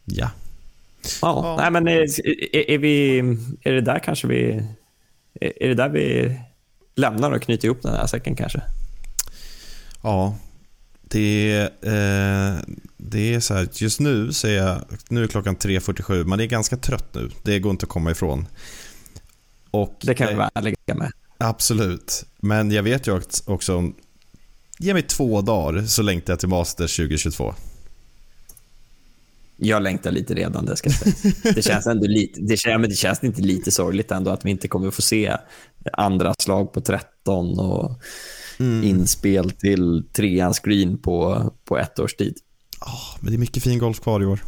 ja. 0.05 0.31
ja, 1.23 1.43
Ja. 1.43 1.57
Nej, 1.59 1.71
men 1.71 1.89
är, 1.89 2.03
är, 2.57 2.71
är, 2.71 2.79
vi, 2.79 3.19
är 3.63 3.73
det 3.73 3.81
där 3.81 3.99
kanske 3.99 4.27
vi... 4.27 4.63
Är, 5.41 5.63
är 5.63 5.69
det 5.69 5.75
där 5.75 5.89
vi 5.89 6.39
lämnar 6.95 7.33
och 7.33 7.43
knyter 7.43 7.67
ihop 7.67 7.83
den 7.83 7.95
här 7.95 8.07
säcken 8.07 8.37
kanske? 8.37 8.63
Ja, 10.03 10.37
det, 11.03 11.61
eh, 11.83 12.55
det 12.97 13.35
är 13.35 13.41
så 13.41 13.55
här, 13.55 13.69
just 13.73 14.01
nu 14.01 14.33
så 14.33 14.47
är 14.47 14.57
jag, 14.57 14.81
nu 15.09 15.23
är 15.23 15.27
klockan 15.27 15.57
3.47, 15.57 16.25
man 16.25 16.41
är 16.41 16.47
ganska 16.47 16.77
trött 16.77 17.15
nu. 17.15 17.31
Det 17.43 17.59
går 17.59 17.71
inte 17.71 17.85
att 17.85 17.91
komma 17.91 18.11
ifrån. 18.11 18.49
Och, 19.71 19.97
Det 20.03 20.15
kan 20.15 20.27
vi 20.27 20.33
eh, 20.33 20.39
vara 20.39 20.51
ärliga 20.55 20.77
med. 20.87 21.13
Absolut, 21.49 22.25
men 22.41 22.71
jag 22.71 22.83
vet 22.83 23.07
ju 23.07 23.21
också- 23.47 23.77
om, 23.77 23.95
ge 24.79 24.93
mig 24.93 25.03
två 25.03 25.41
dagar 25.41 25.83
så 25.83 26.03
längtar 26.03 26.33
jag 26.33 26.41
till 26.41 26.49
Masters 26.49 26.97
2022. 26.97 27.55
Jag 29.57 29.83
längtar 29.83 30.11
lite 30.11 30.35
redan, 30.35 30.65
det 30.67 30.77
ska 30.77 30.91
sägas. 30.91 31.23
Det 31.43 31.63
känns 31.63 31.87
ändå 31.87 32.07
lite, 32.07 32.41
det 32.41 32.57
känns, 32.57 32.81
men 32.81 32.91
det 32.91 32.97
känns 32.97 33.25
inte 33.25 33.43
lite 33.43 33.71
sorgligt 33.71 34.11
ändå 34.11 34.31
att 34.31 34.45
vi 34.45 34.51
inte 34.51 34.69
kommer 34.69 34.91
få 34.91 35.03
se 35.03 35.37
andra 35.93 36.35
slag 36.39 36.73
på 36.73 36.81
13 36.81 37.59
och 37.59 38.01
inspel 38.85 39.51
till 39.51 40.05
treans 40.13 40.61
green 40.61 40.99
på, 40.99 41.51
på 41.65 41.79
ett 41.79 41.99
års 41.99 42.15
tid. 42.15 42.35
Ah, 42.79 43.17
men 43.21 43.31
det 43.31 43.37
är 43.37 43.39
mycket 43.39 43.63
fin 43.63 43.79
golf 43.79 44.01
kvar 44.01 44.23
i 44.23 44.27
år. 44.27 44.41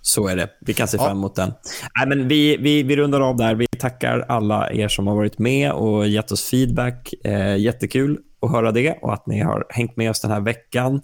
Så 0.00 0.28
är 0.28 0.36
det. 0.36 0.50
Vi 0.60 0.74
kan 0.74 0.88
se 0.88 0.98
fram 0.98 1.16
emot 1.16 1.34
den. 1.34 1.52
Nej, 1.96 2.06
men 2.08 2.28
vi, 2.28 2.56
vi, 2.56 2.82
vi 2.82 2.96
rundar 2.96 3.20
av 3.20 3.36
där. 3.36 3.54
Vi 3.54 3.66
tackar 3.82 4.24
alla 4.28 4.70
er 4.72 4.88
som 4.88 5.06
har 5.06 5.14
varit 5.14 5.38
med 5.38 5.72
och 5.72 6.08
gett 6.08 6.32
oss 6.32 6.50
feedback. 6.50 7.14
Eh, 7.24 7.56
jättekul 7.56 8.18
att 8.42 8.50
höra 8.52 8.72
det 8.72 8.92
och 9.02 9.12
att 9.12 9.26
ni 9.26 9.40
har 9.40 9.66
hängt 9.68 9.96
med 9.96 10.10
oss 10.10 10.20
den 10.20 10.30
här 10.30 10.40
veckan. 10.40 11.02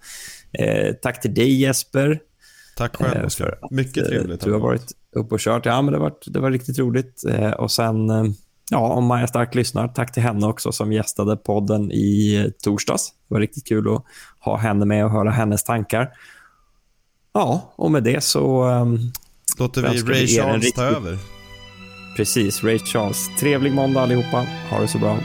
Eh, 0.52 0.92
tack 1.02 1.20
till 1.20 1.34
dig 1.34 1.60
Jesper. 1.62 2.20
Tack 2.76 3.00
Eh, 3.00 3.06
själv 3.06 3.14
för 3.20 3.26
Oskar. 3.26 3.59
att, 3.62 3.70
Mycket 3.70 4.02
eh, 4.02 4.09
trevligt. 4.09 4.40
Du 4.40 4.52
har 4.52 4.60
varit 4.60 4.92
uppe 5.16 5.34
och 5.34 5.40
kört. 5.40 5.66
Ja, 5.66 5.82
men 5.82 5.92
det, 5.92 5.98
var, 5.98 6.12
det 6.26 6.40
var 6.40 6.50
riktigt 6.50 6.78
roligt. 6.78 7.24
Eh, 7.28 7.50
och 7.50 7.70
sen, 7.70 8.10
eh, 8.10 8.24
ja, 8.70 8.78
om 8.78 9.05
Maja 9.05 9.26
Stark 9.26 9.55
lyssnar, 9.55 9.88
tack 9.88 10.12
till 10.12 10.22
henne 10.22 10.46
också 10.46 10.72
som 10.72 10.92
gästade 10.92 11.36
podden 11.36 11.92
i 11.92 12.34
eh, 12.44 12.50
torsdags. 12.64 13.09
Det 13.28 13.34
var 13.34 13.40
riktigt 13.40 13.66
kul 13.68 13.94
att 13.94 14.02
ha 14.40 14.56
henne 14.56 14.84
med 14.84 15.05
och 15.05 15.10
höra 15.10 15.30
hennes 15.30 15.64
tankar. 15.64 16.10
Ja, 17.34 17.72
och 17.76 17.90
med 17.90 18.02
det 18.05 18.24
så... 18.24 18.62
ehm, 18.62 18.98
Låter 19.59 19.82
vi 19.82 19.88
Ray 20.02 20.26
Charles 20.26 20.72
ta 20.72 20.82
över. 20.82 21.18
Precis, 22.19 22.65
Ray 22.65 22.78
Charles. 22.78 23.31
Trevlig 23.39 23.73
måndag 23.73 24.03
allihopa. 24.03 24.47
Ha 24.70 24.81
det 24.81 24.89
så 24.89 24.99
bra. 24.99 25.19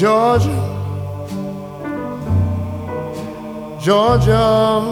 Georgia, 0.00 0.62
Georgia, 3.84 4.82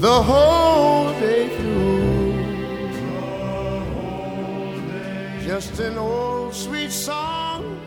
the 0.00 0.22
whole 0.22 1.15
Just 5.56 5.80
an 5.80 5.96
old 5.96 6.54
sweet 6.54 6.92
song 6.92 7.80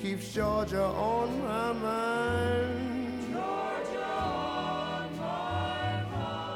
keeps 0.00 0.32
Georgia 0.32 0.84
on 0.84 1.42
my 1.42 1.72
mind. 1.72 3.32
Georgia 3.32 4.04
on 4.04 5.16
my 5.18 6.04
mind. 6.12 6.46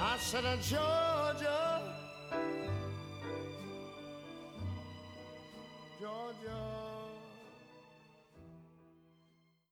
I 0.00 0.16
said, 0.18 0.44
uh, 0.44 0.56
Georgia, 0.56 1.82
Georgia. 6.00 6.77